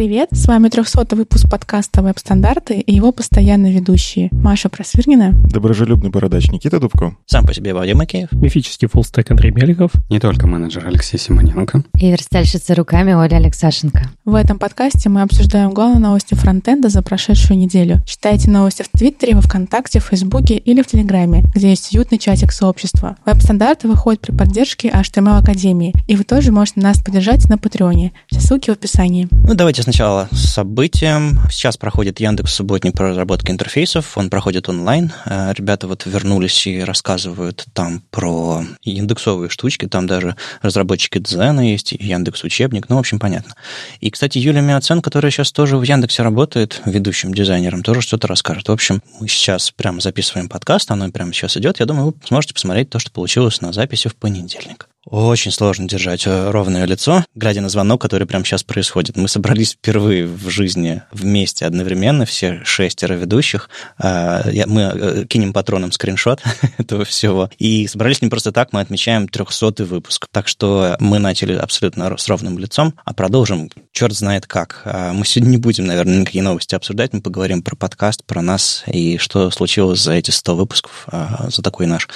Привет, 0.00 0.30
с 0.32 0.46
вами 0.46 0.70
300 0.70 1.14
выпуск 1.14 1.46
подкаста 1.50 2.00
«Веб-стандарты» 2.00 2.80
и 2.80 2.94
его 2.94 3.12
постоянные 3.12 3.74
ведущие 3.74 4.30
Маша 4.32 4.70
Просвирнина, 4.70 5.34
доброжелюбный 5.52 6.08
бородач 6.08 6.50
Никита 6.50 6.80
Дубко, 6.80 7.18
сам 7.26 7.44
по 7.46 7.52
себе 7.52 7.74
Вадим 7.74 7.98
Макеев, 7.98 8.32
мифический 8.32 8.88
фуллстек 8.88 9.30
Андрей 9.30 9.50
Меликов, 9.50 9.90
не 10.08 10.18
только 10.18 10.46
менеджер 10.46 10.86
Алексей 10.86 11.18
Симоненко 11.18 11.84
и 11.98 12.10
верстальщица 12.10 12.74
руками 12.74 13.12
Оля 13.12 13.36
Алексашенко. 13.36 14.08
В 14.24 14.36
этом 14.36 14.58
подкасте 14.58 15.10
мы 15.10 15.20
обсуждаем 15.20 15.74
главные 15.74 15.98
новости 15.98 16.32
фронтенда 16.32 16.88
за 16.88 17.02
прошедшую 17.02 17.58
неделю. 17.58 18.00
Читайте 18.06 18.50
новости 18.50 18.82
в 18.82 18.98
Твиттере, 18.98 19.34
во 19.34 19.42
Вконтакте, 19.42 20.00
в 20.00 20.04
Фейсбуке 20.04 20.56
или 20.56 20.80
в 20.80 20.86
Телеграме, 20.86 21.44
где 21.54 21.68
есть 21.68 21.94
уютный 21.94 22.16
чатик 22.16 22.52
сообщества. 22.52 23.16
Веб-стандарты 23.26 23.86
выходят 23.86 24.22
при 24.22 24.34
поддержке 24.34 24.88
HTML 24.88 25.40
Академии, 25.40 25.94
и 26.06 26.16
вы 26.16 26.24
тоже 26.24 26.52
можете 26.52 26.80
нас 26.80 27.02
поддержать 27.04 27.50
на 27.50 27.58
Патреоне. 27.58 28.12
Все 28.28 28.40
ссылки 28.40 28.70
в 28.70 28.72
описании. 28.72 29.28
Ну, 29.30 29.54
давайте 29.54 29.89
сначала 29.90 30.28
с 30.30 30.52
событием. 30.52 31.40
Сейчас 31.50 31.76
проходит 31.76 32.20
Яндекс 32.20 32.54
субботник 32.54 32.92
по 32.96 33.08
разработке 33.08 33.50
интерфейсов. 33.50 34.16
Он 34.16 34.30
проходит 34.30 34.68
онлайн. 34.68 35.12
Э, 35.26 35.52
ребята 35.52 35.88
вот 35.88 36.06
вернулись 36.06 36.64
и 36.68 36.78
рассказывают 36.78 37.64
там 37.72 38.00
про 38.12 38.62
индексовые 38.84 39.50
штучки. 39.50 39.86
Там 39.86 40.06
даже 40.06 40.36
разработчики 40.62 41.18
Дзена 41.18 41.68
есть, 41.68 41.90
Яндекс 41.90 42.44
учебник. 42.44 42.88
Ну, 42.88 42.96
в 42.96 42.98
общем, 43.00 43.18
понятно. 43.18 43.56
И, 43.98 44.12
кстати, 44.12 44.38
Юлия 44.38 44.60
Миоцен, 44.60 45.02
которая 45.02 45.32
сейчас 45.32 45.50
тоже 45.50 45.76
в 45.76 45.82
Яндексе 45.82 46.22
работает, 46.22 46.80
ведущим 46.84 47.34
дизайнером, 47.34 47.82
тоже 47.82 48.00
что-то 48.00 48.28
расскажет. 48.28 48.68
В 48.68 48.72
общем, 48.72 49.02
мы 49.18 49.26
сейчас 49.26 49.72
прямо 49.72 50.00
записываем 50.00 50.48
подкаст, 50.48 50.88
оно 50.92 51.10
прямо 51.10 51.32
сейчас 51.32 51.56
идет. 51.56 51.80
Я 51.80 51.86
думаю, 51.86 52.06
вы 52.06 52.14
сможете 52.28 52.54
посмотреть 52.54 52.90
то, 52.90 53.00
что 53.00 53.10
получилось 53.10 53.60
на 53.60 53.72
записи 53.72 54.06
в 54.06 54.14
понедельник. 54.14 54.89
Очень 55.06 55.50
сложно 55.50 55.88
держать 55.88 56.26
э, 56.26 56.50
ровное 56.50 56.84
лицо, 56.84 57.24
глядя 57.34 57.62
на 57.62 57.70
звонок, 57.70 58.02
который 58.02 58.26
прямо 58.26 58.44
сейчас 58.44 58.62
происходит. 58.62 59.16
Мы 59.16 59.28
собрались 59.28 59.72
впервые 59.72 60.26
в 60.26 60.50
жизни 60.50 61.02
вместе 61.10 61.64
одновременно, 61.64 62.26
все 62.26 62.60
шестеро 62.64 63.14
ведущих. 63.14 63.70
А, 63.98 64.44
мы 64.66 64.82
э, 64.82 65.24
кинем 65.26 65.54
патроном 65.54 65.90
скриншот 65.92 66.42
этого 66.78 67.06
всего. 67.06 67.48
И 67.58 67.86
собрались 67.86 68.20
не 68.20 68.28
просто 68.28 68.52
так, 68.52 68.74
мы 68.74 68.80
отмечаем 68.80 69.26
300 69.26 69.84
выпуск. 69.86 70.26
Так 70.30 70.46
что 70.46 70.96
мы 71.00 71.18
начали 71.18 71.54
абсолютно 71.54 72.18
с 72.18 72.28
ровным 72.28 72.58
лицом, 72.58 72.94
а 73.04 73.14
продолжим 73.14 73.70
черт 73.92 74.12
знает 74.12 74.46
как. 74.46 74.82
А, 74.84 75.14
мы 75.14 75.24
сегодня 75.24 75.52
не 75.52 75.56
будем, 75.56 75.86
наверное, 75.86 76.20
никакие 76.20 76.44
новости 76.44 76.74
обсуждать, 76.74 77.14
мы 77.14 77.22
поговорим 77.22 77.62
про 77.62 77.74
подкаст, 77.74 78.26
про 78.26 78.42
нас 78.42 78.84
и 78.86 79.16
что 79.16 79.50
случилось 79.50 80.00
за 80.00 80.12
эти 80.12 80.30
100 80.30 80.56
выпусков, 80.56 81.06
а, 81.06 81.48
за 81.48 81.62
такой 81.62 81.86
наш 81.86 82.06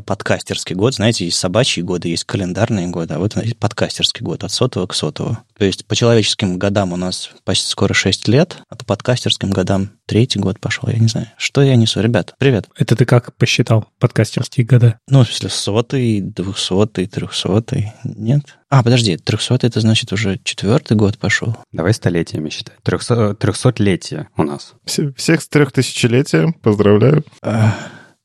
подкастерский 0.00 0.74
год. 0.74 0.94
Знаете, 0.94 1.24
есть 1.24 1.38
собачьи 1.38 1.82
годы, 1.82 2.08
есть 2.08 2.24
календарные 2.24 2.88
годы, 2.88 3.14
а 3.14 3.18
вот 3.18 3.36
подкастерский 3.58 4.24
год 4.24 4.44
от 4.44 4.52
сотого 4.52 4.86
к 4.86 4.94
сотого. 4.94 5.42
То 5.58 5.64
есть 5.64 5.86
по 5.86 5.94
человеческим 5.94 6.58
годам 6.58 6.92
у 6.92 6.96
нас 6.96 7.30
почти 7.44 7.68
скоро 7.68 7.92
6 7.94 8.28
лет, 8.28 8.58
а 8.68 8.76
по 8.76 8.84
подкастерским 8.84 9.50
годам 9.50 9.90
третий 10.06 10.38
год 10.38 10.58
пошел, 10.58 10.88
я 10.88 10.98
не 10.98 11.08
знаю. 11.08 11.28
Что 11.36 11.62
я 11.62 11.76
несу? 11.76 12.00
Ребят, 12.00 12.34
привет. 12.38 12.68
Это 12.76 12.96
ты 12.96 13.04
как 13.04 13.34
посчитал 13.36 13.86
подкастерские 13.98 14.66
года? 14.66 14.98
Ну, 15.08 15.22
в 15.22 15.26
смысле, 15.26 15.50
сотый, 15.50 16.20
двухсотый, 16.20 17.06
трехсотый. 17.06 17.92
Нет? 18.04 18.58
А, 18.68 18.82
подожди, 18.82 19.16
трехсотый 19.16 19.68
это 19.68 19.80
значит 19.80 20.12
уже 20.12 20.40
четвертый 20.42 20.96
год 20.96 21.18
пошел. 21.18 21.56
Давай 21.72 21.94
столетиями 21.94 22.50
считай. 22.50 22.74
Трехсотлетие 22.82 24.28
у 24.36 24.42
нас. 24.42 24.74
Всех 24.84 25.42
с 25.42 25.48
трехтысячелетием 25.48 26.54
поздравляю. 26.54 27.24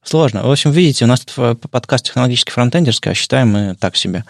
Сложно. 0.08 0.42
В 0.48 0.50
общем, 0.50 0.72
видите, 0.72 1.04
у 1.04 1.08
нас 1.10 1.20
тут 1.20 1.60
подкаст 1.70 2.06
технологический 2.06 2.54
фронтендерский, 2.54 3.12
а 3.12 3.14
считаем 3.14 3.50
мы 3.50 3.76
так 3.78 3.98
себе. 3.98 4.24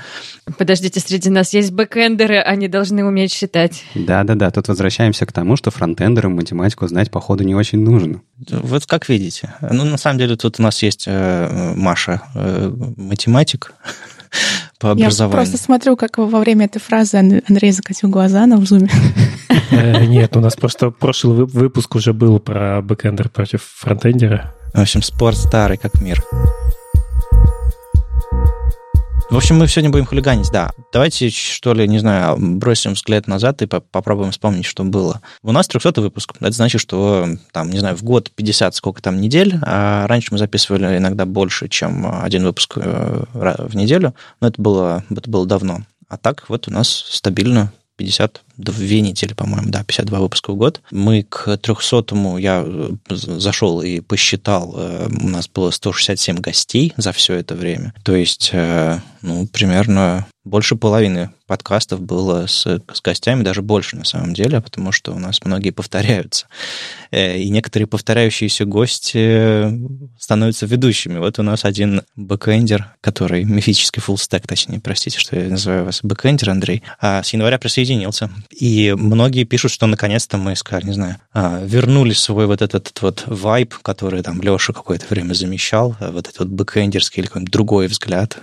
Подождите, 0.58 1.00
среди 1.00 1.30
нас 1.30 1.54
есть 1.54 1.72
бэкэндеры, 1.72 2.40
они 2.40 2.68
должны 2.68 3.06
уметь 3.06 3.32
считать. 3.32 3.84
Да-да-да, 3.94 4.50
тут 4.50 4.70
возвращаемся 4.70 5.28
к 5.28 5.32
тому, 5.32 5.56
что 5.56 5.70
фронтендерам 5.70 6.36
математику 6.36 6.88
знать, 6.88 7.12
походу, 7.12 7.44
не 7.44 7.54
очень 7.54 7.80
нужно. 7.80 8.22
Вот 8.50 8.88
как 8.88 9.08
видите. 9.08 9.54
Ну, 9.62 9.84
на 9.84 9.98
самом 9.98 10.18
деле, 10.18 10.36
тут 10.36 10.60
у 10.60 10.64
нас 10.64 10.82
есть 10.82 11.04
э, 11.06 11.74
Маша, 11.76 12.24
э, 12.34 12.72
математик, 12.98 13.76
по 14.80 14.92
образованию. 14.92 15.38
Я 15.38 15.46
просто 15.46 15.64
смотрю, 15.64 15.96
как 15.96 16.18
во 16.18 16.40
время 16.40 16.66
этой 16.66 16.80
фразы 16.80 17.18
Андрей 17.18 17.72
закатил 17.72 18.10
глаза 18.10 18.48
на 18.48 18.58
в 18.58 18.66
зуме. 18.66 18.90
Э, 19.70 20.06
нет, 20.06 20.36
у 20.36 20.40
нас 20.40 20.56
просто 20.56 20.90
прошлый 20.90 21.46
выпуск 21.46 21.94
уже 21.94 22.14
был 22.14 22.40
про 22.40 22.82
бэкэндер 22.82 23.30
против 23.30 23.62
фронтендера. 23.64 24.56
В 24.78 24.80
общем, 24.80 25.02
спор 25.02 25.36
старый, 25.36 25.76
как 25.78 26.00
мир. 26.02 26.24
В 29.32 29.36
общем, 29.36 29.58
мы 29.58 29.68
сегодня 29.68 29.90
будем 29.90 30.06
хулиганить, 30.06 30.52
да. 30.52 30.72
Давайте, 30.94 31.32
что 31.32 31.74
ли, 31.74 31.88
не 31.88 31.98
знаю, 31.98 32.38
бросим 32.38 32.94
взгляд 32.94 33.26
назад 33.26 33.64
и 33.64 33.66
попробуем 33.66 34.30
вспомнить, 34.30 34.66
что 34.66 34.84
было. 34.84 35.24
У 35.42 35.52
нас 35.52 35.68
300 35.68 36.00
выпуск. 36.00 36.36
Это 36.40 36.52
значит, 36.52 36.80
что, 36.80 37.28
там, 37.54 37.72
не 37.72 37.80
знаю, 37.80 37.96
в 37.96 38.04
год 38.04 38.30
50 38.30 38.76
сколько 38.76 39.02
там 39.02 39.20
недель. 39.20 39.56
А 39.64 40.06
раньше 40.06 40.28
мы 40.30 40.38
записывали 40.38 40.96
иногда 40.96 41.26
больше, 41.26 41.70
чем 41.70 42.06
один 42.22 42.44
выпуск 42.44 42.74
э, 42.76 43.24
в 43.34 43.76
неделю. 43.76 44.14
Но 44.42 44.48
это 44.50 44.62
было, 44.62 45.04
это 45.10 45.28
было 45.28 45.48
давно. 45.48 45.80
А 46.08 46.18
так 46.18 46.48
вот 46.50 46.68
у 46.68 46.72
нас 46.72 46.88
стабильно 46.88 47.74
50 47.96 48.44
две 48.58 49.02
недели, 49.02 49.34
по-моему, 49.34 49.70
да, 49.70 49.84
52 49.84 50.20
выпуска 50.20 50.52
в 50.52 50.56
год. 50.56 50.82
Мы 50.92 51.24
к 51.24 51.48
300-му, 51.48 52.38
я 52.38 52.64
э, 52.66 52.92
зашел 53.10 53.82
и 53.82 54.00
посчитал, 54.00 54.74
э, 54.76 55.08
у 55.22 55.28
нас 55.28 55.48
было 55.48 55.72
167 55.72 56.38
гостей 56.38 56.94
за 56.98 57.12
все 57.12 57.36
это 57.36 57.56
время. 57.56 57.94
То 58.04 58.16
есть, 58.16 58.50
э, 58.54 59.00
ну, 59.22 59.48
примерно 59.48 60.26
больше 60.44 60.76
половины 60.76 61.30
подкастов 61.46 62.02
было 62.02 62.48
с, 62.48 62.66
с 62.66 63.02
гостями, 63.02 63.44
даже 63.44 63.62
больше 63.62 63.96
на 63.98 64.06
самом 64.06 64.34
деле, 64.34 64.62
потому 64.62 64.92
что 64.92 65.14
у 65.14 65.20
нас 65.20 65.44
многие 65.44 65.72
повторяются. 65.72 66.48
И 67.12 67.50
некоторые 67.50 67.88
повторяющиеся 67.88 68.66
гости 68.66 69.70
становятся 70.20 70.66
ведущими. 70.66 71.20
Вот 71.20 71.40
у 71.40 71.44
нас 71.44 71.66
один 71.66 72.04
бэкэндер, 72.16 72.96
который 73.02 73.44
мифический 73.44 74.02
фуллстек, 74.02 74.48
точнее, 74.48 74.80
простите, 74.80 75.20
что 75.20 75.38
я 75.40 75.50
называю 75.50 75.86
вас 75.86 76.00
бэкэндер, 76.04 76.50
Андрей, 76.50 76.84
а 77.00 77.24
с 77.24 77.34
января 77.34 77.58
присоединился. 77.58 78.30
И 78.52 78.94
многие 78.98 79.44
пишут, 79.44 79.72
что 79.72 79.88
наконец-то 79.88 80.38
мы, 80.38 80.56
скажем, 80.56 80.90
не 80.90 80.96
знаю, 80.96 81.18
а, 81.34 81.62
вернули 81.64 82.14
свой 82.14 82.48
вот 82.48 82.62
этот 82.62 83.02
вот 83.02 83.24
вайб, 83.28 83.76
который 83.82 84.24
там 84.24 84.42
Леша 84.42 84.74
какое-то 84.74 85.06
время 85.10 85.34
замещал, 85.34 85.96
а, 86.00 86.12
вот 86.12 86.28
этот 86.28 86.40
вот 86.40 86.48
бэкэндерский 86.50 87.22
или 87.22 87.28
какой-нибудь 87.28 87.54
другой 87.54 87.88
взгляд. 87.88 88.38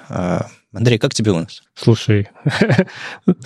А, 0.75 0.79
Андрей, 0.79 0.99
как 0.99 1.15
тебе 1.15 1.31
у 1.31 1.37
нас? 1.37 1.63
Слушай, 1.75 2.29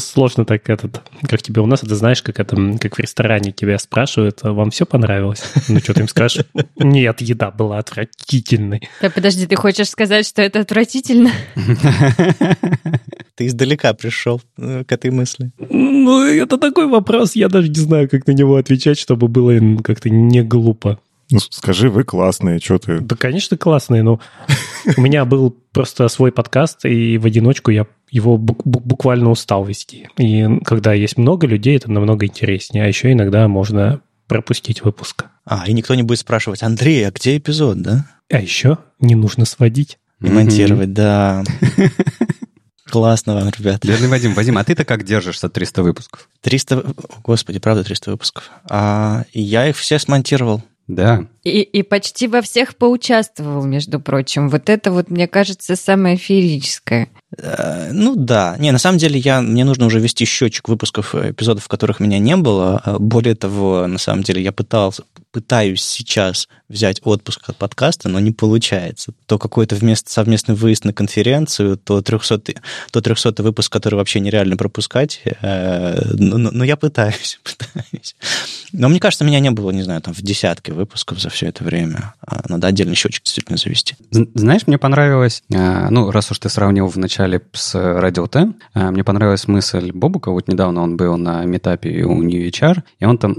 сложно 0.00 0.44
так 0.44 0.68
этот, 0.70 1.02
как 1.28 1.42
тебе 1.42 1.60
у 1.60 1.66
нас, 1.66 1.82
это 1.82 1.94
знаешь, 1.96 2.22
как 2.22 2.40
это, 2.40 2.56
как 2.80 2.96
в 2.96 3.00
ресторане 3.00 3.52
тебя 3.52 3.78
спрашивают, 3.78 4.42
вам 4.42 4.70
все 4.70 4.86
понравилось? 4.86 5.42
Ну 5.68 5.80
что 5.80 5.94
ты 5.94 6.00
им 6.00 6.08
скажешь? 6.08 6.44
Нет, 6.76 7.20
еда 7.20 7.50
была 7.50 7.78
отвратительной. 7.78 8.88
Так, 9.00 9.14
подожди, 9.14 9.46
ты 9.46 9.56
хочешь 9.56 9.90
сказать, 9.90 10.26
что 10.26 10.42
это 10.42 10.60
отвратительно? 10.60 11.30
Ты 13.34 13.46
издалека 13.46 13.94
пришел 13.94 14.42
э, 14.56 14.82
к 14.82 14.90
этой 14.90 15.12
мысли. 15.12 15.52
Ну, 15.58 16.22
это 16.24 16.58
такой 16.58 16.88
вопрос, 16.88 17.36
я 17.36 17.48
даже 17.48 17.68
не 17.68 17.76
знаю, 17.76 18.08
как 18.08 18.26
на 18.26 18.32
него 18.32 18.56
отвечать, 18.56 18.98
чтобы 18.98 19.28
было 19.28 19.56
как-то 19.82 20.10
не 20.10 20.42
глупо. 20.42 20.98
Ну, 21.30 21.40
скажи, 21.50 21.90
вы 21.90 22.04
классные, 22.04 22.58
что 22.58 22.78
ты... 22.78 23.00
Да, 23.00 23.14
конечно, 23.14 23.56
классные, 23.58 24.02
но 24.02 24.20
у 24.96 25.00
меня 25.00 25.24
был 25.26 25.50
просто 25.72 26.08
свой 26.08 26.32
подкаст, 26.32 26.86
и 26.86 27.18
в 27.18 27.26
одиночку 27.26 27.70
я 27.70 27.86
его 28.10 28.38
буквально 28.38 29.30
устал 29.30 29.64
вести. 29.64 30.08
И 30.16 30.46
когда 30.64 30.94
есть 30.94 31.18
много 31.18 31.46
людей, 31.46 31.76
это 31.76 31.90
намного 31.90 32.24
интереснее. 32.24 32.84
А 32.84 32.88
еще 32.88 33.12
иногда 33.12 33.46
можно 33.46 34.00
пропустить 34.26 34.82
выпуск. 34.82 35.26
А, 35.44 35.64
и 35.66 35.72
никто 35.72 35.94
не 35.94 36.02
будет 36.02 36.20
спрашивать, 36.20 36.62
Андрей, 36.62 37.06
а 37.06 37.10
где 37.10 37.36
эпизод, 37.36 37.82
да? 37.82 38.06
А 38.30 38.40
еще 38.40 38.78
не 39.00 39.14
нужно 39.14 39.44
сводить. 39.44 39.98
И 40.20 40.28
монтировать, 40.28 40.92
да. 40.92 41.44
Классно 42.90 43.34
вам, 43.34 43.50
ребят. 43.56 43.84
Верный 43.84 44.08
Вадим, 44.08 44.34
Вадим, 44.34 44.58
а 44.58 44.64
ты-то 44.64 44.84
как 44.84 45.04
держишься 45.04 45.48
300 45.48 45.82
выпусков? 45.82 46.28
300... 46.40 46.84
Господи, 47.22 47.58
правда 47.58 47.84
300 47.84 48.10
выпусков. 48.10 48.50
А 48.68 49.24
я 49.32 49.68
их 49.68 49.76
все 49.76 49.98
смонтировал. 49.98 50.62
Да. 50.88 51.26
И, 51.44 51.60
и 51.60 51.82
почти 51.82 52.26
во 52.28 52.40
всех 52.40 52.74
поучаствовал, 52.76 53.64
между 53.64 54.00
прочим. 54.00 54.48
Вот 54.48 54.70
это 54.70 54.90
вот, 54.90 55.10
мне 55.10 55.28
кажется, 55.28 55.76
самое 55.76 56.16
феерическое. 56.16 57.08
Э, 57.36 57.90
ну 57.92 58.16
да. 58.16 58.56
Не, 58.58 58.72
на 58.72 58.78
самом 58.78 58.98
деле 58.98 59.18
я, 59.18 59.40
мне 59.40 59.64
нужно 59.64 59.86
уже 59.86 60.00
вести 60.00 60.24
счетчик 60.24 60.68
выпусков, 60.68 61.14
эпизодов, 61.14 61.64
в 61.64 61.68
которых 61.68 62.00
меня 62.00 62.18
не 62.18 62.36
было. 62.36 62.80
А 62.84 62.98
более 62.98 63.34
того, 63.34 63.86
на 63.86 63.98
самом 63.98 64.22
деле 64.22 64.42
я 64.42 64.52
пытался, 64.52 65.04
пытаюсь 65.30 65.82
сейчас 65.82 66.48
взять 66.68 67.00
отпуск 67.04 67.48
от 67.48 67.56
подкаста, 67.56 68.08
но 68.08 68.18
не 68.20 68.32
получается. 68.32 69.12
То 69.26 69.38
какой-то 69.38 69.76
вместо, 69.76 70.10
совместный 70.10 70.54
выезд 70.54 70.84
на 70.84 70.92
конференцию, 70.92 71.76
то 71.76 72.00
300, 72.00 72.40
то 72.90 73.00
300 73.00 73.42
выпуск, 73.42 73.72
который 73.72 73.96
вообще 73.96 74.20
нереально 74.20 74.56
пропускать. 74.56 75.20
Э, 75.42 76.00
но, 76.14 76.38
но 76.38 76.64
я 76.64 76.76
пытаюсь, 76.76 77.40
пытаюсь. 77.44 78.16
Но 78.72 78.88
мне 78.88 79.00
кажется, 79.00 79.24
меня 79.24 79.40
не 79.40 79.50
было, 79.50 79.70
не 79.70 79.82
знаю, 79.82 80.00
там 80.00 80.14
в 80.14 80.22
десятке 80.22 80.72
выпусков 80.72 81.20
за 81.20 81.28
все 81.30 81.46
это 81.46 81.62
время. 81.62 82.14
Надо 82.48 82.66
отдельный 82.66 82.94
счетчик 82.94 83.22
действительно 83.22 83.58
завести. 83.58 83.96
Знаешь, 84.10 84.66
мне 84.66 84.78
понравилось, 84.78 85.42
э, 85.52 85.88
ну, 85.90 86.10
раз 86.10 86.30
уж 86.30 86.38
ты 86.38 86.48
сравнил 86.48 86.86
в 86.88 86.96
начале 86.96 87.17
начали 87.18 87.40
с 87.52 87.74
Радио 87.74 88.26
Т. 88.26 88.52
А, 88.74 88.90
мне 88.90 89.02
понравилась 89.02 89.48
мысль 89.48 89.90
Бобука. 89.92 90.30
Вот 90.30 90.46
недавно 90.46 90.82
он 90.82 90.96
был 90.96 91.16
на 91.16 91.44
метапе 91.44 92.04
у 92.04 92.22
New 92.22 92.48
HR, 92.48 92.82
и 93.00 93.04
он 93.04 93.18
там, 93.18 93.36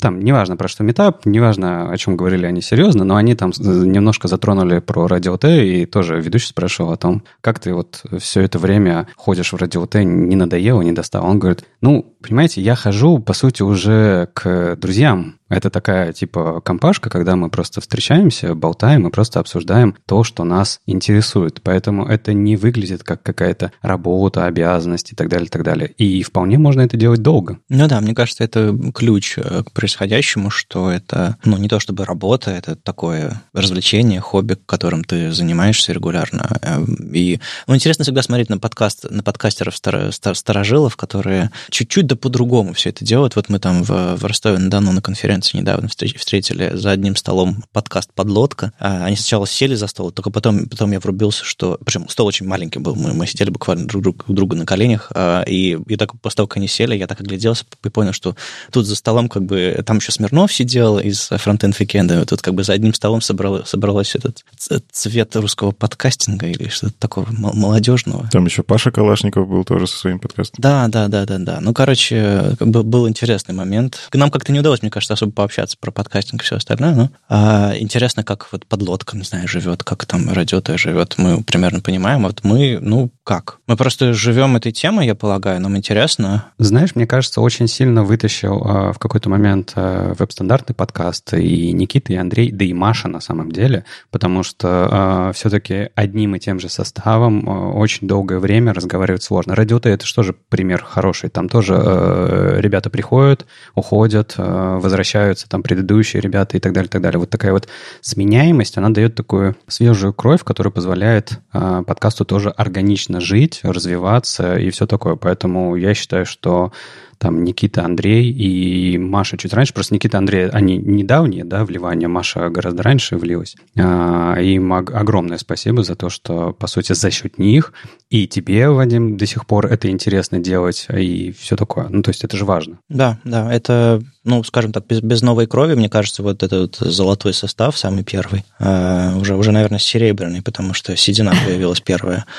там, 0.00 0.20
неважно 0.20 0.56
про 0.56 0.68
что 0.68 0.84
метап, 0.84 1.24
неважно, 1.24 1.90
о 1.90 1.96
чем 1.96 2.16
говорили 2.16 2.44
они 2.44 2.60
серьезно, 2.60 3.04
но 3.04 3.16
они 3.16 3.34
там 3.34 3.52
немножко 3.58 4.28
затронули 4.28 4.80
про 4.80 5.06
Радио 5.06 5.36
Т, 5.38 5.66
и 5.66 5.86
тоже 5.86 6.20
ведущий 6.20 6.48
спрашивал 6.48 6.92
о 6.92 6.96
том, 6.96 7.22
как 7.40 7.58
ты 7.58 7.72
вот 7.72 8.02
все 8.18 8.42
это 8.42 8.58
время 8.58 9.08
ходишь 9.16 9.52
в 9.52 9.56
Радио 9.56 9.86
Т, 9.86 10.04
не 10.04 10.36
надоело, 10.36 10.82
не 10.82 10.92
достал. 10.92 11.24
Он 11.24 11.38
говорит, 11.38 11.64
ну, 11.80 12.14
понимаете, 12.22 12.60
я 12.60 12.74
хожу, 12.74 13.18
по 13.18 13.32
сути, 13.32 13.62
уже 13.62 14.28
к 14.34 14.76
друзьям, 14.76 15.36
это 15.52 15.68
такая 15.68 16.14
типа 16.14 16.62
компашка, 16.62 17.10
когда 17.10 17.36
мы 17.36 17.50
просто 17.50 17.82
встречаемся, 17.82 18.54
болтаем 18.54 19.06
и 19.06 19.10
просто 19.10 19.38
обсуждаем 19.38 19.94
то, 20.06 20.24
что 20.24 20.44
нас 20.44 20.80
интересует. 20.86 21.60
Поэтому 21.62 22.06
это 22.06 22.32
не 22.32 22.56
выглядит 22.56 23.02
как 23.02 23.21
какая-то 23.22 23.72
работа, 23.82 24.46
обязанность 24.46 25.12
и 25.12 25.14
так 25.14 25.28
далее, 25.28 25.46
и 25.46 25.50
так 25.50 25.62
далее. 25.62 25.88
И 25.98 26.22
вполне 26.22 26.58
можно 26.58 26.80
это 26.80 26.96
делать 26.96 27.22
долго. 27.22 27.58
Ну 27.68 27.88
да, 27.88 28.00
мне 28.00 28.14
кажется, 28.14 28.44
это 28.44 28.76
ключ 28.94 29.34
э, 29.36 29.62
к 29.64 29.72
происходящему, 29.72 30.50
что 30.50 30.90
это, 30.90 31.36
ну, 31.44 31.56
не 31.56 31.68
то 31.68 31.80
чтобы 31.80 32.04
работа, 32.04 32.50
это 32.50 32.76
такое 32.76 33.42
развлечение, 33.52 34.20
хобби, 34.20 34.56
которым 34.66 35.04
ты 35.04 35.32
занимаешься 35.32 35.92
регулярно. 35.92 36.58
Эм, 36.62 37.12
и, 37.12 37.40
ну, 37.66 37.74
интересно 37.74 38.04
всегда 38.04 38.22
смотреть 38.22 38.50
на 38.50 38.58
подкаст, 38.58 39.06
на 39.10 39.22
подкастеров 39.22 39.74
старожилов, 39.76 40.96
которые 40.96 41.50
чуть-чуть 41.70 42.06
да 42.06 42.16
по-другому 42.16 42.72
все 42.72 42.90
это 42.90 43.04
делают. 43.04 43.36
Вот 43.36 43.48
мы 43.48 43.58
там 43.58 43.82
в, 43.82 44.16
в 44.16 44.24
Ростове-на-Дону 44.24 44.92
на 44.92 45.02
конференции 45.02 45.58
недавно 45.58 45.88
встретили 45.88 46.72
за 46.74 46.90
одним 46.90 47.16
столом 47.16 47.64
подкаст 47.72 48.12
«Подлодка». 48.14 48.72
А, 48.78 49.04
они 49.04 49.16
сначала 49.16 49.46
сели 49.46 49.74
за 49.74 49.86
стол, 49.86 50.10
только 50.10 50.30
потом, 50.30 50.66
потом 50.68 50.92
я 50.92 51.00
врубился, 51.00 51.44
что... 51.44 51.78
Причем 51.84 52.08
стол 52.08 52.26
очень 52.26 52.46
маленький 52.46 52.78
был, 52.78 52.94
мы, 52.94 53.11
мы 53.12 53.26
сидели 53.26 53.50
буквально 53.50 53.86
друг, 53.86 54.02
друг 54.02 54.24
у 54.28 54.32
друга 54.32 54.56
на 54.56 54.66
коленях, 54.66 55.10
а, 55.14 55.42
и, 55.42 55.78
и 55.86 55.96
так 55.96 56.18
после 56.20 56.36
того, 56.36 56.46
как 56.46 56.58
они 56.58 56.68
сели, 56.68 56.94
я 56.96 57.06
так 57.06 57.20
огляделся 57.20 57.64
и 57.84 57.88
понял, 57.88 58.12
что 58.12 58.36
тут 58.70 58.86
за 58.86 58.96
столом 58.96 59.28
как 59.28 59.44
бы... 59.44 59.82
Там 59.86 59.98
еще 59.98 60.12
Смирнов 60.12 60.52
сидел 60.52 60.98
из 60.98 61.30
Frontend 61.30 61.76
Weekend, 61.78 62.24
тут 62.26 62.42
как 62.42 62.54
бы 62.54 62.64
за 62.64 62.72
одним 62.72 62.94
столом 62.94 63.20
собралось, 63.20 63.68
собралось 63.68 64.14
этот 64.14 64.44
цвет 64.90 65.34
русского 65.36 65.72
подкастинга 65.72 66.46
или 66.46 66.68
что-то 66.68 66.94
такого 66.98 67.26
молодежного. 67.30 68.28
Там 68.30 68.46
еще 68.46 68.62
Паша 68.62 68.90
Калашников 68.90 69.48
был 69.48 69.64
тоже 69.64 69.86
со 69.86 69.96
своим 69.98 70.18
подкастом. 70.18 70.58
Да, 70.60 70.88
да, 70.88 71.08
да, 71.08 71.24
да, 71.26 71.38
да. 71.38 71.58
Ну, 71.60 71.72
короче, 71.74 72.56
как 72.58 72.68
бы 72.68 72.82
был 72.82 73.08
интересный 73.08 73.54
момент. 73.54 73.98
Нам 74.12 74.30
как-то 74.30 74.52
не 74.52 74.60
удалось, 74.60 74.82
мне 74.82 74.90
кажется, 74.90 75.14
особо 75.14 75.32
пообщаться 75.32 75.76
про 75.78 75.90
подкастинг 75.90 76.42
и 76.42 76.44
все 76.44 76.56
остальное. 76.56 76.94
Ну, 76.94 77.10
а 77.28 77.74
интересно, 77.78 78.24
как 78.24 78.48
вот 78.52 78.66
подлодка, 78.66 79.16
не 79.16 79.24
знаю, 79.24 79.48
живет, 79.48 79.82
как 79.84 80.06
там 80.06 80.32
радиота 80.32 80.76
живет. 80.78 81.14
Мы 81.18 81.42
примерно 81.42 81.80
понимаем. 81.80 82.22
Вот 82.22 82.44
мы, 82.44 82.78
ну, 82.80 83.01
как? 83.24 83.58
Мы 83.66 83.76
просто 83.76 84.12
живем 84.12 84.56
этой 84.56 84.72
темой, 84.72 85.06
я 85.06 85.14
полагаю, 85.14 85.60
нам 85.60 85.76
интересно. 85.76 86.52
Знаешь, 86.58 86.94
мне 86.94 87.06
кажется, 87.06 87.40
очень 87.40 87.68
сильно 87.68 88.04
вытащил 88.04 88.62
а, 88.64 88.92
в 88.92 88.98
какой-то 88.98 89.28
момент 89.28 89.72
а, 89.74 90.14
веб-стандартный 90.18 90.74
подкаст 90.74 91.34
и 91.34 91.72
Никита, 91.72 92.12
и 92.12 92.16
Андрей, 92.16 92.50
да 92.50 92.64
и 92.64 92.72
Маша 92.72 93.08
на 93.08 93.20
самом 93.20 93.52
деле, 93.52 93.84
потому 94.10 94.42
что 94.42 94.88
а, 94.90 95.32
все-таки 95.32 95.90
одним 95.94 96.36
и 96.36 96.38
тем 96.38 96.60
же 96.60 96.68
составом 96.68 97.48
а, 97.48 97.70
очень 97.70 98.06
долгое 98.06 98.38
время 98.38 98.72
разговаривать 98.72 99.22
сложно. 99.22 99.54
Радиота— 99.54 99.88
это 99.90 100.06
что 100.06 100.22
же 100.22 100.34
пример 100.48 100.82
хороший. 100.82 101.30
Там 101.30 101.48
тоже 101.48 101.74
а, 101.76 102.58
ребята 102.58 102.90
приходят, 102.90 103.46
уходят, 103.74 104.34
а, 104.36 104.78
возвращаются 104.78 105.48
там 105.48 105.62
предыдущие 105.62 106.20
ребята 106.20 106.56
и 106.56 106.60
так 106.60 106.72
далее, 106.72 106.88
и 106.88 106.90
так 106.90 107.02
далее. 107.02 107.18
Вот 107.18 107.30
такая 107.30 107.52
вот 107.52 107.68
сменяемость, 108.00 108.78
она 108.78 108.90
дает 108.90 109.14
такую 109.14 109.56
свежую 109.66 110.12
кровь, 110.12 110.42
которая 110.44 110.70
позволяет 110.70 111.40
э, 111.52 111.82
подкасту 111.86 112.24
тоже 112.24 112.50
органично 112.92 113.20
жить, 113.20 113.60
развиваться 113.62 114.56
и 114.56 114.70
все 114.70 114.86
такое. 114.86 115.16
Поэтому 115.16 115.76
я 115.76 115.94
считаю, 115.94 116.26
что 116.26 116.72
там 117.22 117.44
Никита, 117.44 117.84
Андрей 117.84 118.32
и 118.32 118.98
Маша 118.98 119.36
чуть 119.38 119.54
раньше. 119.54 119.72
Просто 119.72 119.94
Никита, 119.94 120.18
Андрей, 120.18 120.48
они 120.48 120.76
недавние, 120.76 121.44
да, 121.44 121.64
вливания. 121.64 122.08
Маша 122.08 122.48
гораздо 122.48 122.82
раньше 122.82 123.16
влилась. 123.16 123.54
А, 123.78 124.34
им 124.40 124.72
огромное 124.72 125.38
спасибо 125.38 125.84
за 125.84 125.94
то, 125.94 126.10
что, 126.10 126.52
по 126.52 126.66
сути, 126.66 126.94
за 126.94 127.12
счет 127.12 127.38
них 127.38 127.72
и 128.10 128.26
тебе, 128.26 128.68
Вадим, 128.70 129.16
до 129.16 129.24
сих 129.24 129.46
пор 129.46 129.66
это 129.66 129.88
интересно 129.88 130.40
делать 130.40 130.88
и 130.92 131.32
все 131.38 131.54
такое. 131.54 131.86
Ну, 131.90 132.02
то 132.02 132.10
есть 132.10 132.24
это 132.24 132.36
же 132.36 132.44
важно. 132.44 132.78
Да, 132.88 133.20
да, 133.22 133.52
это, 133.54 134.02
ну, 134.24 134.42
скажем 134.42 134.72
так, 134.72 134.84
без, 134.88 135.00
без 135.00 135.22
новой 135.22 135.46
крови, 135.46 135.74
мне 135.74 135.88
кажется, 135.88 136.24
вот 136.24 136.42
этот 136.42 136.80
вот 136.80 136.92
золотой 136.92 137.34
состав, 137.34 137.78
самый 137.78 138.02
первый, 138.02 138.44
а, 138.58 139.16
уже, 139.16 139.36
уже, 139.36 139.52
наверное, 139.52 139.78
серебряный, 139.78 140.42
потому 140.42 140.74
что 140.74 140.96
седина 140.96 141.32
появилась 141.46 141.80
первая. 141.80 142.26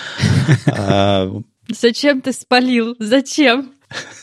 А, 0.67 1.31
Зачем 1.69 2.21
ты 2.21 2.33
спалил? 2.33 2.95
Зачем? 2.99 3.71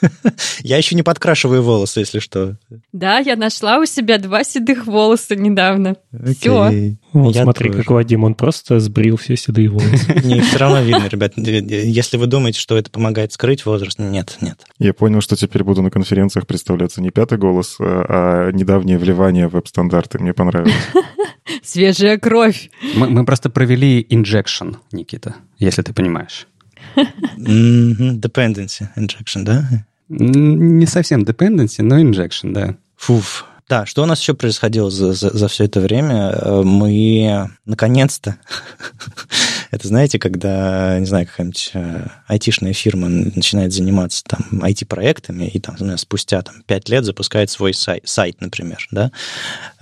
Я 0.62 0.76
еще 0.76 0.94
не 0.94 1.02
подкрашиваю 1.02 1.62
волосы, 1.62 2.00
если 2.00 2.18
что. 2.18 2.56
Да, 2.92 3.18
я 3.18 3.36
нашла 3.36 3.78
у 3.78 3.84
себя 3.84 4.18
два 4.18 4.44
седых 4.44 4.86
волоса 4.86 5.36
недавно. 5.36 5.96
Все. 6.38 6.96
Вот 7.12 7.34
я 7.34 7.42
смотри, 7.42 7.70
тоже. 7.70 7.82
как 7.82 7.90
Вадим, 7.90 8.24
он 8.24 8.34
просто 8.34 8.78
сбрил 8.80 9.16
все 9.16 9.36
седые 9.36 9.68
волосы. 9.68 10.20
Не, 10.24 10.40
все 10.40 10.58
равно 10.58 10.80
видно, 10.80 11.08
ребят. 11.08 11.32
Если 11.36 12.16
вы 12.16 12.26
думаете, 12.26 12.60
что 12.60 12.76
это 12.76 12.90
помогает 12.90 13.32
скрыть 13.32 13.66
возраст, 13.66 13.98
нет, 13.98 14.38
нет. 14.40 14.60
Я 14.78 14.94
понял, 14.94 15.20
что 15.20 15.36
теперь 15.36 15.64
буду 15.64 15.82
на 15.82 15.90
конференциях 15.90 16.46
представляться 16.46 17.02
не 17.02 17.10
пятый 17.10 17.38
голос, 17.38 17.76
а, 17.80 18.48
а 18.48 18.52
недавнее 18.52 18.98
вливание 18.98 19.48
в 19.48 19.52
веб-стандарты. 19.52 20.18
Мне 20.18 20.32
понравилось. 20.32 20.74
Свежая 21.62 22.18
кровь. 22.18 22.70
Мы, 22.94 23.08
мы 23.08 23.24
просто 23.24 23.50
провели 23.50 24.06
инжекшн, 24.08 24.74
Никита, 24.92 25.36
если 25.58 25.82
ты 25.82 25.92
понимаешь. 25.92 26.46
Dependency 27.36 28.88
injection, 28.96 29.42
да? 29.44 29.64
Не 30.08 30.86
совсем 30.86 31.22
dependency, 31.22 31.82
но 31.82 32.00
injection, 32.00 32.52
да. 32.52 32.76
Фуф. 32.96 33.46
Да, 33.70 33.86
что 33.86 34.02
у 34.02 34.06
нас 34.06 34.20
еще 34.20 34.34
происходило 34.34 34.90
за, 34.90 35.12
за, 35.12 35.30
за 35.30 35.46
все 35.46 35.66
это 35.66 35.78
время? 35.78 36.32
Э, 36.32 36.62
мы 36.64 37.48
наконец-то, 37.66 38.36
это 39.70 39.86
знаете, 39.86 40.18
когда, 40.18 40.98
не 40.98 41.06
знаю, 41.06 41.28
какая-нибудь 41.28 41.70
э, 41.74 42.08
айтишная 42.26 42.72
фирма 42.72 43.08
начинает 43.08 43.72
заниматься 43.72 44.24
там 44.24 44.40
IT-проектами 44.64 45.44
и 45.44 45.60
там 45.60 45.76
спустя 45.98 46.42
там, 46.42 46.64
5 46.66 46.88
лет 46.88 47.04
запускает 47.04 47.48
свой 47.48 47.72
сайт, 47.72 48.08
сайт, 48.08 48.40
например, 48.40 48.84
да, 48.90 49.12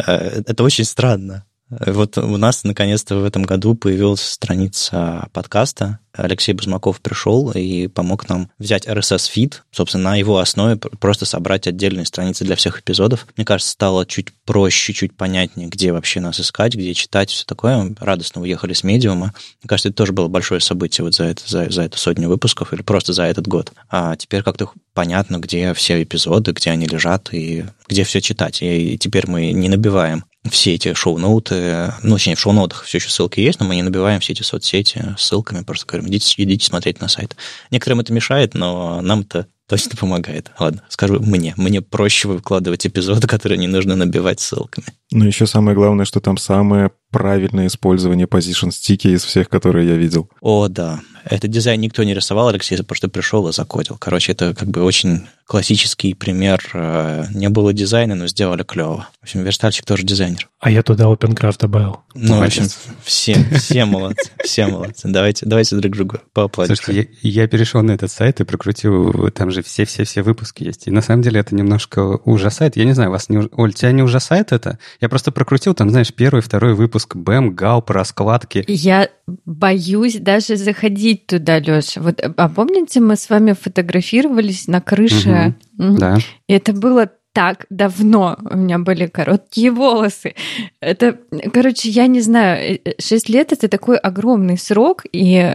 э, 0.07 0.43
это 0.47 0.63
очень 0.65 0.85
странно. 0.85 1.47
Вот 1.71 2.17
у 2.17 2.37
нас 2.39 2.65
наконец-то 2.65 3.17
в 3.17 3.25
этом 3.25 3.43
году 3.43 3.75
появилась 3.75 4.23
страница 4.23 5.29
подкаста. 5.33 5.99
Алексей 6.15 6.53
Бузмаков 6.53 7.01
пришел 7.01 7.51
и 7.53 7.87
помог 7.89 8.29
нам 8.29 8.51
взять 8.59 8.87
RSS-фид, 8.89 9.63
собственно, 9.71 10.11
на 10.11 10.17
его 10.17 10.39
основе 10.39 10.77
просто 10.77 11.27
собрать 11.27 11.69
отдельные 11.69 12.07
страницы 12.07 12.45
для 12.45 12.57
всех 12.57 12.81
эпизодов. 12.81 13.27
Мне 13.37 13.45
кажется, 13.45 13.71
стало 13.71 14.07
чуть 14.07 14.33
проще, 14.45 14.95
чуть 14.95 15.15
понятнее, 15.15 15.69
где 15.69 15.93
вообще 15.93 16.21
нас 16.21 16.41
искать, 16.41 16.75
где 16.75 16.95
читать, 16.95 17.31
все 17.31 17.45
такое. 17.45 17.95
Радостно 18.01 18.41
уехали 18.41 18.73
с 18.73 18.83
медиума. 18.83 19.35
Мне 19.63 19.69
кажется, 19.69 19.91
это 19.91 19.97
тоже 19.97 20.13
было 20.13 20.29
большое 20.29 20.61
событие 20.61 21.05
вот 21.05 21.15
за, 21.15 21.25
это, 21.25 21.43
за, 21.47 21.71
за 21.71 21.83
эту 21.83 21.99
сотню 21.99 22.29
выпусков 22.29 22.73
или 22.73 22.83
просто 22.83 23.13
за 23.13 23.25
этот 23.25 23.47
год. 23.47 23.73
А 23.91 24.17
теперь 24.17 24.43
как-то 24.43 24.71
понятно, 24.95 25.39
где 25.39 25.75
все 25.75 26.03
эпизоды, 26.03 26.53
где 26.53 26.71
они 26.71 26.87
лежат 26.87 27.29
и 27.33 27.67
где 27.87 28.05
все 28.05 28.21
читать. 28.21 28.63
И 28.63 28.99
теперь 28.99 29.29
мы 29.29 29.53
не 29.53 29.69
набиваем 29.69 30.25
все 30.51 30.75
эти 30.75 30.95
шоу-ноуты, 30.95 31.93
ну, 32.03 32.15
точнее, 32.15 32.37
в 32.37 32.41
шоу-ноутах 32.41 32.85
все 32.85 32.99
еще 32.99 33.11
ссылки 33.11 33.41
есть, 33.41 33.61
но 33.61 33.67
мы 33.67 33.75
не 33.75 33.83
набиваем 33.83 34.21
все 34.21 34.33
эти 34.33 34.43
соцсети 34.43 35.15
ссылками, 35.19 35.63
просто 35.63 35.87
говорим, 35.87 36.09
идите, 36.09 36.43
идите 36.43 36.65
смотреть 36.67 37.01
на 37.01 37.09
сайт. 37.09 37.37
Некоторым 37.71 38.01
это 38.01 38.13
мешает, 38.13 38.55
но 38.55 39.01
нам 39.01 39.21
это 39.21 39.47
точно 39.69 39.97
помогает. 39.97 40.51
Ладно, 40.59 40.83
скажу 40.89 41.21
мне. 41.21 41.53
Мне 41.57 41.83
проще 41.83 42.27
выкладывать 42.27 42.87
эпизоды, 42.87 43.29
которые 43.29 43.59
не 43.59 43.67
нужно 43.67 43.97
набивать 43.97 44.41
ссылками. 44.41 44.87
Ну, 45.11 45.25
еще 45.27 45.47
самое 45.47 45.77
главное, 45.77 46.07
что 46.07 46.21
там 46.21 46.39
самое 46.39 46.91
правильное 47.11 47.67
использование 47.67 48.27
position 48.27 48.71
стики 48.71 49.09
из 49.09 49.25
всех, 49.25 49.49
которые 49.49 49.87
я 49.87 49.97
видел. 49.97 50.31
О, 50.41 50.69
да. 50.69 51.01
Этот 51.25 51.51
дизайн 51.51 51.81
никто 51.81 52.03
не 52.05 52.15
рисовал, 52.15 52.49
Алексей 52.49 52.83
просто 52.83 53.09
пришел 53.09 53.47
и 53.49 53.53
закодил. 53.53 53.99
Короче, 53.99 54.33
это 54.33 54.55
как 54.55 54.69
бы 54.69 54.83
очень 54.83 55.27
классический 55.49 56.13
пример. 56.13 56.63
Э, 56.75 57.25
не 57.33 57.49
было 57.49 57.73
дизайна, 57.73 58.15
но 58.15 58.27
сделали 58.27 58.63
клево. 58.63 59.09
В 59.21 59.23
общем, 59.23 59.43
Верстальщик 59.43 59.87
тоже 59.87 60.03
дизайнер. 60.05 60.47
А 60.61 60.71
я 60.71 60.83
туда 60.83 61.05
OpenCraft 61.05 61.61
добавил. 61.61 62.01
Ну, 62.15 62.39
в 62.39 62.43
общем, 62.43 62.65
все, 63.03 63.35
все 63.57 63.87
молодцы, 63.87 64.31
все 64.45 64.67
молодцы. 64.67 65.09
Давайте, 65.09 65.47
давайте 65.47 65.77
друг 65.77 65.95
другу 65.95 66.19
поаплодируем. 66.35 66.77
Слушайте, 66.77 67.11
я, 67.23 67.43
я 67.43 67.49
перешел 67.49 67.83
на 67.83 67.93
этот 67.93 68.11
сайт 68.11 68.41
и 68.41 68.45
прокрутил, 68.45 69.31
там 69.31 69.51
же 69.51 69.63
все-все-все 69.63 70.23
выпуски 70.23 70.65
есть. 70.65 70.87
И 70.87 70.91
на 70.91 71.01
самом 71.01 71.23
деле 71.23 71.41
это 71.41 71.55
немножко 71.55 72.01
ужасает. 72.01 72.77
Я 72.77 72.85
не 72.85 72.93
знаю, 72.93 73.11
вас 73.11 73.31
не... 73.31 73.49
Оль, 73.53 73.73
тебя 73.73 73.93
не 73.93 74.03
ужасает 74.03 74.53
это? 74.53 74.79
Я 75.01 75.09
просто 75.09 75.33
прокрутил 75.33 75.73
там, 75.75 75.89
знаешь, 75.89 76.13
первый, 76.13 76.43
второй 76.43 76.75
выпуск 76.75 77.17
БЭМ, 77.17 77.55
ГАУ, 77.55 77.83
раскладки. 77.87 78.65
Я 78.67 79.09
боюсь 79.47 80.17
даже 80.17 80.57
заходить 80.57 81.27
туда, 81.27 81.59
Леша. 81.59 82.01
Вот, 82.03 82.21
а 82.21 82.49
помните, 82.49 83.01
мы 83.01 83.17
с 83.17 83.31
вами 83.31 83.53
фотографировались 83.53 84.67
на 84.67 84.83
крыше? 84.83 85.38
Угу. 85.79 85.99
Да. 85.99 86.19
И 86.47 86.53
это 86.53 86.73
было 86.73 87.11
так 87.33 87.67
давно 87.71 88.37
у 88.51 88.57
меня 88.57 88.79
были 88.79 89.07
короткие 89.07 89.71
волосы. 89.71 90.35
Это, 90.81 91.19
короче, 91.53 91.89
я 91.89 92.09
не 92.09 92.21
знаю, 92.21 92.81
6 92.99 93.29
лет 93.29 93.53
это 93.53 93.69
такой 93.69 93.97
огромный 93.97 94.59
срок, 94.59 95.05
и, 95.13 95.55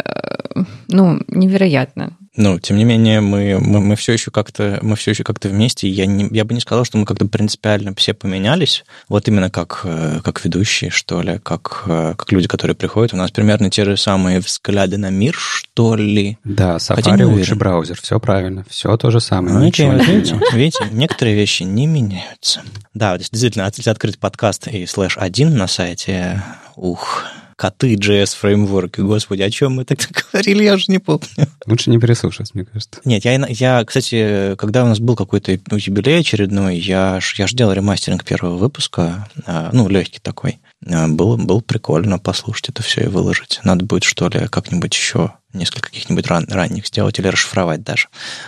ну, 0.88 1.20
невероятно. 1.28 2.18
Ну, 2.36 2.60
тем 2.60 2.78
не 2.78 2.84
менее, 2.84 3.22
мы, 3.22 3.60
мы, 3.60 3.80
мы 3.80 3.96
все 3.96 4.14
еще 4.14 4.32
как-то 4.32 4.80
мы 4.82 4.96
все 4.96 5.12
еще 5.12 5.24
как-то 5.24 5.50
вместе. 5.50 5.88
Я, 5.88 6.08
не, 6.08 6.28
я 6.32 6.46
бы 6.46 6.56
не 6.56 6.62
сказал, 6.62 6.84
что 6.84 6.98
мы 6.98 7.06
как-то 7.06 7.28
принципиально 7.28 7.94
все 7.96 8.16
поменялись. 8.16 8.86
Вот 9.08 9.28
именно 9.28 9.52
как, 9.52 9.82
э, 9.84 10.20
как 10.24 10.44
ведущие, 10.44 10.90
что 10.90 11.22
ли, 11.22 11.40
как, 11.44 11.84
э, 11.86 12.16
как 12.18 12.32
люди, 12.32 12.48
которые 12.48 12.76
приходят. 12.76 13.14
У 13.14 13.18
нас 13.18 13.30
примерно 13.30 13.70
те 13.70 13.86
же 13.86 13.98
самые 13.98 14.40
взгляды 14.40 14.98
на 14.98 15.12
мир, 15.12 15.36
что 15.36 15.96
ли. 15.96 16.40
Да, 16.44 16.78
Safari 16.78 17.24
лучший 17.26 17.56
браузер, 17.56 18.00
все 18.02 18.20
правильно, 18.20 18.66
все 18.68 18.98
то 18.98 19.12
же 19.12 19.20
самое. 19.20 19.56
Ну, 19.56 19.64
ничего 19.64 19.94
не 19.94 20.04
видите, 20.04 20.40
видите, 20.54 20.88
некоторые 20.92 21.36
вещи 21.36 21.64
не 21.64 21.86
меняются. 21.86 22.64
Да, 22.96 23.16
действительно, 23.18 23.72
если 23.76 23.90
открыть 23.92 24.18
подкаст 24.18 24.68
и 24.68 24.88
слэш 24.88 25.18
один 25.20 25.56
на 25.56 25.68
сайте, 25.68 26.42
ух, 26.76 27.26
коты 27.56 27.96
JS 27.96 28.38
фреймворк. 28.38 29.00
Господи, 29.00 29.42
о 29.42 29.50
чем 29.50 29.76
мы 29.76 29.86
тогда 29.86 30.06
говорили, 30.32 30.64
я 30.64 30.76
уже 30.76 30.86
не 30.88 31.00
помню. 31.00 31.28
Лучше 31.66 31.90
не 31.90 32.00
переслушать, 32.00 32.54
мне 32.54 32.66
кажется. 32.66 33.00
Нет, 33.06 33.26
я, 33.26 33.46
я 33.48 33.84
кстати, 33.86 34.56
когда 34.58 34.84
у 34.84 34.88
нас 34.88 35.00
был 35.00 35.16
какой-то 35.16 35.58
ну, 35.70 35.78
юбилей 35.78 36.20
очередной, 36.20 36.78
я, 36.78 37.20
я 37.36 37.48
же 37.48 37.56
делал 37.56 37.74
ремастеринг 37.74 38.24
первого 38.24 38.58
выпуска, 38.58 39.28
а, 39.46 39.70
ну, 39.74 39.88
легкий 39.88 40.20
такой. 40.20 40.60
А, 40.88 41.08
было, 41.08 41.38
было 41.38 41.60
прикольно 41.60 42.20
послушать 42.20 42.70
это 42.70 42.84
все 42.84 43.06
и 43.06 43.08
выложить. 43.08 43.60
Надо 43.64 43.86
будет, 43.86 44.04
что 44.04 44.28
ли, 44.30 44.48
как-нибудь 44.48 44.94
еще 44.94 45.34
несколько 45.54 45.90
каких-нибудь 45.90 46.28
ран, 46.28 46.46
ранних 46.50 46.88
сделать 46.88 47.20
или 47.20 47.28
расшифровать 47.28 47.84
даже. 47.84 48.08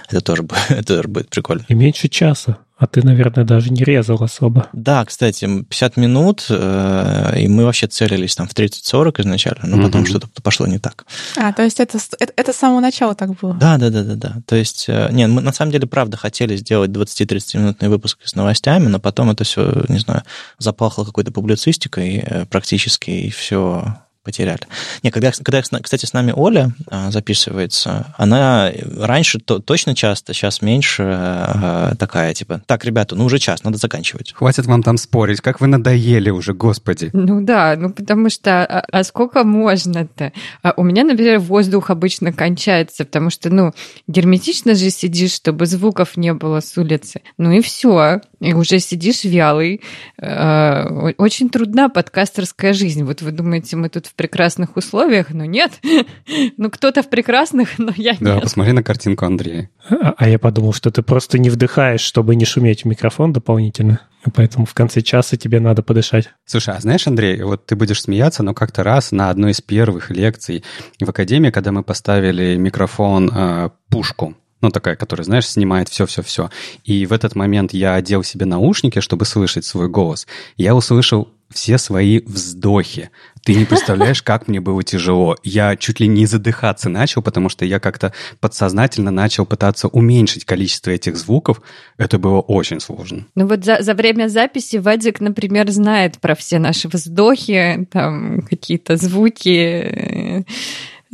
Это 0.09 0.21
тоже, 0.21 0.45
это 0.69 0.83
тоже 0.83 1.07
будет 1.07 1.29
прикольно. 1.29 1.65
И 1.67 1.73
меньше 1.73 2.07
часа. 2.07 2.57
А 2.77 2.87
ты, 2.87 3.01
наверное, 3.03 3.45
даже 3.45 3.71
не 3.71 3.85
резал 3.85 4.21
особо. 4.21 4.67
Да, 4.73 5.05
кстати, 5.05 5.45
50 5.45 5.95
минут, 5.95 6.45
э, 6.49 7.39
и 7.39 7.47
мы 7.47 7.63
вообще 7.63 7.87
целились 7.87 8.35
там 8.35 8.49
в 8.49 8.53
30-40 8.53 9.21
изначально, 9.21 9.77
но 9.77 9.81
потом 9.81 10.01
угу. 10.01 10.09
что-то 10.09 10.27
пошло 10.43 10.67
не 10.67 10.77
так. 10.77 11.05
А, 11.37 11.53
то 11.53 11.63
есть 11.63 11.79
это, 11.79 11.97
это, 12.19 12.33
это 12.35 12.51
с 12.51 12.57
самого 12.57 12.81
начала 12.81 13.15
так 13.15 13.39
было? 13.39 13.53
Да, 13.53 13.77
да, 13.77 13.89
да, 13.89 14.03
да, 14.03 14.15
да. 14.15 14.35
То 14.45 14.57
есть, 14.57 14.85
э, 14.89 15.07
не, 15.11 15.25
мы 15.27 15.41
на 15.41 15.53
самом 15.53 15.71
деле, 15.71 15.87
правда, 15.87 16.17
хотели 16.17 16.57
сделать 16.57 16.91
20-30 16.91 17.57
минутный 17.57 17.87
выпуск 17.87 18.19
с 18.25 18.35
новостями, 18.35 18.87
но 18.87 18.99
потом 18.99 19.29
это 19.29 19.45
все, 19.45 19.85
не 19.87 19.99
знаю, 19.99 20.23
запахло 20.57 21.05
какой-то 21.05 21.31
публицистикой 21.31 22.17
э, 22.17 22.45
практически, 22.45 23.09
и 23.09 23.29
все 23.29 23.95
потеряли. 24.25 24.59
Не, 25.03 25.11
когда, 25.11 25.31
когда, 25.31 25.61
кстати, 25.61 26.05
с 26.05 26.13
нами 26.13 26.33
Оля 26.35 26.71
а, 26.89 27.11
записывается, 27.11 28.13
она 28.17 28.71
раньше 28.99 29.39
то, 29.39 29.59
точно 29.59 29.95
часто, 29.95 30.33
сейчас 30.33 30.61
меньше 30.61 31.03
а, 31.03 31.93
такая, 31.97 32.33
типа, 32.33 32.61
так, 32.65 32.83
ребята, 32.83 33.15
ну 33.15 33.25
уже 33.25 33.37
час, 33.37 33.63
надо 33.63 33.77
заканчивать. 33.77 34.33
Хватит 34.33 34.65
вам 34.65 34.83
там 34.83 34.97
спорить, 34.97 35.41
как 35.41 35.61
вы 35.61 35.67
надоели 35.67 36.31
уже, 36.31 36.53
господи. 36.53 37.11
Ну 37.13 37.41
да, 37.41 37.75
ну 37.77 37.91
потому 37.91 38.29
что, 38.29 38.65
а, 38.65 38.83
а 38.91 39.03
сколько 39.03 39.43
можно-то? 39.43 40.33
А 40.63 40.73
у 40.75 40.83
меня, 40.83 41.03
например, 41.03 41.39
воздух 41.39 41.91
обычно 41.91 42.33
кончается, 42.33 43.05
потому 43.05 43.29
что, 43.29 43.49
ну, 43.49 43.73
герметично 44.07 44.73
же 44.73 44.89
сидишь, 44.89 45.33
чтобы 45.33 45.67
звуков 45.67 46.17
не 46.17 46.33
было 46.33 46.59
с 46.59 46.75
улицы. 46.77 47.21
Ну 47.37 47.51
и 47.51 47.61
все, 47.61 48.21
и 48.39 48.53
уже 48.53 48.79
сидишь 48.79 49.23
вялый. 49.23 49.81
Очень 50.17 51.49
трудна 51.49 51.89
подкастерская 51.89 52.73
жизнь. 52.73 53.03
Вот 53.03 53.21
вы 53.21 53.31
думаете, 53.31 53.75
мы 53.75 53.89
тут 53.89 54.07
в 54.07 54.14
прекрасных 54.15 54.77
условиях, 54.77 55.31
но 55.31 55.45
нет. 55.45 55.73
ну, 56.57 56.69
кто-то 56.69 57.03
в 57.03 57.09
прекрасных, 57.09 57.77
но 57.77 57.91
я 57.95 58.11
нет. 58.11 58.21
Да, 58.21 58.39
посмотри 58.39 58.73
на 58.73 58.83
картинку 58.83 59.25
Андрея. 59.25 59.69
А, 59.89 60.13
а 60.17 60.29
я 60.29 60.39
подумал, 60.39 60.73
что 60.73 60.91
ты 60.91 61.01
просто 61.01 61.37
не 61.37 61.49
вдыхаешь, 61.49 62.01
чтобы 62.01 62.35
не 62.35 62.45
шуметь 62.45 62.83
в 62.83 62.85
микрофон 62.85 63.33
дополнительно. 63.33 64.01
Поэтому 64.33 64.65
в 64.65 64.73
конце 64.73 65.01
часа 65.01 65.37
тебе 65.37 65.59
надо 65.59 65.83
подышать. 65.83 66.29
Слушай, 66.45 66.75
а 66.75 66.79
знаешь, 66.79 67.05
Андрей, 67.05 67.41
вот 67.43 67.65
ты 67.65 67.75
будешь 67.75 68.01
смеяться, 68.01 68.41
но 68.41 68.53
как-то 68.53 68.83
раз 68.83 69.11
на 69.11 69.29
одной 69.29 69.51
из 69.51 69.61
первых 69.61 70.09
лекций 70.09 70.63
в 70.99 71.09
Академии, 71.09 71.51
когда 71.51 71.71
мы 71.71 71.83
поставили 71.83 72.55
микрофон 72.55 73.31
э, 73.33 73.69
пушку, 73.89 74.35
ну, 74.61 74.71
такая, 74.71 74.95
которая, 74.95 75.25
знаешь, 75.25 75.47
снимает 75.47 75.89
все-все-все. 75.89 76.49
И 76.83 77.05
в 77.05 77.13
этот 77.13 77.35
момент 77.35 77.73
я 77.73 77.93
одел 77.93 78.23
себе 78.23 78.45
наушники, 78.45 78.99
чтобы 78.99 79.25
слышать 79.25 79.65
свой 79.65 79.89
голос. 79.89 80.25
Я 80.57 80.73
услышал 80.73 81.29
все 81.53 81.77
свои 81.77 82.19
вздохи. 82.19 83.09
Ты 83.43 83.53
не 83.53 83.65
представляешь, 83.65 84.23
как 84.23 84.47
мне 84.47 84.59
было 84.59 84.83
тяжело. 84.83 85.35
Я 85.43 85.75
чуть 85.75 85.99
ли 85.99 86.07
не 86.07 86.25
задыхаться 86.25 86.89
начал, 86.89 87.21
потому 87.21 87.49
что 87.49 87.63
я 87.63 87.79
как-то 87.79 88.11
подсознательно 88.39 89.11
начал 89.11 89.45
пытаться 89.45 89.87
уменьшить 89.87 90.45
количество 90.45 90.89
этих 90.89 91.15
звуков. 91.15 91.61
Это 91.97 92.17
было 92.17 92.41
очень 92.41 92.79
сложно. 92.79 93.25
Ну 93.35 93.45
вот 93.47 93.63
за, 93.63 93.81
за 93.81 93.93
время 93.93 94.27
записи 94.27 94.77
Вадик, 94.77 95.21
например, 95.21 95.69
знает 95.69 96.19
про 96.19 96.35
все 96.35 96.57
наши 96.57 96.87
вздохи, 96.87 97.87
там 97.91 98.41
какие-то 98.49 98.97
звуки 98.97 100.45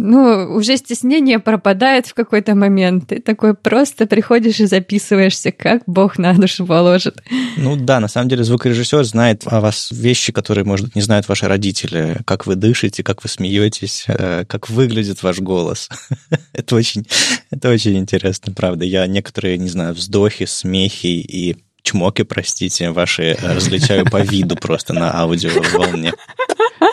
ну, 0.04 0.56
уже 0.56 0.78
стеснение 0.78 1.38
пропадает 1.38 2.08
в 2.08 2.16
какой-то 2.16 2.56
момент. 2.56 3.10
Ты 3.10 3.22
такой 3.22 3.54
просто 3.54 4.08
приходишь 4.08 4.60
и 4.60 4.66
записываешься, 4.66 5.52
как 5.52 5.84
Бог 5.86 6.18
на 6.18 6.34
душу 6.34 6.66
положит. 6.66 7.22
Ну 7.58 7.76
да, 7.76 8.00
на 8.00 8.08
самом 8.08 8.28
деле 8.28 8.44
звукорежиссер 8.44 9.04
знает 9.04 9.44
о 9.46 9.62
вас 9.62 9.92
вещи, 9.92 10.32
которые, 10.32 10.66
может 10.66 10.88
быть, 10.88 10.96
не 10.96 11.04
знают 11.04 11.30
ваши 11.30 11.48
родители. 11.48 12.18
Как 12.26 12.48
вы 12.48 12.56
дышите, 12.56 13.04
как 13.04 13.22
вы 13.24 13.30
смеетесь, 13.30 14.06
э, 14.08 14.44
как 14.48 14.70
выглядит 14.70 15.22
ваш 15.22 15.40
голос. 15.40 15.88
это, 16.54 16.76
очень, 16.76 17.06
это 17.52 17.70
очень 17.70 17.96
интересно, 17.96 18.52
правда. 18.54 18.86
Я 18.86 19.06
некоторые, 19.06 19.60
не 19.60 19.70
знаю, 19.70 19.94
вздохи, 19.94 20.46
смехи 20.46 21.06
и 21.06 21.58
чмоки, 21.84 22.24
простите, 22.24 22.90
ваши 22.90 23.38
различаю 23.42 24.06
по 24.10 24.22
виду 24.22 24.56
просто 24.56 24.94
на 24.94 25.16
аудио 25.16 25.52
волне. 25.74 26.14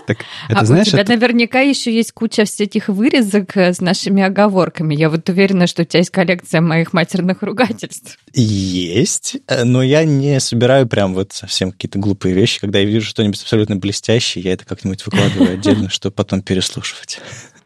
Так, 0.06 0.18
это, 0.48 0.60
а 0.60 0.64
знаешь, 0.64 0.88
у 0.88 0.90
тебя 0.90 1.02
это... 1.02 1.12
наверняка 1.12 1.60
еще 1.60 1.94
есть 1.94 2.12
куча 2.12 2.44
всяких 2.44 2.88
вырезок 2.88 3.56
э, 3.56 3.72
с 3.72 3.80
нашими 3.80 4.22
оговорками. 4.22 4.94
Я 4.94 5.08
вот 5.08 5.28
уверена, 5.28 5.66
что 5.66 5.82
у 5.82 5.84
тебя 5.84 6.00
есть 6.00 6.10
коллекция 6.10 6.60
моих 6.60 6.92
матерных 6.92 7.42
ругательств. 7.42 8.18
Есть, 8.34 9.36
э, 9.48 9.64
но 9.64 9.82
я 9.82 10.04
не 10.04 10.40
собираю 10.40 10.86
прям 10.86 11.14
вот 11.14 11.32
совсем 11.32 11.72
какие-то 11.72 11.98
глупые 11.98 12.34
вещи. 12.34 12.60
Когда 12.60 12.78
я 12.78 12.84
вижу 12.84 13.06
что-нибудь 13.06 13.40
абсолютно 13.40 13.76
блестящее, 13.76 14.44
я 14.44 14.52
это 14.52 14.64
как-нибудь 14.64 15.04
выкладываю 15.06 15.54
отдельно, 15.54 15.88
чтобы 15.90 16.14
потом 16.14 16.42
переслушивать. 16.42 17.20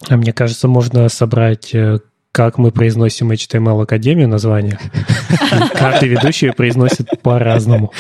А 0.09 0.17
мне 0.17 0.33
кажется, 0.33 0.69
можно 0.69 1.09
собрать 1.09 1.75
э, 1.75 1.99
как 2.33 2.57
мы 2.57 2.73
произносим 2.73 3.31
HTML 3.31 3.83
Академию 3.83 4.27
название. 4.27 4.79
Каждый 5.75 6.09
ведущий 6.09 6.51
произносит 6.51 7.09
по-разному. 7.23 7.93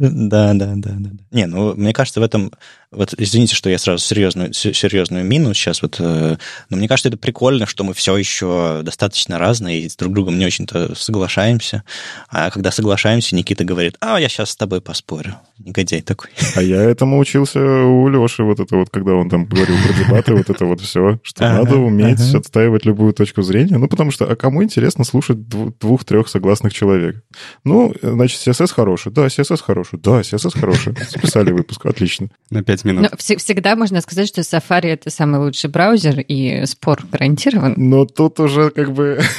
Да, 0.00 0.54
да, 0.54 0.72
да, 0.76 0.90
да. 0.98 1.10
Не, 1.30 1.46
ну, 1.46 1.74
мне 1.76 1.92
кажется, 1.92 2.20
в 2.20 2.22
этом 2.22 2.52
вот 2.92 3.14
извините, 3.16 3.54
что 3.54 3.70
я 3.70 3.78
сразу 3.78 4.04
серьезную, 4.04 4.52
серьезную 4.52 5.24
мину 5.24 5.54
сейчас, 5.54 5.80
вот, 5.80 5.96
э, 6.00 6.36
но 6.70 6.76
мне 6.76 6.88
кажется, 6.88 7.08
это 7.08 7.18
прикольно, 7.18 7.66
что 7.66 7.84
мы 7.84 7.94
все 7.94 8.16
еще 8.16 8.80
достаточно 8.82 9.38
разные 9.38 9.82
и 9.82 9.88
с 9.88 9.94
друг 9.94 10.12
другом 10.12 10.38
не 10.38 10.46
очень-то 10.46 10.96
соглашаемся. 10.96 11.84
А 12.28 12.50
когда 12.50 12.72
соглашаемся, 12.72 13.36
Никита 13.36 13.62
говорит, 13.64 13.96
а, 14.00 14.18
я 14.20 14.28
сейчас 14.28 14.50
с 14.50 14.56
тобой 14.56 14.80
поспорю. 14.80 15.36
Негодяй 15.58 16.00
такой. 16.00 16.30
А 16.56 16.62
я 16.62 16.82
этому 16.82 17.18
учился 17.18 17.60
у 17.60 18.08
Леши, 18.08 18.42
вот 18.42 18.58
это 18.58 18.76
вот, 18.76 18.90
когда 18.90 19.12
он 19.12 19.30
там 19.30 19.44
говорил 19.44 19.76
про 19.86 19.92
дебаты, 19.92 20.34
вот 20.34 20.50
это 20.50 20.64
вот 20.64 20.80
все, 20.80 21.20
что 21.22 21.44
надо 21.44 21.76
уметь 21.76 22.34
отстаивать 22.34 22.86
любую 22.86 23.12
точку 23.12 23.42
зрения. 23.42 23.78
Ну, 23.78 23.86
потому 23.86 24.10
что, 24.10 24.24
а 24.24 24.34
кому 24.34 24.64
интересно 24.64 25.04
слушать 25.04 25.48
двух-трех 25.48 26.28
согласных 26.28 26.72
человек? 26.72 27.22
Ну, 27.62 27.94
значит, 28.02 28.40
CSS 28.44 28.72
хороший. 28.74 29.12
Да, 29.12 29.26
CSS 29.26 29.62
хороший. 29.62 30.00
Да, 30.00 30.20
CSS 30.22 30.58
хороший. 30.58 30.94
Записали 31.08 31.52
выпуск. 31.52 31.86
Отлично. 31.86 32.30
На 32.50 32.64
пять 32.80 32.84
минут. 32.84 33.10
Но 33.10 33.16
всегда 33.16 33.76
можно 33.76 34.00
сказать, 34.00 34.28
что 34.28 34.40
Safari— 34.40 34.86
это 34.88 35.10
самый 35.10 35.40
лучший 35.40 35.70
браузер, 35.70 36.20
и 36.20 36.64
спор 36.66 37.04
гарантирован. 37.10 37.74
Но 37.76 38.04
тут 38.06 38.40
уже 38.40 38.70
как 38.70 38.92
бы... 38.92 39.20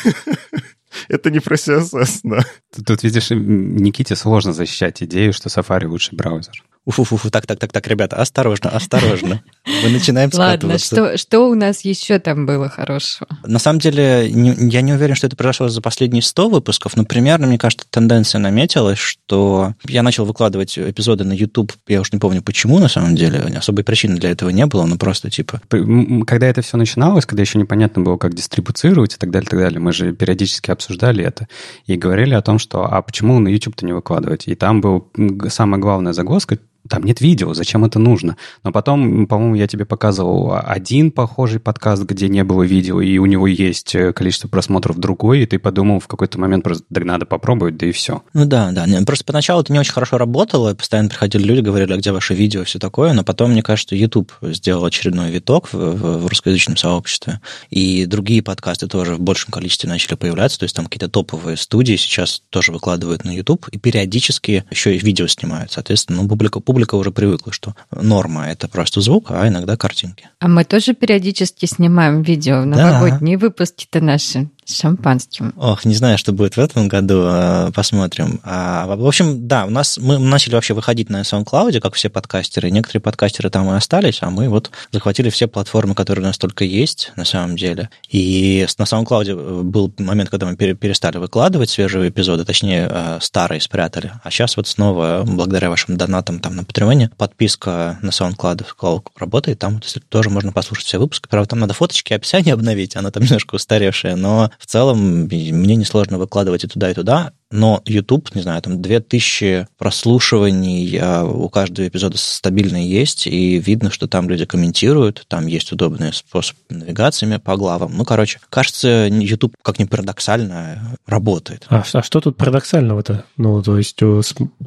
Это 1.07 1.31
не 1.31 1.39
про 1.39 1.55
CSS, 1.55 2.19
да. 2.24 2.43
Тут, 2.86 3.03
видишь, 3.03 3.29
Никите 3.31 4.15
сложно 4.17 4.51
защищать 4.51 5.01
идею, 5.03 5.31
что 5.31 5.48
Safari 5.48 5.88
лучший 5.88 6.17
браузер. 6.17 6.63
Уфу-фу-фу, 6.84 7.30
так, 7.30 7.46
так, 7.46 7.60
так, 7.60 7.72
так, 7.72 7.88
ребята, 7.88 8.16
осторожно, 8.16 8.72
осторожно. 8.72 9.44
Мы 9.84 9.90
начинаем 9.90 10.32
Ладно, 10.34 10.80
что, 10.80 11.16
что 11.16 11.42
у 11.42 11.54
нас 11.54 11.82
еще 11.82 12.18
там 12.18 12.48
было 12.48 12.70
хорошего? 12.70 13.28
На 13.46 13.60
самом 13.60 13.78
деле, 13.78 14.32
не, 14.32 14.56
я 14.72 14.82
не 14.82 14.94
уверен, 14.94 15.14
что 15.14 15.28
это 15.28 15.36
произошло 15.36 15.70
за 15.70 15.80
последние 15.80 16.24
100 16.24 16.50
выпусков, 16.50 16.98
но 16.98 17.06
примерно, 17.06 17.46
мне 17.46 17.60
кажется, 17.60 17.86
тенденция 17.88 18.40
наметилась, 18.40 18.98
что 18.98 19.76
я 19.88 20.02
начал 20.02 20.26
выкладывать 20.26 20.80
эпизоды 20.80 21.24
на 21.24 21.34
YouTube, 21.34 21.72
я 21.88 22.02
уж 22.02 22.12
не 22.12 22.18
помню 22.18 22.42
почему, 22.42 22.80
на 22.80 22.88
самом 22.88 23.16
деле, 23.16 23.40
особой 23.56 23.84
причины 23.84 24.18
для 24.18 24.32
этого 24.32 24.50
не 24.50 24.66
было, 24.66 24.86
но 24.88 24.98
просто 24.98 25.30
типа... 25.30 25.62
Когда 25.70 26.48
это 26.48 26.64
все 26.64 26.78
начиналось, 26.78 27.28
когда 27.28 27.44
еще 27.44 27.60
непонятно 27.60 28.02
было, 28.02 28.18
как 28.18 28.34
дистрибуцировать 28.34 29.14
и 29.14 29.18
так 29.18 29.30
далее, 29.30 29.48
так 29.48 29.60
далее, 29.60 29.80
мы 29.80 29.94
же 29.94 30.14
периодически 30.14 30.72
обсуждали 30.72 31.24
это 31.24 31.48
и 31.86 31.96
говорили 31.96 32.34
о 32.34 32.42
том, 32.42 32.58
что 32.58 32.86
а 32.86 33.02
почему 33.04 33.40
на 33.40 33.50
YouTube-то 33.50 33.86
не 33.86 33.94
выкладывать? 33.94 34.48
И 34.48 34.56
там 34.56 34.82
был 34.82 35.12
самая 35.50 35.80
главная 35.80 36.14
загвоздка, 36.14 36.58
там 36.91 37.03
нет 37.03 37.21
видео, 37.21 37.53
зачем 37.53 37.86
это 37.86 38.00
нужно? 38.00 38.36
Но 38.63 38.74
потом, 38.74 39.25
по-моему, 39.25 39.55
я 39.55 39.65
тебе 39.65 39.86
показывал 39.86 40.60
один 40.62 41.12
похожий 41.12 41.62
подкаст, 41.62 42.03
где 42.03 42.27
не 42.27 42.43
было 42.43 42.63
видео, 42.63 43.00
и 43.00 43.17
у 43.17 43.25
него 43.25 43.48
есть 43.48 43.95
э, 43.95 44.12
количество 44.12 44.50
просмотров 44.50 44.98
другой, 44.98 45.43
и 45.43 45.45
ты 45.45 45.57
подумал 45.57 46.01
в 46.01 46.07
какой-то 46.07 46.38
момент 46.38 46.65
просто, 46.65 46.83
да 46.89 47.01
надо 47.01 47.25
попробовать, 47.25 47.77
да 47.77 47.86
и 47.86 47.93
все. 47.93 48.24
Ну 48.33 48.45
да, 48.45 48.71
да. 48.74 48.86
Просто 49.05 49.24
поначалу 49.24 49.62
это 49.62 49.71
не 49.71 49.79
очень 49.79 49.93
хорошо 49.93 50.17
работало, 50.17 50.74
постоянно 50.74 51.07
приходили 51.07 51.43
люди, 51.43 51.62
говорили, 51.62 51.93
а 51.93 51.98
где 51.98 52.12
ваше 52.12 52.33
видео, 52.33 52.65
все 52.65 52.77
такое, 52.77 53.13
но 53.13 53.24
потом, 53.24 53.51
мне 53.51 53.63
кажется, 53.63 53.95
YouTube 53.95 54.33
сделал 54.41 54.83
очередной 54.83 55.31
виток 55.31 55.71
в, 55.71 55.77
в, 55.77 56.17
в 56.24 56.27
русскоязычном 56.27 56.75
сообществе, 56.75 57.39
и 57.69 58.05
другие 58.05 58.43
подкасты 58.43 58.88
тоже 58.88 59.15
в 59.15 59.21
большем 59.21 59.53
количестве 59.53 59.89
начали 59.89 60.15
появляться, 60.15 60.60
то 60.60 60.63
есть 60.63 60.75
там 60.75 60.86
какие-то 60.86 61.07
топовые 61.07 61.55
студии 61.55 61.95
сейчас 61.95 62.41
тоже 62.50 62.74
выкладывают 62.74 63.24
на 63.24 63.33
YouTube, 63.33 63.69
и 63.69 63.77
периодически 63.79 64.65
еще 64.69 64.93
и 64.93 65.00
видео 65.00 65.27
снимают, 65.27 65.71
соответственно, 65.71 66.21
ну, 66.21 66.27
публика, 66.27 66.60
публика 66.60 66.81
уже 66.96 67.12
привыкла, 67.12 67.52
что 67.54 67.76
норма– 67.92 68.48
это 68.50 68.68
просто 68.68 69.02
звук, 69.02 69.32
а 69.32 69.48
иногда 69.48 69.78
картинки. 69.78 70.30
А 70.40 70.48
мы 70.48 70.64
тоже 70.64 70.94
периодически 70.94 71.66
снимаем 71.66 72.22
видео 72.22 72.62
в 72.62 72.66
новогодние 72.66 73.38
да. 73.38 73.46
выпуски-то 73.46 74.02
наши 74.02 74.50
с 74.72 74.80
шампанским. 74.80 75.54
Ох, 75.58 75.86
не 75.86 75.94
знаю, 75.94 76.18
что 76.18 76.32
будет 76.34 76.56
в 76.56 76.60
этом 76.60 76.88
году, 76.88 77.24
а, 77.25 77.72
посмотрим. 77.72 78.40
А, 78.44 78.88
в 78.96 79.06
общем, 79.06 79.48
да, 79.48 79.66
у 79.66 79.70
нас 79.70 79.98
мы 79.98 80.18
начали 80.18 80.56
вообще 80.56 80.74
выходить 80.74 81.10
на 81.10 81.22
SoundCloud, 81.22 81.80
как 81.80 81.96
все 81.96 82.10
подкастеры. 82.10 82.72
Некоторые 82.72 83.01
подкастеры 83.01 83.50
там 83.50 83.70
и 83.72 83.75
остались, 83.75 84.20
а 84.22 84.30
мы 84.30 84.50
вот 84.50 84.72
захватили 84.92 85.30
все 85.30 85.48
платформы, 85.48 85.96
которые 85.96 86.24
у 86.24 86.28
нас 86.28 86.38
только 86.38 86.63
есть 86.63 87.12
на 87.16 87.25
самом 87.25 87.56
деле. 87.56 87.90
И 88.10 88.66
на 88.78 88.84
SoundCloud 88.84 89.63
был 89.63 89.94
момент, 89.98 90.30
когда 90.30 90.46
мы 90.48 90.56
перестали 90.56 91.18
выкладывать 91.18 91.70
свежие 91.70 92.10
эпизоды, 92.10 92.46
точнее, 92.46 92.88
а, 92.90 93.20
старые 93.22 93.62
спрятали. 93.62 94.13
А 94.24 94.32
сейчас 94.32 94.58
вот 94.58 94.68
снова, 94.68 95.24
благодаря 95.25 95.70
вашим 95.70 95.98
донатам 95.98 96.40
там 96.40 96.56
на 96.56 96.63
Патреоне, 96.63 97.12
подписка 97.18 98.00
на 98.01 98.10
SoundCloud 98.10 99.04
работает, 99.18 99.60
там 99.60 99.82
тоже 100.10 100.30
можно 100.30 100.51
послушать 100.51 100.86
все 100.86 101.00
выпуски. 101.00 101.28
Правда, 101.30 101.50
там 101.50 101.60
надо 101.60 101.74
фоточки, 101.74 102.13
описание 102.13 102.54
обновить, 102.54 102.96
она 102.96 103.12
там 103.12 103.24
немножко 103.24 103.56
устаревшая, 103.56 104.16
но 104.16 104.51
в 104.62 104.68
целом 104.68 105.24
мне 105.24 105.75
несложно 105.75 106.20
выкладывать 106.20 106.63
и 106.63 106.68
туда, 106.68 106.91
и 106.91 106.94
туда 106.94 107.34
но 107.51 107.82
YouTube, 107.86 108.34
не 108.34 108.41
знаю, 108.41 108.62
там 108.62 108.82
2000 108.82 109.68
прослушиваний 109.77 110.98
а, 111.00 111.25
у 111.25 111.50
каждого 111.50 111.88
эпизода 111.88 112.18
стабильно 112.18 112.77
есть, 112.77 113.27
и 113.27 113.60
видно, 113.60 113.91
что 113.91 114.08
там 114.08 114.30
люди 114.30 114.46
комментируют, 114.46 115.25
там 115.27 115.48
есть 115.48 115.72
удобный 115.72 116.13
способ 116.13 116.56
навигациями 116.70 117.38
по 117.38 117.58
главам. 117.58 117.96
Ну, 117.96 118.06
короче, 118.06 118.39
кажется, 118.50 119.08
YouTube, 119.08 119.56
как 119.62 119.80
ни 119.80 119.84
парадоксально, 119.84 120.98
работает. 121.06 121.65
А, 121.70 121.84
а 121.94 122.03
что 122.03 122.22
тут 122.22 122.38
парадоксального-то? 122.38 123.25
Ну, 123.38 123.62
то 123.62 123.77
есть 123.77 124.00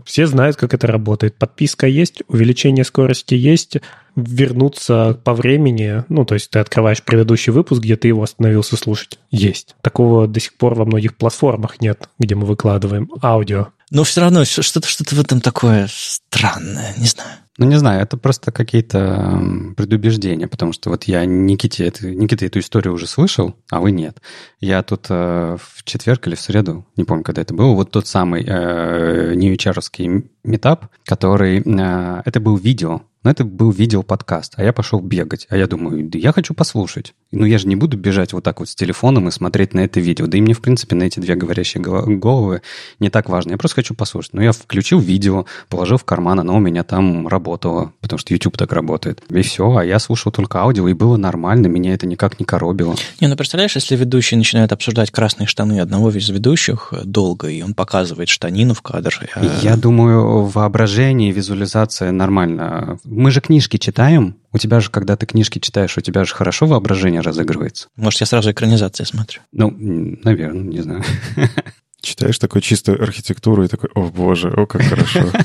все 0.04 0.26
знают, 0.26 0.56
как 0.56 0.74
это 0.74 0.86
работает. 0.86 1.36
Подписка 1.36 1.86
есть, 1.86 2.22
увеличение 2.28 2.84
скорости 2.84 3.34
есть, 3.34 3.78
вернуться 4.16 5.21
по 5.25 5.35
времени, 5.35 6.04
ну, 6.09 6.25
то 6.25 6.35
есть 6.35 6.50
ты 6.50 6.59
открываешь 6.59 7.02
предыдущий 7.02 7.52
выпуск, 7.52 7.83
где 7.83 7.97
ты 7.97 8.09
его 8.09 8.23
остановился 8.23 8.76
слушать. 8.76 9.18
Есть. 9.30 9.76
Такого 9.80 10.26
до 10.26 10.40
сих 10.40 10.54
пор 10.56 10.75
во 10.75 10.85
многих 10.85 11.16
платформах 11.16 11.80
нет, 11.80 12.09
где 12.18 12.35
мы 12.35 12.47
выкладываем 12.47 13.11
аудио. 13.23 13.68
Но 13.90 14.04
все 14.04 14.23
равно 14.23 14.44
что-то 14.44 14.88
что 14.88 15.04
в 15.04 15.21
этом 15.21 15.40
такое 15.40 15.87
странное, 15.90 16.94
не 16.99 17.06
знаю. 17.06 17.30
Ну, 17.56 17.66
не 17.66 17.78
знаю, 17.78 18.02
это 18.02 18.16
просто 18.16 18.50
какие-то 18.50 19.40
предубеждения, 19.76 20.49
потому 20.49 20.73
что 20.73 20.90
вот 20.90 21.04
я 21.04 21.25
Никите, 21.25 21.87
это, 21.87 22.11
Никита 22.11 22.47
эту 22.47 22.59
историю 22.59 22.94
уже 22.94 23.06
слышал, 23.06 23.54
а 23.71 23.78
вы 23.78 23.92
нет. 23.92 24.21
Я 24.59 24.83
тут 24.83 25.06
э, 25.09 25.56
в 25.61 25.85
четверг 25.85 26.26
или 26.26 26.35
в 26.35 26.40
среду, 26.40 26.85
не 26.97 27.04
помню, 27.04 27.23
когда 27.23 27.42
это 27.42 27.54
было, 27.54 27.75
вот 27.75 27.92
тот 27.92 28.09
самый 28.09 28.44
э, 28.44 29.35
нью 29.37 29.56
метап, 30.42 30.87
который... 31.04 31.61
Э, 31.61 32.23
это 32.25 32.40
был 32.40 32.56
видео, 32.56 33.02
но 33.24 33.30
это 33.30 33.44
был 33.44 33.70
видео-подкаст, 33.70 34.54
а 34.56 34.62
я 34.62 34.72
пошел 34.72 35.00
бегать. 35.00 35.46
А 35.48 35.56
я 35.56 35.66
думаю, 35.66 36.08
да 36.08 36.18
я 36.18 36.32
хочу 36.32 36.54
послушать. 36.54 37.14
Ну, 37.32 37.46
я 37.46 37.58
же 37.58 37.66
не 37.66 37.74
буду 37.74 37.96
бежать 37.96 38.32
вот 38.32 38.44
так 38.44 38.60
вот 38.60 38.68
с 38.68 38.74
телефоном 38.74 39.28
и 39.28 39.30
смотреть 39.30 39.74
на 39.74 39.80
это 39.80 39.98
видео. 39.98 40.26
Да 40.26 40.38
и 40.38 40.40
мне, 40.40 40.54
в 40.54 40.60
принципе, 40.60 40.94
на 40.94 41.04
эти 41.04 41.20
две 41.20 41.34
говорящие 41.34 41.82
головы 41.82 42.60
не 43.00 43.08
так 43.08 43.28
важно. 43.28 43.52
Я 43.52 43.56
просто 43.56 43.76
хочу 43.76 43.94
послушать. 43.94 44.34
Но 44.34 44.42
я 44.42 44.52
включил 44.52 45.00
видео, 45.00 45.46
положил 45.68 45.96
в 45.96 46.04
карман, 46.04 46.38
оно 46.40 46.56
у 46.56 46.60
меня 46.60 46.84
там 46.84 47.26
работало, 47.26 47.92
потому 48.00 48.18
что 48.18 48.34
YouTube 48.34 48.56
так 48.56 48.72
работает. 48.72 49.22
И 49.30 49.42
все, 49.42 49.74
а 49.74 49.84
я 49.84 49.98
слушал 49.98 50.30
только 50.30 50.60
аудио, 50.60 50.86
и 50.88 50.92
было 50.92 51.16
нормально, 51.16 51.66
меня 51.66 51.94
это 51.94 52.06
никак 52.06 52.38
не 52.38 52.44
коробило. 52.44 52.94
Не, 53.20 53.28
ну 53.28 53.36
представляешь, 53.36 53.74
если 53.74 53.96
ведущий 53.96 54.36
начинает 54.36 54.72
обсуждать 54.72 55.10
красные 55.10 55.46
штаны 55.46 55.80
одного 55.80 56.10
из 56.10 56.28
ведущих 56.28 56.92
долго, 57.04 57.48
и 57.48 57.62
он 57.62 57.74
показывает 57.74 58.28
штанину 58.28 58.74
в 58.74 58.82
кадр. 58.82 59.18
Я 59.62 59.76
думаю, 59.76 60.44
воображение 60.44 61.30
и 61.30 61.32
визуализация 61.32 62.12
нормально 62.12 62.98
мы 63.14 63.31
же 63.31 63.40
книжки 63.40 63.77
читаем. 63.77 64.37
У 64.53 64.59
тебя 64.59 64.81
же, 64.81 64.90
когда 64.90 65.16
ты 65.16 65.27
книжки 65.27 65.59
читаешь, 65.59 65.96
у 65.96 66.00
тебя 66.00 66.24
же 66.24 66.35
хорошо 66.35 66.66
воображение 66.66 67.20
разыгрывается. 67.20 67.88
Может, 67.96 68.20
я 68.20 68.27
сразу 68.27 68.50
экранизации 68.50 69.05
смотрю? 69.05 69.40
Ну, 69.53 69.72
наверное, 70.22 70.62
не 70.62 70.81
знаю. 70.81 71.03
Читаешь 72.00 72.38
такую 72.38 72.61
чистую 72.61 73.03
архитектуру 73.03 73.64
и 73.64 73.68
такой, 73.68 73.88
о 73.94 74.11
боже, 74.11 74.50
о, 74.50 74.66
как 74.66 74.83
хорошо. 74.83 75.33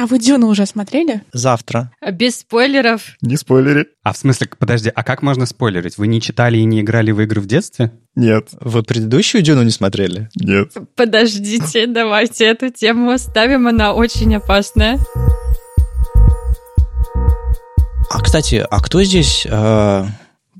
А 0.00 0.06
вы 0.06 0.18
Дюну 0.18 0.48
уже 0.48 0.64
смотрели? 0.64 1.22
Завтра. 1.34 1.92
Без 2.12 2.40
спойлеров. 2.40 3.16
Не 3.20 3.36
спойлери. 3.36 3.86
А 4.02 4.14
в 4.14 4.16
смысле, 4.16 4.48
подожди, 4.58 4.90
а 4.94 5.02
как 5.02 5.20
можно 5.20 5.44
спойлерить? 5.44 5.98
Вы 5.98 6.06
не 6.06 6.22
читали 6.22 6.56
и 6.56 6.64
не 6.64 6.80
играли 6.80 7.10
в 7.10 7.20
игры 7.20 7.42
в 7.42 7.46
детстве? 7.46 7.92
Нет. 8.14 8.48
Вы 8.60 8.82
предыдущую 8.82 9.42
Дюну 9.42 9.62
не 9.62 9.70
смотрели? 9.70 10.30
Нет. 10.36 10.72
Подождите, 10.96 11.86
давайте 11.86 12.46
эту 12.46 12.70
тему 12.70 13.10
оставим, 13.10 13.68
она 13.68 13.92
очень 13.92 14.34
опасная. 14.34 14.98
А, 18.10 18.20
кстати, 18.20 18.66
а 18.68 18.80
кто 18.80 19.02
здесь... 19.04 19.46
Э... 19.48 20.04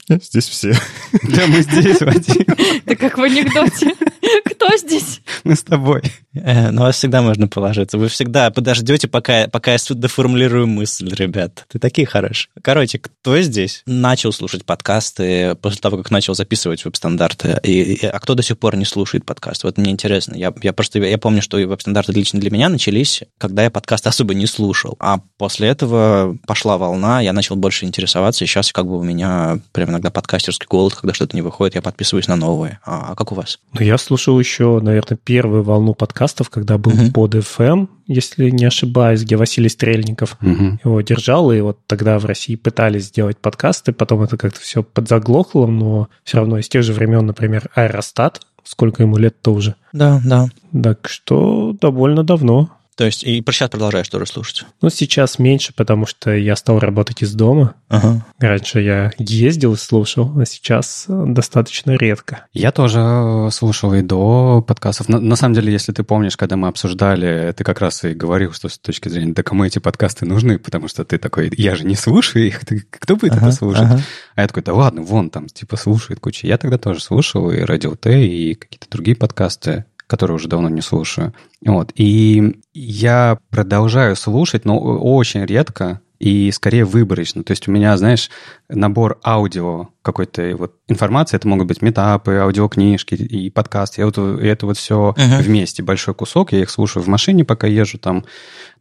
Здесь 0.08 0.48
все. 0.48 0.72
Да, 1.22 1.46
мы 1.48 1.62
здесь, 1.62 2.00
Вадим. 2.00 2.44
Да 2.86 2.94
как 2.96 3.18
в 3.18 3.22
анекдоте. 3.22 3.92
Кто 4.44 4.76
здесь? 4.76 5.20
Мы 5.44 5.56
с 5.56 5.62
тобой. 5.62 6.02
Э, 6.34 6.70
на 6.70 6.82
вас 6.82 6.96
всегда 6.96 7.22
можно 7.22 7.48
положиться. 7.48 7.96
Вы 7.98 8.08
всегда 8.08 8.50
подождете, 8.50 9.08
пока, 9.08 9.48
пока 9.48 9.72
я 9.72 9.78
доформулирую 9.88 10.66
мысль, 10.66 11.08
ребят. 11.14 11.64
Ты 11.68 11.78
такие 11.78 12.06
хорошие. 12.06 12.50
Короче, 12.62 12.98
кто 12.98 13.40
здесь 13.40 13.82
начал 13.86 14.32
слушать 14.32 14.64
подкасты 14.64 15.54
после 15.56 15.80
того, 15.80 15.96
как 15.96 16.10
начал 16.10 16.34
записывать 16.34 16.84
веб-стандарты? 16.84 17.58
И, 17.62 17.94
и, 17.94 18.06
а 18.06 18.18
кто 18.20 18.34
до 18.34 18.42
сих 18.42 18.58
пор 18.58 18.76
не 18.76 18.84
слушает 18.84 19.24
подкаст? 19.24 19.64
Вот 19.64 19.78
мне 19.78 19.90
интересно. 19.90 20.34
Я, 20.34 20.52
я 20.62 20.72
просто 20.72 20.98
я 20.98 21.18
помню, 21.18 21.42
что 21.42 21.56
веб-стандарты 21.56 22.12
лично 22.12 22.38
для 22.38 22.50
меня 22.50 22.68
начались, 22.68 23.22
когда 23.38 23.64
я 23.64 23.70
подкаст 23.70 24.06
особо 24.06 24.34
не 24.34 24.46
слушал. 24.46 24.96
А 25.00 25.20
после 25.40 25.68
этого 25.68 26.36
пошла 26.46 26.76
волна, 26.76 27.22
я 27.22 27.32
начал 27.32 27.56
больше 27.56 27.86
интересоваться, 27.86 28.44
и 28.44 28.46
сейчас 28.46 28.72
как 28.72 28.86
бы 28.86 28.98
у 28.98 29.02
меня 29.02 29.58
прям 29.72 29.88
иногда 29.88 30.10
подкастерский 30.10 30.66
голод, 30.68 30.94
когда 30.94 31.14
что-то 31.14 31.34
не 31.34 31.40
выходит, 31.40 31.76
я 31.76 31.80
подписываюсь 31.80 32.28
на 32.28 32.36
новые. 32.36 32.78
А, 32.84 33.12
а 33.12 33.14
как 33.14 33.32
у 33.32 33.34
вас? 33.34 33.58
Ну, 33.72 33.80
я 33.80 33.96
слушал 33.96 34.38
еще, 34.38 34.80
наверное, 34.82 35.16
первую 35.16 35.62
волну 35.62 35.94
подкастов, 35.94 36.50
когда 36.50 36.76
был 36.76 36.92
uh-huh. 36.92 37.12
под 37.12 37.36
FM, 37.36 37.88
если 38.06 38.50
не 38.50 38.66
ошибаюсь, 38.66 39.22
где 39.22 39.36
Василий 39.36 39.70
Стрельников 39.70 40.36
uh-huh. 40.42 40.80
его 40.84 41.00
держал, 41.00 41.50
и 41.52 41.60
вот 41.62 41.78
тогда 41.86 42.18
в 42.18 42.26
России 42.26 42.56
пытались 42.56 43.06
сделать 43.06 43.38
подкасты, 43.38 43.94
потом 43.94 44.20
это 44.20 44.36
как-то 44.36 44.60
все 44.60 44.82
подзаглохло, 44.82 45.66
но 45.66 46.10
все 46.22 46.36
равно 46.36 46.58
из 46.58 46.68
тех 46.68 46.82
же 46.82 46.92
времен, 46.92 47.24
например, 47.24 47.70
Аэростат, 47.74 48.42
сколько 48.62 49.02
ему 49.02 49.16
лет-то 49.16 49.54
уже. 49.54 49.74
Да, 49.94 50.20
да. 50.22 50.48
Так 50.82 51.08
что 51.08 51.74
довольно 51.80 52.24
давно. 52.24 52.68
То 53.00 53.06
есть 53.06 53.24
и 53.24 53.42
сейчас 53.50 53.70
продолжаешь 53.70 54.10
тоже 54.10 54.26
слушать? 54.26 54.66
Ну, 54.82 54.90
сейчас 54.90 55.38
меньше, 55.38 55.72
потому 55.74 56.04
что 56.04 56.36
я 56.36 56.54
стал 56.54 56.80
работать 56.80 57.22
из 57.22 57.32
дома. 57.32 57.74
Ага. 57.88 58.26
Раньше 58.38 58.82
я 58.82 59.10
ездил 59.16 59.72
и 59.72 59.78
слушал, 59.78 60.38
а 60.38 60.44
сейчас 60.44 61.06
достаточно 61.08 61.92
редко. 61.92 62.44
Я 62.52 62.72
тоже 62.72 63.48
слушал 63.52 63.94
и 63.94 64.02
до 64.02 64.60
подкастов. 64.60 65.08
На, 65.08 65.18
на 65.18 65.34
самом 65.36 65.54
деле, 65.54 65.72
если 65.72 65.92
ты 65.92 66.02
помнишь, 66.02 66.36
когда 66.36 66.58
мы 66.58 66.68
обсуждали, 66.68 67.54
ты 67.56 67.64
как 67.64 67.80
раз 67.80 68.04
и 68.04 68.12
говорил, 68.12 68.52
что 68.52 68.68
с 68.68 68.78
точки 68.78 69.08
зрения, 69.08 69.32
да 69.32 69.42
кому 69.42 69.64
эти 69.64 69.78
подкасты 69.78 70.26
нужны, 70.26 70.58
потому 70.58 70.86
что 70.86 71.02
ты 71.06 71.16
такой, 71.16 71.50
я 71.56 71.76
же 71.76 71.86
не 71.86 71.96
слушаю 71.96 72.46
их, 72.46 72.66
ты, 72.66 72.84
кто 72.90 73.16
будет 73.16 73.32
ага, 73.32 73.46
это 73.46 73.56
слушать? 73.56 73.82
Ага. 73.82 74.02
А 74.34 74.42
я 74.42 74.46
такой, 74.46 74.62
да 74.62 74.74
ладно, 74.74 75.00
вон 75.00 75.30
там, 75.30 75.46
типа, 75.46 75.78
слушает 75.78 76.20
куча. 76.20 76.46
Я 76.46 76.58
тогда 76.58 76.76
тоже 76.76 77.00
слушал 77.00 77.50
и 77.50 77.60
Радио 77.60 77.96
Т, 77.96 78.26
и 78.26 78.54
какие-то 78.54 78.90
другие 78.90 79.16
подкасты 79.16 79.86
который 80.10 80.32
уже 80.32 80.48
давно 80.48 80.68
не 80.68 80.80
слушаю. 80.80 81.32
Вот. 81.64 81.92
И 81.94 82.60
я 82.74 83.38
продолжаю 83.48 84.16
слушать, 84.16 84.64
но 84.64 84.76
очень 84.76 85.46
редко 85.46 86.00
и 86.20 86.52
скорее 86.52 86.84
выборочно. 86.84 87.42
То 87.42 87.52
есть 87.52 87.66
у 87.66 87.72
меня, 87.72 87.96
знаешь, 87.96 88.30
набор 88.68 89.18
аудио 89.24 89.88
какой-то 90.02 90.54
вот 90.56 90.74
информации, 90.86 91.36
это 91.36 91.48
могут 91.48 91.66
быть 91.66 91.80
метапы, 91.80 92.34
аудиокнижки 92.34 93.14
и 93.14 93.48
подкасты. 93.50 94.02
Я 94.02 94.06
вот, 94.06 94.18
и 94.18 94.46
это 94.46 94.66
вот 94.66 94.76
все 94.76 95.14
uh-huh. 95.16 95.42
вместе, 95.42 95.82
большой 95.82 96.14
кусок. 96.14 96.52
Я 96.52 96.60
их 96.60 96.70
слушаю 96.70 97.02
в 97.02 97.06
машине, 97.06 97.44
пока 97.46 97.66
езжу 97.66 97.98
там 97.98 98.24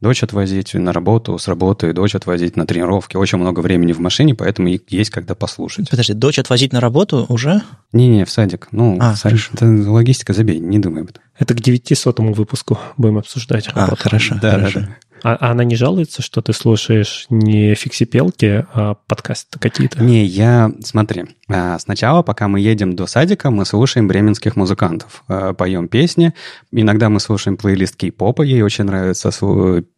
дочь 0.02 0.22
отвозить 0.22 0.74
на 0.74 0.92
работу, 0.92 1.38
с 1.38 1.48
работы, 1.48 1.94
дочь 1.94 2.14
отвозить 2.14 2.58
на 2.58 2.66
тренировки. 2.66 3.16
Очень 3.16 3.38
много 3.38 3.62
времени 3.62 3.94
в 3.94 4.00
машине, 4.00 4.36
поэтому 4.36 4.70
есть 4.90 5.10
когда 5.10 5.34
послушать. 5.34 5.90
Подожди, 5.90 6.14
дочь 6.14 6.40
отвозить 6.40 6.74
на 6.74 6.82
работу 6.82 7.26
уже? 7.30 7.62
Не-не, 7.94 8.26
в 8.26 8.32
садик. 8.32 8.68
Ну, 8.72 8.98
а, 9.00 9.14
в 9.14 9.18
садик. 9.18 9.50
Это 9.54 9.66
логистика, 9.66 10.34
забей, 10.34 10.60
не 10.60 10.80
думай 10.80 11.04
об 11.04 11.10
этом. 11.12 11.24
Это 11.38 11.54
к 11.54 11.62
900 11.62 12.20
выпуску 12.20 12.78
будем 12.98 13.18
обсуждать. 13.18 13.70
А, 13.74 13.96
хорошо. 13.96 14.36
Да, 14.42 14.52
хорошо. 14.52 14.82
да, 14.82 14.86
да. 14.88 14.96
А, 15.24 15.36
а 15.36 15.52
она 15.52 15.64
не 15.64 15.76
жалуется, 15.76 16.22
что 16.22 16.42
ты 16.42 16.54
слушаешь 16.54 17.26
не 17.30 17.76
фиксипелки, 17.76 18.66
а 18.74 18.96
подкасты 19.08 19.60
какие-то? 19.60 20.04
Не, 20.04 20.26
я... 20.26 20.72
Смотри, 20.84 21.26
а, 21.48 21.78
сначала, 21.80 22.22
пока 22.22 22.48
мы 22.48 22.60
едем 22.60 22.96
до 22.96 23.06
садика, 23.08 23.50
мы 23.52 23.66
слушаем 23.66 24.08
бременских 24.08 24.56
музыкантов, 24.56 25.24
а, 25.28 25.54
поем 25.54 25.88
песни. 25.88 26.34
Иногда 26.72 27.10
мы 27.10 27.20
слушаем 27.20 27.58
плейлист 27.58 27.96
кей-попа, 27.96 28.44
ей 28.44 28.62
очень 28.62 28.86
нравится 28.86 29.32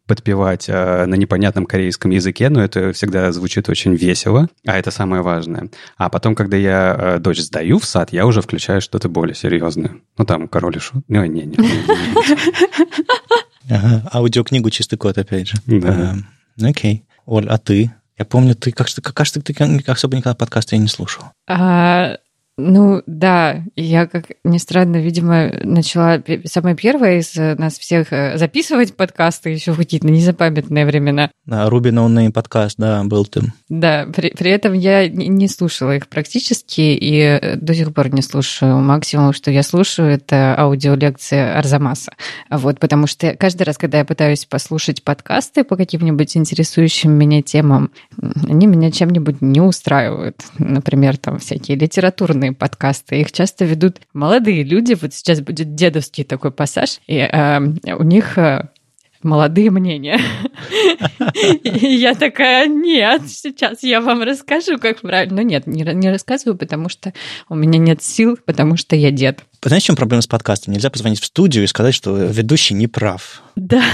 подпевать 0.06 0.68
на 0.68 1.14
непонятном 1.14 1.64
корейском 1.64 2.10
языке, 2.10 2.48
но 2.48 2.62
это 2.62 2.92
всегда 2.92 3.30
звучит 3.32 3.68
очень 3.68 3.94
весело, 3.94 4.48
а 4.66 4.76
это 4.76 4.90
самое 4.90 5.22
важное. 5.22 5.70
А 5.96 6.10
потом, 6.10 6.34
когда 6.34 6.56
я 6.56 7.18
дочь 7.20 7.38
сдаю 7.38 7.78
в 7.78 7.84
сад, 7.84 8.12
я 8.12 8.26
уже 8.26 8.42
включаю 8.42 8.80
что-то 8.80 9.08
более 9.08 9.34
серьезное. 9.34 9.92
Ну, 10.18 10.24
там, 10.24 10.48
король 10.48 10.76
и 10.76 10.80
шут. 10.80 11.04
Не, 11.08 11.28
не, 11.28 11.44
не. 11.44 11.56
Ага, 13.68 14.08
аудиокнигу 14.12 14.70
«Чистый 14.70 14.96
код», 14.96 15.18
опять 15.18 15.48
же. 15.48 15.56
Да. 15.66 16.16
А, 16.60 16.66
окей. 16.68 17.04
Оль, 17.26 17.48
а 17.48 17.58
ты? 17.58 17.92
Я 18.18 18.24
помню, 18.24 18.54
ты, 18.54 18.72
как, 18.72 18.88
кажется, 18.88 19.40
ты 19.40 19.54
особо 19.86 20.16
никогда 20.16 20.34
подкасты 20.34 20.76
не 20.76 20.88
слушал. 20.88 21.24
А, 21.48 22.18
ну 22.58 23.02
да, 23.06 23.64
я, 23.76 24.06
как 24.06 24.26
ни 24.44 24.58
странно, 24.58 24.98
видимо, 24.98 25.50
начала 25.62 26.22
самое 26.44 26.76
первое 26.76 27.18
из 27.20 27.34
э, 27.34 27.54
нас 27.56 27.78
всех 27.78 28.12
э, 28.12 28.36
записывать 28.36 28.94
подкасты 28.94 29.48
еще 29.48 29.72
в 29.72 29.78
какие-то 29.78 30.06
незапамятные 30.06 30.84
времена. 30.84 31.30
Да, 31.46 31.70
Ruby 31.70 31.90
NoName 31.90 32.30
подкаст, 32.30 32.76
да, 32.76 33.02
был 33.04 33.24
там. 33.24 33.54
Да, 33.70 34.06
при, 34.14 34.30
при 34.30 34.50
этом 34.50 34.74
я 34.74 35.08
не 35.08 35.48
слушала 35.48 35.96
их 35.96 36.08
практически 36.08 36.82
и 36.82 37.20
э, 37.20 37.56
до 37.56 37.74
сих 37.74 37.94
пор 37.94 38.12
не 38.12 38.20
слушаю. 38.20 38.76
Максимум, 38.80 39.32
что 39.32 39.50
я 39.50 39.62
слушаю, 39.62 40.10
это 40.10 40.54
аудиолекции 40.58 41.38
Арзамаса. 41.38 42.12
Вот, 42.50 42.78
потому 42.80 43.06
что 43.06 43.34
каждый 43.34 43.62
раз, 43.62 43.78
когда 43.78 43.98
я 43.98 44.04
пытаюсь 44.04 44.44
послушать 44.44 45.02
подкасты 45.02 45.64
по 45.64 45.76
каким-нибудь 45.76 46.36
интересующим 46.36 47.12
меня 47.12 47.40
темам, 47.40 47.92
они 48.46 48.66
меня 48.66 48.90
чем-нибудь 48.90 49.40
не 49.40 49.62
устраивают. 49.62 50.36
Например, 50.58 51.16
там 51.16 51.38
всякие 51.38 51.78
литературные 51.78 52.41
популярные 52.42 52.52
подкасты. 52.52 53.20
Их 53.20 53.32
часто 53.32 53.64
ведут 53.64 53.98
молодые 54.12 54.64
люди. 54.64 54.96
Вот 55.00 55.14
сейчас 55.14 55.40
будет 55.40 55.74
дедовский 55.74 56.24
такой 56.24 56.50
пассаж, 56.50 57.00
и 57.06 57.16
э, 57.16 57.58
у 57.94 58.02
них 58.02 58.36
э, 58.38 58.68
молодые 59.22 59.70
мнения. 59.70 60.18
И 61.62 61.94
я 61.94 62.14
такая, 62.14 62.66
нет, 62.66 63.22
сейчас 63.28 63.82
я 63.82 64.00
вам 64.00 64.22
расскажу, 64.22 64.78
как 64.78 65.00
правильно. 65.00 65.36
Но 65.36 65.42
нет, 65.42 65.66
не, 65.66 65.82
не 65.82 66.10
рассказываю, 66.10 66.58
потому 66.58 66.88
что 66.88 67.12
у 67.48 67.54
меня 67.54 67.78
нет 67.78 68.02
сил, 68.02 68.38
потому 68.44 68.76
что 68.76 68.96
я 68.96 69.10
дед. 69.10 69.40
Знаешь, 69.62 69.84
в 69.84 69.86
чем 69.86 69.96
проблема 69.96 70.22
с 70.22 70.26
подкастом? 70.26 70.74
Нельзя 70.74 70.90
позвонить 70.90 71.20
в 71.20 71.24
студию 71.24 71.64
и 71.64 71.68
сказать, 71.68 71.94
что 71.94 72.16
ведущий 72.16 72.74
не 72.74 72.88
прав. 72.88 73.42
Да. 73.56 73.82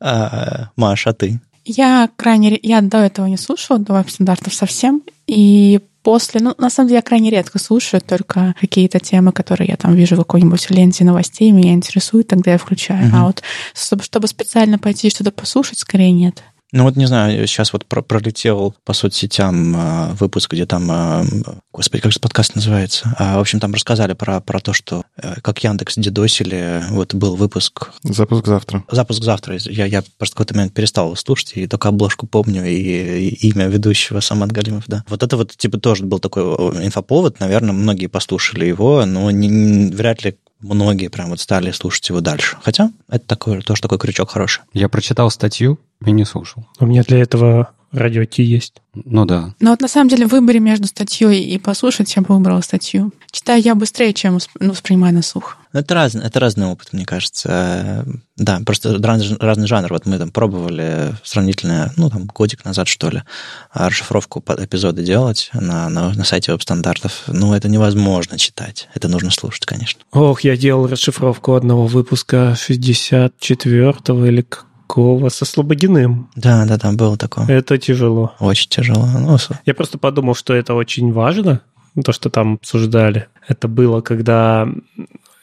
А, 0.00 0.68
Маша, 0.76 1.10
а 1.10 1.12
ты? 1.14 1.40
Я 1.64 2.10
крайне... 2.16 2.58
Я 2.62 2.82
до 2.82 2.98
этого 2.98 3.26
не 3.26 3.38
слушала, 3.38 3.78
до 3.78 3.94
веб-стандартов 3.94 4.52
совсем. 4.52 5.02
И 5.26 5.80
после, 6.02 6.40
ну, 6.40 6.54
на 6.58 6.70
самом 6.70 6.88
деле, 6.88 6.96
я 6.96 7.02
крайне 7.02 7.30
редко 7.30 7.58
слушаю 7.58 8.00
только 8.00 8.54
какие-то 8.60 9.00
темы, 9.00 9.32
которые 9.32 9.68
я 9.68 9.76
там 9.76 9.94
вижу 9.94 10.16
в 10.16 10.18
какой-нибудь 10.18 10.70
ленте 10.70 11.04
новостей, 11.04 11.50
меня 11.50 11.72
интересуют, 11.72 12.28
тогда 12.28 12.52
я 12.52 12.58
включаю. 12.58 13.06
Uh-huh. 13.06 13.16
А 13.16 13.24
вот 13.24 13.42
чтобы, 13.74 14.02
чтобы 14.02 14.28
специально 14.28 14.78
пойти 14.78 15.10
что-то 15.10 15.32
послушать, 15.32 15.78
скорее 15.78 16.12
нет. 16.12 16.42
Ну 16.74 16.82
вот 16.82 16.96
не 16.96 17.06
знаю, 17.06 17.46
сейчас 17.46 17.72
вот 17.72 17.86
про 17.86 18.02
пролетел 18.02 18.74
по 18.84 18.94
соцсетям 18.94 19.76
э, 19.76 20.12
выпуск, 20.14 20.52
где 20.52 20.66
там, 20.66 20.90
э, 20.90 21.24
господи, 21.72 22.02
как 22.02 22.10
же 22.10 22.18
подкаст 22.18 22.56
называется? 22.56 23.14
А, 23.16 23.38
в 23.38 23.40
общем, 23.42 23.60
там 23.60 23.74
рассказали 23.74 24.14
про, 24.14 24.40
про 24.40 24.58
то, 24.58 24.72
что 24.72 25.04
э, 25.16 25.36
как 25.40 25.62
Яндекс 25.62 25.94
дедосили. 25.94 26.82
Вот 26.90 27.14
был 27.14 27.36
выпуск. 27.36 27.92
Запуск 28.02 28.48
завтра. 28.48 28.82
Запуск 28.90 29.22
завтра. 29.22 29.56
Я, 29.60 29.86
я 29.86 30.02
просто 30.18 30.34
в 30.34 30.36
какой-то 30.36 30.56
момент 30.56 30.74
перестал 30.74 31.14
слушать, 31.14 31.52
и 31.54 31.68
только 31.68 31.90
обложку 31.90 32.26
помню, 32.26 32.66
и, 32.66 33.28
и 33.28 33.50
имя 33.50 33.68
ведущего 33.68 34.18
Самат 34.18 34.50
Галимов, 34.50 34.82
да. 34.88 35.04
Вот 35.06 35.22
это 35.22 35.36
вот, 35.36 35.56
типа, 35.56 35.78
тоже 35.78 36.02
был 36.02 36.18
такой 36.18 36.42
инфоповод. 36.84 37.38
Наверное, 37.38 37.72
многие 37.72 38.08
послушали 38.08 38.64
его, 38.64 39.06
но 39.06 39.30
не, 39.30 39.46
не, 39.46 39.92
вряд 39.92 40.24
ли 40.24 40.36
многие 40.72 41.08
прям 41.08 41.30
вот 41.30 41.40
стали 41.40 41.70
слушать 41.72 42.08
его 42.08 42.20
дальше. 42.20 42.56
Хотя 42.62 42.90
это 43.08 43.26
такой, 43.26 43.60
тоже 43.60 43.82
такой 43.82 43.98
крючок 43.98 44.30
хороший. 44.30 44.62
Я 44.72 44.88
прочитал 44.88 45.30
статью 45.30 45.78
и 46.04 46.10
не 46.10 46.24
слушал. 46.24 46.66
У 46.78 46.86
меня 46.86 47.02
для 47.02 47.18
этого 47.18 47.70
радио 47.92 48.24
Ти 48.24 48.42
есть. 48.42 48.74
Ну 48.94 49.24
да. 49.24 49.54
Но 49.60 49.70
вот 49.70 49.80
на 49.80 49.88
самом 49.88 50.08
деле 50.08 50.26
в 50.26 50.32
выборе 50.32 50.60
между 50.60 50.86
статьей 50.86 51.44
и 51.44 51.58
послушать 51.58 52.14
я 52.16 52.22
бы 52.22 52.34
выбрала 52.34 52.60
статью. 52.60 53.12
Читаю 53.30 53.62
я 53.62 53.74
быстрее, 53.74 54.12
чем 54.12 54.38
ну, 54.58 54.70
воспринимаю 54.70 55.14
на 55.14 55.22
слух. 55.22 55.56
Ну, 55.74 55.80
это 55.80 55.92
разный, 55.92 56.24
это 56.24 56.38
разный 56.38 56.66
опыт, 56.66 56.92
мне 56.92 57.04
кажется. 57.04 58.06
Да, 58.36 58.60
просто 58.64 58.96
разный, 59.02 59.36
разный 59.38 59.66
жанр. 59.66 59.88
Вот 59.90 60.06
мы 60.06 60.18
там 60.18 60.30
пробовали 60.30 61.16
сравнительно, 61.24 61.92
ну, 61.96 62.08
там, 62.10 62.26
годик 62.26 62.64
назад, 62.64 62.86
что 62.86 63.10
ли, 63.10 63.24
расшифровку 63.72 64.40
под 64.40 64.60
эпизоды 64.60 65.02
делать 65.02 65.50
на, 65.52 65.88
на, 65.88 66.10
на 66.14 66.24
сайте 66.24 66.52
веб-стандартов. 66.52 67.24
Ну, 67.26 67.54
это 67.54 67.68
невозможно 67.68 68.38
читать. 68.38 68.88
Это 68.94 69.08
нужно 69.08 69.32
слушать, 69.32 69.66
конечно. 69.66 70.00
Ох, 70.12 70.42
я 70.42 70.56
делал 70.56 70.86
расшифровку 70.86 71.54
одного 71.54 71.86
выпуска 71.88 72.56
64-го 72.56 74.26
или 74.26 74.46
Кова 74.86 75.28
со 75.28 75.44
Слободиным. 75.44 76.30
Да, 76.36 76.66
да, 76.66 76.78
там 76.78 76.96
было 76.96 77.16
такое. 77.16 77.48
Это 77.48 77.78
тяжело. 77.78 78.32
Очень 78.38 78.68
тяжело. 78.68 79.06
Ну, 79.06 79.36
Я 79.66 79.74
просто 79.74 79.98
подумал, 79.98 80.36
что 80.36 80.54
это 80.54 80.74
очень 80.74 81.12
важно, 81.12 81.62
то, 82.02 82.12
что 82.12 82.30
там 82.30 82.54
обсуждали. 82.54 83.28
Это 83.46 83.68
было, 83.68 84.00
когда 84.00 84.68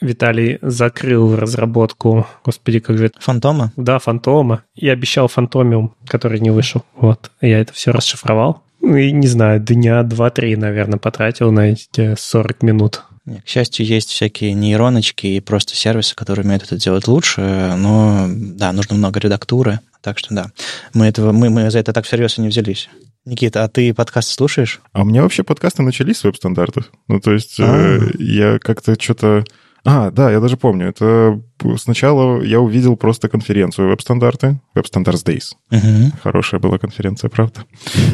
Виталий 0.02 0.58
закрыл 0.62 1.36
разработку, 1.36 2.28
господи, 2.44 2.80
как 2.80 2.98
же 2.98 3.06
это? 3.06 3.22
Фантома? 3.22 3.72
Да, 3.78 4.00
Фантома. 4.00 4.64
И 4.76 4.90
обещал 4.90 5.28
Фантомиум, 5.28 5.94
который 6.08 6.40
не 6.40 6.50
вышел. 6.50 6.84
Вот. 6.96 7.32
Я 7.40 7.60
это 7.60 7.72
все 7.74 7.92
расшифровал. 7.92 8.64
Ну, 8.82 8.98
и, 8.98 9.12
не 9.12 9.28
знаю, 9.28 9.60
дня 9.60 10.02
два-три, 10.02 10.56
наверное, 10.56 10.98
потратил 10.98 11.52
на 11.52 11.72
эти 11.72 12.16
40 12.18 12.64
минут. 12.64 13.04
К 13.26 13.48
счастью, 13.48 13.86
есть 13.86 14.10
всякие 14.10 14.54
нейроночки 14.54 15.28
и 15.28 15.40
просто 15.40 15.76
сервисы, 15.76 16.16
которые 16.16 16.44
умеют 16.44 16.64
это 16.64 16.76
делать 16.78 17.08
лучше, 17.08 17.76
но 17.78 18.26
да, 18.28 18.74
нужно 18.74 18.96
много 18.96 19.20
редактуры, 19.20 19.80
так 20.02 20.18
что 20.18 20.34
да, 20.34 20.52
мы, 20.96 21.06
этого, 21.06 21.32
мы, 21.32 21.52
мы 21.52 21.70
за 21.70 21.78
это 21.78 21.94
так 21.94 22.06
всерьез 22.06 22.40
и 22.40 22.42
не 22.42 22.48
взялись. 22.48 22.90
Никита, 23.24 23.64
а 23.64 23.70
ты 23.70 23.94
подкасты 23.94 24.34
слушаешь? 24.34 24.82
А 24.94 25.04
у 25.04 25.06
меня 25.06 25.22
вообще 25.22 25.44
подкасты 25.44 25.84
начались 25.84 26.18
с 26.18 26.24
веб-стандартов. 26.24 26.92
Ну, 27.08 27.20
то 27.20 27.32
есть 27.32 27.60
э, 27.60 28.00
я 28.18 28.58
как-то 28.58 29.00
что-то 29.00 29.44
а, 29.86 30.12
да, 30.12 30.32
я 30.32 30.40
даже 30.40 30.58
помню. 30.58 30.88
Это 30.90 31.42
сначала 31.78 32.42
я 32.42 32.60
увидел 32.60 32.96
просто 32.96 33.30
конференцию 33.30 33.90
веб-стандарты, 33.90 34.60
Web 34.76 34.86
Standards 34.92 35.26
Days. 35.26 35.54
Угу. 35.72 36.18
Хорошая 36.24 36.60
была 36.60 36.78
конференция, 36.78 37.30
правда. 37.30 37.66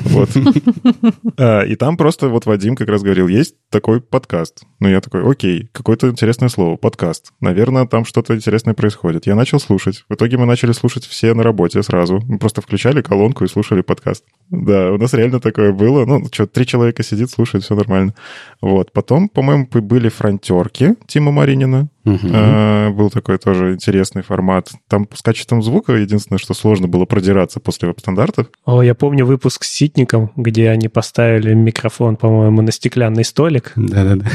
Вот. 0.05 0.29
А, 1.39 1.62
и 1.62 1.75
там 1.75 1.97
просто 1.97 2.29
вот 2.29 2.45
Вадим 2.45 2.75
как 2.75 2.88
раз 2.89 3.03
говорил, 3.03 3.27
есть 3.27 3.55
такой 3.69 4.01
подкаст. 4.01 4.63
Ну, 4.79 4.88
я 4.88 5.01
такой, 5.01 5.29
окей, 5.29 5.69
какое-то 5.71 6.10
интересное 6.10 6.49
слово, 6.49 6.77
подкаст. 6.77 7.31
Наверное, 7.41 7.86
там 7.86 8.05
что-то 8.05 8.36
интересное 8.36 8.73
происходит. 8.73 9.27
Я 9.27 9.36
начал 9.36 9.60
слушать. 9.60 10.03
В 10.10 10.13
итоге 10.13 10.38
мы 10.38 10.45
начали 10.45 10.71
слушать 10.71 11.05
все 11.05 11.33
на 11.33 11.43
работе 11.43 11.83
сразу. 11.83 12.21
Мы 12.27 12.39
просто 12.39 12.62
включали 12.62 13.01
колонку 13.01 13.43
и 13.43 13.47
слушали 13.47 13.81
подкаст. 13.81 14.23
Да, 14.49 14.91
у 14.91 14.97
нас 14.97 15.13
реально 15.13 15.39
такое 15.39 15.71
было. 15.73 16.05
Ну, 16.05 16.25
что, 16.31 16.47
три 16.47 16.65
человека 16.65 17.03
сидит, 17.03 17.29
слушает, 17.29 17.63
все 17.63 17.75
нормально. 17.75 18.13
Вот. 18.62 18.91
Потом, 18.93 19.29
по-моему, 19.29 19.67
были 19.71 20.10
фронтерки 20.10 20.95
Тима 21.07 21.31
Маринина. 21.31 21.89
Угу. 22.08 22.30
А, 22.32 22.89
был 22.91 23.10
такой 23.10 23.38
тоже 23.38 23.74
интересный 23.74 24.24
формат. 24.24 24.72
Там 24.88 25.08
с 25.13 25.22
качеством 25.22 25.62
звука 25.62 25.93
единственное, 25.93 26.39
что 26.39 26.54
сложно 26.54 26.88
было 26.88 27.06
продираться 27.06 27.60
после 27.60 27.89
веб-стандартов. 27.89 28.48
О, 28.65 28.82
я 28.82 28.96
помню 28.96 29.26
выпуск 29.26 29.65
с 29.65 29.72
Ситником, 29.72 30.32
где 30.38 30.70
они 30.70 30.88
поставили 30.88 31.54
микрофон, 31.54 32.15
по-моему, 32.15 32.62
на 32.62 32.72
стеклянный 32.72 33.26
столик. 33.26 33.74
Да-да-да. 33.76 34.26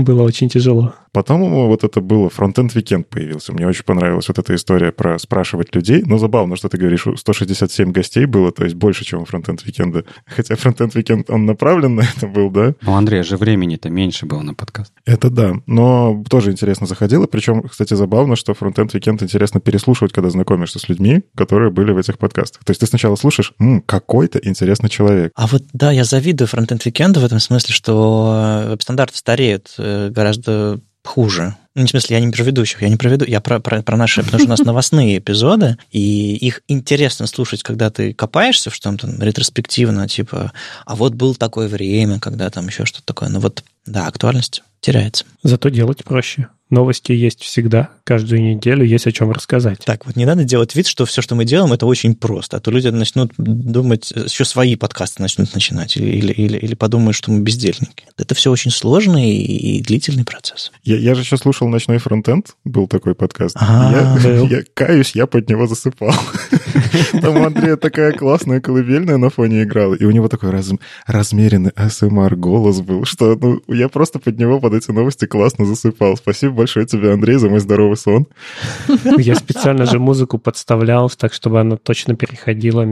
Было 0.00 0.22
очень 0.22 0.48
тяжело. 0.48 0.94
Потом 1.12 1.66
вот 1.66 1.84
это 1.84 2.00
было, 2.00 2.30
фронтенд 2.30 2.74
Weekend 2.74 3.04
появился. 3.04 3.52
Мне 3.52 3.66
очень 3.66 3.84
понравилась 3.84 4.28
вот 4.28 4.38
эта 4.38 4.54
история 4.54 4.92
про 4.92 5.18
спрашивать 5.18 5.74
людей. 5.74 6.02
Но 6.04 6.18
забавно, 6.18 6.56
что 6.56 6.68
ты 6.68 6.76
говоришь, 6.78 7.06
167 7.16 7.92
гостей 7.92 8.26
было, 8.26 8.52
то 8.52 8.64
есть 8.64 8.76
больше, 8.76 9.04
чем 9.04 9.22
у 9.22 9.24
фронтенд 9.24 9.64
Weekend. 9.64 10.06
Хотя 10.26 10.56
фронтенд 10.56 10.94
Weekend, 10.94 11.24
он 11.28 11.46
направлен 11.46 11.96
на 11.96 12.02
это 12.02 12.26
был, 12.26 12.50
да? 12.50 12.74
У 12.86 12.92
Андрея 12.92 13.22
же 13.22 13.36
времени-то 13.36 13.90
меньше 13.90 14.26
было 14.26 14.42
на 14.42 14.54
подкаст. 14.54 14.92
Это 15.04 15.30
да, 15.30 15.54
но 15.66 16.22
тоже 16.28 16.52
интересно 16.52 16.86
заходило. 16.86 17.26
Причем, 17.26 17.62
кстати, 17.62 17.94
забавно, 17.94 18.36
что 18.36 18.54
фронтенд 18.54 18.94
Weekend 18.94 19.22
интересно 19.22 19.60
переслушивать, 19.60 20.12
когда 20.12 20.30
знакомишься 20.30 20.78
с 20.78 20.88
людьми, 20.88 21.22
которые 21.34 21.70
были 21.70 21.92
в 21.92 21.98
этих 21.98 22.18
подкастах. 22.18 22.64
То 22.64 22.70
есть 22.70 22.80
ты 22.80 22.86
сначала 22.86 23.16
слушаешь, 23.16 23.52
М, 23.58 23.82
какой-то 23.82 24.38
интересный 24.42 24.88
человек. 24.88 25.32
А 25.34 25.46
вот 25.46 25.62
да, 25.72 25.90
я 25.90 26.04
завидую 26.04 26.48
фронтенд 26.48 26.86
Weekend 26.86 27.18
в 27.18 27.24
этом 27.24 27.40
смысле, 27.40 27.74
что 27.74 28.64
веб-стандарты 28.68 29.16
стареют 29.16 29.74
э, 29.78 30.10
гораздо 30.10 30.80
хуже. 31.04 31.56
Ну, 31.74 31.86
в 31.86 31.90
смысле, 31.90 32.16
я 32.16 32.24
не 32.24 32.32
про 32.32 32.42
ведущих, 32.42 32.82
я 32.82 32.88
не 32.88 32.96
про 32.96 33.08
веду, 33.08 33.24
я 33.24 33.40
про, 33.40 33.60
про, 33.60 33.82
про 33.82 33.96
наши, 33.96 34.22
потому 34.22 34.40
что 34.40 34.46
у 34.46 34.50
нас 34.50 34.60
новостные 34.64 35.18
эпизоды, 35.18 35.78
и 35.90 36.34
их 36.36 36.62
интересно 36.68 37.26
слушать, 37.26 37.62
когда 37.62 37.90
ты 37.90 38.12
копаешься 38.12 38.70
в 38.70 38.74
что-то 38.74 39.08
ретроспективно, 39.20 40.08
типа, 40.08 40.52
а 40.84 40.96
вот 40.96 41.14
было 41.14 41.34
такое 41.34 41.68
время, 41.68 42.18
когда 42.18 42.50
там 42.50 42.66
еще 42.66 42.86
что-то 42.86 43.06
такое. 43.06 43.28
Но 43.28 43.40
вот, 43.40 43.62
да, 43.86 44.06
актуальность 44.06 44.62
теряется. 44.80 45.24
Зато 45.42 45.68
делать 45.68 46.04
проще. 46.04 46.48
Новости 46.70 47.10
есть 47.10 47.42
всегда, 47.42 47.90
каждую 48.04 48.42
неделю 48.42 48.84
есть 48.84 49.06
о 49.08 49.12
чем 49.12 49.32
рассказать. 49.32 49.80
Так, 49.84 50.06
вот 50.06 50.14
не 50.14 50.24
надо 50.24 50.44
делать 50.44 50.76
вид, 50.76 50.86
что 50.86 51.04
все, 51.04 51.20
что 51.20 51.34
мы 51.34 51.44
делаем, 51.44 51.72
это 51.72 51.84
очень 51.84 52.14
просто, 52.14 52.58
а 52.58 52.60
то 52.60 52.70
люди 52.70 52.86
начнут 52.88 53.32
думать, 53.36 54.12
еще 54.12 54.44
свои 54.44 54.76
подкасты 54.76 55.20
начнут 55.20 55.52
начинать, 55.52 55.96
или, 55.96 56.10
или, 56.10 56.32
или, 56.32 56.58
или 56.58 56.74
подумают, 56.76 57.16
что 57.16 57.32
мы 57.32 57.40
бездельники. 57.40 58.04
Это 58.16 58.36
все 58.36 58.52
очень 58.52 58.70
сложный 58.70 59.30
и 59.32 59.82
длительный 59.82 60.24
процесс. 60.24 60.70
Я, 60.84 60.96
я 60.96 61.16
же 61.16 61.22
еще 61.22 61.36
слушал 61.36 61.66
«Ночной 61.66 61.98
фронтенд», 61.98 62.54
был 62.64 62.86
такой 62.86 63.16
подкаст. 63.16 63.56
А, 63.58 63.90
я, 63.92 64.22
был. 64.22 64.46
я 64.50 64.62
каюсь, 64.72 65.12
я 65.16 65.26
под 65.26 65.48
него 65.48 65.66
засыпал. 65.66 66.14
Там 67.20 67.36
у 67.36 67.44
Андрея 67.44 67.76
такая 67.76 68.12
классная 68.12 68.60
колыбельная 68.60 69.16
на 69.16 69.30
фоне 69.30 69.64
играла, 69.64 69.94
и 69.94 70.04
у 70.04 70.12
него 70.12 70.28
такой 70.28 70.50
раз, 70.50 70.70
размеренный 71.06 71.72
АСМР 71.74 72.36
голос 72.36 72.80
был, 72.80 73.04
что 73.04 73.36
ну, 73.36 73.60
я 73.66 73.88
просто 73.88 74.20
под 74.20 74.38
него, 74.38 74.60
под 74.60 74.74
эти 74.74 74.92
новости 74.92 75.24
классно 75.24 75.66
засыпал. 75.66 76.16
Спасибо 76.16 76.59
большое 76.60 76.86
тебе, 76.86 77.12
Андрей, 77.12 77.36
за 77.36 77.48
мой 77.48 77.60
здоровый 77.60 77.96
сон. 77.96 78.26
Я 79.18 79.34
специально 79.34 79.86
же 79.86 79.98
музыку 79.98 80.38
подставлял, 80.38 81.10
так 81.10 81.32
чтобы 81.32 81.60
она 81.60 81.76
точно 81.76 82.14
переходила 82.14 82.82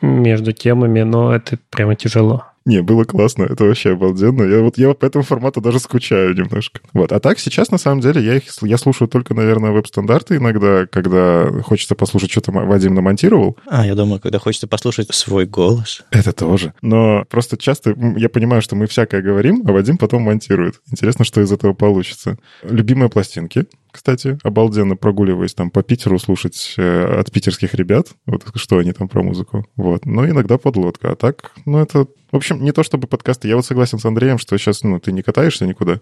между 0.00 0.52
темами, 0.52 1.02
но 1.02 1.34
это 1.34 1.58
прямо 1.70 1.94
тяжело. 1.94 2.44
Не, 2.68 2.82
было 2.82 3.04
классно, 3.04 3.44
это 3.44 3.64
вообще 3.64 3.92
обалденно. 3.92 4.42
Я 4.42 4.60
вот 4.60 4.76
я 4.76 4.92
по 4.92 5.06
этому 5.06 5.24
формату 5.24 5.62
даже 5.62 5.80
скучаю 5.80 6.34
немножко. 6.34 6.80
Вот, 6.92 7.12
а 7.12 7.18
так 7.18 7.38
сейчас 7.38 7.70
на 7.70 7.78
самом 7.78 8.02
деле 8.02 8.22
я 8.22 8.36
их 8.36 8.42
я 8.60 8.76
слушаю 8.76 9.08
только, 9.08 9.32
наверное, 9.32 9.70
веб-стандарты 9.70 10.36
иногда, 10.36 10.84
когда 10.84 11.50
хочется 11.62 11.94
послушать, 11.94 12.30
что 12.30 12.42
там 12.42 12.68
Вадим 12.68 12.94
намонтировал. 12.94 13.56
А, 13.66 13.86
я 13.86 13.94
думаю, 13.94 14.20
когда 14.20 14.38
хочется 14.38 14.66
послушать 14.66 15.14
свой 15.14 15.46
голос. 15.46 16.02
Это 16.10 16.34
тоже. 16.34 16.74
Но 16.82 17.24
просто 17.30 17.56
часто 17.56 17.94
я 18.18 18.28
понимаю, 18.28 18.60
что 18.60 18.76
мы 18.76 18.86
всякое 18.86 19.22
говорим, 19.22 19.62
а 19.66 19.72
Вадим 19.72 19.96
потом 19.96 20.24
монтирует. 20.24 20.82
Интересно, 20.90 21.24
что 21.24 21.40
из 21.40 21.50
этого 21.50 21.72
получится. 21.72 22.36
Любимые 22.62 23.08
пластинки, 23.08 23.64
кстати, 23.90 24.38
обалденно 24.42 24.96
прогуливаясь 24.96 25.54
там 25.54 25.70
по 25.70 25.82
Питеру 25.82 26.18
слушать 26.18 26.74
э, 26.76 27.20
от 27.20 27.30
питерских 27.32 27.74
ребят, 27.74 28.08
вот 28.26 28.44
что 28.54 28.78
они 28.78 28.92
там 28.92 29.08
про 29.08 29.22
музыку. 29.22 29.66
Вот. 29.76 30.06
Но 30.06 30.28
иногда 30.28 30.58
подлодка. 30.58 31.12
А 31.12 31.16
так, 31.16 31.52
ну 31.64 31.78
это... 31.78 32.06
В 32.30 32.36
общем, 32.36 32.62
не 32.62 32.72
то 32.72 32.82
чтобы 32.82 33.08
подкасты. 33.08 33.48
Я 33.48 33.56
вот 33.56 33.64
согласен 33.64 33.98
с 33.98 34.04
Андреем, 34.04 34.36
что 34.36 34.58
сейчас, 34.58 34.82
ну, 34.82 35.00
ты 35.00 35.12
не 35.12 35.22
катаешься 35.22 35.66
никуда, 35.66 36.00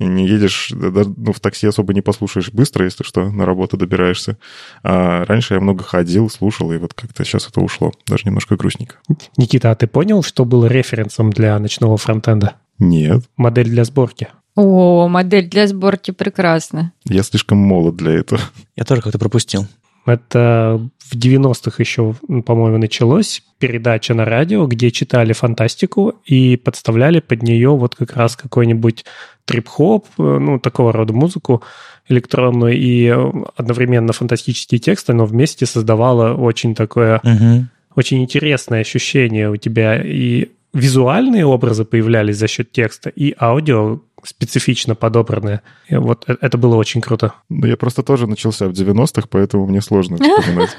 не 0.00 0.26
едешь, 0.26 0.72
да- 0.74 0.90
да- 0.90 1.04
ну, 1.16 1.32
в 1.32 1.38
такси 1.38 1.68
особо 1.68 1.94
не 1.94 2.00
послушаешь 2.00 2.50
быстро, 2.50 2.84
если 2.84 3.04
что, 3.04 3.30
на 3.30 3.46
работу 3.46 3.76
добираешься. 3.76 4.38
А 4.82 5.24
раньше 5.24 5.54
я 5.54 5.60
много 5.60 5.84
ходил, 5.84 6.28
слушал, 6.30 6.72
и 6.72 6.78
вот 6.78 6.94
как-то 6.94 7.24
сейчас 7.24 7.46
это 7.46 7.60
ушло. 7.60 7.92
Даже 8.08 8.24
немножко 8.24 8.56
грустненько. 8.56 8.96
Никита, 9.36 9.70
а 9.70 9.76
ты 9.76 9.86
понял, 9.86 10.24
что 10.24 10.44
было 10.44 10.66
референсом 10.66 11.30
для 11.30 11.56
ночного 11.60 11.96
фронтенда? 11.96 12.54
Нет, 12.80 13.22
Модель 13.36 13.68
для 13.70 13.84
сборки. 13.84 14.28
О, 14.60 15.06
модель 15.06 15.48
для 15.48 15.68
сборки 15.68 16.10
прекрасна. 16.10 16.92
я 17.04 17.22
слишком 17.22 17.58
молод 17.58 17.94
для 17.94 18.10
этого. 18.12 18.40
Я 18.74 18.84
тоже 18.84 19.02
как-то 19.02 19.16
пропустил. 19.18 19.66
Это 20.04 20.80
в 20.98 21.14
90-х 21.14 21.76
еще, 21.78 22.14
по-моему, 22.44 22.78
началось 22.78 23.42
передача 23.60 24.14
на 24.14 24.24
радио, 24.24 24.66
где 24.66 24.90
читали 24.90 25.32
фантастику 25.32 26.14
и 26.24 26.56
подставляли 26.56 27.20
под 27.20 27.42
нее 27.44 27.70
вот 27.70 27.94
как 27.94 28.16
раз 28.16 28.34
какой-нибудь 28.34 29.04
трип-хоп, 29.44 30.06
э, 30.18 30.22
ну, 30.22 30.58
такого 30.58 30.92
рода 30.92 31.12
музыку 31.12 31.62
электронную 32.08 32.76
и 32.76 33.04
э, 33.06 33.30
одновременно 33.56 34.12
фантастические 34.12 34.80
тексты, 34.80 35.12
но 35.12 35.24
вместе 35.24 35.66
создавало 35.66 36.34
очень 36.34 36.74
такое 36.74 37.20
Мгм. 37.22 37.68
очень 37.94 38.22
интересное 38.22 38.80
ощущение 38.80 39.50
у 39.50 39.56
тебя. 39.56 40.02
И 40.02 40.48
визуальные 40.72 41.46
образы 41.46 41.84
появлялись 41.84 42.36
за 42.36 42.48
счет 42.48 42.72
текста, 42.72 43.10
и 43.10 43.34
аудио 43.38 44.00
специфично 44.24 44.94
подобранное. 44.94 45.62
И 45.88 45.96
вот 45.96 46.24
э- 46.28 46.36
это 46.40 46.58
было 46.58 46.76
очень 46.76 47.00
круто. 47.00 47.34
Ну, 47.48 47.66
я 47.66 47.76
просто 47.76 48.02
тоже 48.02 48.26
начался 48.26 48.66
в 48.68 48.72
90-х, 48.72 49.28
поэтому 49.30 49.66
мне 49.66 49.80
сложно 49.80 50.16
вспоминать. 50.16 50.76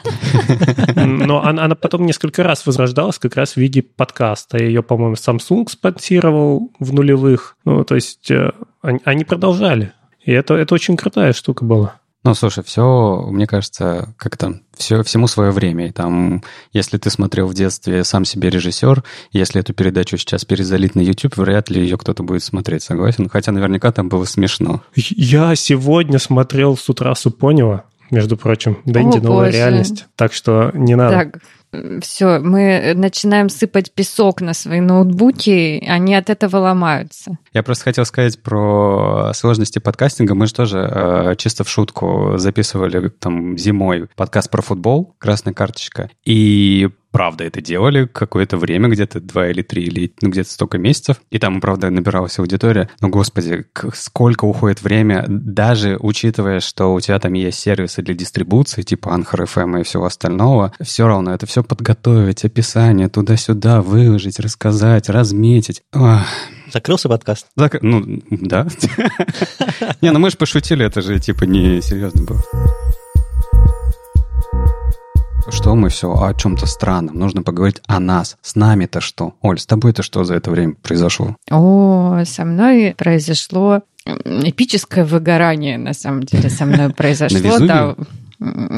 Но 1.27 1.43
она, 1.43 1.63
она 1.63 1.75
потом 1.75 2.05
несколько 2.05 2.43
раз 2.43 2.65
возрождалась 2.65 3.17
как 3.17 3.35
раз 3.35 3.53
в 3.53 3.57
виде 3.57 3.81
подкаста. 3.81 4.57
Ее, 4.57 4.83
по-моему, 4.83 5.15
Samsung 5.15 5.69
спонсировал 5.69 6.71
в 6.79 6.93
нулевых. 6.93 7.55
Ну, 7.65 7.83
то 7.83 7.95
есть 7.95 8.29
э, 8.29 8.51
они, 8.81 8.99
они 9.05 9.23
продолжали. 9.23 9.93
И 10.23 10.31
это, 10.31 10.55
это 10.55 10.75
очень 10.75 10.97
крутая 10.97 11.33
штука 11.33 11.63
была. 11.65 11.99
Ну, 12.25 12.33
слушай, 12.33 12.63
все, 12.63 13.25
мне 13.29 13.47
кажется, 13.47 14.13
как 14.17 14.35
там, 14.35 14.61
все, 14.75 15.03
всему 15.03 15.27
свое 15.27 15.51
время. 15.51 15.87
И 15.87 15.91
там, 15.91 16.43
если 16.73 16.97
ты 16.97 17.09
смотрел 17.09 17.47
в 17.47 17.53
детстве 17.53 18.03
сам 18.03 18.25
себе 18.25 18.49
режиссер, 18.49 19.03
если 19.31 19.61
эту 19.61 19.73
передачу 19.73 20.17
сейчас 20.17 20.43
перезалить 20.43 20.95
на 20.95 20.99
YouTube, 20.99 21.37
вряд 21.37 21.69
ли 21.69 21.81
ее 21.81 21.97
кто-то 21.97 22.23
будет 22.23 22.43
смотреть, 22.43 22.83
согласен? 22.83 23.29
Хотя 23.29 23.53
наверняка 23.53 23.93
там 23.93 24.09
было 24.09 24.25
смешно. 24.25 24.81
Я 24.95 25.55
сегодня 25.55 26.19
смотрел 26.19 26.75
с 26.75 26.89
утра 26.89 27.15
Супонева, 27.15 27.85
между 28.11 28.37
прочим, 28.37 28.79
Дэнди 28.85 29.17
О, 29.17 29.21
«Новая 29.21 29.45
боже. 29.47 29.57
реальность». 29.57 30.05
Так 30.15 30.33
что 30.33 30.71
не 30.73 30.95
надо. 30.95 31.15
Так, 31.15 31.41
все, 32.01 32.39
мы 32.39 32.93
начинаем 32.95 33.49
сыпать 33.49 33.91
песок 33.93 34.41
на 34.41 34.53
свои 34.53 34.79
ноутбуки, 34.79 35.83
они 35.87 36.15
от 36.15 36.29
этого 36.29 36.57
ломаются. 36.57 37.37
Я 37.53 37.61
просто 37.61 37.85
хотел 37.85 38.05
сказать 38.05 38.41
про 38.41 39.31
сложности 39.35 39.79
подкастинга. 39.79 40.33
Мы 40.33 40.47
же 40.47 40.53
тоже 40.53 40.79
э, 40.79 41.35
чисто 41.37 41.63
в 41.63 41.69
шутку 41.69 42.33
записывали 42.37 43.09
там 43.09 43.57
зимой 43.57 44.07
подкаст 44.15 44.49
про 44.49 44.61
футбол, 44.61 45.15
красная 45.19 45.53
карточка. 45.53 46.09
И 46.25 46.89
правда 47.11 47.43
это 47.43 47.61
делали 47.61 48.05
какое-то 48.05 48.57
время, 48.57 48.89
где-то 48.89 49.19
два 49.19 49.49
или 49.49 49.61
три, 49.61 49.83
или 49.83 50.13
ну, 50.21 50.29
где-то 50.29 50.49
столько 50.51 50.77
месяцев. 50.77 51.17
И 51.29 51.39
там, 51.39 51.61
правда, 51.61 51.89
набиралась 51.89 52.39
аудитория. 52.39 52.89
Но, 53.01 53.09
господи, 53.09 53.65
сколько 53.93 54.45
уходит 54.45 54.81
время, 54.81 55.25
даже 55.27 55.97
учитывая, 55.99 56.59
что 56.59 56.93
у 56.93 56.99
тебя 56.99 57.19
там 57.19 57.33
есть 57.33 57.59
сервисы 57.59 58.01
для 58.01 58.13
дистрибуции, 58.13 58.81
типа 58.81 59.09
Anchor 59.09 59.45
FM 59.45 59.81
и 59.81 59.83
всего 59.83 60.05
остального, 60.05 60.73
все 60.81 61.07
равно 61.07 61.33
это 61.33 61.45
все 61.45 61.63
подготовить, 61.63 62.45
описание, 62.45 63.09
туда-сюда, 63.09 63.81
выложить, 63.81 64.39
рассказать, 64.39 65.09
разметить. 65.09 65.81
Ах, 65.93 66.25
Закрылся 66.71 67.09
подкаст? 67.09 67.47
Зак- 67.57 67.79
Ну, 67.81 68.21
да. 68.29 68.67
Не, 70.01 70.11
ну 70.11 70.19
мы 70.19 70.29
же 70.29 70.37
пошутили, 70.37 70.85
это 70.85 71.01
же 71.01 71.19
типа 71.19 71.45
не 71.45 71.81
серьезно 71.81 72.23
было. 72.25 72.43
Что 75.51 75.75
мы 75.75 75.89
все 75.89 76.13
о 76.13 76.33
чем-то 76.33 76.67
странном? 76.67 77.17
Нужно 77.17 77.41
поговорить 77.41 77.81
о 77.87 77.99
нас. 77.99 78.37
С 78.41 78.55
нами-то 78.55 79.01
что? 79.01 79.33
Оль, 79.41 79.59
с 79.59 79.65
тобой-то 79.65 80.03
что 80.03 80.23
за 80.23 80.35
это 80.35 80.51
время 80.51 80.75
произошло? 80.81 81.35
О, 81.49 82.21
со 82.25 82.45
мной 82.45 82.93
произошло 82.97 83.81
эпическое 84.05 85.05
выгорание, 85.05 85.77
на 85.77 85.93
самом 85.93 86.23
деле, 86.23 86.49
со 86.49 86.65
мной 86.65 86.89
произошло. 86.95 87.59
Да. 87.59 87.95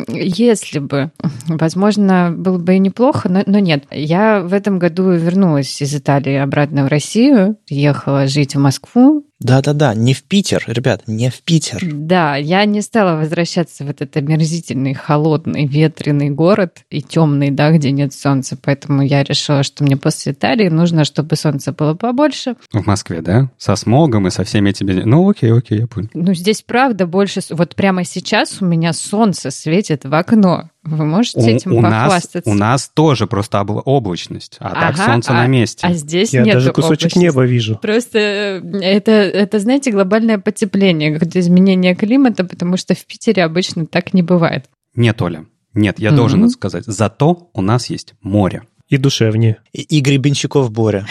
Если 0.08 0.80
бы, 0.80 1.12
возможно, 1.48 2.34
было 2.36 2.58
бы 2.58 2.76
и 2.76 2.80
неплохо, 2.80 3.30
но, 3.30 3.44
но 3.46 3.60
нет. 3.60 3.84
Я 3.92 4.42
в 4.42 4.54
этом 4.54 4.80
году 4.80 5.12
вернулась 5.12 5.82
из 5.82 5.94
Италии 5.96 6.36
обратно 6.36 6.86
в 6.86 6.88
Россию, 6.88 7.58
ехала 7.68 8.28
жить 8.28 8.56
в 8.56 8.60
Москву. 8.60 9.26
Да-да-да, 9.42 9.94
не 9.96 10.14
в 10.14 10.24
Питер, 10.24 10.64
ребят, 10.68 11.04
не 11.08 11.30
в 11.30 11.42
Питер. 11.42 11.80
Да, 11.84 12.36
я 12.36 12.64
не 12.66 12.82
стала 12.82 13.18
возвращаться 13.18 13.84
в 13.84 13.90
этот 13.90 14.16
омерзительный, 14.18 14.94
холодный, 14.94 15.66
ветреный 15.66 16.30
город 16.30 16.80
и 16.90 17.02
темный, 17.02 17.52
да, 17.52 17.72
где 17.72 17.92
нет 17.92 18.14
солнца. 18.14 18.58
Поэтому 18.62 19.02
я 19.02 19.24
решила, 19.24 19.64
что 19.64 19.84
мне 19.84 19.98
после 19.98 20.32
Италии 20.34 20.70
нужно, 20.70 21.04
чтобы 21.06 21.36
солнца 21.36 21.72
было 21.72 21.94
побольше. 21.94 22.56
В 22.72 22.86
Москве, 22.86 23.22
да? 23.22 23.50
Со 23.58 23.76
смогом 23.76 24.28
и 24.28 24.32
со 24.32 24.44
всеми 24.44 24.70
этими... 24.72 25.02
Ну, 25.04 25.30
окей, 25.30 25.52
окей, 25.54 25.80
я 25.80 25.88
понял. 25.88 26.10
Ну, 26.14 26.34
здесь 26.34 26.62
правда 26.62 27.06
больше... 27.08 27.42
с- 27.42 27.52
Вот 27.52 27.76
прямо 27.76 28.04
сейчас 28.06 28.62
у 28.62 28.66
меня 28.66 28.94
солнце 28.94 29.52
светит 29.52 30.06
в 30.06 30.14
окно. 30.14 30.70
Вы 30.84 31.06
можете 31.06 31.40
У, 31.40 31.44
этим 31.46 31.74
у 31.74 31.82
нас, 31.82 32.06
похвастаться? 32.06 32.50
у 32.50 32.54
нас 32.56 32.90
тоже 32.94 33.28
просто 33.28 33.60
обла- 33.60 33.82
облачность, 33.86 34.58
а 34.60 34.72
так 34.72 34.96
Ага, 34.96 35.06
солнце 35.06 35.32
а- 35.32 35.36
на 35.36 35.48
месте. 35.48 35.86
А 35.86 35.94
здесь 35.94 36.34
Я 36.34 36.42
нет 36.42 36.56
даже 36.56 36.72
кусочек 36.74 37.16
неба 37.16 37.46
вижу. 37.46 37.78
Просто 37.78 38.18
э, 38.18 38.62
это, 38.82 39.12
это, 39.12 39.60
знаете, 39.60 39.92
глобальное 39.92 40.40
потепление, 40.40 41.14
какое-то 41.14 41.40
изменение 41.40 41.94
климата, 41.96 42.44
потому 42.44 42.78
что 42.78 42.96
в 42.96 43.06
Питере 43.06 43.44
обычно 43.44 43.86
так 43.86 44.16
не 44.16 44.24
бывает. 44.24 44.66
Нет, 44.96 45.22
Оля, 45.22 45.46
нет, 45.76 46.00
я 46.00 46.10
Мгм. 46.10 46.18
должен 46.18 46.40
это 46.46 46.50
сказать. 46.54 46.84
Зато 46.88 47.50
у 47.54 47.62
нас 47.62 47.90
есть 47.92 48.16
море. 48.22 48.64
И 48.90 48.98
душевнее. 48.98 49.58
И- 49.74 49.84
Игорь 49.84 50.18
Бенчаков 50.18 50.72
Боря. 50.72 51.06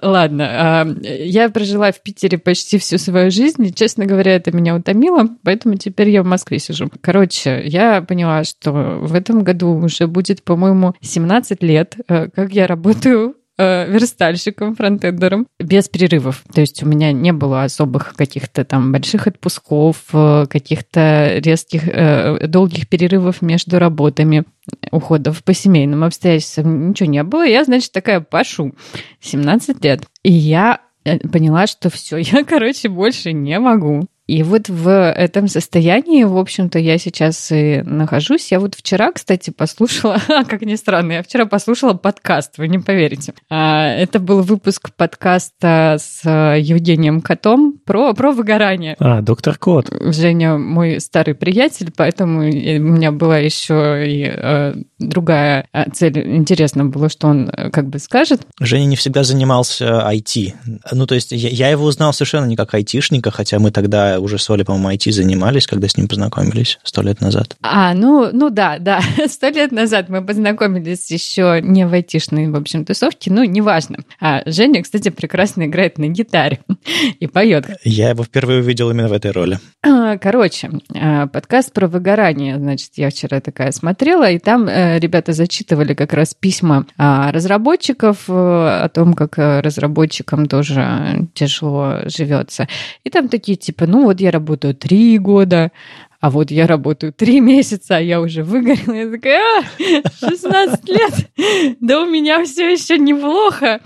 Ладно, 0.00 0.48
а, 0.50 0.86
я 1.02 1.50
прожила 1.50 1.92
в 1.92 2.02
Питере 2.02 2.38
почти 2.38 2.78
всю 2.78 2.96
свою 2.96 3.30
жизнь, 3.30 3.66
и, 3.66 3.74
честно 3.74 4.06
говоря, 4.06 4.34
это 4.34 4.50
меня 4.50 4.74
утомило, 4.74 5.28
поэтому 5.42 5.74
теперь 5.74 6.08
я 6.08 6.22
в 6.22 6.26
Москве 6.26 6.58
сижу. 6.58 6.90
Короче, 7.02 7.62
я 7.64 8.00
поняла, 8.00 8.44
что 8.44 8.72
в 8.72 9.14
этом 9.14 9.44
году 9.44 9.74
уже 9.74 10.06
будет, 10.06 10.42
по-моему, 10.42 10.94
17 11.02 11.62
лет, 11.62 11.96
э, 12.08 12.28
как 12.34 12.52
я 12.52 12.66
работаю 12.66 13.36
э, 13.62 13.90
верстальщиком, 13.90 14.74
фронтендером, 14.74 15.46
без 15.58 15.88
перерывов. 15.88 16.42
То 16.52 16.60
есть 16.60 16.82
у 16.82 16.86
меня 16.86 17.12
не 17.12 17.32
было 17.32 17.64
особых 17.64 18.14
каких-то 18.14 18.64
там 18.64 18.92
больших 18.92 19.26
отпусков, 19.26 19.96
э, 20.12 20.46
каких-то 20.48 21.38
резких, 21.38 21.88
э, 21.88 22.46
долгих 22.46 22.88
перерывов 22.88 23.42
между 23.42 23.78
работами, 23.78 24.44
уходов 24.90 25.42
по 25.42 25.54
семейным 25.54 26.04
обстоятельствам. 26.04 26.90
Ничего 26.90 27.08
не 27.08 27.22
было. 27.22 27.46
Я, 27.46 27.64
значит, 27.64 27.92
такая 27.92 28.20
пашу. 28.20 28.74
17 29.20 29.84
лет. 29.84 30.02
И 30.22 30.32
я 30.32 30.80
э, 31.04 31.18
поняла, 31.18 31.66
что 31.66 31.90
все, 31.90 32.16
я, 32.16 32.44
короче, 32.48 32.88
больше 32.88 33.32
не 33.32 33.58
могу. 33.58 34.06
И 34.32 34.42
вот 34.42 34.70
в 34.70 34.88
этом 34.88 35.46
состоянии, 35.46 36.24
в 36.24 36.38
общем-то, 36.38 36.78
я 36.78 36.96
сейчас 36.96 37.52
и 37.52 37.82
нахожусь. 37.84 38.50
Я 38.50 38.60
вот 38.60 38.74
вчера, 38.74 39.12
кстати, 39.12 39.50
послушала, 39.50 40.16
как 40.48 40.62
ни 40.62 40.74
странно, 40.76 41.12
я 41.12 41.22
вчера 41.22 41.44
послушала 41.44 41.92
подкаст, 41.92 42.56
вы 42.56 42.68
не 42.68 42.78
поверите. 42.78 43.34
А, 43.50 43.88
это 43.88 44.20
был 44.20 44.40
выпуск 44.40 44.88
подкаста 44.96 45.98
с 46.00 46.22
Евгением 46.24 47.20
Котом 47.20 47.78
про, 47.84 48.14
про 48.14 48.32
выгорание. 48.32 48.96
А, 48.98 49.20
доктор 49.20 49.58
Кот. 49.58 49.92
Женя 50.00 50.56
мой 50.56 50.98
старый 51.00 51.34
приятель, 51.34 51.92
поэтому 51.94 52.40
у 52.40 52.44
меня 52.44 53.12
была 53.12 53.36
еще 53.36 54.02
и 54.08 54.32
э, 54.34 54.74
другая 54.98 55.68
э, 55.74 55.90
цель. 55.92 56.18
Интересно 56.38 56.86
было, 56.86 57.10
что 57.10 57.26
он 57.26 57.50
э, 57.50 57.68
как 57.68 57.86
бы 57.86 57.98
скажет. 57.98 58.40
Женя 58.58 58.86
не 58.86 58.96
всегда 58.96 59.24
занимался 59.24 60.10
IT. 60.10 60.54
Ну, 60.90 61.06
то 61.06 61.14
есть 61.14 61.32
я, 61.32 61.50
я 61.50 61.68
его 61.68 61.84
узнал 61.84 62.14
совершенно 62.14 62.46
не 62.46 62.56
как 62.56 62.72
айтишника, 62.72 63.30
хотя 63.30 63.58
мы 63.58 63.70
тогда 63.70 64.21
уже 64.22 64.38
с 64.38 64.48
Олей, 64.50 64.64
по-моему, 64.64 64.90
IT 64.90 65.10
занимались, 65.12 65.66
когда 65.66 65.88
с 65.88 65.96
ним 65.96 66.08
познакомились 66.08 66.78
сто 66.82 67.02
лет 67.02 67.20
назад. 67.20 67.56
А, 67.62 67.94
ну, 67.94 68.30
ну 68.32 68.50
да, 68.50 68.78
да, 68.78 69.00
сто 69.28 69.48
лет 69.48 69.72
назад 69.72 70.08
мы 70.08 70.24
познакомились 70.24 71.10
еще 71.10 71.60
не 71.62 71.86
в 71.86 71.92
айтишной, 71.92 72.48
в 72.48 72.56
общем, 72.56 72.84
тусовке, 72.84 73.32
ну, 73.32 73.44
неважно. 73.44 73.98
А 74.20 74.42
Женя, 74.46 74.82
кстати, 74.82 75.08
прекрасно 75.08 75.66
играет 75.66 75.98
на 75.98 76.08
гитаре 76.08 76.60
и 77.20 77.26
поет. 77.26 77.66
Я 77.84 78.10
его 78.10 78.24
впервые 78.24 78.60
увидел 78.60 78.90
именно 78.90 79.08
в 79.08 79.12
этой 79.12 79.30
роли. 79.30 79.58
А, 79.82 80.16
короче, 80.18 80.70
а, 80.94 81.26
подкаст 81.26 81.72
про 81.72 81.86
выгорание, 81.86 82.56
значит, 82.58 82.92
я 82.96 83.10
вчера 83.10 83.40
такая 83.40 83.72
смотрела, 83.72 84.30
и 84.30 84.38
там 84.38 84.68
э, 84.68 84.98
ребята 84.98 85.32
зачитывали 85.32 85.94
как 85.94 86.12
раз 86.12 86.34
письма 86.34 86.86
а, 86.96 87.32
разработчиков 87.32 88.24
э, 88.28 88.32
о 88.32 88.88
том, 88.88 89.14
как 89.14 89.38
э, 89.38 89.60
разработчикам 89.60 90.46
тоже 90.46 91.28
тяжело 91.34 91.98
живется. 92.06 92.68
И 93.04 93.10
там 93.10 93.28
такие 93.28 93.56
типа, 93.56 93.86
ну 93.86 94.06
вот 94.12 94.20
я 94.20 94.30
работаю 94.30 94.74
три 94.74 95.16
года, 95.18 95.72
а 96.20 96.30
вот 96.30 96.50
я 96.50 96.66
работаю 96.66 97.12
три 97.12 97.40
месяца, 97.52 97.96
а 97.96 98.00
я 98.00 98.20
уже 98.20 98.44
выгорела. 98.44 98.94
Я 98.94 99.10
такая, 99.10 99.64
а, 100.04 100.28
16 100.28 100.88
лет, 100.88 101.76
да 101.80 102.02
у 102.02 102.06
меня 102.06 102.44
все 102.44 102.70
еще 102.70 102.98
неплохо. 102.98 103.80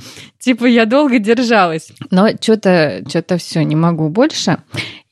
Типа 0.47 0.67
я 0.67 0.87
долго 0.87 1.19
держалась. 1.19 1.89
Но 2.13 2.29
что-то 2.41 3.03
что 3.09 3.37
все, 3.37 3.65
не 3.65 3.75
могу 3.75 4.09
больше. 4.11 4.59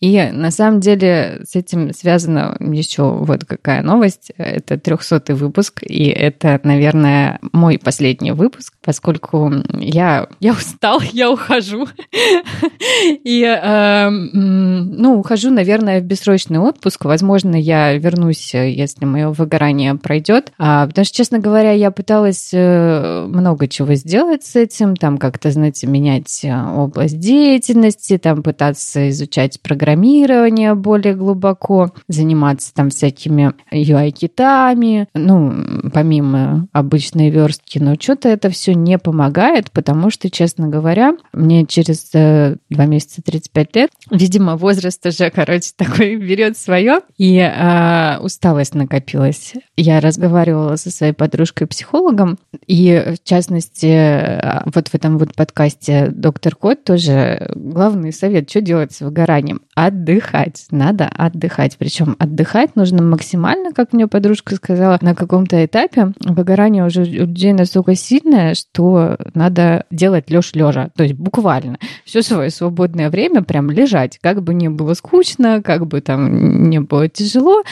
И 0.04 0.22
на 0.32 0.50
самом 0.50 0.80
деле 0.80 1.40
с 1.44 1.56
этим 1.56 1.94
связана 1.94 2.58
еще 2.60 3.04
вот 3.04 3.46
какая 3.46 3.82
новость. 3.82 4.32
Это 4.36 4.78
300 4.78 5.34
выпуск, 5.34 5.82
и 5.82 6.08
это, 6.08 6.60
наверное, 6.62 7.38
мой 7.52 7.78
последний 7.78 8.32
выпуск, 8.32 8.74
поскольку 8.84 9.50
я, 9.78 10.28
я 10.40 10.52
устал, 10.52 11.00
я 11.12 11.30
ухожу. 11.30 11.88
И, 13.24 13.42
э, 13.42 14.10
ну, 14.10 15.18
ухожу, 15.18 15.50
наверное, 15.50 16.02
в 16.02 16.04
бессрочный 16.04 16.58
отпуск. 16.58 17.06
Возможно, 17.06 17.56
я 17.56 17.96
вернусь, 17.96 18.52
если 18.52 19.06
мое 19.06 19.30
выгорание 19.30 19.94
пройдет. 19.94 20.52
А, 20.58 20.86
потому 20.86 21.06
что, 21.06 21.16
честно 21.16 21.38
говоря, 21.38 21.72
я 21.72 21.90
пыталась 21.90 22.50
э, 22.52 23.24
много 23.26 23.68
чего 23.68 23.94
сделать 23.94 24.44
с 24.44 24.54
этим, 24.54 24.96
там 24.96 25.16
как-то, 25.24 25.50
знаете, 25.50 25.86
менять 25.86 26.44
э, 26.44 26.54
область 26.54 27.18
деятельности, 27.18 28.18
там 28.18 28.42
пытаться 28.42 29.08
изучать 29.08 29.58
программирование 29.62 30.74
более 30.74 31.14
глубоко, 31.14 31.94
заниматься 32.08 32.74
там 32.74 32.90
всякими 32.90 33.54
UI-китами, 33.72 35.08
ну, 35.14 35.54
помимо 35.94 36.68
обычной 36.72 37.30
верстки, 37.30 37.78
но 37.78 37.94
что-то 37.98 38.28
это 38.28 38.50
все 38.50 38.74
не 38.74 38.98
помогает, 38.98 39.70
потому 39.70 40.10
что, 40.10 40.28
честно 40.28 40.68
говоря, 40.68 41.16
мне 41.32 41.64
через 41.64 42.10
э, 42.12 42.56
два 42.68 42.84
месяца 42.84 43.22
35 43.22 43.76
лет, 43.76 43.90
видимо, 44.10 44.58
возраст 44.58 45.06
уже, 45.06 45.30
короче, 45.30 45.70
такой 45.78 46.16
берет 46.16 46.58
свое, 46.58 47.00
и 47.16 47.38
э, 47.38 48.18
усталость 48.18 48.74
накопилась. 48.74 49.54
Я 49.78 50.00
разговаривала 50.00 50.76
со 50.76 50.90
своей 50.90 51.14
подружкой-психологом, 51.14 52.38
и, 52.66 53.14
в 53.18 53.26
частности, 53.26 53.86
э, 53.86 54.62
вот 54.66 54.88
в 54.88 54.94
этом 54.94 55.13
вот 55.18 55.34
подкасте 55.34 56.08
«Доктор 56.08 56.56
Кот» 56.56 56.84
тоже 56.84 57.50
главный 57.54 58.12
совет, 58.12 58.48
что 58.50 58.60
делать 58.60 58.92
с 58.92 59.00
выгоранием 59.00 59.62
отдыхать. 59.74 60.66
Надо 60.70 61.06
отдыхать. 61.06 61.76
Причем 61.78 62.16
отдыхать 62.18 62.76
нужно 62.76 63.02
максимально, 63.02 63.72
как 63.72 63.92
мне 63.92 64.06
подружка 64.06 64.54
сказала, 64.54 64.98
на 65.00 65.14
каком-то 65.14 65.64
этапе 65.64 66.12
выгорание 66.20 66.84
уже 66.84 67.02
у 67.02 67.04
людей 67.04 67.52
настолько 67.52 67.94
сильное, 67.94 68.54
что 68.54 69.16
надо 69.34 69.84
делать 69.90 70.30
лёж 70.30 70.54
лежа. 70.54 70.90
То 70.96 71.02
есть 71.02 71.14
буквально 71.14 71.78
все 72.04 72.22
свое 72.22 72.50
свободное 72.50 73.10
время 73.10 73.42
прям 73.42 73.70
лежать. 73.70 74.18
Как 74.20 74.42
бы 74.42 74.54
не 74.54 74.68
было 74.68 74.94
скучно, 74.94 75.62
как 75.62 75.86
бы 75.86 76.00
там 76.00 76.68
не 76.70 76.80
было 76.80 77.08
тяжело, 77.08 77.62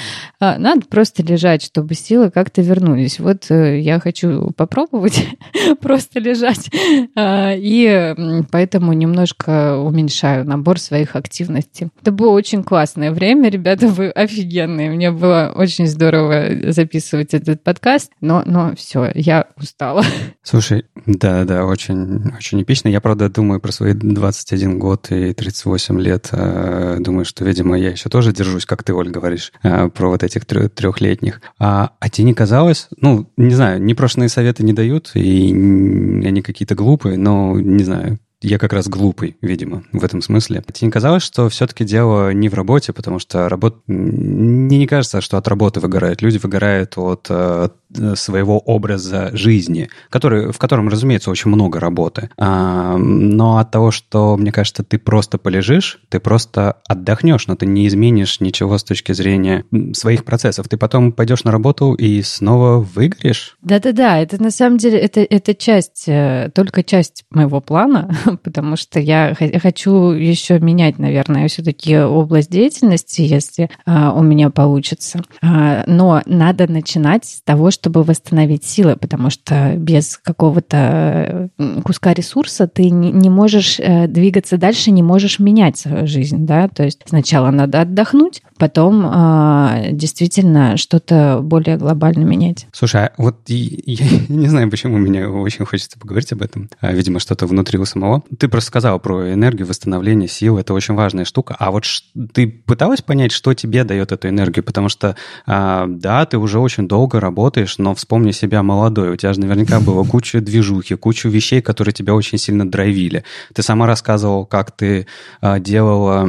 а, 0.40 0.58
надо 0.58 0.82
просто 0.86 1.22
лежать, 1.22 1.62
чтобы 1.62 1.94
силы 1.94 2.30
как-то 2.30 2.62
вернулись. 2.62 3.20
Вот 3.20 3.50
э, 3.50 3.80
я 3.80 4.00
хочу 4.00 4.50
попробовать 4.56 5.26
просто 5.80 6.20
лежать. 6.20 6.70
А, 7.14 7.52
и 7.54 8.14
поэтому 8.50 8.92
немножко 8.92 9.78
уменьшаю 9.78 10.44
набор 10.44 10.78
своих 10.80 11.16
активностей. 11.16 11.91
Это 12.00 12.10
было 12.10 12.30
очень 12.30 12.64
классное 12.64 13.12
время, 13.12 13.48
ребята, 13.48 13.86
вы 13.86 14.10
офигенные. 14.10 14.90
Мне 14.90 15.12
было 15.12 15.52
очень 15.54 15.86
здорово 15.86 16.72
записывать 16.72 17.32
этот 17.32 17.62
подкаст, 17.62 18.10
но, 18.20 18.42
но 18.44 18.74
все, 18.74 19.12
я 19.14 19.46
устала. 19.56 20.02
Слушай, 20.42 20.84
да-да, 21.06 21.64
очень, 21.64 22.32
очень 22.36 22.62
эпично. 22.62 22.88
Я, 22.88 23.00
правда, 23.00 23.28
думаю 23.28 23.60
про 23.60 23.70
свои 23.70 23.92
21 23.92 24.80
год 24.80 25.12
и 25.12 25.32
38 25.32 26.00
лет. 26.00 26.28
Э, 26.32 26.96
думаю, 26.98 27.24
что, 27.24 27.44
видимо, 27.44 27.78
я 27.78 27.90
еще 27.90 28.08
тоже 28.08 28.32
держусь, 28.32 28.66
как 28.66 28.82
ты, 28.82 28.92
Оль, 28.92 29.10
говоришь, 29.10 29.52
э, 29.62 29.88
про 29.88 30.08
вот 30.08 30.24
этих 30.24 30.44
трехлетних. 30.44 31.40
А, 31.60 31.92
а 32.00 32.08
тебе 32.08 32.24
не 32.26 32.34
казалось, 32.34 32.88
ну, 32.96 33.30
не 33.36 33.54
знаю, 33.54 33.80
непрошенные 33.80 34.28
советы 34.28 34.64
не 34.64 34.72
дают, 34.72 35.12
и 35.14 35.52
они 35.52 36.42
какие-то 36.42 36.74
глупые, 36.74 37.16
но, 37.16 37.60
не 37.60 37.84
знаю, 37.84 38.18
я 38.42 38.58
как 38.58 38.72
раз 38.72 38.88
глупый, 38.88 39.36
видимо, 39.40 39.84
в 39.92 40.04
этом 40.04 40.22
смысле. 40.22 40.62
Тебе 40.72 40.86
не 40.86 40.92
казалось, 40.92 41.22
что 41.22 41.48
все-таки 41.48 41.84
дело 41.84 42.32
не 42.32 42.48
в 42.48 42.54
работе, 42.54 42.92
потому 42.92 43.18
что 43.18 43.48
работа... 43.48 43.78
Мне 43.86 44.78
не 44.78 44.86
кажется, 44.86 45.20
что 45.20 45.38
от 45.38 45.48
работы 45.48 45.80
выгорают. 45.80 46.22
Люди 46.22 46.38
выгорают 46.38 46.96
от 46.96 47.26
э, 47.30 47.68
своего 48.14 48.58
образа 48.58 49.30
жизни, 49.32 49.88
который, 50.10 50.52
в 50.52 50.58
котором, 50.58 50.88
разумеется, 50.88 51.30
очень 51.30 51.50
много 51.50 51.80
работы. 51.80 52.30
А, 52.38 52.96
но 52.96 53.58
от 53.58 53.70
того, 53.70 53.90
что, 53.90 54.36
мне 54.36 54.52
кажется, 54.52 54.82
ты 54.82 54.98
просто 54.98 55.38
полежишь, 55.38 56.00
ты 56.08 56.20
просто 56.20 56.76
отдохнешь, 56.88 57.46
но 57.46 57.56
ты 57.56 57.66
не 57.66 57.86
изменишь 57.86 58.40
ничего 58.40 58.78
с 58.78 58.84
точки 58.84 59.12
зрения 59.12 59.64
своих 59.92 60.24
процессов. 60.24 60.68
Ты 60.68 60.76
потом 60.76 61.12
пойдешь 61.12 61.44
на 61.44 61.52
работу 61.52 61.94
и 61.94 62.22
снова 62.22 62.78
выгоришь. 62.78 63.56
Да-да-да, 63.62 64.18
это 64.18 64.42
на 64.42 64.50
самом 64.50 64.78
деле, 64.78 64.98
это, 64.98 65.20
это 65.20 65.54
часть, 65.54 66.04
э, 66.06 66.50
только 66.54 66.82
часть 66.82 67.24
моего 67.30 67.60
плана, 67.60 68.14
потому 68.36 68.76
что 68.76 69.00
я 69.00 69.34
хочу 69.62 70.10
еще 70.10 70.58
менять, 70.58 70.98
наверное, 70.98 71.48
все-таки 71.48 71.98
область 71.98 72.50
деятельности, 72.50 73.22
если 73.22 73.70
а, 73.86 74.12
у 74.12 74.22
меня 74.22 74.50
получится. 74.50 75.22
А, 75.42 75.84
но 75.86 76.22
надо 76.26 76.70
начинать 76.70 77.24
с 77.24 77.42
того, 77.42 77.70
чтобы 77.70 78.02
восстановить 78.02 78.64
силы, 78.64 78.96
потому 78.96 79.30
что 79.30 79.74
без 79.76 80.18
какого-то 80.18 81.50
куска 81.84 82.12
ресурса 82.14 82.66
ты 82.66 82.90
не, 82.90 83.30
можешь 83.30 83.78
э, 83.78 84.06
двигаться 84.08 84.58
дальше, 84.58 84.90
не 84.90 85.02
можешь 85.02 85.38
менять 85.38 85.78
свою 85.78 86.06
жизнь, 86.06 86.46
да, 86.46 86.68
то 86.68 86.84
есть 86.84 87.00
сначала 87.06 87.50
надо 87.50 87.80
отдохнуть, 87.80 88.42
потом 88.58 89.04
а, 89.06 89.90
действительно 89.90 90.76
что-то 90.76 91.40
более 91.42 91.76
глобально 91.76 92.24
менять. 92.24 92.66
Слушай, 92.72 93.06
а 93.06 93.12
вот 93.16 93.36
я 93.46 94.06
не 94.28 94.48
знаю, 94.48 94.70
почему 94.70 94.98
мне 94.98 95.26
очень 95.26 95.64
хочется 95.64 95.98
поговорить 95.98 96.32
об 96.32 96.42
этом. 96.42 96.68
Видимо, 96.80 97.20
что-то 97.20 97.46
внутри 97.46 97.78
у 97.78 97.84
самого. 97.84 98.21
Ты 98.38 98.48
просто 98.48 98.68
сказал 98.68 99.00
про 99.00 99.32
энергию, 99.32 99.66
восстановление 99.66 100.28
сил. 100.28 100.58
Это 100.58 100.74
очень 100.74 100.94
важная 100.94 101.24
штука. 101.24 101.56
А 101.58 101.70
вот 101.70 101.84
ты 102.32 102.46
пыталась 102.46 103.02
понять, 103.02 103.32
что 103.32 103.54
тебе 103.54 103.84
дает 103.84 104.12
эту 104.12 104.28
энергию? 104.28 104.64
Потому 104.64 104.88
что, 104.88 105.16
а, 105.46 105.86
да, 105.88 106.24
ты 106.26 106.38
уже 106.38 106.58
очень 106.58 106.88
долго 106.88 107.20
работаешь, 107.20 107.78
но 107.78 107.94
вспомни 107.94 108.32
себя 108.32 108.62
молодой. 108.62 109.10
У 109.10 109.16
тебя 109.16 109.32
же 109.32 109.40
наверняка 109.40 109.80
было 109.80 110.04
куча 110.04 110.40
движухи, 110.40 110.94
кучу 110.94 111.28
вещей, 111.28 111.60
которые 111.60 111.92
тебя 111.92 112.14
очень 112.14 112.38
сильно 112.38 112.68
драйвили. 112.68 113.24
Ты 113.54 113.62
сама 113.62 113.86
рассказывал, 113.86 114.46
как 114.46 114.70
ты 114.72 115.06
а, 115.40 115.58
делала 115.58 116.28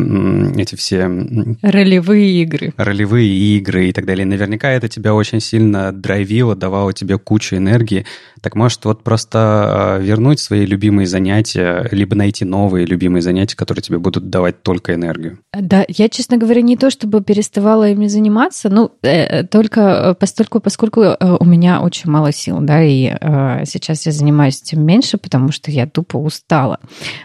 эти 0.57 0.75
все... 0.75 1.05
Ролевые 1.61 2.43
игры. 2.43 2.73
Ролевые 2.77 3.29
игры 3.29 3.89
и 3.89 3.93
так 3.93 4.05
далее. 4.05 4.25
Наверняка 4.25 4.69
это 4.69 4.87
тебя 4.87 5.13
очень 5.13 5.39
сильно 5.39 5.91
драйвило, 5.91 6.55
давало 6.55 6.93
тебе 6.93 7.17
кучу 7.17 7.55
энергии. 7.55 8.05
Так 8.41 8.55
может, 8.55 8.83
вот 8.85 9.03
просто 9.03 9.39
а, 9.39 9.99
вернуть 9.99 10.39
свои 10.39 10.65
любимые 10.65 11.07
занятия 11.07 11.82
либо 11.91 12.15
найти 12.15 12.45
новые 12.45 12.85
любимые 12.85 13.21
занятия, 13.21 13.55
которые 13.55 13.81
тебе 13.81 13.99
будут 13.99 14.29
давать 14.29 14.63
только 14.63 14.93
энергию. 14.93 15.39
Да, 15.53 15.85
я, 15.87 16.09
честно 16.09 16.37
говоря, 16.37 16.61
не 16.61 16.77
то 16.77 16.89
чтобы 16.89 17.23
переставала 17.23 17.89
ими 17.89 18.07
заниматься, 18.07 18.69
ну, 18.69 18.91
э, 19.01 19.43
только 19.43 20.15
постольку, 20.19 20.59
поскольку 20.59 21.01
у 21.01 21.45
меня 21.45 21.81
очень 21.81 22.09
мало 22.09 22.31
сил, 22.31 22.59
да, 22.61 22.83
и 22.83 23.13
сейчас 23.65 24.05
я 24.05 24.11
занимаюсь 24.11 24.61
тем 24.61 24.85
меньше, 24.85 25.17
потому 25.17 25.51
что 25.51 25.71
я 25.71 25.87
тупо 25.87 26.17
устала. 26.17 26.79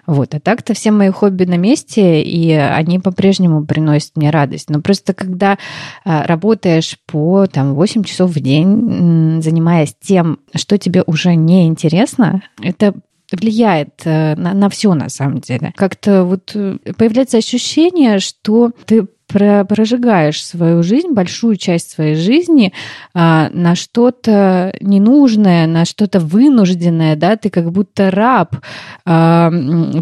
Вот, 0.06 0.34
а 0.34 0.40
так-то 0.40 0.74
все 0.74 0.90
мои 0.90 1.10
хобби 1.10 1.44
на 1.44 1.56
месте, 1.56 2.22
и 2.22 2.52
они 2.52 2.98
по-прежнему 2.98 3.64
приносят 3.64 4.16
мне 4.16 4.30
радость. 4.30 4.70
Но 4.70 4.80
просто 4.80 5.14
когда 5.14 5.58
работаешь 6.04 6.98
по 7.06 7.46
там 7.46 7.74
8 7.74 8.04
часов 8.04 8.30
в 8.30 8.40
день, 8.40 9.40
занимаясь 9.42 9.94
тем, 10.00 10.38
что 10.54 10.78
тебе 10.78 11.02
уже 11.06 11.34
не 11.34 11.66
интересно, 11.66 12.42
это 12.62 12.94
влияет 13.32 14.02
э, 14.04 14.34
на, 14.36 14.54
на 14.54 14.68
все 14.68 14.94
на 14.94 15.08
самом 15.08 15.40
деле. 15.40 15.72
Как-то 15.76 16.24
вот 16.24 16.52
э, 16.54 16.78
появляется 16.96 17.38
ощущение, 17.38 18.18
что 18.18 18.72
ты 18.86 19.06
прожигаешь 19.28 20.42
свою 20.42 20.82
жизнь, 20.82 21.10
большую 21.10 21.56
часть 21.56 21.90
своей 21.90 22.14
жизни 22.14 22.72
а, 23.12 23.50
на 23.52 23.74
что-то 23.74 24.74
ненужное, 24.80 25.66
на 25.66 25.84
что-то 25.84 26.18
вынужденное, 26.18 27.14
да, 27.14 27.36
ты 27.36 27.50
как 27.50 27.70
будто 27.70 28.10
раб 28.10 28.56
а, 29.04 29.52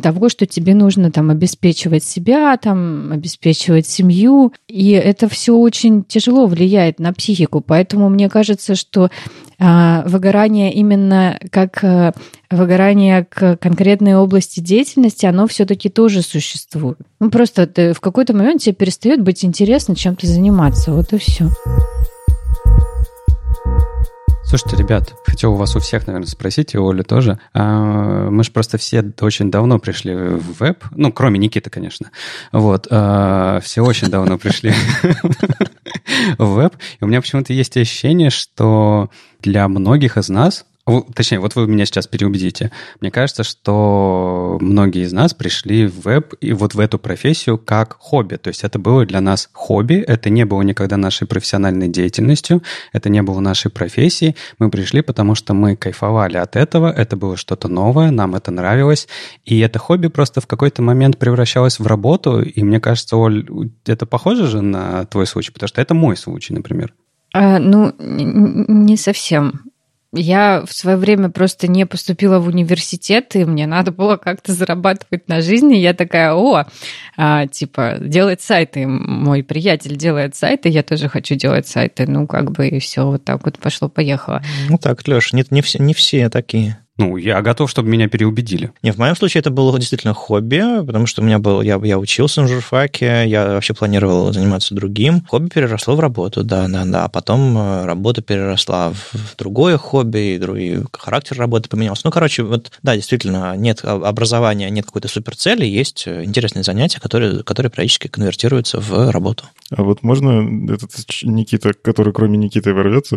того, 0.01 0.29
что 0.29 0.47
тебе 0.47 0.75
нужно 0.75 1.11
там 1.11 1.31
обеспечивать 1.31 2.05
себя, 2.05 2.57
там 2.57 3.11
обеспечивать 3.13 3.89
семью, 3.89 4.53
и 4.69 4.91
это 4.91 5.29
все 5.29 5.57
очень 5.57 6.05
тяжело 6.05 6.47
влияет 6.47 7.01
на 7.01 7.13
психику, 7.13 7.61
поэтому 7.61 8.09
мне 8.09 8.29
кажется, 8.29 8.77
что 8.77 9.11
выгорание 9.59 10.73
именно 10.75 11.39
как 11.51 11.83
э, 11.83 12.13
выгорание 12.51 13.25
к 13.25 13.57
конкретной 13.57 14.15
области 14.15 14.61
деятельности, 14.61 15.27
оно 15.27 15.47
все-таки 15.47 15.89
тоже 15.89 16.23
существует. 16.23 16.99
Ну, 17.21 17.31
просто 17.31 17.67
ты 17.67 17.93
в 17.95 18.01
какой-то 18.01 18.35
момент 18.35 18.63
тебе 18.63 18.75
перестает 18.75 19.23
быть 19.23 19.45
интересно 19.45 19.97
чем-то 19.97 20.27
заниматься. 20.27 20.93
Вот 20.93 21.13
и 21.13 21.19
все. 21.19 21.49
Слушайте, 24.49 24.77
ребят, 24.77 25.13
хотел 25.25 25.55
у 25.55 25.57
вас 25.57 25.75
у 25.75 25.81
всех, 25.81 26.07
наверное, 26.07 26.29
спросить, 26.29 26.73
и 26.73 26.79
Оля 26.79 27.03
тоже. 27.03 27.41
А, 27.53 28.31
мы 28.31 28.45
же 28.45 28.53
просто 28.53 28.79
все 28.79 29.05
очень 29.21 29.51
давно 29.51 29.81
пришли 29.81 30.15
в 30.15 30.61
веб, 30.61 30.85
ну, 30.93 31.13
кроме 31.13 31.41
Никиты, 31.41 31.69
конечно. 31.69 32.13
Вот, 32.53 32.87
а, 32.89 33.59
все 33.59 33.83
очень 33.85 34.07
давно 34.09 34.39
пришли 34.39 34.73
в 36.39 36.55
веб. 36.55 36.77
И 37.01 37.05
у 37.05 37.09
меня 37.09 37.21
почему-то 37.21 37.53
есть 37.53 37.77
ощущение, 37.77 38.31
что 38.31 39.11
для 39.43 39.67
многих 39.67 40.17
из 40.17 40.29
нас 40.29 40.65
Точнее, 41.15 41.41
вот 41.41 41.57
вы 41.57 41.67
меня 41.67 41.85
сейчас 41.85 42.07
переубедите. 42.07 42.71
Мне 43.01 43.11
кажется, 43.11 43.43
что 43.43 44.57
многие 44.61 45.03
из 45.03 45.13
нас 45.13 45.35
пришли 45.35 45.87
в 45.87 46.05
веб 46.05 46.35
и 46.41 46.53
вот 46.53 46.77
в 46.77 46.79
эту 46.79 47.01
профессию 47.01 47.59
как 47.59 47.97
хобби. 47.99 48.37
То 48.37 48.49
есть 48.49 48.63
это 48.63 48.79
было 48.79 49.05
для 49.05 49.21
нас 49.21 49.51
хобби, 49.53 49.97
это 49.97 50.31
не 50.31 50.45
было 50.45 50.63
никогда 50.63 50.97
нашей 50.97 51.27
профессиональной 51.27 51.89
деятельностью, 51.89 52.63
это 52.93 53.09
не 53.09 53.21
было 53.23 53.41
нашей 53.41 53.69
профессией. 53.69 54.37
Мы 54.61 54.71
пришли, 54.71 55.03
потому 55.03 55.35
что 55.35 55.55
мы 55.55 55.75
кайфовали 55.75 56.37
от 56.37 56.55
этого, 56.55 56.93
это 56.93 57.17
было 57.17 57.37
что-то 57.37 57.67
новое, 57.67 58.13
нам 58.13 58.37
это 58.37 58.53
нравилось. 58.53 59.09
И 59.45 59.59
это 59.59 59.81
хобби 59.81 60.07
просто 60.07 60.41
в 60.41 60.47
какой-то 60.47 60.83
момент 60.83 61.19
превращалось 61.19 61.81
в 61.81 61.87
работу. 61.89 62.43
И 62.43 62.63
мне 62.63 62.79
кажется, 62.79 63.17
Оль, 63.17 63.45
это 63.87 64.07
похоже 64.07 64.47
же 64.47 64.63
на 64.63 65.05
твой 65.07 65.27
случай, 65.27 65.51
потому 65.51 65.67
что 65.67 65.83
это 65.83 65.95
мой 65.95 66.17
случай, 66.17 66.55
например. 66.55 66.95
А, 67.33 67.59
ну, 67.59 67.93
не 67.99 68.97
совсем. 68.97 69.63
Я 70.17 70.65
в 70.67 70.73
свое 70.73 70.97
время 70.97 71.31
просто 71.31 71.69
не 71.69 71.87
поступила 71.87 72.39
в 72.39 72.49
университет, 72.49 73.37
и 73.37 73.45
мне 73.45 73.67
надо 73.67 73.93
было 73.93 74.17
как-то 74.17 74.53
зарабатывать 74.53 75.29
на 75.29 75.41
жизнь. 75.41 75.73
И 75.73 75.81
я 75.81 75.95
такая, 75.95 76.35
о, 76.35 76.65
а, 77.17 77.47
типа, 77.47 77.97
делать 78.01 78.41
сайты. 78.41 78.87
Мой 78.87 79.43
приятель 79.43 79.97
делает 79.97 80.35
сайты, 80.35 80.69
я 80.69 80.83
тоже 80.83 81.09
хочу 81.09 81.35
делать 81.35 81.67
сайты. 81.67 82.07
Ну, 82.07 82.27
как 82.27 82.51
бы, 82.53 82.69
и 82.69 82.79
все, 82.79 83.07
вот 83.07 83.25
так 83.25 83.45
вот 83.45 83.59
пошло-поехало. 83.59 84.43
Ну 84.69 84.79
так, 84.79 85.07
Леш, 85.07 85.33
не, 85.33 85.45
не, 85.51 85.63
все, 85.63 85.79
не 85.83 85.95
все 85.95 86.29
такие. 86.31 86.79
Ну, 86.99 87.17
я 87.19 87.43
готов, 87.43 87.71
чтобы 87.71 87.89
меня 87.89 88.09
переубедили. 88.09 88.73
Не, 88.83 88.91
в 88.91 88.99
моем 88.99 89.15
случае 89.17 89.41
это 89.41 89.51
было 89.51 89.79
действительно 89.79 90.15
хобби, 90.15 90.63
потому 90.85 91.07
что 91.07 91.21
у 91.21 91.25
меня 91.25 91.39
был, 91.39 91.61
я, 91.61 91.79
я 91.83 91.99
учился 91.99 92.41
на 92.41 92.49
журфаке, 92.49 93.25
я 93.27 93.49
вообще 93.49 93.75
планировал 93.75 94.33
заниматься 94.33 94.75
другим. 94.75 95.23
Хобби 95.29 95.51
переросло 95.51 95.95
в 95.95 96.01
работу, 96.01 96.43
да, 96.43 96.69
да, 96.69 96.85
да. 96.85 97.05
А 97.05 97.09
потом 97.09 97.57
э, 97.59 97.85
работа 97.85 98.23
переросла 98.23 98.93
в 98.93 99.37
другое 99.37 99.77
хобби, 99.77 100.41
и 100.59 100.81
характер 100.93 101.37
работы 101.39 101.69
поменялся. 101.69 102.03
Ну, 102.05 102.11
короче, 102.11 102.43
вот, 102.43 102.73
да, 102.83 102.95
действительно, 102.95 103.55
нет 103.57 103.85
образования, 103.85 104.71
нет 104.71 104.87
какой-то 104.87 105.09
суперцели, 105.09 105.67
есть 105.67 106.05
э, 106.07 106.25
интересные 106.25 106.63
занятия, 106.63 106.99
которые, 106.99 107.43
которые 107.43 107.71
периодически 107.71 108.09
конвертируются 108.09 108.81
в 108.81 109.11
работу. 109.11 109.45
А 109.71 109.83
вот 109.83 110.03
можно 110.03 110.73
этот 110.73 110.93
Никита, 111.23 111.73
который 111.73 112.13
кроме 112.13 112.39
Никиты 112.39 112.73
ворвется? 112.73 113.17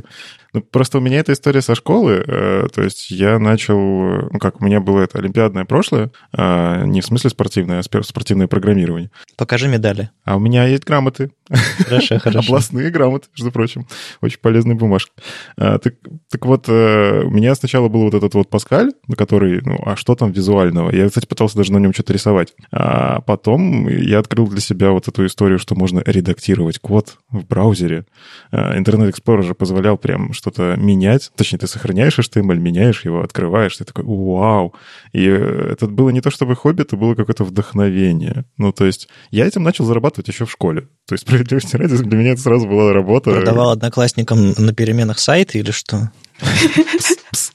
Ну, 0.53 0.61
просто 0.61 0.97
у 0.97 1.01
меня 1.01 1.19
эта 1.19 1.33
история 1.33 1.61
со 1.61 1.75
школы, 1.75 2.23
э, 2.25 2.67
то 2.73 2.81
есть 2.81 3.11
я 3.11 3.37
начал, 3.37 3.77
ну 3.77 4.39
как, 4.39 4.59
у 4.59 4.65
меня 4.65 4.79
было 4.79 5.01
это 5.01 5.19
олимпиадное 5.19 5.65
прошлое, 5.65 6.11
э, 6.35 6.85
не 6.85 7.01
в 7.01 7.05
смысле 7.05 7.29
спортивное, 7.29 7.79
а 7.79 7.83
спортивное 8.03 8.47
программирование. 8.47 9.11
Покажи 9.37 9.67
медали. 9.67 10.09
А 10.25 10.37
у 10.37 10.39
меня 10.39 10.65
есть 10.65 10.85
грамоты. 10.85 11.31
Хорошо, 11.49 12.19
хорошо. 12.19 12.39
Областные 12.39 12.89
грамоты, 12.89 13.27
между 13.35 13.51
прочим. 13.51 13.87
Очень 14.21 14.39
полезная 14.39 14.75
бумажка. 14.75 15.11
А, 15.57 15.79
так, 15.79 15.95
так 16.29 16.45
вот, 16.45 16.65
э, 16.67 17.23
у 17.23 17.29
меня 17.29 17.55
сначала 17.55 17.89
был 17.89 18.03
вот 18.03 18.13
этот 18.13 18.33
вот 18.33 18.49
Паскаль, 18.49 18.91
на 19.07 19.15
который, 19.15 19.61
ну, 19.61 19.79
а 19.85 19.95
что 19.95 20.15
там 20.15 20.31
визуального? 20.31 20.91
Я, 20.91 21.07
кстати, 21.07 21.25
пытался 21.25 21.57
даже 21.57 21.73
на 21.73 21.77
нем 21.77 21.93
что-то 21.93 22.13
рисовать. 22.13 22.53
А 22.71 23.21
потом 23.21 23.87
я 23.87 24.19
открыл 24.19 24.47
для 24.47 24.61
себя 24.61 24.91
вот 24.91 25.07
эту 25.07 25.25
историю, 25.25 25.59
что 25.59 25.75
можно 25.75 26.01
редактировать 26.05 26.79
код 26.79 27.17
в 27.29 27.45
браузере. 27.45 28.05
Internet 28.51 29.13
Explorer 29.13 29.43
же 29.43 29.55
позволял 29.55 29.97
прям 29.97 30.33
что-то 30.33 30.75
менять. 30.77 31.31
Точнее, 31.35 31.59
ты 31.59 31.67
сохраняешь 31.67 32.17
HTML, 32.19 32.55
меняешь 32.55 33.05
его, 33.05 33.21
открываешь, 33.21 33.77
ты 33.77 33.85
такой, 33.85 34.05
вау. 34.05 34.73
И 35.13 35.25
э, 35.27 35.69
это 35.71 35.87
было 35.87 36.09
не 36.09 36.21
то 36.21 36.31
чтобы 36.31 36.55
хобби, 36.55 36.81
это 36.81 36.97
было 36.97 37.15
какое-то 37.15 37.43
вдохновение. 37.43 38.45
Ну, 38.57 38.71
то 38.71 38.85
есть 38.85 39.09
я 39.31 39.45
этим 39.45 39.63
начал 39.63 39.85
зарабатывать 39.85 40.27
еще 40.27 40.45
в 40.45 40.51
школе. 40.51 40.87
То 41.07 41.13
есть, 41.13 41.25
справедливости 41.45 41.75
ради, 41.75 41.97
для 41.97 42.17
меня 42.17 42.31
это 42.31 42.41
сразу 42.41 42.67
была 42.67 42.93
работа. 42.93 43.31
Продавал 43.31 43.71
одноклассникам 43.71 44.53
на 44.57 44.73
переменах 44.73 45.19
сайты 45.19 45.59
или 45.59 45.71
что? 45.71 46.11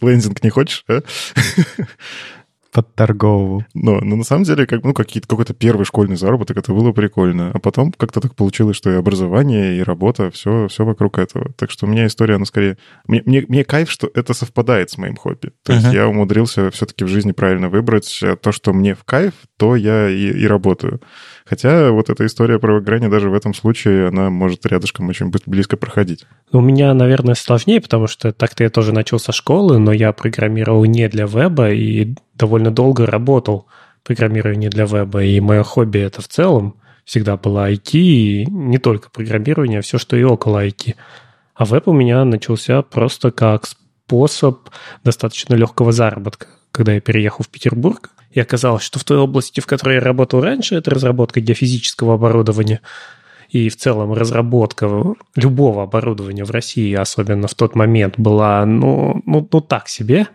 Лендинг 0.01 0.43
не 0.43 0.51
хочешь, 0.51 0.85
а? 0.89 1.01
подторговывал. 2.75 3.65
Но, 3.73 4.01
но 4.01 4.17
на 4.17 4.25
самом 4.25 4.43
деле, 4.43 4.67
как, 4.67 4.83
ну, 4.83 4.93
какие-то, 4.93 5.29
какой-то 5.29 5.55
первый 5.55 5.85
школьный 5.85 6.17
заработок, 6.17 6.57
это 6.57 6.73
было 6.73 6.91
прикольно. 6.91 7.53
А 7.55 7.61
потом 7.61 7.93
как-то 7.93 8.21
так 8.21 8.35
получилось, 8.35 8.77
что 8.77 8.91
и 8.91 8.97
образование, 8.97 9.79
и 9.79 9.83
работа, 9.83 10.33
все, 10.33 10.67
все 10.67 10.85
вокруг 10.85 11.19
этого. 11.19 11.53
Так 11.57 11.71
что 11.71 11.87
у 11.87 11.89
меня 11.89 12.09
история, 12.09 12.35
она 12.35 12.47
скорее... 12.47 12.77
Мне, 13.07 13.23
мне, 13.27 13.45
мне 13.49 13.65
кайф, 13.65 13.89
что 13.89 14.11
это 14.13 14.35
совпадает 14.35 14.91
с 14.91 14.99
моим 14.99 15.15
хобби. 15.15 15.53
То 15.63 15.73
uh-huh. 15.73 15.77
есть 15.77 15.93
я 15.95 16.09
умудрился 16.09 16.73
все-таки 16.73 17.05
в 17.05 17.09
жизни 17.09 17.31
правильно 17.31 17.69
выбрать 17.69 18.21
то, 18.43 18.51
что 18.51 18.73
мне 18.73 18.97
в 18.97 19.05
кайф, 19.05 19.35
то 19.57 19.77
я 19.77 20.11
и, 20.11 20.33
и 20.33 20.47
работаю. 20.49 21.01
Хотя 21.45 21.91
вот 21.91 22.09
эта 22.09 22.25
история 22.25 22.59
про 22.59 22.75
выгорание 22.75 23.11
даже 23.11 23.29
в 23.29 23.35
этом 23.35 23.53
случае, 23.53 24.09
она 24.09 24.31
может 24.31 24.65
рядышком 24.65 25.09
очень 25.09 25.31
близко 25.45 25.77
проходить. 25.77 26.25
У 26.51 26.61
меня, 26.61 26.95
наверное, 26.95 27.35
сложнее, 27.35 27.83
потому 27.83 28.07
что 28.07 28.33
так-то 28.33 28.65
я 28.65 28.71
тоже 28.71 28.93
начал 28.93 29.19
со 29.19 29.33
школы, 29.33 29.79
но 29.79 29.93
я 29.93 30.13
программировал 30.13 30.85
не 30.87 31.07
для 31.09 31.27
веба 31.27 31.71
и 31.71 32.15
довольно 32.35 32.71
долго 32.71 33.05
работал 33.05 33.67
программирование 34.05 34.71
для 34.71 34.87
веба. 34.87 35.23
И 35.23 35.39
мое 35.41 35.63
хобби 35.63 35.99
это 35.99 36.23
в 36.23 36.29
целом 36.29 36.77
всегда 37.05 37.37
было 37.37 37.71
IT, 37.71 37.91
и 37.93 38.47
не 38.47 38.79
только 38.79 39.11
программирование, 39.11 39.81
а 39.81 39.83
все, 39.83 39.99
что 39.99 40.17
и 40.17 40.23
около 40.23 40.67
IT. 40.67 40.95
А 41.55 41.65
веб 41.67 41.89
у 41.89 41.93
меня 41.93 42.25
начался 42.25 42.81
просто 42.81 43.31
как 43.31 43.67
способ 43.67 44.71
достаточно 45.05 45.55
легкого 45.55 45.93
заработка. 45.93 46.47
Когда 46.71 46.95
я 46.95 47.01
переехал 47.01 47.45
в 47.45 47.49
Петербург, 47.49 48.11
и 48.35 48.41
оказалось, 48.41 48.83
что 48.83 48.99
в 48.99 49.05
той 49.05 49.19
области, 49.19 49.61
в 49.61 49.67
которой 49.67 49.97
я 49.97 50.01
работал 50.01 50.41
раньше, 50.41 50.75
это 50.75 50.91
разработка 50.91 51.41
геофизического 51.41 52.15
оборудования, 52.15 52.81
и 53.49 53.69
в 53.69 53.77
целом 53.77 54.13
разработка 54.13 55.15
любого 55.37 55.85
оборудования 55.85 56.45
в 56.45 56.51
России, 56.51 56.93
особенно 56.93 57.47
в 57.47 57.55
тот 57.55 57.77
момент, 57.77 58.15
была, 58.19 58.67
ну, 58.67 59.23
ну, 59.25 59.49
ну 59.51 59.61
так 59.61 59.89
себе 59.89 60.27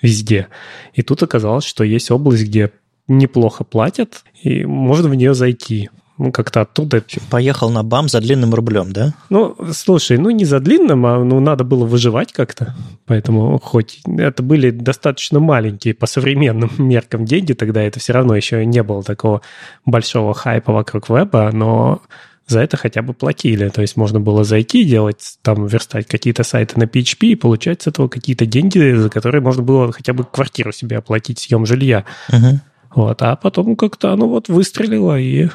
везде. 0.00 0.48
И 0.94 1.02
тут 1.02 1.22
оказалось, 1.22 1.66
что 1.66 1.84
есть 1.84 2.10
область, 2.10 2.44
где 2.44 2.72
неплохо 3.06 3.64
платят, 3.64 4.24
и 4.42 4.64
можно 4.64 5.10
в 5.10 5.14
нее 5.14 5.34
зайти 5.34 5.90
ну, 6.18 6.32
как-то 6.32 6.62
оттуда... 6.62 7.02
Поехал 7.30 7.70
на 7.70 7.82
БАМ 7.82 8.08
за 8.08 8.20
длинным 8.20 8.54
рублем, 8.54 8.92
да? 8.92 9.14
Ну, 9.28 9.56
слушай, 9.72 10.16
ну 10.16 10.30
не 10.30 10.44
за 10.44 10.60
длинным, 10.60 11.04
а 11.04 11.22
ну 11.22 11.40
надо 11.40 11.64
было 11.64 11.84
выживать 11.84 12.32
как-то. 12.32 12.74
Поэтому 13.04 13.58
хоть 13.58 14.00
это 14.06 14.42
были 14.42 14.70
достаточно 14.70 15.40
маленькие 15.40 15.94
по 15.94 16.06
современным 16.06 16.70
меркам 16.78 17.24
деньги, 17.24 17.52
тогда 17.52 17.82
это 17.82 18.00
все 18.00 18.12
равно 18.12 18.34
еще 18.34 18.64
не 18.64 18.82
было 18.82 19.02
такого 19.02 19.42
большого 19.84 20.32
хайпа 20.32 20.72
вокруг 20.72 21.10
веба, 21.10 21.50
но 21.52 22.00
за 22.46 22.60
это 22.60 22.76
хотя 22.76 23.02
бы 23.02 23.12
платили. 23.12 23.68
То 23.68 23.82
есть 23.82 23.96
можно 23.96 24.20
было 24.20 24.44
зайти, 24.44 24.84
делать, 24.84 25.38
там, 25.42 25.66
верстать 25.66 26.06
какие-то 26.06 26.44
сайты 26.44 26.78
на 26.78 26.84
PHP 26.84 27.26
и 27.28 27.34
получать 27.34 27.82
с 27.82 27.88
этого 27.88 28.08
какие-то 28.08 28.46
деньги, 28.46 28.94
за 28.94 29.10
которые 29.10 29.42
можно 29.42 29.62
было 29.62 29.92
хотя 29.92 30.12
бы 30.12 30.24
квартиру 30.24 30.72
себе 30.72 30.98
оплатить, 30.98 31.40
съем 31.40 31.66
жилья. 31.66 32.04
Uh-huh. 32.30 32.58
Вот, 32.94 33.20
а 33.20 33.36
потом 33.36 33.76
как-то 33.76 34.12
оно 34.12 34.28
вот 34.28 34.48
выстрелило, 34.48 35.18
и 35.18 35.48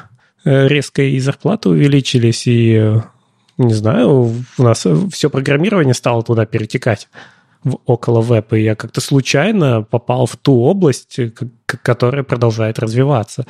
резко 0.44 1.02
и 1.02 1.18
зарплаты 1.20 1.68
увеличились, 1.68 2.46
и, 2.46 2.74
э, 2.74 3.00
не 3.58 3.74
знаю, 3.74 4.34
у 4.58 4.62
нас 4.62 4.86
все 5.12 5.30
программирование 5.30 5.94
стало 5.94 6.22
туда 6.22 6.46
перетекать 6.46 7.08
в 7.64 7.78
около 7.86 8.20
веб, 8.20 8.52
и 8.54 8.62
я 8.62 8.74
как-то 8.74 9.00
случайно 9.00 9.82
попал 9.82 10.26
в 10.26 10.36
ту 10.36 10.60
область, 10.62 11.16
которая 11.66 12.24
продолжает 12.24 12.78
развиваться. 12.78 13.46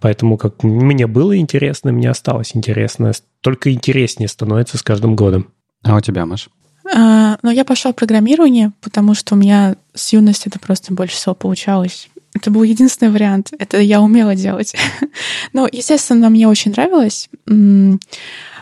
Поэтому 0.00 0.36
как 0.36 0.62
мне 0.62 1.06
было 1.06 1.36
интересно, 1.36 1.90
мне 1.90 2.10
осталось 2.10 2.54
интересно. 2.54 3.12
Только 3.40 3.72
интереснее 3.72 4.28
становится 4.28 4.78
с 4.78 4.82
каждым 4.82 5.16
годом. 5.16 5.48
А 5.82 5.96
у 5.96 6.00
тебя, 6.00 6.26
Маш? 6.26 6.48
А, 6.94 7.38
ну, 7.42 7.50
я 7.50 7.64
пошла 7.64 7.92
в 7.92 7.96
программирование, 7.96 8.72
потому 8.80 9.14
что 9.14 9.34
у 9.34 9.38
меня 9.38 9.76
с 9.94 10.12
юности 10.12 10.48
это 10.48 10.58
просто 10.60 10.94
больше 10.94 11.16
всего 11.16 11.34
получалось. 11.34 12.08
Это 12.36 12.50
был 12.50 12.62
единственный 12.64 13.10
вариант. 13.10 13.52
Это 13.58 13.78
я 13.78 14.02
умела 14.02 14.34
делать. 14.34 14.74
Но, 15.54 15.66
естественно, 15.70 16.28
мне 16.28 16.46
очень 16.46 16.72
нравилось. 16.72 17.30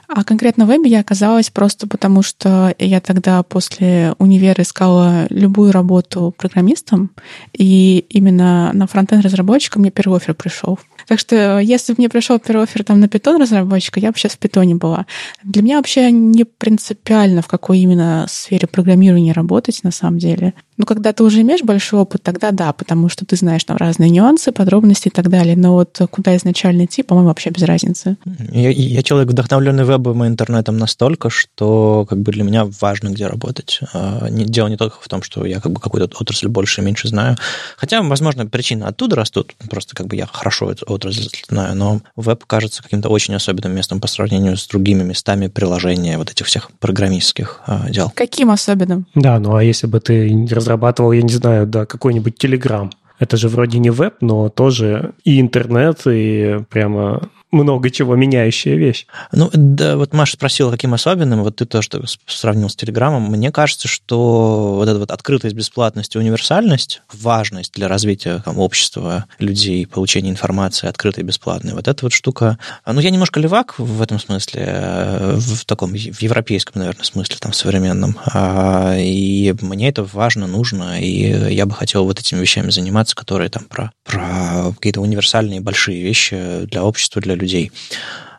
А 0.07 0.22
конкретно 0.22 0.64
в 0.64 0.68
вебе 0.68 0.91
я 0.91 1.01
оказалась 1.01 1.51
просто 1.51 1.89
потому, 1.89 2.22
что 2.22 2.72
я 2.79 3.01
тогда 3.01 3.43
после 3.43 4.14
универа 4.18 4.62
искала 4.62 5.27
любую 5.31 5.72
работу 5.72 6.33
программистом, 6.37 7.11
и 7.53 8.05
именно 8.11 8.70
на 8.75 8.87
фронтенд 8.87 9.25
разработчика 9.25 9.79
мне 9.79 9.91
первый 9.91 10.18
офер 10.18 10.35
пришел. 10.35 10.79
Так 11.07 11.18
что 11.18 11.59
если 11.59 11.93
бы 11.93 11.97
мне 11.99 12.09
пришел 12.09 12.39
первый 12.39 12.64
офер 12.64 12.85
там 12.85 13.01
на 13.01 13.09
питон 13.09 13.41
разработчика, 13.41 13.99
я 13.99 14.12
бы 14.12 14.18
сейчас 14.18 14.33
в 14.33 14.39
питоне 14.39 14.75
была. 14.75 15.07
Для 15.43 15.62
меня 15.62 15.77
вообще 15.79 16.11
не 16.11 16.45
принципиально, 16.45 17.43
в 17.43 17.49
какой 17.49 17.79
именно 17.81 18.27
сфере 18.29 18.66
программирования 18.66 19.33
работать 19.33 19.83
на 19.83 19.91
самом 19.91 20.18
деле. 20.18 20.55
Ну, 20.77 20.87
когда 20.87 21.12
ты 21.12 21.22
уже 21.22 21.43
имеешь 21.43 21.62
большой 21.62 22.01
опыт, 22.01 22.22
тогда 22.22 22.51
да, 22.51 22.72
потому 22.72 23.09
что 23.09 23.25
ты 23.25 23.37
знаешь 23.37 23.62
там 23.64 23.77
разные 23.77 24.11
нюансы, 24.11 24.51
подробности 24.51 25.09
и 25.09 25.11
так 25.11 25.29
далее. 25.29 25.57
Но 25.57 25.75
вот 25.75 26.01
куда 26.11 26.37
изначально 26.37 26.87
идти, 26.87 27.03
по-моему, 27.03 27.29
вообще 27.29 27.51
без 27.51 27.62
разницы. 27.62 28.16
Я, 28.51 28.70
я 28.70 29.03
человек, 29.03 29.31
вдохновленный 29.31 29.85
вебом 29.85 30.25
и 30.25 30.29
интернетом 30.29 30.77
настолько, 30.79 31.31
что 31.31 32.07
как 32.09 32.18
бы 32.20 32.33
для 32.33 32.43
меня 32.43 32.64
важно, 32.81 33.09
где 33.09 33.27
работать. 33.27 33.81
А, 33.93 34.29
дело 34.31 34.68
не 34.68 34.77
только 34.77 34.97
в 35.01 35.09
том, 35.09 35.22
что 35.22 35.45
я 35.45 35.61
как 35.61 35.72
бы 35.72 35.81
какую-то 35.81 36.16
отрасль 36.18 36.49
больше 36.49 36.81
и 36.81 36.85
меньше 36.85 37.09
знаю. 37.09 37.37
Хотя, 37.77 38.03
возможно, 38.03 38.47
причины 38.47 38.85
оттуда 38.85 39.16
растут. 39.16 39.55
Просто 39.70 39.95
как 39.95 40.09
бы 40.09 40.16
я 40.16 40.27
хорошо 40.27 40.70
эту 40.70 40.87
отрасль 40.87 41.29
знаю. 41.49 41.77
Но 41.77 42.01
веб 42.16 42.45
кажется 42.47 42.83
каким-то 42.83 43.09
очень 43.09 43.35
особенным 43.35 43.75
местом 43.75 44.01
по 44.01 44.09
сравнению 44.09 44.57
с 44.57 44.66
другими 44.66 45.05
местами 45.05 45.47
приложения 45.47 46.18
вот 46.18 46.31
этих 46.31 46.47
всех 46.47 46.70
программистских 46.81 47.61
а, 47.66 47.89
дел. 47.91 48.12
Каким 48.14 48.51
особенным? 48.51 49.07
Да, 49.14 49.39
ну 49.39 49.55
а 49.55 49.62
если 49.62 49.87
бы 49.87 50.01
ты 50.01 50.29
разрабатывал, 50.65 51.12
я 51.12 51.23
не 51.23 51.33
знаю, 51.33 51.67
да, 51.67 51.85
какой-нибудь 51.85 52.43
Telegram. 52.43 52.91
Это 53.19 53.37
же 53.37 53.49
вроде 53.49 53.79
не 53.79 53.91
веб, 53.91 54.15
но 54.21 54.49
тоже 54.49 55.12
и 55.25 55.41
интернет, 55.41 56.01
и 56.07 56.61
прямо 56.71 57.29
много 57.55 57.91
чего 57.91 58.15
меняющая 58.17 58.77
вещь. 58.77 59.07
Ну, 59.33 59.51
да, 59.53 59.97
вот 59.97 60.13
Маша 60.13 60.35
спросила, 60.35 60.71
каким 60.71 60.95
особенным, 60.95 61.43
вот 61.43 61.57
ты 61.57 61.65
тоже 61.65 61.89
сравнил 62.27 62.69
с 62.69 62.77
Телеграмом. 62.77 63.31
Мне 63.31 63.51
кажется, 63.51 63.89
что 63.89 64.75
вот 64.77 64.89
эта 64.89 64.99
вот 64.99 65.11
открытость, 65.11 65.55
бесплатность 65.55 66.15
и 66.15 66.19
универсальность, 66.19 67.03
важность 67.13 67.73
для 67.75 67.89
развития 67.89 68.43
там, 68.45 68.59
общества, 68.59 69.27
людей, 69.39 69.87
получения 69.87 70.31
информации 70.31 70.89
открытой 70.89 71.23
и 71.23 71.27
бесплатной, 71.27 71.75
вот 71.75 71.89
эта 71.89 72.05
вот 72.05 72.13
штука... 72.13 72.59
Ну, 72.87 73.01
я 73.01 73.11
немножко 73.11 73.41
левак 73.41 73.79
в 73.79 74.03
этом 74.03 74.19
смысле, 74.19 74.65
э, 74.67 75.35
в 75.37 75.65
таком, 75.65 75.93
в 75.93 76.23
европейском, 76.23 76.81
наверное, 76.81 77.05
смысле, 77.05 77.37
там, 77.39 77.53
современном. 77.53 78.19
А, 78.27 78.97
и 78.99 79.55
мне 79.61 79.89
это 79.89 80.05
важно, 80.05 80.47
нужно, 80.47 81.01
и 81.01 81.55
я 81.55 81.67
бы 81.67 81.75
хотел 81.75 82.05
вот 82.05 82.19
этими 82.19 82.41
вещами 82.41 82.71
заниматься, 82.71 83.15
которые 83.15 83.51
там 83.51 83.65
про, 83.65 83.93
про 84.05 84.73
какие-то 84.73 85.01
универсальные 85.01 85.61
большие 85.61 86.03
вещи 86.03 86.65
для 86.65 86.85
общества, 86.85 87.23
для 87.23 87.35
людей 87.35 87.43
людей 87.45 87.72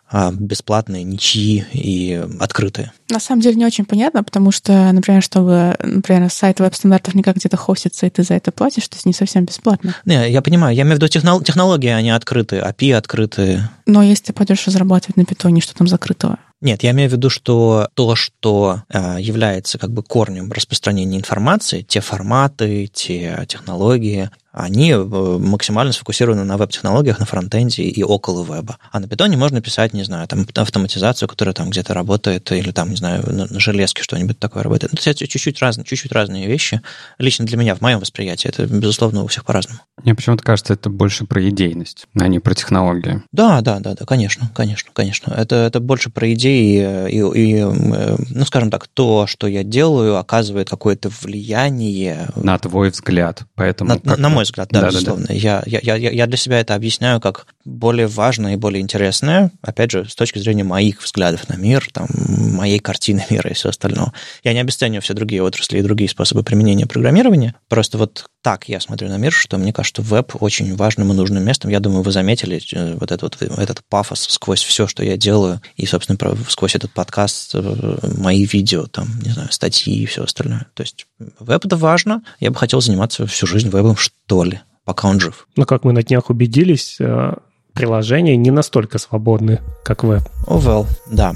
а, 0.07 0.31
бесплатные, 0.31 1.03
ничьи 1.03 1.65
и 1.73 2.23
открытые. 2.39 2.91
На 3.09 3.19
самом 3.19 3.41
деле 3.41 3.55
не 3.55 3.65
очень 3.65 3.85
понятно, 3.85 4.23
потому 4.23 4.51
что, 4.51 4.91
например, 4.91 5.23
чтобы, 5.23 5.75
например, 5.83 6.29
сайт 6.29 6.59
веб-стандартов 6.59 7.15
никак 7.15 7.37
где-то 7.37 7.57
хостится, 7.57 8.05
и 8.05 8.09
ты 8.09 8.23
за 8.23 8.35
это 8.35 8.51
платишь, 8.51 8.87
то 8.87 8.95
есть 8.95 9.05
не 9.05 9.13
совсем 9.13 9.45
бесплатно. 9.45 9.95
Не, 10.05 10.29
я 10.29 10.41
понимаю, 10.41 10.75
я 10.75 10.83
имею 10.83 10.97
в 10.97 11.01
виду 11.01 11.07
технологии, 11.07 11.89
они 11.89 12.11
открытые, 12.11 12.61
API 12.61 12.93
открытые. 12.93 13.69
Но 13.87 14.03
если 14.03 14.25
ты 14.25 14.33
пойдешь 14.33 14.65
разрабатывать 14.67 15.17
на 15.17 15.25
питоне, 15.25 15.59
что 15.59 15.75
там 15.75 15.87
закрытого? 15.87 16.37
Нет, 16.65 16.81
я 16.81 16.91
имею 16.91 17.11
в 17.11 17.13
виду, 17.13 17.29
что 17.29 17.89
то, 17.93 18.15
что 18.15 18.81
э, 18.89 19.17
является 19.19 19.77
как 19.77 19.91
бы 19.91 20.01
корнем 20.01 20.51
распространения 20.51 21.15
информации, 21.15 21.83
те 21.83 21.99
форматы, 21.99 22.87
те 22.87 23.45
технологии, 23.47 24.31
они 24.55 24.91
э, 24.91 24.97
максимально 24.97 25.91
сфокусированы 25.91 26.45
на 26.45 26.55
веб-технологиях, 26.55 27.19
на 27.19 27.25
фронтенде 27.25 27.83
и 27.83 28.03
около 28.03 28.43
веба. 28.43 28.77
А 28.91 29.01
на 29.01 29.07
питоне 29.07 29.35
можно 29.35 29.61
писать, 29.61 29.93
не 29.93 30.03
знаю, 30.03 30.27
там 30.29 30.47
автоматизацию, 30.55 31.27
которая 31.27 31.53
там 31.53 31.69
где-то 31.69 31.93
работает, 31.93 32.49
или 32.53 32.71
там, 32.71 32.89
не 32.89 32.95
знаю, 32.95 33.23
на, 33.27 33.47
на 33.47 33.59
железке 33.59 34.01
что-нибудь 34.01 34.39
такое 34.39 34.63
работает. 34.63 34.93
Ну, 34.93 34.97
то 34.97 35.09
есть 35.09 35.19
чуть-чуть 35.19 35.59
разные, 35.59 35.83
чуть-чуть 35.83 36.13
разные 36.13 36.47
вещи. 36.47 36.81
Лично 37.17 37.45
для 37.45 37.57
меня, 37.57 37.75
в 37.75 37.81
моем 37.81 37.99
восприятии, 37.99 38.47
это, 38.47 38.65
безусловно, 38.65 39.23
у 39.23 39.27
всех 39.27 39.43
по-разному. 39.43 39.81
Мне 40.01 40.15
почему-то 40.15 40.43
кажется, 40.43 40.73
это 40.73 40.89
больше 40.89 41.25
про 41.25 41.47
идейность, 41.49 42.07
а 42.17 42.27
не 42.29 42.39
про 42.39 42.55
технологию. 42.55 43.23
Да, 43.33 43.59
да, 43.59 43.79
да, 43.79 43.93
да, 43.93 44.05
конечно, 44.05 44.49
конечно, 44.55 44.89
конечно. 44.93 45.33
Это, 45.33 45.55
это 45.55 45.81
больше 45.81 46.09
про 46.09 46.31
идеи 46.31 46.54
и, 46.55 47.19
и, 47.19 47.55
э, 47.57 48.17
ну, 48.29 48.45
скажем 48.45 48.71
так, 48.71 48.87
то, 48.87 49.27
что 49.27 49.47
я 49.47 49.63
делаю, 49.63 50.17
оказывает 50.17 50.69
какое-то 50.69 51.09
влияние... 51.21 52.29
На 52.35 52.57
твой 52.57 52.89
взгляд. 52.89 53.43
Поэтому 53.55 53.91
на, 53.91 53.99
на, 54.03 54.17
на 54.17 54.29
мой 54.29 54.43
взгляд, 54.43 54.69
да, 54.71 54.81
да 54.81 54.87
безусловно. 54.87 55.25
Да, 55.27 55.33
да. 55.33 55.39
Я, 55.39 55.63
я, 55.65 55.95
я, 55.95 56.11
я 56.11 56.27
для 56.27 56.37
себя 56.37 56.59
это 56.59 56.75
объясняю 56.75 57.19
как 57.19 57.47
более 57.65 58.07
важное 58.07 58.53
и 58.53 58.57
более 58.57 58.81
интересное, 58.81 59.51
опять 59.61 59.91
же, 59.91 60.07
с 60.07 60.15
точки 60.15 60.39
зрения 60.39 60.63
моих 60.63 61.01
взглядов 61.03 61.49
на 61.49 61.55
мир, 61.55 61.87
там, 61.91 62.07
моей 62.55 62.79
картины 62.79 63.25
мира 63.29 63.49
и 63.49 63.53
все 63.53 63.69
остальное. 63.69 64.13
Я 64.43 64.53
не 64.53 64.59
обесцениваю 64.59 65.01
все 65.01 65.13
другие 65.13 65.41
отрасли 65.41 65.79
и 65.79 65.81
другие 65.81 66.09
способы 66.09 66.43
применения 66.43 66.85
программирования. 66.85 67.55
Просто 67.67 67.97
вот 67.97 68.25
так 68.41 68.69
я 68.69 68.79
смотрю 68.79 69.09
на 69.09 69.17
мир, 69.17 69.31
что 69.31 69.57
мне 69.57 69.73
кажется, 69.73 70.01
веб 70.01 70.33
очень 70.39 70.75
важным 70.75 71.11
и 71.11 71.15
нужным 71.15 71.43
местом. 71.43 71.71
Я 71.71 71.79
думаю, 71.79 72.03
вы 72.03 72.11
заметили 72.11 72.61
э, 72.73 72.95
вот 72.99 73.11
этот, 73.11 73.41
вот, 73.41 73.59
этот 73.59 73.81
пафос 73.89 74.27
сквозь 74.29 74.63
все, 74.63 74.85
что 74.85 75.03
я 75.03 75.17
делаю, 75.17 75.61
и, 75.75 75.85
собственно, 75.87 76.17
сквозь 76.49 76.75
этот 76.75 76.91
подкаст, 76.91 77.51
э, 77.53 77.97
мои 78.17 78.45
видео, 78.45 78.85
там, 78.87 79.07
не 79.23 79.31
знаю, 79.31 79.51
статьи 79.51 79.93
и 79.95 80.05
все 80.05 80.23
остальное. 80.23 80.67
То 80.73 80.83
есть 80.83 81.07
веб 81.39 81.65
это 81.65 81.77
важно. 81.77 82.23
Я 82.39 82.51
бы 82.51 82.57
хотел 82.57 82.81
заниматься 82.81 83.25
всю 83.27 83.47
жизнь 83.47 83.69
вебом, 83.69 83.95
что 83.95 84.43
ли, 84.43 84.61
пока 84.83 85.07
он 85.07 85.19
жив. 85.19 85.47
Но 85.55 85.65
как 85.65 85.83
мы 85.83 85.93
на 85.93 86.03
днях 86.03 86.29
убедились, 86.29 86.97
э, 86.99 87.33
приложения 87.73 88.35
не 88.37 88.51
настолько 88.51 88.97
свободны, 88.97 89.61
как 89.83 90.03
веб. 90.03 90.23
Oh 90.47 90.59
well, 90.59 90.87
да. 91.11 91.33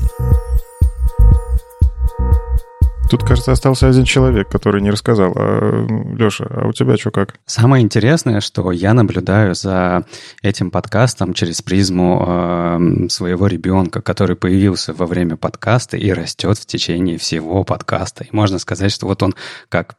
Тут, 3.09 3.23
кажется, 3.23 3.51
остался 3.51 3.87
один 3.87 4.03
человек, 4.03 4.49
который 4.49 4.83
не 4.83 4.91
рассказал. 4.91 5.33
А, 5.35 5.87
Леша, 6.15 6.45
а 6.47 6.67
у 6.67 6.73
тебя 6.73 6.95
что 6.95 7.09
как? 7.09 7.39
Самое 7.47 7.83
интересное, 7.83 8.39
что 8.39 8.71
я 8.71 8.93
наблюдаю 8.93 9.55
за 9.55 10.05
этим 10.43 10.69
подкастом 10.69 11.33
через 11.33 11.63
призму 11.63 12.23
э, 12.27 13.09
своего 13.09 13.47
ребенка, 13.47 14.03
который 14.03 14.35
появился 14.35 14.93
во 14.93 15.07
время 15.07 15.37
подкаста 15.37 15.97
и 15.97 16.11
растет 16.11 16.59
в 16.59 16.67
течение 16.67 17.17
всего 17.17 17.63
подкаста. 17.63 18.25
И 18.25 18.27
можно 18.31 18.59
сказать, 18.59 18.91
что 18.91 19.07
вот 19.07 19.23
он 19.23 19.33
как, 19.69 19.95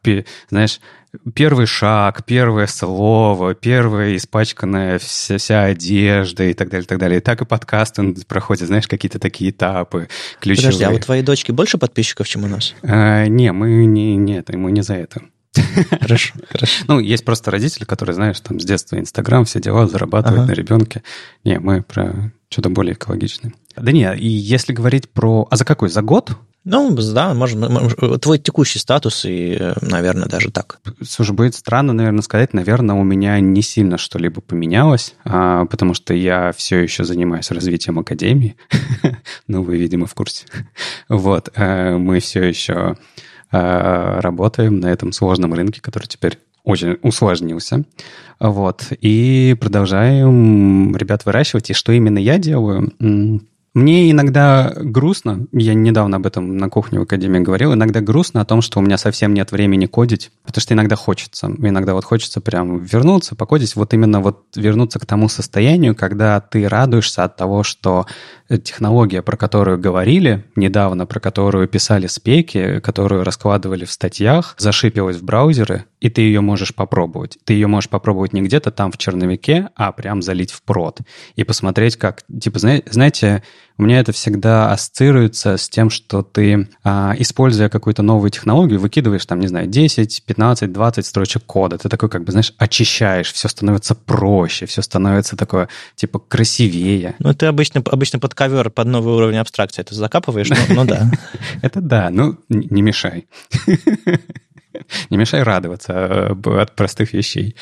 знаешь, 0.49 0.79
первый 1.33 1.65
шаг, 1.65 2.25
первое 2.25 2.67
слово, 2.67 3.53
первая 3.53 4.15
испачканная 4.15 4.99
вся, 4.99 5.37
вся 5.37 5.63
одежда 5.65 6.43
и 6.45 6.53
так 6.53 6.69
далее, 6.69 6.85
и 6.85 6.87
так 6.87 6.97
далее. 6.97 7.17
И 7.19 7.21
так 7.21 7.41
и 7.41 7.45
подкаст 7.45 7.99
он 7.99 8.15
проходит, 8.27 8.67
знаешь, 8.67 8.87
какие-то 8.87 9.19
такие 9.19 9.51
этапы 9.51 10.07
ключевые. 10.39 10.71
Подожди, 10.71 10.83
а 10.85 10.91
у 10.91 10.99
твоей 10.99 11.23
дочки 11.23 11.51
больше 11.51 11.77
подписчиков, 11.77 12.27
чем 12.27 12.43
у 12.43 12.47
нас? 12.47 12.75
А, 12.83 13.25
не, 13.25 13.51
мы 13.51 13.85
не, 13.85 14.15
нет, 14.15 14.49
ему 14.49 14.69
не 14.69 14.81
за 14.81 14.95
это. 14.95 15.21
Хорошо, 16.01 16.33
хорошо. 16.49 16.85
Ну, 16.87 16.99
есть 16.99 17.25
просто 17.25 17.51
родители, 17.51 17.83
которые, 17.83 18.13
знаешь, 18.13 18.39
там 18.39 18.59
с 18.59 18.65
детства 18.65 18.97
Инстаграм, 18.97 19.43
все 19.43 19.59
дела, 19.59 19.87
зарабатывают 19.87 20.43
ага. 20.43 20.51
на 20.51 20.53
ребенке. 20.53 21.03
Не, 21.43 21.59
мы 21.59 21.81
про 21.81 22.31
что-то 22.49 22.69
более 22.69 22.93
экологичное. 22.93 23.53
Да 23.75 23.91
не, 23.91 24.15
и 24.15 24.27
если 24.27 24.73
говорить 24.73 25.09
про... 25.09 25.47
А 25.49 25.55
за 25.57 25.65
какой? 25.65 25.89
За 25.89 26.01
год? 26.01 26.31
Ну, 26.63 26.95
да, 26.95 27.33
можно, 27.33 27.89
твой 28.19 28.37
текущий 28.37 28.77
статус 28.77 29.25
и, 29.25 29.73
наверное, 29.81 30.27
даже 30.27 30.51
так. 30.51 30.79
Слушай, 31.01 31.35
будет 31.35 31.55
странно, 31.55 31.91
наверное, 31.91 32.21
сказать, 32.21 32.53
наверное, 32.53 32.95
у 32.95 33.03
меня 33.03 33.39
не 33.39 33.63
сильно 33.63 33.97
что-либо 33.97 34.41
поменялось, 34.41 35.15
а, 35.25 35.65
потому 35.65 35.95
что 35.95 36.13
я 36.13 36.51
все 36.51 36.77
еще 36.77 37.03
занимаюсь 37.03 37.49
развитием 37.49 37.97
академии. 37.97 38.57
ну, 39.47 39.63
вы, 39.63 39.77
видимо, 39.77 40.05
в 40.05 40.13
курсе. 40.13 40.45
вот, 41.09 41.49
а, 41.55 41.97
мы 41.97 42.19
все 42.19 42.43
еще 42.43 42.95
работаем 43.51 44.79
на 44.79 44.87
этом 44.87 45.11
сложном 45.11 45.53
рынке, 45.53 45.81
который 45.81 46.05
теперь 46.05 46.39
очень 46.63 46.97
усложнился. 47.01 47.83
Вот. 48.39 48.87
И 49.01 49.55
продолжаем 49.59 50.95
ребят 50.95 51.25
выращивать. 51.25 51.69
И 51.69 51.73
что 51.73 51.91
именно 51.91 52.19
я 52.19 52.37
делаю? 52.37 52.91
Мне 53.73 54.11
иногда 54.11 54.73
грустно, 54.75 55.47
я 55.53 55.73
недавно 55.73 56.17
об 56.17 56.25
этом 56.25 56.57
на 56.57 56.69
кухне 56.69 56.99
в 56.99 57.03
Академии 57.03 57.39
говорил, 57.39 57.73
иногда 57.73 58.01
грустно 58.01 58.41
о 58.41 58.45
том, 58.45 58.61
что 58.61 58.79
у 58.79 58.81
меня 58.81 58.97
совсем 58.97 59.33
нет 59.33 59.53
времени 59.53 59.85
кодить, 59.85 60.31
потому 60.43 60.61
что 60.61 60.73
иногда 60.73 60.97
хочется. 60.97 61.47
Иногда 61.47 61.93
вот 61.93 62.03
хочется 62.03 62.41
прям 62.41 62.83
вернуться, 62.83 63.33
покодить, 63.35 63.77
вот 63.77 63.93
именно 63.93 64.19
вот 64.19 64.43
вернуться 64.57 64.99
к 64.99 65.05
тому 65.05 65.29
состоянию, 65.29 65.95
когда 65.95 66.41
ты 66.41 66.67
радуешься 66.67 67.23
от 67.23 67.37
того, 67.37 67.63
что 67.63 68.07
технология, 68.49 69.21
про 69.21 69.37
которую 69.37 69.79
говорили 69.79 70.43
недавно, 70.57 71.05
про 71.05 71.21
которую 71.21 71.69
писали 71.69 72.07
спеки, 72.07 72.81
которую 72.81 73.23
раскладывали 73.23 73.85
в 73.85 73.91
статьях, 73.91 74.55
зашипилась 74.57 75.15
в 75.15 75.23
браузеры, 75.23 75.85
и 76.01 76.09
ты 76.09 76.23
ее 76.23 76.41
можешь 76.41 76.75
попробовать. 76.75 77.37
Ты 77.45 77.53
ее 77.53 77.67
можешь 77.67 77.89
попробовать 77.89 78.33
не 78.33 78.41
где-то 78.41 78.71
там 78.71 78.91
в 78.91 78.97
черновике, 78.97 79.69
а 79.75 79.93
прям 79.93 80.21
залить 80.21 80.51
в 80.51 80.61
прод 80.63 80.99
и 81.37 81.45
посмотреть, 81.45 81.95
как... 81.95 82.23
Типа, 82.41 82.59
знаете, 82.59 83.43
у 83.81 83.83
меня 83.83 83.99
это 83.99 84.11
всегда 84.11 84.71
ассоциируется 84.71 85.57
с 85.57 85.67
тем, 85.67 85.89
что 85.89 86.21
ты, 86.21 86.69
а, 86.83 87.15
используя 87.17 87.67
какую-то 87.67 88.03
новую 88.03 88.29
технологию, 88.29 88.79
выкидываешь 88.79 89.25
там, 89.25 89.39
не 89.39 89.47
знаю, 89.47 89.65
10, 89.65 90.23
15, 90.23 90.71
20 90.71 91.03
строчек 91.03 91.43
кода. 91.43 91.79
Ты 91.79 91.89
такой, 91.89 92.07
как 92.07 92.23
бы, 92.23 92.31
знаешь, 92.31 92.53
очищаешь, 92.59 93.33
все 93.33 93.47
становится 93.47 93.95
проще, 93.95 94.67
все 94.67 94.83
становится 94.83 95.35
такое, 95.35 95.67
типа, 95.95 96.19
красивее. 96.19 97.15
Ну, 97.17 97.33
ты 97.33 97.47
обычно, 97.47 97.81
обычно 97.83 98.19
под 98.19 98.35
ковер, 98.35 98.69
под 98.69 98.85
новый 98.85 99.15
уровень 99.15 99.37
абстракции 99.37 99.81
это 99.81 99.95
закапываешь, 99.95 100.49
ну 100.69 100.85
да. 100.85 101.09
Это 101.63 101.81
да, 101.81 102.11
ну, 102.11 102.37
не 102.49 102.83
мешай. 102.83 103.25
Не 105.09 105.17
мешай 105.17 105.43
радоваться 105.43 105.93
э, 105.93 106.61
от 106.61 106.75
простых 106.75 107.13
вещей. 107.13 107.55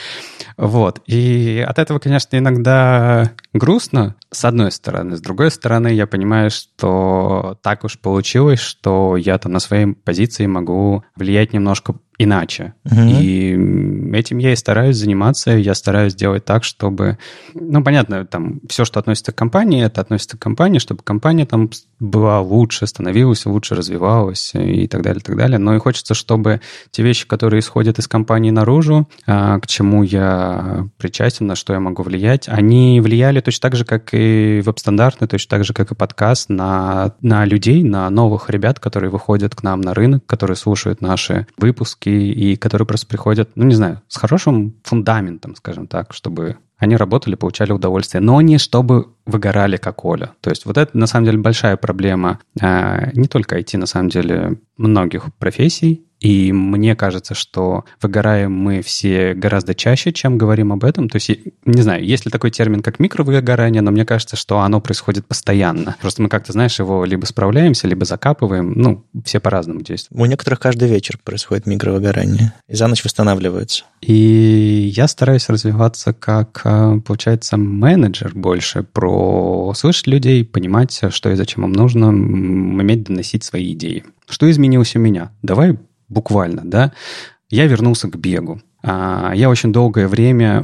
Вот. 0.58 1.02
И 1.06 1.66
от 1.68 1.80
этого, 1.80 2.00
конечно, 2.00 2.38
иногда 2.38 3.32
грустно, 3.54 4.16
с 4.32 4.46
одной 4.46 4.72
стороны. 4.72 5.18
С 5.18 5.22
другой 5.22 5.52
стороны, 5.52 5.90
я 5.90 6.08
понимаю, 6.08 6.52
что 6.52 7.58
так 7.62 7.84
уж 7.84 8.00
получилось, 8.00 8.60
что 8.60 9.18
я 9.18 9.38
там 9.38 9.54
на 9.54 9.60
своей 9.60 9.94
позиции 9.94 10.46
могу 10.46 11.04
влиять 11.16 11.54
немножко 11.54 11.96
иначе. 12.20 12.74
Угу. 12.86 13.02
И 13.02 13.52
этим 14.14 14.38
я 14.38 14.52
и 14.52 14.56
стараюсь 14.56 14.98
заниматься. 14.98 15.52
Я 15.52 15.74
стараюсь 15.74 16.14
делать 16.14 16.44
так, 16.44 16.66
чтобы... 16.66 17.18
Ну, 17.54 17.82
понятно, 17.82 18.26
там 18.26 18.60
все, 18.68 18.84
что 18.84 19.00
относится 19.00 19.32
к 19.32 19.36
компании, 19.36 19.84
это 19.84 20.02
относится 20.02 20.38
к 20.38 20.42
компании, 20.42 20.80
чтобы 20.80 21.02
компания 21.02 21.46
там 21.46 21.70
была 22.00 22.42
лучше, 22.42 22.88
становилась 22.88 23.46
лучше, 23.46 23.74
развивалась 23.74 24.52
и 24.54 24.88
так 24.88 25.02
далее, 25.02 25.22
и 25.22 25.24
так 25.24 25.38
далее. 25.38 25.58
Но 25.58 25.76
и 25.76 25.80
хочется, 25.80 26.14
чтобы 26.14 26.60
те 26.92 27.04
вещи, 27.04 27.26
которые 27.26 27.62
исходят 27.62 28.00
из 28.00 28.08
компании 28.08 28.52
наружу, 28.52 29.08
а, 29.26 29.60
к 29.60 29.68
чему 29.68 30.04
я 30.04 30.90
причастен, 30.98 31.48
на 31.48 31.56
что 31.56 31.74
я 31.74 31.80
могу 31.80 32.04
влиять, 32.04 32.50
они 32.50 33.00
влияли 33.00 33.40
точно 33.40 33.62
так 33.62 33.78
же, 33.78 33.86
как 33.86 34.10
и 34.14 34.62
веб-стандарты, 34.66 35.26
точно 35.26 35.50
так 35.50 35.64
же, 35.64 35.74
как 35.74 35.92
и 35.92 35.96
подкаст 35.96 36.50
на, 36.50 37.14
на 37.22 37.46
людей, 37.46 37.84
на 37.84 38.10
новых 38.10 38.50
ребят, 38.50 38.80
которые 38.80 39.10
выходят 39.10 39.56
к 39.56 39.64
нам 39.64 39.80
на 39.80 39.94
рынок, 39.94 40.26
которые 40.26 40.58
слушают 40.58 41.00
наши 41.00 41.48
выпуски, 41.58 42.09
и 42.10 42.56
которые 42.56 42.86
просто 42.86 43.08
приходят, 43.08 43.50
ну, 43.56 43.66
не 43.66 43.76
знаю, 43.76 44.02
с 44.08 44.18
хорошим 44.18 44.76
фундаментом, 44.84 45.56
скажем 45.56 45.88
так, 45.88 46.14
чтобы 46.14 46.58
они 46.80 46.96
работали, 46.96 47.36
получали 47.36 47.72
удовольствие, 47.72 48.22
но 48.22 48.42
не 48.42 48.58
чтобы 48.58 49.10
выгорали, 49.26 49.78
как 49.78 50.04
Оля. 50.06 50.32
То 50.42 50.50
есть 50.50 50.66
вот 50.66 50.78
это, 50.78 50.98
на 50.98 51.06
самом 51.06 51.26
деле, 51.26 51.38
большая 51.38 51.78
проблема 51.78 52.40
э, 52.60 53.12
не 53.14 53.28
только 53.28 53.60
IT, 53.60 53.78
на 53.78 53.86
самом 53.86 54.10
деле, 54.10 54.58
многих 54.78 55.26
профессий, 55.38 56.06
и 56.20 56.52
мне 56.52 56.96
кажется, 56.96 57.34
что 57.34 57.86
выгораем 58.02 58.52
мы 58.52 58.82
все 58.82 59.34
гораздо 59.34 59.74
чаще, 59.74 60.12
чем 60.12 60.38
говорим 60.38 60.74
об 60.74 60.84
этом. 60.84 61.08
То 61.08 61.16
есть, 61.16 61.30
не 61.66 61.82
знаю, 61.82 62.04
есть 62.04 62.26
ли 62.26 62.32
такой 62.32 62.52
термин, 62.52 62.82
как 62.82 63.00
микровыгорание, 63.00 63.82
но 63.82 63.92
мне 63.92 64.06
кажется, 64.06 64.36
что 64.36 64.60
оно 64.60 64.82
происходит 64.82 65.26
постоянно. 65.26 65.96
Просто 66.02 66.22
мы 66.22 66.30
как-то, 66.30 66.52
знаешь, 66.52 66.78
его 66.80 67.06
либо 67.06 67.26
справляемся, 67.26 67.88
либо 67.88 68.06
закапываем. 68.06 68.74
Ну, 68.76 69.06
все 69.24 69.40
по-разному 69.40 69.82
действуют. 69.82 70.22
У 70.22 70.26
некоторых 70.26 70.60
каждый 70.60 70.90
вечер 70.90 71.18
происходит 71.24 71.66
микровыгорание, 71.66 72.54
и 72.68 72.76
за 72.76 72.88
ночь 72.88 73.04
восстанавливаются. 73.04 73.86
И 74.02 74.92
я 74.94 75.08
стараюсь 75.08 75.48
развиваться 75.48 76.14
как, 76.14 76.62
получается, 77.06 77.58
менеджер 77.58 78.32
больше 78.34 78.84
про 78.84 79.74
слышать 79.76 80.08
людей, 80.08 80.46
понимать, 80.46 81.02
что 81.10 81.30
и 81.30 81.36
зачем 81.36 81.66
им 81.66 81.74
нужно, 81.74 82.10
уметь 82.10 83.04
доносить 83.04 83.44
свои 83.44 83.74
идеи. 83.74 84.04
Что 84.28 84.50
изменилось 84.50 84.96
у 84.96 85.00
меня? 85.00 85.32
Давай 85.42 85.78
буквально, 86.08 86.62
да, 86.66 86.94
я 87.50 87.66
вернулся 87.66 88.08
к 88.10 88.18
бегу. 88.18 88.62
А, 88.82 89.34
я 89.36 89.50
очень 89.50 89.74
долгое 89.74 90.08
время, 90.08 90.62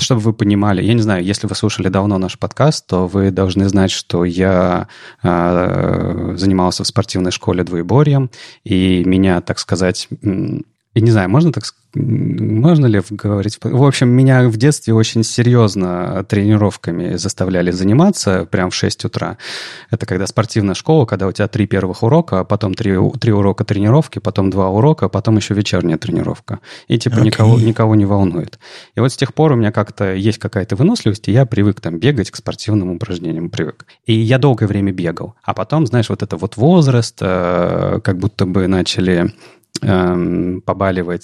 чтобы 0.00 0.20
вы 0.20 0.32
понимали, 0.32 0.82
я 0.82 0.92
не 0.94 1.02
знаю, 1.02 1.24
если 1.24 1.46
вы 1.46 1.54
слушали 1.54 1.88
давно 1.88 2.18
наш 2.18 2.38
подкаст, 2.38 2.86
то 2.86 3.06
вы 3.06 3.30
должны 3.30 3.68
знать, 3.68 3.92
что 3.92 4.24
я 4.24 4.88
а, 5.22 6.34
занимался 6.36 6.82
в 6.82 6.86
спортивной 6.88 7.30
школе 7.30 7.62
двоеборьем, 7.62 8.30
и 8.64 9.04
меня, 9.04 9.40
так 9.40 9.60
сказать, 9.60 10.08
и 10.94 11.00
не 11.00 11.10
знаю, 11.10 11.28
можно 11.30 11.52
так 11.52 11.64
можно 11.94 12.86
ли 12.86 13.02
говорить? 13.10 13.58
В 13.62 13.84
общем, 13.84 14.08
меня 14.08 14.48
в 14.48 14.56
детстве 14.56 14.94
очень 14.94 15.22
серьезно 15.22 16.24
тренировками 16.26 17.16
заставляли 17.16 17.70
заниматься, 17.70 18.46
прям 18.46 18.70
в 18.70 18.74
6 18.74 19.04
утра. 19.04 19.36
Это 19.90 20.06
когда 20.06 20.26
спортивная 20.26 20.74
школа, 20.74 21.04
когда 21.04 21.26
у 21.26 21.32
тебя 21.32 21.48
три 21.48 21.66
первых 21.66 22.02
урока, 22.02 22.40
а 22.40 22.44
потом 22.44 22.72
три, 22.72 22.96
три 23.20 23.32
урока 23.32 23.64
тренировки, 23.64 24.20
потом 24.20 24.48
два 24.48 24.70
урока, 24.70 25.06
а 25.06 25.08
потом 25.10 25.36
еще 25.36 25.52
вечерняя 25.52 25.98
тренировка. 25.98 26.60
И 26.88 26.98
типа 26.98 27.16
okay. 27.16 27.24
никого, 27.24 27.60
никого 27.60 27.94
не 27.94 28.06
волнует. 28.06 28.58
И 28.94 29.00
вот 29.00 29.12
с 29.12 29.16
тех 29.16 29.34
пор 29.34 29.52
у 29.52 29.56
меня 29.56 29.70
как-то 29.70 30.14
есть 30.14 30.38
какая-то 30.38 30.76
выносливость, 30.76 31.28
и 31.28 31.32
я 31.32 31.44
привык 31.44 31.82
там 31.82 31.98
бегать 31.98 32.30
к 32.30 32.36
спортивным 32.36 32.90
упражнениям, 32.92 33.50
привык. 33.50 33.84
И 34.06 34.14
я 34.14 34.38
долгое 34.38 34.66
время 34.66 34.92
бегал. 34.92 35.34
А 35.42 35.52
потом, 35.52 35.86
знаешь, 35.86 36.08
вот 36.08 36.22
это 36.22 36.38
вот 36.38 36.56
возраст, 36.56 37.18
э, 37.20 38.00
как 38.02 38.16
будто 38.18 38.46
бы 38.46 38.66
начали 38.66 39.34
эм, 39.80 40.60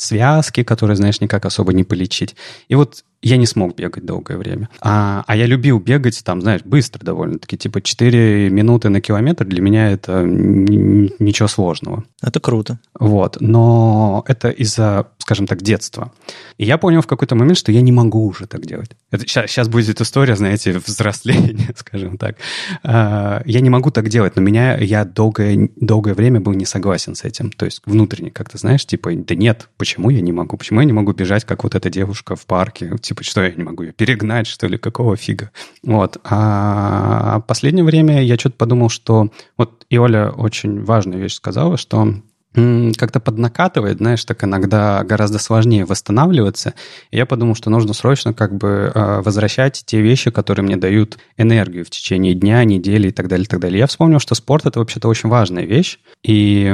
связки, 0.00 0.62
которые, 0.62 0.96
знаешь, 0.96 1.20
никак 1.20 1.44
особо 1.44 1.72
не 1.72 1.84
полечить. 1.84 2.36
И 2.68 2.74
вот 2.74 3.04
я 3.20 3.36
не 3.36 3.46
смог 3.46 3.74
бегать 3.74 4.04
долгое 4.04 4.38
время. 4.38 4.68
А, 4.80 5.24
а 5.26 5.36
я 5.36 5.46
любил 5.46 5.80
бегать 5.80 6.22
там, 6.24 6.40
знаешь, 6.40 6.62
быстро 6.64 7.04
довольно-таки. 7.04 7.56
Типа 7.56 7.82
4 7.82 8.48
минуты 8.50 8.90
на 8.90 9.00
километр 9.00 9.44
для 9.44 9.60
меня 9.60 9.90
это 9.90 10.22
ничего 10.22 11.48
сложного. 11.48 12.04
Это 12.22 12.38
круто. 12.38 12.78
Вот. 12.98 13.38
Но 13.40 14.24
это 14.28 14.50
из-за, 14.50 15.08
скажем 15.18 15.48
так, 15.48 15.62
детства. 15.62 16.12
И 16.58 16.64
я 16.64 16.78
понял 16.78 17.02
в 17.02 17.08
какой-то 17.08 17.34
момент, 17.34 17.58
что 17.58 17.72
я 17.72 17.80
не 17.80 17.90
могу 17.90 18.24
уже 18.24 18.46
так 18.46 18.64
делать. 18.64 18.90
Это, 19.10 19.26
сейчас, 19.26 19.50
сейчас 19.50 19.68
будет 19.68 20.00
история, 20.00 20.36
знаете, 20.36 20.78
взросления, 20.78 21.70
скажем 21.76 22.18
так. 22.18 22.36
А, 22.84 23.42
я 23.46 23.60
не 23.60 23.70
могу 23.70 23.90
так 23.90 24.08
делать, 24.08 24.36
но 24.36 24.42
меня, 24.42 24.76
я 24.76 25.04
долгое, 25.04 25.70
долгое 25.76 26.14
время 26.14 26.40
был 26.40 26.52
не 26.52 26.66
согласен 26.66 27.16
с 27.16 27.24
этим. 27.24 27.50
То 27.50 27.64
есть 27.64 27.82
внутренне 27.84 28.30
как-то, 28.30 28.58
знаешь, 28.58 28.86
типа, 28.86 29.10
да 29.12 29.34
нет, 29.34 29.68
почему 29.76 30.10
я 30.10 30.20
не 30.20 30.30
могу? 30.30 30.56
Почему 30.56 30.80
я 30.80 30.86
не 30.86 30.92
могу 30.92 31.12
бежать, 31.12 31.44
как 31.44 31.64
вот 31.64 31.74
эта 31.74 31.90
девушка 31.90 32.36
в 32.36 32.46
парке? 32.46 32.96
Типа, 33.08 33.24
что 33.24 33.42
я 33.42 33.50
не 33.50 33.64
могу 33.64 33.84
ее 33.84 33.92
перегнать, 33.92 34.46
что 34.46 34.66
ли? 34.66 34.76
Какого 34.76 35.16
фига? 35.16 35.50
Вот. 35.82 36.18
А 36.24 37.38
в 37.38 37.46
последнее 37.46 37.82
время 37.82 38.22
я 38.22 38.36
что-то 38.36 38.56
подумал, 38.56 38.90
что... 38.90 39.30
Вот 39.56 39.86
и 39.88 39.96
Оля 39.96 40.28
очень 40.28 40.84
важную 40.84 41.22
вещь 41.22 41.32
сказала, 41.32 41.78
что 41.78 42.12
как-то 42.52 43.18
поднакатывает, 43.18 43.96
знаешь, 43.96 44.22
так 44.26 44.44
иногда 44.44 45.02
гораздо 45.04 45.38
сложнее 45.38 45.86
восстанавливаться. 45.86 46.74
И 47.10 47.16
я 47.16 47.24
подумал, 47.24 47.54
что 47.54 47.70
нужно 47.70 47.94
срочно 47.94 48.34
как 48.34 48.54
бы 48.54 48.92
а, 48.94 49.22
возвращать 49.22 49.82
те 49.86 50.02
вещи, 50.02 50.30
которые 50.30 50.66
мне 50.66 50.76
дают 50.76 51.16
энергию 51.38 51.86
в 51.86 51.90
течение 51.90 52.34
дня, 52.34 52.62
недели 52.64 53.08
и 53.08 53.12
так 53.12 53.28
далее, 53.28 53.44
и 53.44 53.48
так 53.48 53.60
далее. 53.60 53.78
Я 53.78 53.86
вспомнил, 53.86 54.18
что 54.18 54.34
спорт— 54.34 54.66
это 54.66 54.80
вообще-то 54.80 55.08
очень 55.08 55.30
важная 55.30 55.64
вещь, 55.64 55.98
и 56.22 56.66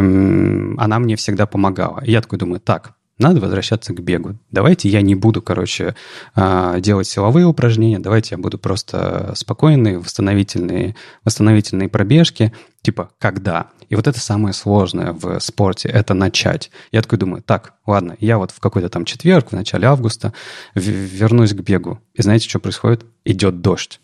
она 0.78 0.99
мне 0.99 1.14
всегда 1.14 1.47
помогала. 1.47 2.03
И 2.05 2.11
я 2.11 2.20
такой 2.22 2.41
думаю, 2.41 2.59
так, 2.59 2.95
надо 3.19 3.41
возвращаться 3.41 3.93
к 3.93 4.01
бегу. 4.01 4.37
Давайте 4.51 4.89
я 4.89 5.03
не 5.03 5.15
буду, 5.15 5.41
короче, 5.41 5.95
а, 6.35 6.81
делать 6.81 7.07
силовые 7.07 7.47
упражнения, 7.47 7.99
давайте 7.99 8.35
я 8.35 8.39
буду 8.39 8.59
просто 8.59 9.33
спокойные, 9.37 9.99
восстановительные, 9.99 10.97
восстановительные 11.25 11.89
пробежки, 11.89 12.53
типа 12.83 13.11
когда. 13.19 13.69
И 13.89 13.97
вот 13.97 14.07
это 14.07 14.19
самое 14.19 14.53
сложное 14.53 15.12
в 15.12 15.39
спорте, 15.41 15.89
это 15.89 16.15
начать. 16.15 16.71
Я 16.91 17.03
такой 17.03 17.19
думаю, 17.19 17.43
так, 17.43 17.75
ладно, 17.87 18.17
я 18.19 18.39
вот 18.39 18.51
в 18.51 18.59
какой-то 18.59 18.89
там 18.89 19.05
четверг, 19.05 19.51
в 19.51 19.53
начале 19.53 19.87
августа 19.87 20.33
вернусь 20.75 21.53
к 21.53 21.61
бегу. 21.61 22.01
И 22.15 22.23
знаете, 22.23 22.49
что 22.49 22.59
происходит? 22.59 23.05
Идет 23.25 23.61
дождь. 23.61 24.01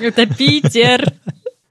Это 0.00 0.26
Питер. 0.26 1.14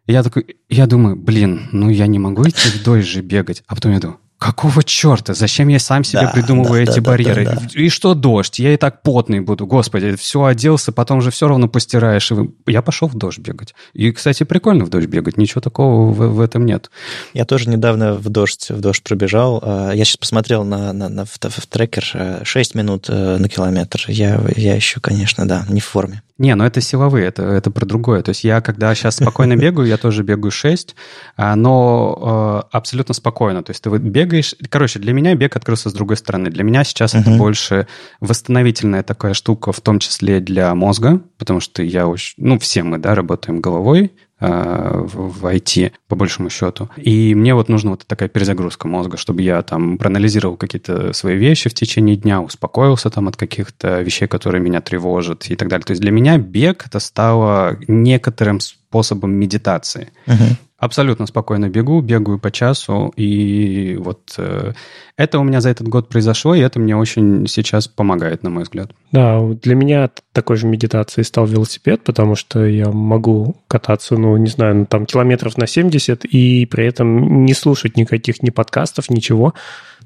Я 0.08 0.24
такой, 0.24 0.58
я 0.70 0.86
думаю, 0.86 1.16
блин, 1.16 1.68
ну 1.72 1.90
я 1.90 2.08
не 2.08 2.20
могу 2.20 2.48
идти 2.48 2.70
в 2.70 2.84
дождь 2.84 3.08
же 3.08 3.22
бегать. 3.22 3.64
А 3.68 3.76
потом 3.76 3.92
я 3.92 4.00
думаю, 4.00 4.20
Какого 4.38 4.84
черта? 4.84 5.34
Зачем 5.34 5.70
я 5.70 5.80
сам 5.80 6.04
себе 6.04 6.24
да, 6.24 6.28
придумываю 6.28 6.86
да, 6.86 6.92
эти 6.92 7.00
да, 7.00 7.10
барьеры? 7.10 7.46
Да, 7.46 7.54
да, 7.54 7.62
да. 7.62 7.80
И 7.80 7.88
что 7.88 8.14
дождь? 8.14 8.60
Я 8.60 8.74
и 8.74 8.78
так 8.78 9.02
потный 9.02 9.40
буду. 9.40 9.66
Господи, 9.66 10.16
все 10.16 10.44
оделся, 10.44 10.92
потом 10.92 11.22
же 11.22 11.32
все 11.32 11.48
равно 11.48 11.70
постираешь. 11.70 12.32
И 12.32 12.36
Я 12.68 12.82
пошел 12.82 13.08
в 13.08 13.16
дождь 13.16 13.40
бегать. 13.40 13.74
И, 13.94 14.12
кстати, 14.12 14.44
прикольно 14.44 14.84
в 14.84 14.90
дождь 14.90 15.08
бегать. 15.08 15.38
Ничего 15.38 15.62
такого 15.62 16.12
в, 16.12 16.36
в 16.36 16.42
этом 16.42 16.66
нет. 16.66 16.92
Я 17.34 17.46
тоже 17.46 17.70
недавно 17.70 18.14
в 18.14 18.28
дождь, 18.30 18.70
в 18.70 18.82
дождь 18.82 19.04
пробежал. 19.04 19.60
А, 19.64 19.92
я 19.94 20.04
сейчас 20.04 20.18
посмотрел 20.18 20.66
на, 20.66 20.92
на, 20.92 21.08
на 21.08 21.26
в, 21.26 21.40
в 21.40 21.68
трекер 21.68 22.42
6 22.44 22.76
минут 22.76 23.06
э, 23.08 23.38
на 23.38 23.48
километр. 23.48 24.04
Я, 24.10 24.42
я 24.58 24.76
еще, 24.76 25.00
конечно, 25.00 25.48
да, 25.48 25.66
не 25.70 25.80
в 25.80 25.86
форме. 25.86 26.22
Не, 26.38 26.54
ну 26.56 26.66
это 26.66 26.82
силовые, 26.82 27.28
это, 27.28 27.44
это 27.44 27.72
про 27.72 27.86
другое. 27.86 28.22
То 28.22 28.30
есть 28.30 28.44
я, 28.44 28.60
когда 28.60 28.94
сейчас 28.94 29.16
спокойно 29.16 29.56
бегаю, 29.58 29.88
я 29.88 29.98
тоже 29.98 30.24
бегаю 30.24 30.52
6, 30.52 30.96
а, 31.38 31.56
но 31.56 32.64
э, 32.72 32.76
абсолютно 32.76 33.14
спокойно. 33.14 33.64
То 33.64 33.72
есть 33.72 33.82
ты 33.82 33.90
бегаешь... 33.90 34.54
Короче, 34.70 35.00
для 35.00 35.14
меня 35.14 35.34
бег 35.36 35.56
открылся 35.56 35.90
с 35.90 35.94
другой 35.94 36.18
стороны. 36.18 36.50
Для 36.50 36.64
меня 36.64 36.84
сейчас 36.84 37.16
uh-huh. 37.16 37.22
это 37.22 37.32
больше 37.32 37.88
восстановительная 38.20 39.04
такая 39.04 39.34
штука, 39.34 39.72
в 39.72 39.80
том 39.80 40.00
числе 40.00 40.42
для 40.42 40.76
мозга, 40.76 41.22
потому 41.38 41.62
что 41.62 41.82
я 41.82 42.06
очень... 42.08 42.34
Ну, 42.38 42.60
все 42.60 42.84
мы, 42.84 42.98
да, 42.98 43.16
работаем 43.16 43.62
головой, 43.62 44.12
в 44.40 45.46
IT, 45.46 45.94
по 46.08 46.16
большому 46.16 46.50
счету. 46.50 46.90
И 46.98 47.34
мне 47.36 47.54
вот 47.54 47.70
нужна 47.70 47.92
вот 47.92 48.06
такая 48.06 48.28
перезагрузка 48.28 48.88
мозга, 48.88 49.18
чтобы 49.18 49.42
я 49.42 49.62
там 49.62 49.98
проанализировал 49.98 50.58
какие-то 50.58 51.14
свои 51.14 51.38
вещи 51.38 51.70
в 51.70 51.74
течение 51.74 52.16
дня, 52.18 52.42
успокоился 52.42 53.10
там 53.10 53.28
от 53.28 53.38
каких-то 53.38 54.02
вещей, 54.02 54.28
которые 54.28 54.62
меня 54.62 54.82
тревожат 54.82 55.50
и 55.50 55.56
так 55.56 55.70
далее. 55.70 55.86
То 55.86 55.92
есть 55.92 56.02
для 56.02 56.12
меня 56.12 56.38
бег 56.38 56.86
это 56.86 57.00
стало 57.00 57.78
некоторым 57.88 58.60
способом 58.60 59.32
медитации. 59.32 60.12
Uh-huh 60.28 60.58
абсолютно 60.86 61.26
спокойно 61.26 61.70
бегу, 61.70 62.02
бегаю 62.02 62.40
по 62.40 62.52
часу, 62.52 63.12
и 63.16 63.98
вот 64.00 64.36
э, 64.38 64.74
это 65.18 65.40
у 65.40 65.44
меня 65.44 65.62
за 65.62 65.70
этот 65.70 65.88
год 65.88 66.10
произошло, 66.10 66.56
и 66.56 66.62
это 66.62 66.80
мне 66.80 66.96
очень 66.96 67.48
сейчас 67.48 67.88
помогает, 67.88 68.44
на 68.44 68.50
мой 68.50 68.64
взгляд. 68.64 68.92
Да, 69.12 69.42
для 69.42 69.76
меня 69.76 70.10
такой 70.32 70.58
же 70.58 70.68
медитацией 70.68 71.26
стал 71.26 71.46
велосипед, 71.46 72.04
потому 72.04 72.36
что 72.36 72.66
я 72.66 72.90
могу 72.92 73.58
кататься, 73.68 74.16
ну, 74.18 74.38
не 74.38 74.50
знаю, 74.50 74.76
ну, 74.76 74.86
там 74.86 75.06
километров 75.06 75.58
на 75.58 75.68
70, 75.68 76.26
и 76.26 76.66
при 76.66 76.86
этом 76.86 77.46
не 77.46 77.54
слушать 77.54 77.98
никаких 77.98 78.42
ни 78.44 78.50
подкастов, 78.50 79.10
ничего. 79.10 79.54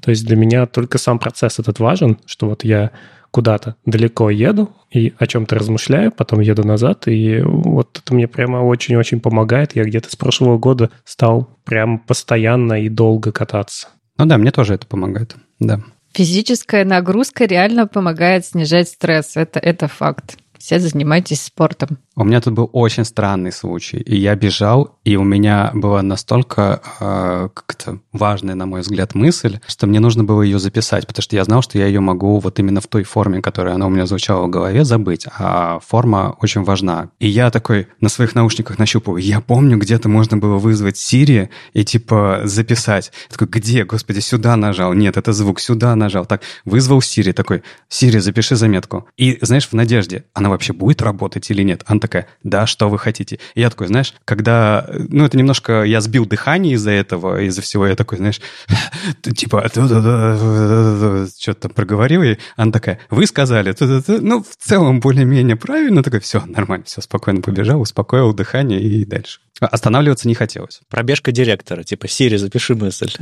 То 0.00 0.10
есть 0.10 0.26
для 0.26 0.36
меня 0.36 0.66
только 0.66 0.98
сам 0.98 1.18
процесс 1.18 1.58
этот 1.58 1.78
важен, 1.78 2.18
что 2.26 2.48
вот 2.48 2.64
я 2.64 2.90
куда-то 3.30 3.76
далеко 3.84 4.30
еду 4.30 4.70
и 4.90 5.12
о 5.18 5.26
чем-то 5.26 5.56
размышляю, 5.56 6.12
потом 6.12 6.40
еду 6.40 6.66
назад, 6.66 7.06
и 7.06 7.40
вот 7.42 8.00
это 8.02 8.14
мне 8.14 8.26
прямо 8.26 8.58
очень-очень 8.58 9.20
помогает. 9.20 9.76
Я 9.76 9.84
где-то 9.84 10.10
с 10.10 10.16
прошлого 10.16 10.58
года 10.58 10.90
стал 11.04 11.48
прям 11.64 11.98
постоянно 11.98 12.82
и 12.82 12.88
долго 12.88 13.32
кататься. 13.32 13.88
Ну 14.18 14.26
да, 14.26 14.36
мне 14.36 14.50
тоже 14.50 14.74
это 14.74 14.86
помогает, 14.86 15.36
да. 15.58 15.80
Физическая 16.12 16.84
нагрузка 16.84 17.44
реально 17.44 17.86
помогает 17.86 18.44
снижать 18.44 18.88
стресс, 18.88 19.36
это, 19.36 19.60
это 19.60 19.86
факт. 19.86 20.36
Все 20.60 20.78
занимайтесь 20.78 21.42
спортом. 21.42 21.98
У 22.16 22.24
меня 22.24 22.42
тут 22.42 22.52
был 22.52 22.68
очень 22.74 23.06
странный 23.06 23.50
случай. 23.50 23.96
И 23.96 24.14
я 24.14 24.34
бежал, 24.34 24.98
и 25.04 25.16
у 25.16 25.24
меня 25.24 25.70
была 25.72 26.02
настолько 26.02 26.82
э, 27.00 27.48
как-то 27.54 28.00
важная, 28.12 28.54
на 28.54 28.66
мой 28.66 28.82
взгляд, 28.82 29.14
мысль, 29.14 29.58
что 29.66 29.86
мне 29.86 30.00
нужно 30.00 30.22
было 30.22 30.42
ее 30.42 30.58
записать, 30.58 31.06
потому 31.06 31.22
что 31.22 31.34
я 31.34 31.44
знал, 31.44 31.62
что 31.62 31.78
я 31.78 31.86
ее 31.86 32.00
могу 32.00 32.38
вот 32.38 32.58
именно 32.58 32.82
в 32.82 32.88
той 32.88 33.04
форме, 33.04 33.40
которая 33.40 33.76
она 33.76 33.86
у 33.86 33.88
меня 33.88 34.04
звучала 34.04 34.44
в 34.44 34.50
голове, 34.50 34.84
забыть. 34.84 35.26
А 35.38 35.78
форма 35.80 36.36
очень 36.42 36.62
важна. 36.62 37.08
И 37.20 37.26
я 37.26 37.50
такой 37.50 37.88
на 38.02 38.10
своих 38.10 38.34
наушниках 38.34 38.78
нащупал. 38.78 39.16
Я 39.16 39.40
помню, 39.40 39.78
где-то 39.78 40.10
можно 40.10 40.36
было 40.36 40.58
вызвать 40.58 40.96
Siri 40.96 41.48
и 41.72 41.84
типа 41.86 42.42
записать. 42.44 43.12
Я 43.30 43.32
такой, 43.32 43.48
где? 43.48 43.84
Господи, 43.84 44.20
сюда 44.20 44.56
нажал. 44.56 44.92
Нет, 44.92 45.16
это 45.16 45.32
звук. 45.32 45.58
Сюда 45.58 45.96
нажал. 45.96 46.26
Так, 46.26 46.42
вызвал 46.66 46.98
Siri. 46.98 47.32
Такой, 47.32 47.62
Siri, 47.88 48.20
запиши 48.20 48.56
заметку. 48.56 49.08
И 49.16 49.38
знаешь, 49.40 49.66
в 49.66 49.72
надежде, 49.72 50.24
она 50.34 50.49
вообще 50.50 50.72
будет 50.72 51.02
работать 51.02 51.50
или 51.50 51.62
нет? 51.62 51.82
Она 51.86 52.00
такая, 52.00 52.26
да, 52.42 52.66
что 52.66 52.88
вы 52.88 52.98
хотите? 52.98 53.38
И 53.54 53.60
я 53.60 53.70
такой, 53.70 53.86
знаешь, 53.86 54.14
когда, 54.24 54.88
ну, 55.08 55.24
это 55.24 55.36
немножко, 55.36 55.82
я 55.82 56.00
сбил 56.00 56.26
дыхание 56.26 56.74
из-за 56.74 56.90
этого, 56.90 57.42
из-за 57.42 57.62
всего, 57.62 57.86
я 57.86 57.96
такой, 57.96 58.18
знаешь, 58.18 58.40
типа, 59.36 59.68
что-то 59.68 61.60
там 61.60 61.70
проговорил, 61.72 62.22
и 62.22 62.36
она 62.56 62.72
такая, 62.72 62.98
вы 63.10 63.26
сказали, 63.26 63.74
ну, 64.20 64.42
в 64.42 64.56
целом 64.56 65.00
более-менее 65.00 65.56
правильно, 65.56 66.02
такой, 66.02 66.20
все, 66.20 66.42
нормально, 66.46 66.84
все, 66.86 67.00
спокойно 67.00 67.42
побежал, 67.42 67.80
успокоил 67.80 68.32
дыхание 68.32 68.80
и 68.80 69.04
дальше. 69.04 69.40
Останавливаться 69.60 70.26
не 70.26 70.34
хотелось. 70.34 70.80
Пробежка 70.88 71.32
директора, 71.32 71.82
типа, 71.82 72.08
Сири, 72.08 72.36
запиши 72.36 72.74
мысль. 72.74 73.12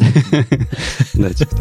Да, 1.15 1.33
типа 1.33 1.57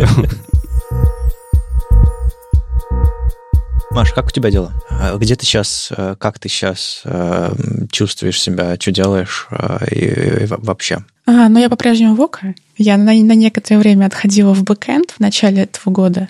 Маш, 3.91 4.11
как 4.11 4.27
у 4.27 4.31
тебя 4.31 4.51
дела? 4.51 4.73
А 4.89 5.15
где 5.17 5.35
ты 5.35 5.45
сейчас, 5.45 5.91
э, 5.95 6.15
как 6.19 6.39
ты 6.39 6.49
сейчас 6.49 7.01
э, 7.05 7.53
чувствуешь 7.91 8.39
себя, 8.39 8.75
что 8.79 8.91
делаешь 8.91 9.47
э, 9.49 9.87
и, 9.91 10.45
вообще? 10.45 11.03
А, 11.25 11.47
ну 11.47 11.59
я 11.59 11.69
по-прежнему 11.69 12.15
в 12.15 12.21
Okko. 12.21 12.53
Я 12.77 12.97
на, 12.97 13.13
на 13.13 13.33
некоторое 13.33 13.79
время 13.79 14.05
отходила 14.05 14.53
в 14.53 14.63
бэкэнд 14.63 15.11
в 15.11 15.19
начале 15.19 15.63
этого 15.63 15.93
года. 15.93 16.29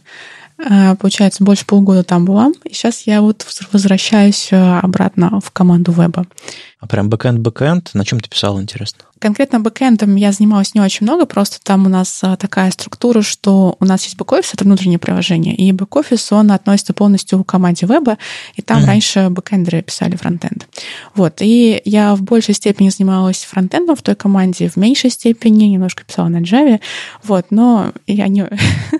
А, 0.60 0.96
получается, 0.96 1.44
больше 1.44 1.66
полгода 1.66 2.04
там 2.04 2.26
была. 2.26 2.52
И 2.64 2.74
сейчас 2.74 3.02
я 3.08 3.22
вот 3.22 3.46
возвращаюсь 3.72 4.50
обратно 4.52 5.40
в 5.44 5.52
команду 5.52 5.92
веба. 5.92 6.28
А 6.80 6.88
прям 6.88 7.10
бэкэнд-бэкэнд? 7.10 7.92
На 7.94 8.06
чем 8.06 8.20
ты 8.20 8.30
писал, 8.30 8.62
интересно? 8.62 9.06
Конкретно 9.20 9.60
бэкэндом 9.60 10.16
я 10.16 10.32
занималась 10.32 10.76
не 10.76 10.82
очень 10.82 11.06
много, 11.06 11.26
просто 11.26 11.58
там 11.64 11.88
у 11.88 11.90
нас 11.90 12.20
а, 12.22 12.38
такая 12.38 12.70
структура, 12.70 13.24
что 13.24 13.76
у 13.80 13.86
нас 13.86 14.04
есть 14.04 14.16
бэк-офис, 14.16 14.54
это 14.54 14.64
внутреннее 14.64 15.00
приложение, 15.00 15.56
и 15.56 15.72
бэк-офис, 15.72 16.32
он 16.32 16.52
относится 16.52 16.94
полностью 16.94 17.44
к 17.44 17.48
команде 17.48 17.88
веба, 17.88 18.20
и 18.56 18.62
там 18.62 18.84
mm-hmm. 18.84 18.86
раньше 18.86 19.28
бэкэндеры 19.32 19.82
писали 19.82 20.16
фронтенд. 20.16 20.68
Вот, 21.16 21.42
и 21.42 21.82
я 21.84 22.14
в 22.14 22.22
большей 22.22 22.54
степени 22.54 22.90
занималась 22.90 23.44
фронтендом 23.44 23.96
в 23.96 24.04
той 24.04 24.14
команде, 24.14 24.70
в 24.70 24.76
меньшей 24.76 25.10
степени 25.10 25.66
немножко 25.66 26.04
писала 26.04 26.28
на 26.28 26.42
Java, 26.42 26.80
вот, 27.24 27.48
но 27.50 27.94
я 28.06 28.28
не, 28.28 28.48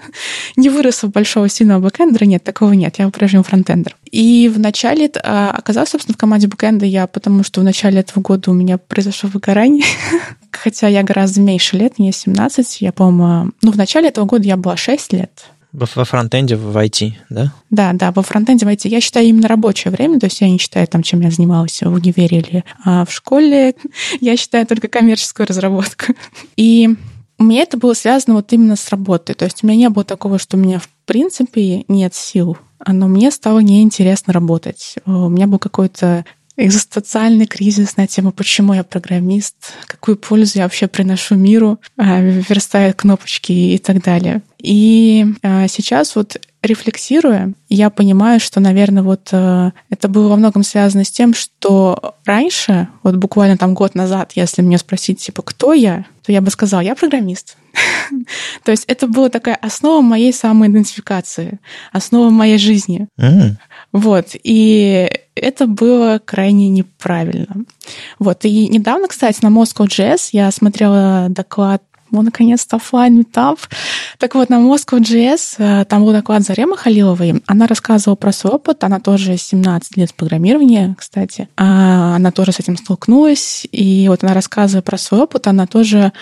не 0.56 0.70
выросла 0.70 1.10
большого 1.10 1.48
сильного 1.48 1.80
бэкэндера, 1.82 2.26
нет, 2.26 2.44
такого 2.44 2.74
нет, 2.74 2.98
я 2.98 3.06
по-прежнему 3.06 3.44
фронтендер. 3.44 3.96
И 4.12 4.52
в 4.54 4.58
начале 4.60 5.12
а, 5.24 5.52
оказалась, 5.52 5.90
собственно, 5.90 6.16
в 6.16 6.18
команде 6.18 6.48
бэкэнда 6.48 6.86
я, 6.86 7.06
потому 7.08 7.44
что 7.44 7.62
в 7.62 7.64
начале 7.68 8.00
этого 8.00 8.22
года 8.22 8.52
у 8.52 8.54
меня 8.54 8.78
произошло 8.78 9.30
выгорание, 9.32 9.84
хотя 10.52 10.88
я 10.88 11.04
гораздо 11.04 11.42
меньше 11.42 11.78
лет, 11.78 12.00
мне 12.00 12.12
17, 12.12 12.82
я, 12.82 12.92
по-моему, 12.92 13.52
ну, 13.62 13.72
в 13.72 13.78
начале 13.78 14.10
этого 14.10 14.26
года 14.26 14.44
я 14.44 14.58
была 14.58 14.78
6 14.78 15.14
лет. 15.14 15.46
Во 15.74 15.86
фронтенде 15.86 16.56
в 16.56 16.76
IT, 16.76 17.12
да? 17.30 17.54
Да, 17.70 17.92
да, 17.94 18.12
во 18.12 18.24
фронтенде 18.24 18.66
в 18.66 18.70
IT. 18.70 18.88
Я 18.88 19.02
считаю 19.02 19.28
именно 19.28 19.48
рабочее 19.48 19.92
время, 19.92 20.20
то 20.20 20.26
есть 20.26 20.42
я 20.42 20.50
не 20.50 20.58
считаю 20.58 20.88
там, 20.88 21.04
чем 21.04 21.20
я 21.22 21.30
занималась 21.30 21.82
в 21.82 21.94
универе 21.94 22.40
или 22.40 22.64
а, 22.84 23.06
в 23.06 23.12
школе. 23.12 23.76
Я 24.22 24.38
считаю 24.38 24.66
только 24.66 24.88
коммерческую 24.88 25.46
разработку. 25.46 26.14
И 26.56 26.90
у 27.38 27.44
меня 27.44 27.62
это 27.62 27.78
было 27.78 27.94
связано 27.94 28.38
вот 28.38 28.52
именно 28.54 28.76
с 28.76 28.90
работой. 28.90 29.36
То 29.36 29.46
есть 29.46 29.64
у 29.64 29.68
меня 29.68 29.78
не 29.78 29.90
было 29.90 30.04
такого, 30.04 30.40
что 30.40 30.58
у 30.58 30.60
меня 30.60 30.80
в 30.80 30.90
принципе 31.06 31.84
нет 31.88 32.16
сил 32.16 32.58
но 32.86 33.08
мне 33.08 33.32
стало 33.32 33.60
неинтересно 33.60 34.34
работать. 34.34 34.96
У 35.06 35.30
меня 35.30 35.48
был 35.48 35.60
какой-то 35.60 36.26
экзистенциальный 36.58 37.46
кризис 37.46 37.98
на 37.98 38.08
тему, 38.08 38.32
почему 38.32 38.74
я 38.74 38.84
программист, 38.84 39.56
какую 39.86 40.18
пользу 40.18 40.58
я 40.58 40.64
вообще 40.64 40.88
приношу 40.88 41.36
миру, 41.36 41.80
а, 41.98 42.20
верстая 42.20 42.94
кнопочки 42.94 43.52
и 43.52 43.78
так 43.78 44.04
далее. 44.04 44.42
И 44.60 45.26
а, 45.44 45.68
сейчас 45.68 46.16
вот 46.16 46.38
рефлексируя, 46.64 47.54
я 47.70 47.90
понимаю, 47.90 48.40
что, 48.40 48.60
наверное, 48.60 49.04
вот 49.04 49.30
э, 49.32 49.72
это 49.90 50.08
было 50.08 50.30
во 50.30 50.36
многом 50.36 50.64
связано 50.64 51.04
с 51.04 51.12
тем, 51.12 51.34
что 51.34 52.16
раньше, 52.26 52.88
вот 53.04 53.16
буквально 53.16 53.58
там 53.58 53.74
год 53.74 53.96
назад, 53.96 54.34
если 54.36 54.62
меня 54.62 54.78
спросить, 54.78 55.20
типа, 55.20 55.44
кто 55.44 55.74
я, 55.74 56.06
то 56.24 56.32
я 56.32 56.42
бы 56.42 56.50
сказала, 56.50 56.82
я 56.82 56.96
программист. 56.96 57.58
То 58.64 58.72
есть 58.72 58.86
это 58.88 59.08
была 59.08 59.30
такая 59.30 59.56
основа 59.56 60.02
моей 60.02 60.34
самоидентификации, 60.34 61.60
основа 61.92 62.30
моей 62.30 62.58
жизни. 62.58 63.08
Вот. 63.98 64.28
И 64.44 65.10
это 65.34 65.66
было 65.66 66.22
крайне 66.24 66.70
неправильно. 66.70 67.66
Вот. 68.20 68.46
И 68.46 68.68
недавно, 68.68 69.08
кстати, 69.08 69.40
на 69.42 69.48
Moscow.js 69.48 70.30
я 70.34 70.52
смотрела 70.52 71.28
доклад 71.30 71.82
ну, 72.12 72.22
наконец-то 72.22 72.78
офлайн 72.78 73.18
метап. 73.18 73.60
Так 74.18 74.36
вот, 74.36 74.50
на 74.50 74.56
Moscow.js 74.56 75.56
э, 75.58 75.86
там 75.86 76.06
был 76.06 76.14
доклад 76.14 76.44
Заремы 76.44 76.78
Халиловой. 76.78 77.44
Она 77.48 77.68
рассказывала 77.68 78.16
про 78.16 78.32
свой 78.32 78.54
опыт. 78.54 78.84
Она 78.84 79.00
тоже 79.00 79.38
17 79.38 79.98
лет 79.98 80.14
программирования, 80.14 80.96
кстати. 80.98 81.50
А 81.58 82.16
она 82.16 82.32
тоже 82.32 82.52
с 82.52 82.60
этим 82.60 82.78
столкнулась. 82.78 83.68
И 83.72 84.08
вот 84.08 84.24
она 84.24 84.34
рассказывая 84.34 84.82
про 84.82 84.98
свой 84.98 85.22
опыт, 85.22 85.48
она 85.48 85.68
тоже 85.68 86.14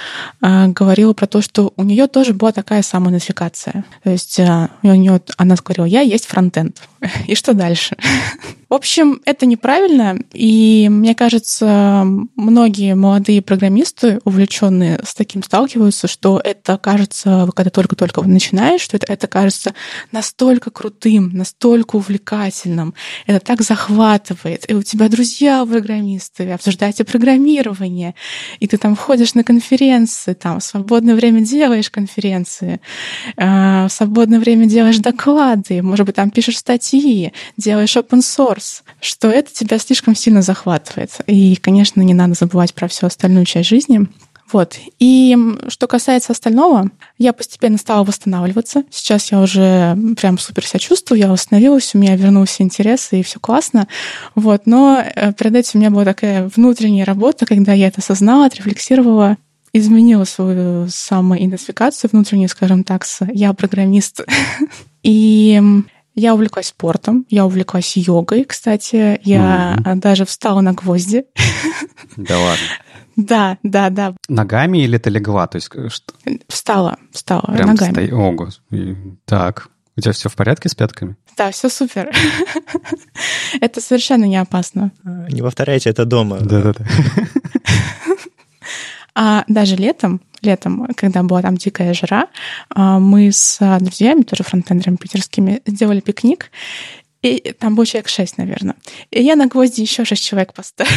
а, 0.41 0.67
говорила 0.69 1.13
про 1.13 1.27
то, 1.27 1.41
что 1.41 1.71
у 1.75 1.83
нее 1.83 2.07
тоже 2.07 2.33
была 2.33 2.51
такая 2.51 2.81
самоидентификация. 2.81 3.85
То 4.03 4.09
есть 4.09 4.39
а, 4.39 4.69
у 4.81 4.87
нее, 4.87 5.21
она 5.37 5.55
говорила, 5.55 5.85
я 5.85 6.01
есть 6.01 6.25
фронтенд. 6.25 6.81
И 7.27 7.35
что 7.35 7.53
дальше? 7.53 7.95
В 8.67 8.73
общем, 8.73 9.21
это 9.25 9.45
неправильно, 9.45 10.17
и 10.33 10.87
мне 10.89 11.13
кажется, 11.13 12.03
многие 12.35 12.95
молодые 12.95 13.43
программисты, 13.43 14.19
увлеченные 14.23 14.99
с 15.03 15.13
таким, 15.13 15.43
сталкиваются, 15.43 16.07
что 16.07 16.41
это 16.43 16.79
кажется, 16.79 17.47
когда 17.55 17.69
только-только 17.69 18.23
начинаешь, 18.23 18.81
что 18.81 18.97
это, 18.97 19.05
это 19.13 19.27
кажется 19.27 19.75
настолько 20.11 20.71
крутым, 20.71 21.29
настолько 21.31 21.97
увлекательным, 21.97 22.95
это 23.27 23.39
так 23.39 23.61
захватывает, 23.61 24.69
и 24.69 24.73
у 24.73 24.81
тебя 24.81 25.09
друзья 25.09 25.63
программисты, 25.63 26.49
обсуждаете 26.51 27.03
программирование, 27.03 28.15
и 28.59 28.67
ты 28.67 28.77
там 28.77 28.95
ходишь 28.95 29.35
на 29.35 29.43
конференции, 29.43 30.33
там 30.33 30.59
в 30.59 30.63
свободное 30.63 31.13
время 31.13 31.41
делаешь 31.41 31.91
конференции, 31.91 32.81
а, 33.37 33.87
в 33.87 33.91
свободное 33.91 34.39
время 34.39 34.65
делаешь 34.65 34.97
доклады, 34.97 35.83
может 35.83 36.07
быть, 36.07 36.15
там 36.15 36.31
пишешь 36.31 36.57
статьи 36.57 36.94
России, 36.95 37.33
делаешь 37.57 37.95
open 37.97 38.19
source, 38.19 38.81
что 39.01 39.29
это 39.29 39.53
тебя 39.53 39.77
слишком 39.79 40.15
сильно 40.15 40.41
захватывает. 40.41 41.11
И, 41.27 41.55
конечно, 41.57 42.01
не 42.01 42.13
надо 42.13 42.33
забывать 42.33 42.73
про 42.73 42.87
всю 42.87 43.07
остальную 43.07 43.45
часть 43.45 43.69
жизни. 43.69 44.07
Вот. 44.51 44.77
И 44.99 45.35
что 45.69 45.87
касается 45.87 46.31
остального, 46.31 46.89
я 47.17 47.33
постепенно 47.33 47.77
стала 47.77 48.03
восстанавливаться. 48.03 48.83
Сейчас 48.91 49.31
я 49.31 49.41
уже 49.41 49.97
прям 50.17 50.37
супер 50.37 50.65
себя 50.65 50.79
чувствую, 50.79 51.19
я 51.19 51.31
восстановилась, 51.31 51.93
у 51.93 51.97
меня 51.97 52.15
вернулся 52.15 52.61
интерес, 52.61 53.09
и 53.11 53.23
все 53.23 53.39
классно. 53.39 53.87
Вот. 54.35 54.67
Но 54.67 55.03
э, 55.03 55.33
перед 55.33 55.55
этим 55.55 55.71
у 55.75 55.77
меня 55.79 55.89
была 55.89 56.05
такая 56.05 56.49
внутренняя 56.55 57.05
работа, 57.05 57.45
когда 57.45 57.73
я 57.73 57.87
это 57.87 58.01
осознала, 58.01 58.45
отрефлексировала, 58.45 59.37
изменила 59.73 60.25
свою 60.25 60.87
самоидентификацию 60.89 62.09
внутреннюю, 62.13 62.47
скажем 62.47 62.83
так, 62.83 63.03
с 63.03 63.25
«я 63.33 63.51
программист». 63.53 64.21
И 65.03 65.61
я 66.15 66.33
увлеклась 66.33 66.67
спортом, 66.67 67.25
я 67.29 67.45
увлеклась 67.45 67.97
йогой, 67.97 68.45
кстати. 68.45 69.19
Я 69.23 69.77
mm-hmm. 69.77 69.95
даже 69.95 70.25
встала 70.25 70.61
на 70.61 70.73
гвозди. 70.73 71.25
Да 72.17 72.39
ладно. 72.39 72.65
Да, 73.17 73.57
да, 73.63 73.89
да. 73.89 74.15
Ногами 74.27 74.79
или 74.79 74.97
ты 74.97 75.09
легла? 75.09 75.47
То 75.47 75.57
есть 75.57 75.69
э, 75.73 75.89
что? 75.89 76.13
Встала, 76.47 76.97
встала 77.11 77.41
Прям 77.53 77.69
ногами. 77.69 78.07
Сто... 78.07 78.15
О, 78.17 78.31
господи. 78.31 78.97
Так, 79.25 79.69
у 79.97 80.01
тебя 80.01 80.11
все 80.11 80.29
в 80.29 80.35
порядке 80.35 80.69
с 80.69 80.75
пятками? 80.75 81.15
Да, 81.37 81.51
все 81.51 81.69
супер. 81.69 82.11
это 83.61 83.81
совершенно 83.81 84.25
не 84.25 84.37
опасно. 84.37 84.91
Не 85.03 85.41
повторяйте 85.41 85.89
это 85.89 86.05
дома. 86.05 86.39
Да-да-да. 86.39 86.85
А 89.17 89.45
даже 89.47 89.77
летом, 89.77 90.21
летом, 90.45 90.87
когда 90.95 91.23
была 91.23 91.41
там 91.41 91.57
дикая 91.57 91.93
жара, 91.93 92.27
а, 92.69 92.99
мы 92.99 93.31
с 93.31 93.59
друзьями, 93.81 94.23
тоже 94.23 94.43
фронтендерами 94.43 94.95
питерскими, 94.95 95.61
сделали 95.65 95.99
пикник, 95.99 96.51
и 97.21 97.53
там 97.57 97.75
был 97.75 97.85
человек 97.85 98.07
шесть, 98.07 98.37
наверное. 98.37 98.75
И 99.09 99.21
я 99.21 99.35
на 99.35 99.47
гвозди 99.47 99.81
еще 99.81 100.05
шесть 100.05 100.23
человек 100.23 100.53
поставила. 100.53 100.93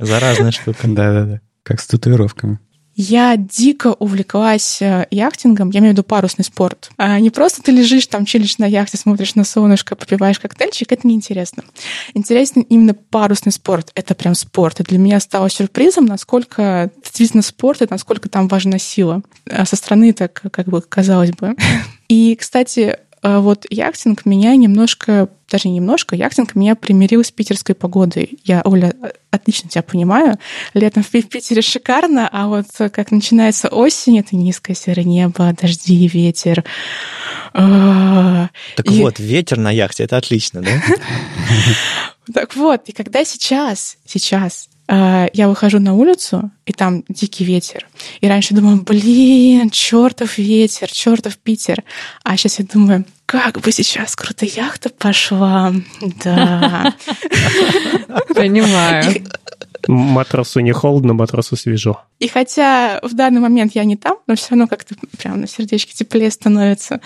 Заразная 0.00 0.50
штука. 0.50 0.88
Да-да-да. 0.88 1.40
Как 1.62 1.80
с 1.80 1.86
татуировками. 1.86 2.58
Я 2.96 3.36
дико 3.36 3.94
увлеклась 3.98 4.82
э, 4.82 5.06
яхтингом, 5.10 5.70
я 5.70 5.80
имею 5.80 5.92
в 5.92 5.96
виду 5.96 6.02
парусный 6.02 6.44
спорт. 6.44 6.90
А 6.96 7.18
не 7.20 7.30
просто 7.30 7.62
ты 7.62 7.72
лежишь 7.72 8.06
там, 8.08 8.26
чилишь 8.26 8.58
на 8.58 8.66
яхте, 8.66 8.98
смотришь 8.98 9.36
на 9.36 9.44
солнышко, 9.44 9.96
попиваешь 9.96 10.38
коктейльчик, 10.38 10.92
это 10.92 11.06
неинтересно. 11.06 11.64
Интересен 12.14 12.62
именно 12.62 12.94
парусный 12.94 13.52
спорт. 13.52 13.90
Это 13.94 14.14
прям 14.14 14.34
спорт. 14.34 14.80
И 14.80 14.84
для 14.84 14.98
меня 14.98 15.20
стало 15.20 15.48
сюрпризом, 15.48 16.04
насколько 16.04 16.90
действительно 17.02 17.42
спорт, 17.42 17.80
и 17.82 17.86
насколько 17.88 18.28
там 18.28 18.48
важна 18.48 18.78
сила. 18.78 19.22
А 19.48 19.64
со 19.64 19.76
стороны 19.76 20.12
так, 20.12 20.42
как 20.50 20.66
бы, 20.66 20.82
казалось 20.82 21.30
бы. 21.30 21.54
И, 22.08 22.34
кстати, 22.34 22.98
а 23.22 23.40
вот 23.40 23.66
яхтинг 23.70 24.24
меня 24.24 24.56
немножко, 24.56 25.28
даже 25.50 25.68
немножко, 25.68 26.16
яхтинг 26.16 26.54
меня 26.54 26.74
примирил 26.74 27.24
с 27.24 27.30
питерской 27.30 27.74
погодой. 27.74 28.38
Я, 28.44 28.62
Оля, 28.64 28.94
отлично 29.30 29.68
тебя 29.68 29.82
понимаю. 29.82 30.38
Летом 30.74 31.02
в 31.02 31.08
Питере 31.10 31.62
шикарно, 31.62 32.28
а 32.30 32.46
вот 32.46 32.66
как 32.92 33.10
начинается 33.10 33.68
осень, 33.68 34.18
это 34.18 34.36
низкое 34.36 34.76
серое 34.76 35.04
небо, 35.04 35.54
дожди, 35.60 36.06
ветер. 36.08 36.64
А, 37.52 38.48
так 38.76 38.86
и... 38.90 39.00
вот, 39.00 39.18
ветер 39.18 39.58
на 39.58 39.70
яхте, 39.70 40.04
это 40.04 40.16
отлично, 40.16 40.62
да? 40.62 40.70
Так 42.32 42.54
вот, 42.54 42.82
и 42.88 42.92
когда 42.92 43.24
сейчас, 43.24 43.96
сейчас 44.06 44.68
я 44.90 45.48
выхожу 45.48 45.78
на 45.78 45.94
улицу, 45.94 46.50
и 46.66 46.72
там 46.72 47.04
дикий 47.08 47.44
ветер. 47.44 47.86
И 48.20 48.28
раньше 48.28 48.54
думаю, 48.54 48.82
блин, 48.82 49.70
чертов 49.70 50.38
ветер, 50.38 50.90
чертов 50.90 51.36
Питер. 51.38 51.84
А 52.24 52.36
сейчас 52.36 52.58
я 52.58 52.64
думаю, 52.64 53.04
как 53.26 53.60
бы 53.60 53.70
сейчас 53.70 54.16
круто 54.16 54.46
яхта 54.46 54.88
пошла. 54.88 55.72
Да. 56.24 56.94
Понимаю. 58.34 59.24
Матросу 59.86 60.60
не 60.60 60.72
холодно, 60.72 61.14
матросу 61.14 61.56
свежо. 61.56 62.02
И 62.18 62.28
хотя 62.28 63.00
в 63.02 63.14
данный 63.14 63.40
момент 63.40 63.74
я 63.74 63.84
не 63.84 63.96
там, 63.96 64.18
но 64.26 64.34
все 64.34 64.50
равно 64.50 64.66
как-то 64.66 64.94
прям 65.18 65.40
на 65.40 65.46
сердечке 65.46 65.94
теплее 65.94 66.30
становится. 66.30 67.00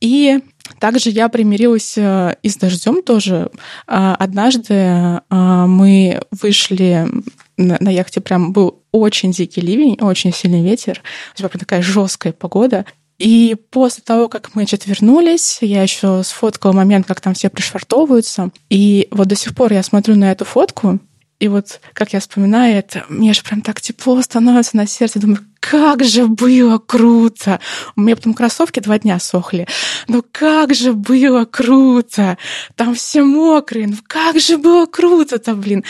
И 0.00 0.40
также 0.78 1.10
я 1.10 1.28
примирилась 1.28 1.94
э, 1.96 2.36
и 2.42 2.48
с 2.48 2.56
дождем 2.56 3.02
тоже. 3.02 3.50
А, 3.86 4.14
однажды 4.14 4.74
э, 4.74 5.20
мы 5.30 6.20
вышли 6.30 7.08
на 7.56 7.90
яхте, 7.90 8.20
прям 8.20 8.52
был 8.52 8.82
очень 8.92 9.32
дикий 9.32 9.60
ливень, 9.60 9.98
очень 10.00 10.32
сильный 10.32 10.62
ветер, 10.62 11.02
прям 11.36 11.50
такая 11.50 11.82
жесткая 11.82 12.32
погода. 12.32 12.84
И 13.18 13.56
после 13.70 14.02
того, 14.04 14.28
как 14.28 14.54
мы, 14.54 14.62
значит, 14.62 14.86
вернулись, 14.86 15.58
я 15.62 15.82
еще 15.82 16.22
сфоткала 16.22 16.72
момент, 16.72 17.06
как 17.06 17.22
там 17.22 17.32
все 17.32 17.48
пришвартовываются. 17.48 18.50
И 18.68 19.08
вот 19.10 19.28
до 19.28 19.36
сих 19.36 19.54
пор 19.54 19.72
я 19.72 19.82
смотрю 19.82 20.16
на 20.16 20.30
эту 20.30 20.44
фотку, 20.44 21.00
и 21.38 21.48
вот, 21.48 21.80
как 21.92 22.12
я 22.12 22.20
вспоминаю 22.20 22.76
это, 22.76 23.04
мне 23.08 23.34
же 23.34 23.42
прям 23.42 23.60
так 23.60 23.80
тепло 23.80 24.20
становится 24.22 24.76
на 24.76 24.86
сердце. 24.86 25.18
Думаю, 25.18 25.40
как 25.70 26.04
же 26.04 26.26
было 26.26 26.78
круто! 26.78 27.60
У 27.96 28.00
меня 28.00 28.16
потом 28.16 28.34
кроссовки 28.34 28.80
два 28.80 28.98
дня 28.98 29.18
сохли. 29.18 29.66
Ну 30.06 30.24
как 30.30 30.74
же 30.74 30.92
было 30.92 31.44
круто! 31.44 32.38
Там 32.76 32.94
все 32.94 33.22
мокрые. 33.22 33.88
Ну 33.88 33.96
как 34.06 34.38
же 34.38 34.58
было 34.58 34.86
круто-то, 34.86 35.54
блин! 35.54 35.84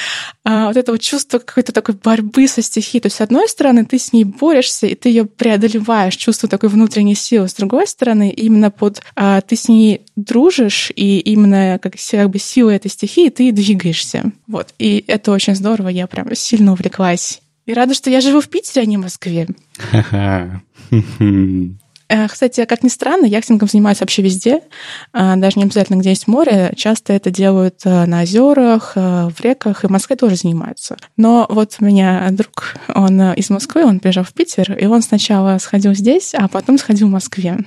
А, 0.45 0.69
вот 0.69 0.77
это 0.77 0.93
вот 0.93 1.01
чувство 1.01 1.39
какой-то 1.39 1.73
такой 1.73 1.95
борьбы 1.95 2.49
со 2.49 2.63
стихией. 2.63 3.03
То 3.03 3.07
есть, 3.07 3.17
с 3.17 3.21
одной 3.21 3.49
стороны, 3.49 3.85
ты 3.85 3.99
с 3.99 4.13
ней 4.13 4.25
борешься, 4.25 4.87
и 4.87 4.95
ты 4.95 5.11
ее 5.11 5.27
преодолеваешь, 5.27 6.17
чувство 6.17 6.49
такой 6.49 6.69
внутренней 6.69 7.15
силы. 7.15 7.49
С 7.49 7.55
другой 7.55 7.87
стороны, 7.87 8.31
именно 8.31 8.71
под 8.71 9.03
а, 9.15 9.41
ты 9.41 9.57
с 9.57 9.69
ней 9.69 10.03
дружишь, 10.17 10.91
и 10.95 11.19
именно 11.19 11.79
как, 11.83 11.95
как 12.11 12.31
бы 12.31 12.39
сила 12.39 12.71
этой 12.71 12.91
стихии 12.91 13.29
ты 13.29 13.53
двигаешься. 13.53 14.33
Вот. 14.47 14.69
И 14.79 15.05
это 15.07 15.33
очень 15.33 15.55
здорово. 15.55 15.89
Я 15.89 16.07
прям 16.07 16.35
сильно 16.35 16.73
увлеклась 16.73 17.41
и 17.67 17.75
рада, 17.75 17.95
что 17.95 18.11
я 18.11 18.21
живу 18.21 18.41
в 18.41 18.49
Питере, 18.49 18.83
а 18.83 18.87
не 18.87 18.97
в 18.97 19.01
Москве. 19.01 19.49
Э, 22.09 22.29
кстати, 22.29 22.65
как 22.65 22.83
ни 22.83 22.89
странно, 22.89 23.27
яхтингом 23.27 23.69
занимаются 23.69 24.05
вообще 24.05 24.23
везде, 24.23 24.61
а, 25.13 25.37
даже 25.37 25.59
не 25.59 25.65
обязательно, 25.65 25.97
где 25.97 26.11
есть 26.11 26.29
море. 26.29 26.73
Часто 26.77 27.13
это 27.13 27.31
делают 27.31 27.81
э, 27.85 28.07
на 28.07 28.23
озерах, 28.23 28.93
э, 28.95 29.29
в 29.29 29.41
реках, 29.41 29.83
и 29.83 29.89
в 29.89 29.91
Москве 29.91 30.17
тоже 30.17 30.37
занимаются. 30.37 30.97
Но 31.17 31.47
вот 31.49 31.77
у 31.81 31.85
меня 31.85 32.29
друг, 32.31 32.75
он 32.95 33.33
из 33.33 33.51
Москвы, 33.51 33.85
он 33.85 33.99
приезжал 33.99 34.25
в 34.25 34.33
Питер, 34.33 34.73
и 34.79 34.87
он 34.87 35.03
сначала 35.03 35.59
сходил 35.59 35.95
здесь, 35.95 36.35
а 36.35 36.47
потом 36.49 36.79
сходил 36.79 37.09
в 37.09 37.13
Москве. 37.13 37.59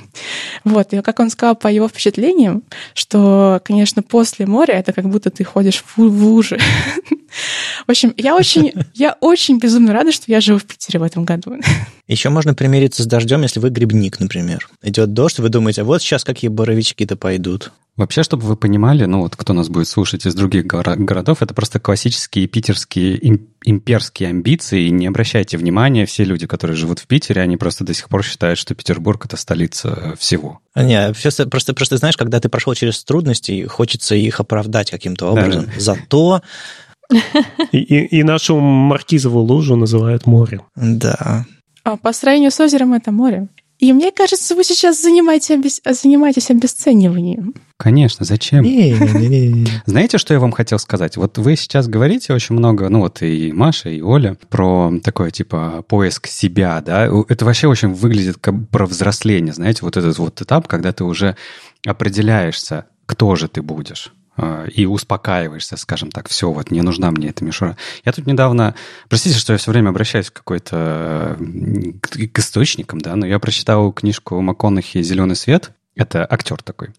Вот, 0.63 0.93
и 0.93 1.01
как 1.01 1.19
он 1.19 1.29
сказал 1.29 1.55
по 1.55 1.67
его 1.67 1.87
впечатлениям, 1.87 2.63
что, 2.93 3.61
конечно, 3.65 4.03
после 4.03 4.45
моря 4.45 4.73
это 4.73 4.93
как 4.93 5.09
будто 5.09 5.29
ты 5.29 5.43
ходишь 5.43 5.83
в 5.85 5.99
лужи. 5.99 6.59
В 7.87 7.91
общем, 7.91 8.13
я 8.17 8.35
очень, 8.35 8.73
я 8.93 9.15
очень 9.19 9.59
безумно 9.59 9.93
рада, 9.93 10.11
что 10.11 10.25
я 10.27 10.41
живу 10.41 10.59
в 10.59 10.65
Питере 10.65 10.99
в 10.99 11.03
этом 11.03 11.25
году. 11.25 11.57
Еще 12.07 12.29
можно 12.29 12.55
примириться 12.55 13.03
с 13.03 13.05
дождем, 13.05 13.43
если 13.43 13.59
вы 13.59 13.69
грибник, 13.69 14.19
например. 14.19 14.28
Идет 14.81 15.13
дождь, 15.13 15.39
вы 15.39 15.49
думаете, 15.49 15.83
вот 15.83 16.01
сейчас 16.01 16.23
какие 16.23 16.49
боровички-то 16.49 17.15
пойдут. 17.15 17.71
Вообще, 17.99 18.23
чтобы 18.23 18.43
вы 18.43 18.55
понимали, 18.55 19.03
ну 19.03 19.23
вот 19.23 19.35
кто 19.35 19.51
нас 19.51 19.67
будет 19.67 19.89
слушать 19.89 20.25
из 20.25 20.33
других 20.33 20.65
городов, 20.65 21.41
это 21.41 21.53
просто 21.53 21.81
классические 21.81 22.47
питерские 22.47 23.19
имперские 23.65 24.29
амбиции. 24.29 24.85
И 24.85 24.89
не 24.89 25.07
обращайте 25.07 25.57
внимания, 25.57 26.05
все 26.05 26.23
люди, 26.23 26.47
которые 26.47 26.77
живут 26.77 26.99
в 26.99 27.07
Питере, 27.07 27.41
они 27.41 27.57
просто 27.57 27.83
до 27.83 27.93
сих 27.93 28.07
пор 28.07 28.23
считают, 28.23 28.57
что 28.57 28.73
Петербург— 28.73 29.25
это 29.25 29.35
столица 29.35 30.15
всего. 30.17 30.61
А, 30.73 30.83
не, 30.83 31.11
просто, 31.11 31.45
просто, 31.47 31.73
просто 31.73 31.97
знаешь, 31.97 32.15
когда 32.15 32.39
ты 32.39 32.47
прошел 32.47 32.73
через 32.73 33.03
трудности, 33.03 33.65
хочется 33.65 34.15
их 34.15 34.39
оправдать 34.39 34.91
каким-то 34.91 35.31
образом. 35.33 35.65
Да. 35.65 35.71
Зато 35.77 36.41
и, 37.73 37.79
и, 37.79 38.19
и 38.19 38.23
нашу 38.23 38.59
Маркизову 38.59 39.41
лужу 39.41 39.75
называют 39.75 40.25
морем. 40.25 40.61
Да. 40.77 41.45
А 41.83 41.97
по 41.97 42.13
сравнению 42.13 42.51
с 42.51 42.59
озером 42.61 42.93
это 42.93 43.11
море. 43.11 43.49
И 43.79 43.93
мне 43.93 44.11
кажется, 44.11 44.55
вы 44.55 44.65
сейчас 44.65 45.01
занимаетесь, 45.01 45.51
обес... 45.51 45.81
занимаетесь 45.85 46.51
обесцениванием. 46.51 47.53
Конечно, 47.77 48.25
зачем? 48.25 48.61
Не, 48.63 48.91
не, 48.91 49.27
не, 49.27 49.47
не. 49.47 49.67
Знаете, 49.85 50.17
что 50.17 50.33
я 50.33 50.41
вам 50.41 50.51
хотел 50.51 50.79
сказать? 50.79 51.15
Вот 51.15 51.37
вы 51.37 51.55
сейчас 51.55 51.87
говорите 51.87 52.33
очень 52.33 52.55
много, 52.55 52.89
ну 52.89 52.99
вот 52.99 53.21
и 53.21 53.53
Маша, 53.53 53.89
и 53.89 54.01
Оля, 54.01 54.35
про 54.49 54.91
такое 55.01 55.31
типа 55.31 55.85
поиск 55.87 56.27
себя, 56.27 56.81
да? 56.81 57.09
Это 57.29 57.45
вообще 57.45 57.67
очень 57.67 57.93
выглядит 57.93 58.37
как 58.41 58.67
про 58.67 58.85
взросление, 58.85 59.53
знаете, 59.53 59.79
вот 59.83 59.95
этот 59.95 60.17
вот 60.17 60.41
этап, 60.41 60.67
когда 60.67 60.91
ты 60.91 61.05
уже 61.05 61.37
определяешься, 61.85 62.85
кто 63.05 63.37
же 63.37 63.47
ты 63.47 63.61
будешь. 63.61 64.11
А, 64.41 64.65
и 64.67 64.85
успокаиваешься, 64.85 65.75
скажем 65.75 66.11
так, 66.11 66.29
все, 66.29 66.49
вот 66.49 66.71
не 66.71 66.81
нужна 66.81 67.11
мне 67.11 67.29
эта 67.29 67.43
мишура. 67.43 67.75
Я 68.05 68.13
тут 68.13 68.25
недавно, 68.25 68.73
простите, 69.09 69.37
что 69.37 69.51
я 69.51 69.59
все 69.59 69.71
время 69.71 69.89
обращаюсь 69.89 70.29
к 70.29 70.33
какой-то, 70.33 71.37
к 72.31 72.39
источникам, 72.39 73.01
да, 73.01 73.17
но 73.17 73.25
я 73.25 73.37
прочитал 73.39 73.91
книжку 73.91 74.39
МакКонахи 74.39 75.01
«Зеленый 75.01 75.35
свет», 75.35 75.71
это 75.95 76.25
актер 76.29 76.61
такой. 76.61 76.91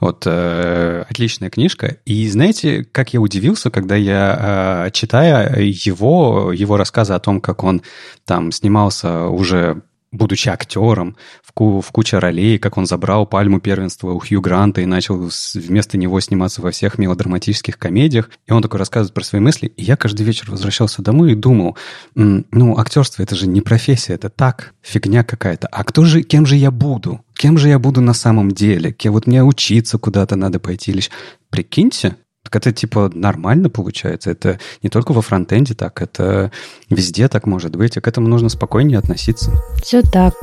Вот 0.00 0.24
э, 0.26 1.04
отличная 1.08 1.48
книжка. 1.48 1.98
И 2.04 2.28
знаете, 2.28 2.82
как 2.90 3.14
я 3.14 3.20
удивился, 3.20 3.70
когда 3.70 3.94
я 3.94 4.86
э, 4.86 4.90
читая 4.90 5.60
его 5.60 6.52
его 6.52 6.76
рассказы 6.76 7.12
о 7.12 7.20
том, 7.20 7.40
как 7.40 7.62
он 7.62 7.82
там 8.24 8.50
снимался 8.50 9.26
уже 9.26 9.82
будучи 10.12 10.48
актером, 10.48 11.16
в, 11.42 11.52
ку 11.52 11.80
в 11.80 11.90
куче 11.90 12.18
ролей, 12.18 12.58
как 12.58 12.76
он 12.76 12.86
забрал 12.86 13.26
пальму 13.26 13.60
первенства 13.60 14.12
у 14.12 14.18
Хью 14.18 14.40
Гранта 14.40 14.80
и 14.80 14.86
начал 14.86 15.30
вместо 15.54 15.98
него 15.98 16.20
сниматься 16.20 16.62
во 16.62 16.70
всех 16.70 16.98
мелодраматических 16.98 17.78
комедиях. 17.78 18.30
И 18.46 18.52
он 18.52 18.62
такой 18.62 18.78
рассказывает 18.78 19.14
про 19.14 19.24
свои 19.24 19.40
мысли. 19.40 19.66
И 19.76 19.82
я 19.82 19.96
каждый 19.96 20.22
вечер 20.22 20.50
возвращался 20.50 21.02
домой 21.02 21.32
и 21.32 21.34
думал, 21.34 21.76
ну, 22.14 22.78
актерство— 22.78 23.22
это 23.24 23.34
же 23.34 23.46
не 23.46 23.60
профессия, 23.60 24.14
это 24.14 24.30
так, 24.30 24.74
фигня 24.82 25.24
какая-то. 25.24 25.68
А 25.68 25.84
кто 25.84 26.04
же, 26.04 26.22
кем 26.22 26.46
же 26.46 26.56
я 26.56 26.70
буду? 26.70 27.20
Кем 27.34 27.58
же 27.58 27.68
я 27.68 27.78
буду 27.78 28.00
на 28.00 28.14
самом 28.14 28.52
деле? 28.52 28.92
Кем 28.92 29.12
вот 29.12 29.26
мне 29.26 29.44
учиться 29.44 29.98
куда-то 29.98 30.36
надо 30.36 30.58
пойти? 30.58 30.92
Или... 30.92 31.02
Прикиньте, 31.50 32.16
так 32.48 32.56
это 32.56 32.72
типа 32.72 33.10
нормально 33.14 33.68
получается. 33.68 34.30
Это 34.30 34.58
не 34.82 34.88
только 34.88 35.12
во 35.12 35.20
фронтенде 35.20 35.74
так, 35.74 36.00
это 36.00 36.50
везде 36.88 37.28
так 37.28 37.46
может 37.46 37.76
быть. 37.76 37.96
И 37.96 38.00
к 38.00 38.08
этому 38.08 38.26
нужно 38.26 38.48
спокойнее 38.48 38.98
относиться. 38.98 39.52
Все 39.82 40.00
так. 40.00 40.34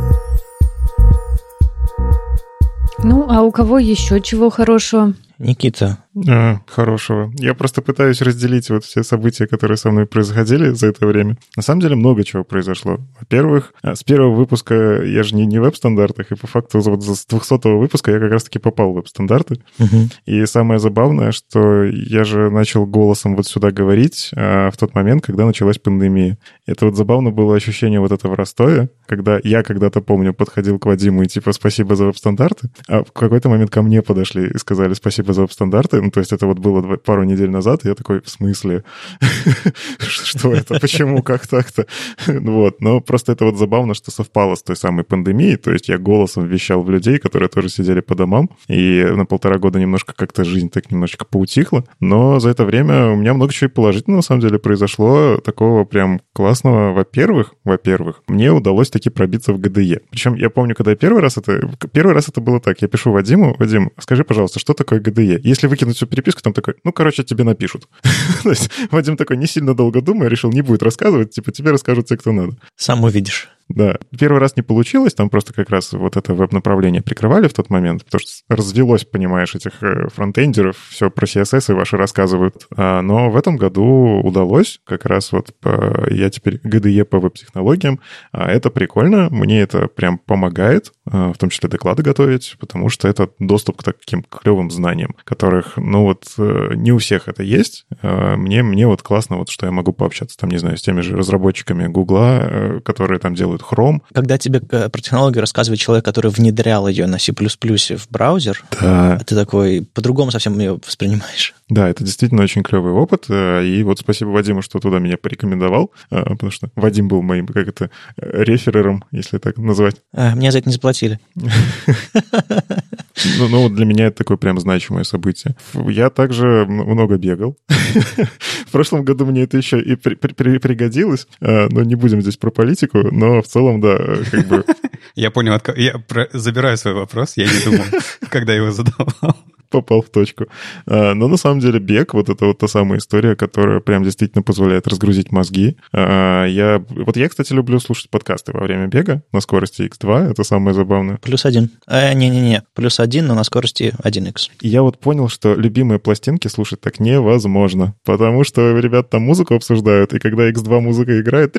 Ну, 3.03 3.25
а 3.27 3.41
у 3.41 3.51
кого 3.51 3.79
еще 3.79 4.21
чего 4.21 4.51
хорошего? 4.51 5.15
Никита. 5.39 5.97
А, 6.27 6.61
хорошего. 6.67 7.31
Я 7.35 7.53
просто 7.53 7.81
пытаюсь 7.81 8.21
разделить 8.21 8.69
вот 8.69 8.85
все 8.85 9.03
события, 9.03 9.47
которые 9.47 9.77
со 9.77 9.91
мной 9.91 10.05
происходили 10.05 10.69
за 10.69 10.87
это 10.87 11.05
время. 11.05 11.37
На 11.55 11.61
самом 11.61 11.81
деле 11.81 11.95
много 11.95 12.23
чего 12.23 12.43
произошло. 12.43 12.99
Во-первых, 13.19 13.73
а, 13.81 13.95
с 13.95 14.03
первого 14.03 14.33
выпуска 14.33 15.03
я 15.03 15.23
же 15.23 15.35
не, 15.35 15.45
не 15.45 15.59
в 15.59 15.63
веб-стандартах, 15.63 16.31
и 16.31 16.35
по 16.35 16.47
факту 16.47 16.79
вот 16.79 17.03
с 17.03 17.25
200 17.25 17.77
выпуска 17.77 18.11
я 18.11 18.19
как 18.19 18.31
раз-таки 18.31 18.59
попал 18.59 18.91
в 18.91 18.95
веб-стандарты. 18.95 19.61
Угу. 19.79 20.09
И 20.25 20.45
самое 20.45 20.79
забавное, 20.79 21.31
что 21.31 21.83
я 21.83 22.23
же 22.23 22.49
начал 22.49 22.85
голосом 22.85 23.35
вот 23.35 23.45
сюда 23.45 23.71
говорить 23.71 24.31
а, 24.35 24.71
в 24.71 24.77
тот 24.77 24.95
момент, 24.95 25.25
когда 25.25 25.45
началась 25.45 25.79
пандемия. 25.79 26.37
Это 26.65 26.85
вот 26.85 26.95
забавно 26.95 27.31
было 27.31 27.55
ощущение 27.55 27.99
вот 27.99 28.13
этого 28.13 28.33
в 28.33 28.35
Ростове, 28.35 28.89
когда 29.05 29.39
я 29.43 29.63
когда-то, 29.63 30.01
помню, 30.01 30.33
подходил 30.33 30.79
к 30.79 30.85
Вадиму 30.85 31.23
и 31.23 31.27
типа 31.27 31.51
«спасибо 31.51 31.95
за 31.95 32.05
веб-стандарты», 32.05 32.69
а 32.87 33.03
в 33.03 33.11
какой-то 33.11 33.49
момент 33.49 33.69
ко 33.69 33.81
мне 33.81 34.01
подошли 34.01 34.47
и 34.47 34.57
сказали 34.57 34.93
«спасибо 34.93 35.33
за 35.33 35.41
веб-стандарты». 35.41 36.04
Ну, 36.05 36.11
то 36.11 36.19
есть 36.19 36.31
это 36.31 36.45
вот 36.45 36.59
было 36.59 36.97
пару 36.97 37.23
недель 37.23 37.49
назад, 37.49 37.83
и 37.83 37.87
я 37.87 37.95
такой, 37.95 38.21
в 38.21 38.29
смысле? 38.29 38.83
Что 39.99 40.53
это? 40.53 40.79
Почему? 40.79 41.23
Как 41.23 41.47
так-то? 41.47 41.87
Вот. 42.45 42.81
Но 42.81 43.01
просто 43.01 43.31
это 43.31 43.45
вот 43.45 43.57
забавно, 43.57 43.93
что 43.93 44.11
совпало 44.11 44.55
с 44.55 44.61
той 44.61 44.75
самой 44.75 45.03
пандемией. 45.03 45.57
То 45.57 45.71
есть 45.71 45.89
я 45.89 45.97
голосом 45.97 46.45
вещал 46.45 46.83
в 46.83 46.89
людей, 46.89 47.17
которые 47.17 47.49
тоже 47.49 47.69
сидели 47.69 48.01
по 48.01 48.15
домам, 48.15 48.49
и 48.67 49.03
на 49.03 49.25
полтора 49.25 49.57
года 49.57 49.79
немножко 49.79 50.13
как-то 50.15 50.43
жизнь 50.43 50.69
так 50.69 50.91
немножечко 50.91 51.25
поутихла. 51.25 51.83
Но 51.99 52.39
за 52.39 52.49
это 52.49 52.65
время 52.65 53.07
у 53.11 53.15
меня 53.15 53.33
много 53.33 53.51
чего 53.51 53.69
положительного, 53.69 54.17
на 54.17 54.23
самом 54.23 54.41
деле, 54.41 54.59
произошло. 54.59 55.37
Такого 55.37 55.85
прям 55.85 56.21
классного. 56.33 56.93
Во-первых, 56.93 57.55
во-первых, 57.63 58.21
мне 58.27 58.51
удалось 58.51 58.89
таки 58.89 59.09
пробиться 59.09 59.53
в 59.53 59.59
ГДЕ. 59.59 60.01
Причем 60.11 60.35
я 60.35 60.49
помню, 60.49 60.75
когда 60.75 60.91
я 60.91 60.97
первый 60.97 61.21
раз 61.21 61.37
это... 61.37 61.67
Первый 61.91 62.13
раз 62.13 62.29
это 62.29 62.41
было 62.41 62.59
так. 62.59 62.81
Я 62.81 62.87
пишу 62.87 63.11
Вадиму, 63.11 63.55
Вадим, 63.57 63.91
скажи, 63.99 64.23
пожалуйста, 64.23 64.59
что 64.59 64.73
такое 64.73 64.99
ГДЕ? 64.99 65.39
Если 65.43 65.67
выкинуть 65.67 65.94
всю 65.95 66.07
переписку, 66.07 66.41
там 66.41 66.53
такой, 66.53 66.75
ну, 66.83 66.91
короче, 66.91 67.23
тебе 67.23 67.43
напишут. 67.43 67.87
То 68.43 68.49
есть 68.49 68.69
Вадим 68.91 69.17
такой, 69.17 69.37
не 69.37 69.47
сильно 69.47 69.75
долго 69.75 70.01
думая, 70.01 70.29
решил, 70.29 70.51
не 70.51 70.61
будет 70.61 70.83
рассказывать, 70.83 71.31
типа, 71.31 71.51
тебе 71.51 71.71
расскажут 71.71 72.07
те, 72.07 72.17
кто 72.17 72.31
надо. 72.31 72.57
Сам 72.75 73.03
увидишь. 73.03 73.49
Да, 73.67 73.97
первый 74.17 74.39
раз 74.39 74.55
не 74.55 74.61
получилось, 74.61 75.15
там 75.15 75.29
просто 75.29 75.53
как 75.53 75.69
раз 75.69 75.93
вот 75.93 76.17
это 76.17 76.33
веб-направление 76.33 77.01
прикрывали 77.01 77.47
в 77.47 77.53
тот 77.53 77.69
момент, 77.69 78.05
потому 78.05 78.19
что 78.19 78.31
развелось, 78.47 79.05
понимаешь, 79.05 79.55
этих 79.55 79.81
э, 79.81 80.07
фронтендеров, 80.09 80.77
все 80.89 81.09
про 81.09 81.25
CSS 81.25 81.71
и 81.71 81.75
ваши 81.75 81.97
рассказывают. 81.97 82.67
А, 82.75 83.01
но 83.01 83.29
в 83.29 83.35
этом 83.35 83.57
году 83.57 84.21
удалось, 84.23 84.79
как 84.85 85.05
раз 85.05 85.31
вот 85.31 85.53
по, 85.59 86.07
я 86.11 86.29
теперь 86.29 86.59
GDE 86.63 87.05
по 87.05 87.19
веб-технологиям, 87.19 87.99
а 88.31 88.51
это 88.51 88.69
прикольно, 88.69 89.29
мне 89.31 89.61
это 89.61 89.87
прям 89.87 90.19
помогает, 90.19 90.91
а, 91.09 91.33
в 91.33 91.37
том 91.37 91.49
числе 91.49 91.67
доклады 91.67 92.03
готовить, 92.03 92.57
потому 92.59 92.89
что 92.89 93.07
это 93.07 93.29
доступ 93.39 93.77
к 93.77 93.83
таким 93.83 94.23
клевым 94.23 94.69
знаниям, 94.69 95.15
которых, 95.23 95.77
ну 95.77 96.03
вот, 96.03 96.25
э, 96.37 96.73
не 96.75 96.91
у 96.91 96.99
всех 96.99 97.27
это 97.27 97.41
есть. 97.41 97.87
Мне, 98.01 98.61
мне 98.63 98.87
вот 98.87 99.01
классно, 99.01 99.37
вот, 99.37 99.49
что 99.49 99.65
я 99.65 99.71
могу 99.71 99.91
пообщаться, 99.91 100.37
там, 100.37 100.51
не 100.51 100.57
знаю, 100.57 100.77
с 100.77 100.81
теми 100.81 101.01
же 101.01 101.17
разработчиками 101.17 101.87
Гугла, 101.87 102.39
э, 102.41 102.79
которые 102.81 103.19
там 103.19 103.35
делают 103.35 103.54
делают 103.55 103.61
Chrome. 103.61 104.01
Когда 104.13 104.37
тебе 104.37 104.61
э, 104.69 104.89
про 104.89 105.01
технологию 105.01 105.41
рассказывает 105.41 105.79
человек, 105.79 106.05
который 106.05 106.31
внедрял 106.31 106.87
ее 106.87 107.07
на 107.07 107.19
C++ 107.19 107.31
в 107.31 108.09
браузер, 108.09 108.63
да. 108.81 109.19
ты 109.25 109.35
такой 109.35 109.87
по-другому 109.93 110.31
совсем 110.31 110.57
ее 110.59 110.79
воспринимаешь. 110.85 111.53
Да, 111.69 111.89
это 111.89 112.03
действительно 112.03 112.43
очень 112.43 112.63
клевый 112.63 112.93
опыт. 112.93 113.25
Э, 113.29 113.65
и 113.65 113.83
вот 113.83 113.99
спасибо 113.99 114.29
Вадиму, 114.29 114.61
что 114.61 114.79
туда 114.79 114.99
меня 114.99 115.17
порекомендовал, 115.17 115.91
э, 116.11 116.23
потому 116.23 116.51
что 116.51 116.69
Вадим 116.75 117.07
был 117.07 117.21
моим, 117.21 117.47
как 117.47 117.67
это, 117.67 117.89
реферером, 118.17 119.03
если 119.11 119.37
так 119.37 119.57
назвать. 119.57 119.95
А, 120.13 120.35
мне 120.35 120.51
за 120.51 120.59
это 120.59 120.69
не 120.69 120.73
заплатили. 120.73 121.19
Ну, 123.37 123.47
ну, 123.47 123.69
для 123.69 123.85
меня 123.85 124.07
это 124.07 124.17
такое 124.17 124.37
прям 124.37 124.59
значимое 124.59 125.03
событие. 125.03 125.55
Я 125.73 126.09
также 126.09 126.65
много 126.65 127.17
бегал. 127.17 127.57
В 127.67 128.71
прошлом 128.71 129.05
году 129.05 129.25
мне 129.25 129.43
это 129.43 129.57
еще 129.57 129.79
и 129.81 129.95
пригодилось, 129.95 131.27
но 131.39 131.83
не 131.83 131.95
будем 131.95 132.21
здесь 132.21 132.37
про 132.37 132.51
политику, 132.51 132.99
но 133.11 133.41
в 133.41 133.47
целом, 133.47 133.81
да, 133.81 133.97
как 134.31 134.47
бы... 134.47 134.65
Я 135.15 135.31
понял, 135.31 135.61
я 135.77 136.03
забираю 136.33 136.77
свой 136.77 136.93
вопрос, 136.93 137.37
я 137.37 137.45
не 137.45 137.63
думал, 137.63 137.85
когда 138.29 138.53
его 138.53 138.71
задавал 138.71 139.37
попал 139.69 140.01
в 140.01 140.09
точку. 140.09 140.45
А, 140.87 141.13
но 141.13 141.27
на 141.27 141.37
самом 141.37 141.59
деле 141.59 141.79
бег, 141.79 142.13
вот 142.13 142.29
это 142.29 142.45
вот 142.45 142.57
та 142.59 142.67
самая 142.67 142.99
история, 142.99 143.35
которая 143.35 143.79
прям 143.79 144.03
действительно 144.03 144.43
позволяет 144.43 144.87
разгрузить 144.87 145.31
мозги. 145.31 145.77
А, 145.93 146.45
я, 146.45 146.83
вот 146.89 147.17
я, 147.17 147.29
кстати, 147.29 147.53
люблю 147.53 147.79
слушать 147.79 148.09
подкасты 148.09 148.51
во 148.51 148.61
время 148.61 148.87
бега 148.87 149.23
на 149.31 149.41
скорости 149.41 149.81
X2, 149.83 150.31
это 150.31 150.43
самое 150.43 150.73
забавное. 150.73 151.17
Плюс 151.17 151.45
один. 151.45 151.69
Э, 151.87 152.13
не-не-не, 152.13 152.63
плюс 152.73 152.99
один, 152.99 153.27
но 153.27 153.35
на 153.35 153.43
скорости 153.43 153.93
1X. 154.03 154.51
И 154.61 154.67
я 154.67 154.81
вот 154.81 154.99
понял, 154.99 155.29
что 155.29 155.55
любимые 155.55 155.99
пластинки 155.99 156.47
слушать 156.47 156.81
так 156.81 156.99
невозможно, 156.99 157.95
потому 158.03 158.43
что 158.43 158.77
ребят 158.79 159.09
там 159.09 159.23
музыку 159.23 159.55
обсуждают, 159.55 160.13
и 160.13 160.19
когда 160.19 160.49
X2 160.49 160.79
музыка 160.79 161.19
играет, 161.19 161.55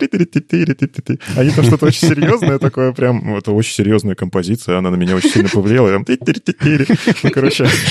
они 1.37 1.51
там 1.51 1.65
что-то 1.65 1.87
очень 1.87 2.09
серьезное 2.09 2.59
такое, 2.59 2.93
прям, 2.93 3.37
это 3.37 3.53
очень 3.53 3.75
серьезная 3.75 4.15
композиция, 4.15 4.79
она 4.79 4.91
на 4.91 4.97
меня 4.97 5.17
очень 5.17 5.31
сильно 5.31 5.49
повлияла, 5.49 5.91
там, 5.93 6.05
ну, 7.23 7.31
короче, 7.31 7.67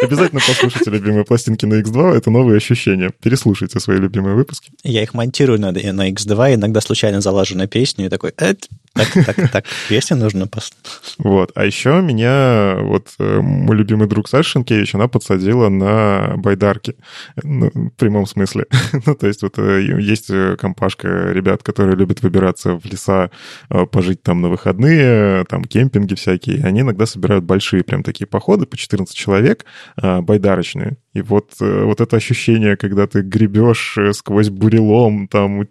Обязательно 0.00 0.40
послушайте 0.46 0.90
любимые 0.90 1.24
пластинки 1.24 1.64
на 1.64 1.80
X2, 1.80 2.16
это 2.16 2.30
новые 2.30 2.56
ощущения. 2.56 3.10
Переслушайте 3.22 3.80
свои 3.80 3.98
любимые 3.98 4.34
выпуски. 4.34 4.70
Я 4.82 5.02
их 5.02 5.14
монтирую 5.14 5.60
на, 5.60 5.72
на 5.72 6.10
X2, 6.10 6.54
иногда 6.54 6.80
случайно 6.80 7.20
залажу 7.20 7.56
на 7.56 7.66
песню 7.66 8.06
и 8.06 8.08
такой, 8.08 8.32
так, 8.96 9.12
так, 9.26 9.50
так, 9.52 9.64
песню 9.88 10.16
нужно 10.16 10.46
послушать. 10.46 11.16
Вот. 11.18 11.52
А 11.54 11.64
еще 11.64 12.00
меня 12.00 12.76
вот 12.80 13.08
э, 13.18 13.40
мой 13.40 13.76
любимый 13.76 14.08
друг 14.08 14.28
Саша 14.28 14.50
Шенкевич, 14.50 14.94
она 14.94 15.08
подсадила 15.08 15.68
на 15.68 16.34
байдарки. 16.36 16.96
Ну, 17.42 17.70
в 17.74 17.90
прямом 17.90 18.26
смысле. 18.26 18.66
ну, 19.06 19.14
то 19.14 19.26
есть 19.26 19.42
вот 19.42 19.58
э, 19.58 19.82
есть 20.00 20.30
э, 20.30 20.56
компашка 20.58 21.32
ребят, 21.32 21.62
которые 21.62 21.96
любят 21.96 22.22
выбираться 22.22 22.78
в 22.78 22.84
леса, 22.84 23.30
пожить 23.92 24.22
там 24.22 24.40
на 24.40 24.48
выходные, 24.48 25.44
там 25.44 25.64
кемпинги 25.64 26.14
всякие. 26.14 26.64
Они 26.64 26.80
иногда 26.80 27.06
собирают 27.06 27.44
большие 27.44 27.82
прям 27.82 28.02
такие 28.02 28.26
походы 28.26 28.66
по 28.66 28.76
14 28.76 29.14
человек, 29.14 29.64
байдарочные. 29.96 30.98
И 31.16 31.22
вот, 31.22 31.52
э, 31.62 31.84
вот 31.84 32.00
это 32.02 32.16
ощущение, 32.16 32.76
когда 32.76 33.06
ты 33.06 33.22
гребешь 33.22 33.96
э, 33.96 34.12
сквозь 34.12 34.50
бурелом, 34.50 35.28
там 35.28 35.62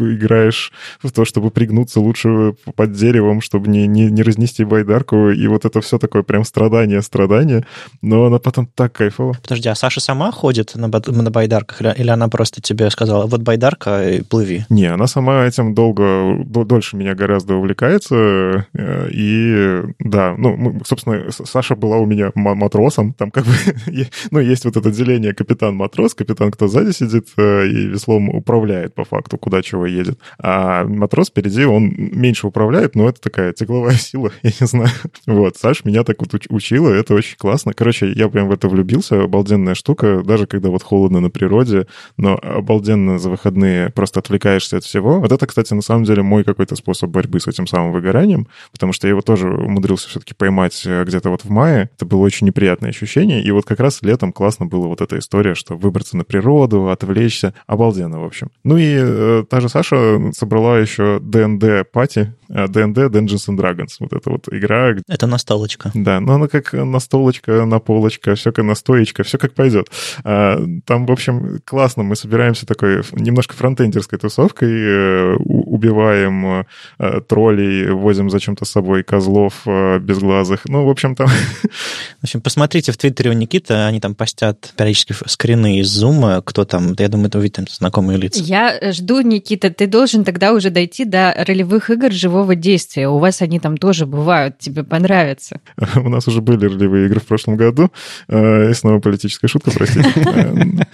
играешь 0.00 0.72
в 1.00 1.12
то, 1.12 1.24
чтобы 1.24 1.50
пригнуться 1.50 2.00
лучше 2.00 2.54
под 2.74 2.92
деревом, 2.92 3.40
чтобы 3.40 3.68
не, 3.68 3.86
не, 3.86 4.10
не 4.10 4.22
разнести 4.22 4.64
байдарку, 4.64 5.30
и 5.30 5.46
вот 5.46 5.64
это 5.64 5.80
все 5.80 5.98
такое 5.98 6.24
прям 6.24 6.44
страдание, 6.44 7.00
страдание, 7.02 7.64
но 8.02 8.24
она 8.24 8.40
потом 8.40 8.66
так 8.66 8.92
кайфово. 8.92 9.36
Подожди, 9.40 9.68
а 9.68 9.76
Саша 9.76 10.00
сама 10.00 10.32
ходит 10.32 10.74
на, 10.74 10.88
на 10.88 11.30
байдарках, 11.30 11.96
или 11.96 12.10
она 12.10 12.28
просто 12.28 12.60
тебе 12.60 12.90
сказала, 12.90 13.26
вот 13.26 13.42
байдарка, 13.42 14.10
и 14.10 14.22
плыви? 14.22 14.64
Не, 14.68 14.86
она 14.86 15.06
сама 15.06 15.44
этим 15.44 15.74
долго, 15.74 16.44
дольше 16.44 16.96
меня 16.96 17.14
гораздо 17.14 17.54
увлекается, 17.54 18.66
э, 18.74 19.10
и 19.12 19.82
да, 20.00 20.34
ну, 20.36 20.80
собственно, 20.84 21.30
Саша 21.30 21.76
была 21.76 21.98
у 21.98 22.06
меня 22.06 22.32
матросом, 22.34 23.12
там 23.12 23.30
как 23.30 23.44
бы, 23.44 23.52
ну, 24.32 24.40
есть 24.40 24.64
вот 24.64 24.76
это 24.76 24.87
отделение 24.88 25.34
капитан-матрос, 25.34 26.14
капитан, 26.14 26.50
кто 26.50 26.68
сзади 26.68 26.92
сидит 26.92 27.28
э, 27.36 27.66
и 27.66 27.86
веслом 27.88 28.28
управляет 28.28 28.94
по 28.94 29.04
факту, 29.04 29.38
куда 29.38 29.62
чего 29.62 29.86
едет. 29.86 30.18
А 30.38 30.84
матрос 30.84 31.28
впереди, 31.28 31.64
он 31.64 31.92
меньше 31.96 32.46
управляет, 32.46 32.94
но 32.94 33.08
это 33.08 33.20
такая 33.20 33.52
тегловая 33.52 33.94
сила, 33.98 34.32
я 34.42 34.50
не 34.60 34.66
знаю. 34.66 34.90
Вот, 35.26 35.56
Саш 35.56 35.84
меня 35.84 36.04
так 36.04 36.20
вот 36.20 36.34
учила, 36.48 36.90
это 36.90 37.14
очень 37.14 37.36
классно. 37.36 37.72
Короче, 37.72 38.12
я 38.12 38.28
прям 38.28 38.48
в 38.48 38.52
это 38.52 38.68
влюбился, 38.68 39.22
обалденная 39.22 39.74
штука, 39.74 40.22
даже 40.24 40.46
когда 40.46 40.70
вот 40.70 40.82
холодно 40.82 41.20
на 41.20 41.30
природе, 41.30 41.86
но 42.16 42.38
обалденно 42.42 43.18
за 43.18 43.30
выходные 43.30 43.90
просто 43.90 44.20
отвлекаешься 44.20 44.78
от 44.78 44.84
всего. 44.84 45.20
Вот 45.20 45.32
это, 45.32 45.46
кстати, 45.46 45.74
на 45.74 45.82
самом 45.82 46.04
деле 46.04 46.22
мой 46.22 46.44
какой-то 46.44 46.76
способ 46.76 47.10
борьбы 47.10 47.40
с 47.40 47.46
этим 47.46 47.66
самым 47.66 47.92
выгоранием, 47.92 48.48
потому 48.72 48.92
что 48.92 49.06
я 49.06 49.10
его 49.10 49.22
тоже 49.22 49.48
умудрился 49.48 50.08
все-таки 50.08 50.34
поймать 50.34 50.82
э, 50.86 51.04
где-то 51.04 51.30
вот 51.30 51.44
в 51.44 51.50
мае. 51.50 51.90
Это 51.96 52.06
было 52.06 52.20
очень 52.20 52.46
неприятное 52.46 52.90
ощущение, 52.90 53.42
и 53.42 53.50
вот 53.50 53.64
как 53.64 53.80
раз 53.80 54.02
летом 54.02 54.32
классно 54.32 54.66
было 54.66 54.77
была 54.78 54.88
вот 54.88 55.00
эта 55.00 55.18
история, 55.18 55.54
что 55.54 55.76
выбраться 55.76 56.16
на 56.16 56.24
природу, 56.24 56.88
отвлечься. 56.88 57.54
Обалденно, 57.66 58.20
в 58.20 58.24
общем. 58.24 58.50
Ну 58.64 58.76
и 58.76 58.96
э, 58.98 59.44
та 59.48 59.60
же 59.60 59.68
Саша 59.68 60.20
собрала 60.32 60.78
еще 60.78 61.18
D&D 61.20 61.84
пати, 61.84 62.34
D&D 62.48 63.00
э, 63.00 63.08
Dungeons 63.08 63.48
and 63.48 63.56
Dragons. 63.56 63.96
Вот 64.00 64.12
эта 64.12 64.30
вот 64.30 64.48
игра. 64.50 64.94
Это 65.08 65.26
настолочка. 65.26 65.90
Да, 65.94 66.20
но 66.20 66.34
она 66.34 66.48
как 66.48 66.72
настолочка, 66.72 67.64
наполочка, 67.64 68.34
все 68.34 68.52
как 68.52 68.64
настоечка, 68.64 69.22
все 69.22 69.38
как 69.38 69.54
пойдет. 69.54 69.90
А, 70.24 70.58
там, 70.86 71.06
в 71.06 71.12
общем, 71.12 71.60
классно. 71.64 72.02
Мы 72.02 72.16
собираемся 72.16 72.66
такой 72.66 73.02
немножко 73.12 73.54
фронтендерской 73.54 74.18
тусовкой, 74.18 74.70
э, 74.70 75.36
убиваем 75.36 76.64
э, 76.98 77.20
троллей, 77.28 77.90
возим 77.90 78.30
зачем-то 78.30 78.64
с 78.64 78.70
собой 78.70 79.02
козлов 79.02 79.66
безглазых. 79.66 80.62
Ну, 80.66 80.86
в 80.86 80.90
общем, 80.90 81.14
там... 81.14 81.28
В 81.28 82.24
общем, 82.24 82.40
посмотрите 82.40 82.92
в 82.92 82.96
Твиттере 82.96 83.30
у 83.30 83.34
Никиты, 83.34 83.74
они 83.74 84.00
там 84.00 84.14
постят 84.14 84.67
периодически 84.76 85.14
скрины 85.26 85.80
из 85.80 85.88
Зума, 85.88 86.42
кто 86.44 86.64
там, 86.64 86.94
я 86.98 87.08
думаю, 87.08 87.28
это 87.28 87.38
увидите 87.38 87.64
знакомые 87.70 88.18
лица. 88.18 88.42
Я 88.42 88.92
жду, 88.92 89.20
Никита, 89.20 89.70
ты 89.70 89.86
должен 89.86 90.24
тогда 90.24 90.52
уже 90.52 90.70
дойти 90.70 91.04
до 91.04 91.34
ролевых 91.46 91.90
игр 91.90 92.12
живого 92.12 92.54
действия. 92.54 93.08
У 93.08 93.18
вас 93.18 93.42
они 93.42 93.60
там 93.60 93.76
тоже 93.76 94.06
бывают, 94.06 94.58
тебе 94.58 94.84
понравятся. 94.84 95.60
У 95.96 96.08
нас 96.08 96.26
уже 96.28 96.40
были 96.40 96.66
ролевые 96.66 97.06
игры 97.06 97.20
в 97.20 97.26
прошлом 97.26 97.56
году. 97.56 97.90
Э, 98.28 98.70
и 98.70 98.74
снова 98.74 99.00
политическая 99.00 99.48
шутка, 99.48 99.70
простите. 99.70 100.12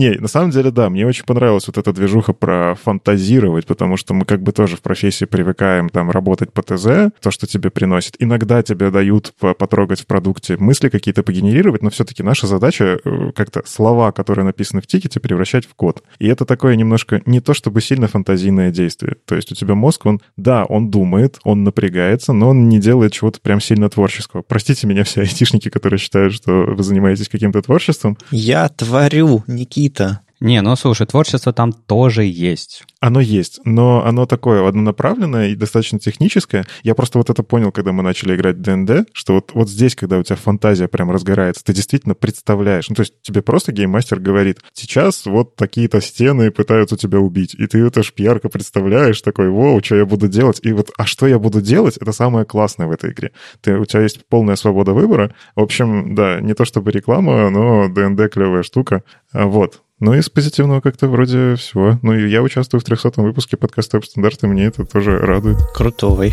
Не, 0.00 0.12
на 0.12 0.28
самом 0.28 0.50
деле, 0.50 0.70
да, 0.70 0.88
мне 0.88 1.06
очень 1.06 1.26
понравилась 1.26 1.66
вот 1.66 1.76
эта 1.76 1.92
движуха 1.92 2.32
про 2.32 2.74
фантазировать, 2.82 3.66
потому 3.66 3.98
что 3.98 4.14
мы 4.14 4.24
как 4.24 4.40
бы 4.40 4.50
тоже 4.50 4.76
в 4.76 4.80
профессии 4.80 5.26
привыкаем 5.26 5.90
там 5.90 6.10
работать 6.10 6.54
по 6.54 6.62
ТЗ, 6.62 7.12
то, 7.20 7.30
что 7.30 7.46
тебе 7.46 7.68
приносит. 7.68 8.16
Иногда 8.18 8.62
тебе 8.62 8.90
дают 8.90 9.34
потрогать 9.38 10.00
в 10.00 10.06
продукте 10.06 10.56
мысли 10.56 10.88
какие-то 10.88 11.22
погенерировать, 11.22 11.82
но 11.82 11.90
все-таки 11.90 12.22
наша 12.22 12.46
задача 12.46 12.98
э, 13.04 13.32
как-то 13.36 13.62
слова, 13.66 14.10
которые 14.10 14.46
написаны 14.46 14.80
в 14.80 14.86
тикете, 14.86 15.20
превращать 15.20 15.66
в 15.66 15.74
код. 15.74 16.02
И 16.18 16.26
это 16.28 16.46
такое 16.46 16.76
немножко 16.76 17.20
не 17.26 17.40
то 17.40 17.52
чтобы 17.52 17.82
сильно 17.82 18.08
фантазийное 18.08 18.70
действие. 18.70 19.16
То 19.26 19.36
есть 19.36 19.52
у 19.52 19.54
тебя 19.54 19.74
мозг, 19.74 20.06
он, 20.06 20.22
да, 20.38 20.64
он 20.64 20.90
думает, 20.90 21.38
он 21.44 21.62
напрягается, 21.62 22.32
но 22.32 22.48
он 22.48 22.70
не 22.70 22.78
делает 22.80 23.12
чего-то 23.12 23.38
прям 23.42 23.60
сильно 23.60 23.90
творческого. 23.90 24.40
Простите 24.40 24.86
меня 24.86 25.04
все 25.04 25.20
айтишники, 25.20 25.68
которые 25.68 25.98
считают, 25.98 26.32
что 26.32 26.52
вы 26.52 26.82
занимаетесь 26.82 27.28
каким-то 27.28 27.60
творчеством. 27.60 28.16
Я 28.30 28.66
творю, 28.70 29.44
Никита 29.46 29.89
какие-то 29.90 30.22
не, 30.40 30.62
ну 30.62 30.74
слушай, 30.74 31.06
творчество 31.06 31.52
там 31.52 31.72
тоже 31.72 32.24
есть. 32.24 32.84
Оно 32.98 33.20
есть, 33.20 33.60
но 33.64 34.04
оно 34.06 34.24
такое 34.24 34.66
однонаправленное 34.66 35.48
и 35.48 35.54
достаточно 35.54 35.98
техническое. 35.98 36.66
Я 36.82 36.94
просто 36.94 37.18
вот 37.18 37.28
это 37.28 37.42
понял, 37.42 37.72
когда 37.72 37.92
мы 37.92 38.02
начали 38.02 38.34
играть 38.34 38.62
ДНД, 38.62 39.08
что 39.12 39.34
вот, 39.34 39.50
вот 39.52 39.68
здесь, 39.68 39.94
когда 39.94 40.18
у 40.18 40.22
тебя 40.22 40.36
фантазия 40.36 40.88
прям 40.88 41.10
разгорается, 41.10 41.62
ты 41.62 41.74
действительно 41.74 42.14
представляешь. 42.14 42.88
Ну, 42.88 42.94
то 42.94 43.00
есть 43.00 43.20
тебе 43.20 43.42
просто 43.42 43.72
гейммастер 43.72 44.18
говорит, 44.18 44.60
сейчас 44.72 45.26
вот 45.26 45.56
такие-то 45.56 46.00
стены 46.00 46.50
пытаются 46.50 46.96
тебя 46.96 47.18
убить, 47.18 47.54
и 47.54 47.66
ты 47.66 47.78
это 47.86 48.02
ж 48.02 48.12
ярко 48.16 48.48
представляешь, 48.48 49.20
такой, 49.20 49.50
воу, 49.50 49.82
что 49.84 49.96
я 49.96 50.06
буду 50.06 50.26
делать? 50.26 50.60
И 50.62 50.72
вот, 50.72 50.90
а 50.96 51.04
что 51.04 51.26
я 51.26 51.38
буду 51.38 51.60
делать, 51.60 51.98
это 51.98 52.12
самое 52.12 52.46
классное 52.46 52.86
в 52.86 52.92
этой 52.92 53.12
игре. 53.12 53.32
Ты, 53.60 53.78
у 53.78 53.84
тебя 53.84 54.02
есть 54.02 54.26
полная 54.26 54.56
свобода 54.56 54.92
выбора. 54.92 55.34
В 55.54 55.60
общем, 55.60 56.14
да, 56.14 56.40
не 56.40 56.54
то 56.54 56.64
чтобы 56.64 56.92
реклама, 56.92 57.50
но 57.50 57.88
ДНД 57.88 58.32
клевая 58.32 58.62
штука. 58.62 59.04
Вот, 59.32 59.82
ну, 60.00 60.14
из 60.14 60.30
позитивного 60.30 60.80
как-то 60.80 61.06
вроде 61.08 61.56
всего. 61.56 61.98
Ну, 62.02 62.14
и 62.14 62.28
я 62.28 62.42
участвую 62.42 62.80
в 62.80 62.84
300-м 62.84 63.22
выпуске 63.22 63.58
подкаста 63.58 63.98
«Топ 63.98 64.06
стандарт», 64.06 64.42
и 64.42 64.46
мне 64.46 64.64
это 64.64 64.84
тоже 64.86 65.18
радует. 65.18 65.58
Крутой. 65.74 66.32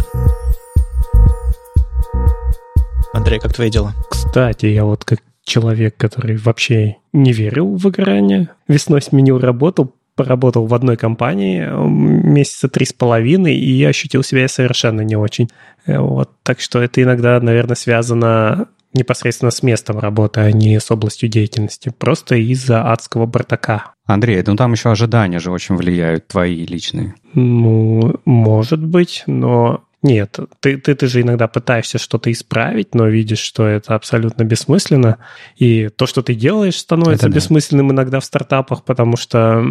Андрей, 3.14 3.40
как 3.40 3.54
твои 3.54 3.70
дела? 3.70 3.94
Кстати, 4.10 4.68
я 4.68 4.86
вот 4.86 5.04
как 5.04 5.20
человек, 5.44 5.98
который 5.98 6.38
вообще 6.38 6.96
не 7.12 7.34
верил 7.34 7.76
в 7.76 7.82
выгорание, 7.82 8.50
весной 8.68 9.02
сменил 9.02 9.40
работу, 9.40 9.94
поработал 10.16 10.66
в 10.66 10.74
одной 10.74 10.96
компании 10.96 11.68
месяца 11.70 12.70
три 12.70 12.86
с 12.86 12.94
половиной, 12.94 13.58
и 13.58 13.84
ощутил 13.84 14.24
себя 14.24 14.48
совершенно 14.48 15.02
не 15.02 15.16
очень. 15.16 15.50
Э, 15.86 16.00
вот, 16.00 16.32
так 16.44 16.62
что 16.62 16.82
это 16.82 17.04
иногда, 17.04 17.40
наверное, 17.42 17.76
связано 17.76 18.68
непосредственно 18.98 19.52
с 19.52 19.64
местом 19.64 20.00
работы, 20.00 20.42
а 20.42 20.52
не 20.52 20.80
с 20.80 20.92
областью 20.92 21.30
деятельности. 21.30 21.94
Просто 21.98 22.36
из-за 22.36 22.92
адского 22.92 23.26
бардака. 23.26 23.94
Андрей, 24.06 24.42
ну 24.46 24.56
там 24.56 24.74
еще 24.74 24.90
ожидания 24.90 25.40
же 25.40 25.52
очень 25.52 25.76
влияют, 25.76 26.28
твои 26.28 26.66
личные. 26.66 27.16
Ну, 27.34 28.16
может 28.26 28.84
быть, 28.84 29.24
но 29.28 29.84
нет, 30.04 30.40
ты, 30.60 30.78
ты, 30.78 30.94
ты 30.94 31.08
же 31.08 31.22
иногда 31.22 31.48
пытаешься 31.48 31.98
что-то 31.98 32.32
исправить, 32.32 32.94
но 32.94 33.08
видишь, 33.08 33.40
что 33.40 33.66
это 33.66 33.96
абсолютно 33.96 34.44
бессмысленно. 34.44 35.18
И 35.58 35.90
то, 35.90 36.06
что 36.06 36.22
ты 36.22 36.36
делаешь, 36.36 36.78
становится 36.78 37.28
это 37.28 37.36
бессмысленным 37.36 37.90
да. 37.90 37.96
иногда 37.96 38.20
в 38.20 38.26
стартапах, 38.26 38.84
потому 38.84 39.18
что... 39.18 39.66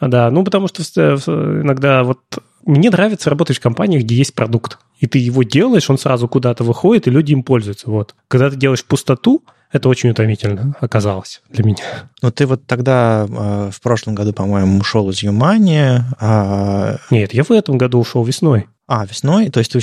Да, 0.00 0.30
ну 0.30 0.44
потому 0.44 0.66
что 0.68 0.82
иногда 0.82 2.04
вот 2.04 2.20
мне 2.66 2.90
нравится 2.90 3.30
работать 3.30 3.56
в 3.56 3.60
компаниях, 3.60 4.02
где 4.02 4.16
есть 4.16 4.34
продукт. 4.34 4.78
И 4.98 5.06
ты 5.06 5.18
его 5.18 5.42
делаешь, 5.42 5.88
он 5.88 5.98
сразу 5.98 6.28
куда-то 6.28 6.64
выходит, 6.64 7.06
и 7.06 7.10
люди 7.10 7.32
им 7.32 7.42
пользуются. 7.42 7.90
Вот. 7.90 8.14
Когда 8.28 8.50
ты 8.50 8.56
делаешь 8.56 8.84
пустоту, 8.84 9.42
это 9.72 9.88
очень 9.88 10.10
утомительно 10.10 10.74
оказалось 10.80 11.42
для 11.50 11.64
меня. 11.64 12.10
Ну, 12.22 12.30
ты 12.30 12.46
вот 12.46 12.66
тогда 12.66 13.26
э, 13.28 13.70
в 13.72 13.80
прошлом 13.80 14.14
году, 14.14 14.32
по-моему, 14.32 14.78
ушел 14.78 15.10
из 15.10 15.22
Юмани. 15.22 16.02
А... 16.20 16.96
Нет, 17.10 17.34
я 17.34 17.44
в 17.44 17.50
этом 17.50 17.78
году 17.78 18.00
ушел 18.00 18.24
весной. 18.24 18.66
А, 18.88 19.04
весной? 19.04 19.50
То 19.50 19.58
есть 19.58 19.72
ты 19.72 19.80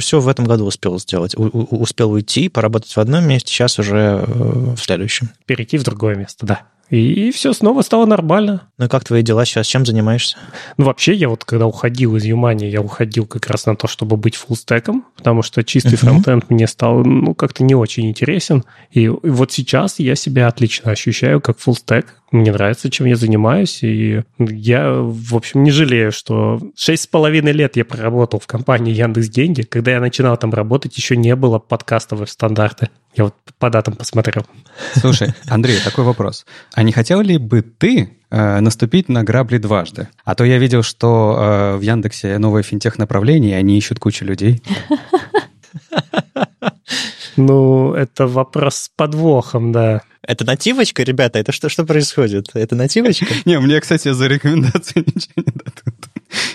все 0.00 0.20
в 0.20 0.28
этом 0.28 0.44
году 0.44 0.66
успел 0.66 0.98
сделать? 0.98 1.34
успел 1.36 2.12
уйти, 2.12 2.50
поработать 2.50 2.94
в 2.94 2.98
одном 2.98 3.26
месте, 3.26 3.50
сейчас 3.50 3.78
уже 3.78 4.24
э, 4.26 4.74
в 4.76 4.78
следующем? 4.78 5.30
Перейти 5.46 5.78
в 5.78 5.84
другое 5.84 6.14
место, 6.14 6.44
да. 6.44 6.62
И, 6.90 7.28
и 7.28 7.32
все 7.32 7.52
снова 7.52 7.82
стало 7.82 8.06
нормально. 8.06 8.68
Ну 8.78 8.86
и 8.86 8.88
как 8.88 9.04
твои 9.04 9.22
дела 9.22 9.44
сейчас? 9.44 9.66
Чем 9.66 9.86
занимаешься? 9.86 10.36
Ну 10.76 10.84
вообще 10.84 11.14
я 11.14 11.28
вот 11.28 11.44
когда 11.44 11.66
уходил 11.66 12.16
из 12.16 12.24
Юмани, 12.24 12.66
я 12.66 12.80
уходил 12.80 13.26
как 13.26 13.46
раз 13.48 13.66
на 13.66 13.76
то, 13.76 13.86
чтобы 13.88 14.16
быть 14.16 14.36
фуллстеком, 14.36 15.04
потому 15.16 15.42
что 15.42 15.64
чистый 15.64 15.94
uh-huh. 15.94 15.96
фронтенд 15.96 16.50
мне 16.50 16.66
стал 16.66 17.04
ну 17.04 17.34
как-то 17.34 17.64
не 17.64 17.74
очень 17.74 18.08
интересен. 18.08 18.64
И, 18.90 19.08
вот 19.08 19.52
сейчас 19.52 19.98
я 19.98 20.14
себя 20.14 20.48
отлично 20.48 20.90
ощущаю 20.90 21.40
как 21.40 21.58
фуллстек. 21.58 22.20
Мне 22.30 22.50
нравится, 22.50 22.90
чем 22.90 23.06
я 23.06 23.14
занимаюсь, 23.14 23.82
и 23.82 24.22
я, 24.38 24.90
в 24.92 25.36
общем, 25.36 25.62
не 25.62 25.70
жалею, 25.70 26.10
что 26.10 26.60
шесть 26.76 27.04
с 27.04 27.06
половиной 27.06 27.52
лет 27.52 27.76
я 27.76 27.84
проработал 27.84 28.40
в 28.40 28.46
компании 28.48 28.92
Яндекс 28.92 29.28
Деньги. 29.28 29.62
Когда 29.62 29.92
я 29.92 30.00
начинал 30.00 30.36
там 30.36 30.52
работать, 30.52 30.96
еще 30.96 31.16
не 31.16 31.36
было 31.36 31.60
подкастовых 31.60 32.28
стандартов. 32.28 32.88
Я 33.14 33.24
вот 33.24 33.34
по 33.58 33.70
датам 33.70 33.94
посмотрел. 33.94 34.44
Слушай, 34.94 35.34
Андрей, 35.46 35.78
такой 35.84 36.04
вопрос. 36.04 36.44
А 36.72 36.82
не 36.82 36.90
хотел 36.90 37.20
ли 37.20 37.38
бы 37.38 37.62
ты 37.62 38.18
э, 38.30 38.60
наступить 38.60 39.08
на 39.08 39.22
грабли 39.22 39.58
дважды? 39.58 40.08
А 40.24 40.34
то 40.34 40.44
я 40.44 40.58
видел, 40.58 40.82
что 40.82 41.36
э, 41.38 41.76
в 41.76 41.80
Яндексе 41.80 42.38
новое 42.38 42.62
финтех-направление, 42.62 43.52
и 43.52 43.54
они 43.54 43.78
ищут 43.78 44.00
кучу 44.00 44.24
людей. 44.24 44.62
Ну, 47.36 47.94
это 47.94 48.26
вопрос 48.28 48.76
с 48.76 48.88
подвохом, 48.94 49.72
да. 49.72 50.02
Это 50.22 50.44
нативочка, 50.44 51.02
ребята? 51.02 51.38
Это 51.38 51.52
что, 51.52 51.68
что 51.68 51.84
происходит? 51.84 52.50
Это 52.54 52.76
нативочка? 52.76 53.26
Не, 53.44 53.58
мне, 53.58 53.80
кстати, 53.80 54.12
за 54.12 54.26
рекомендации 54.26 55.00
ничего 55.06 55.32
не 55.36 55.52
дадут. 55.52 56.08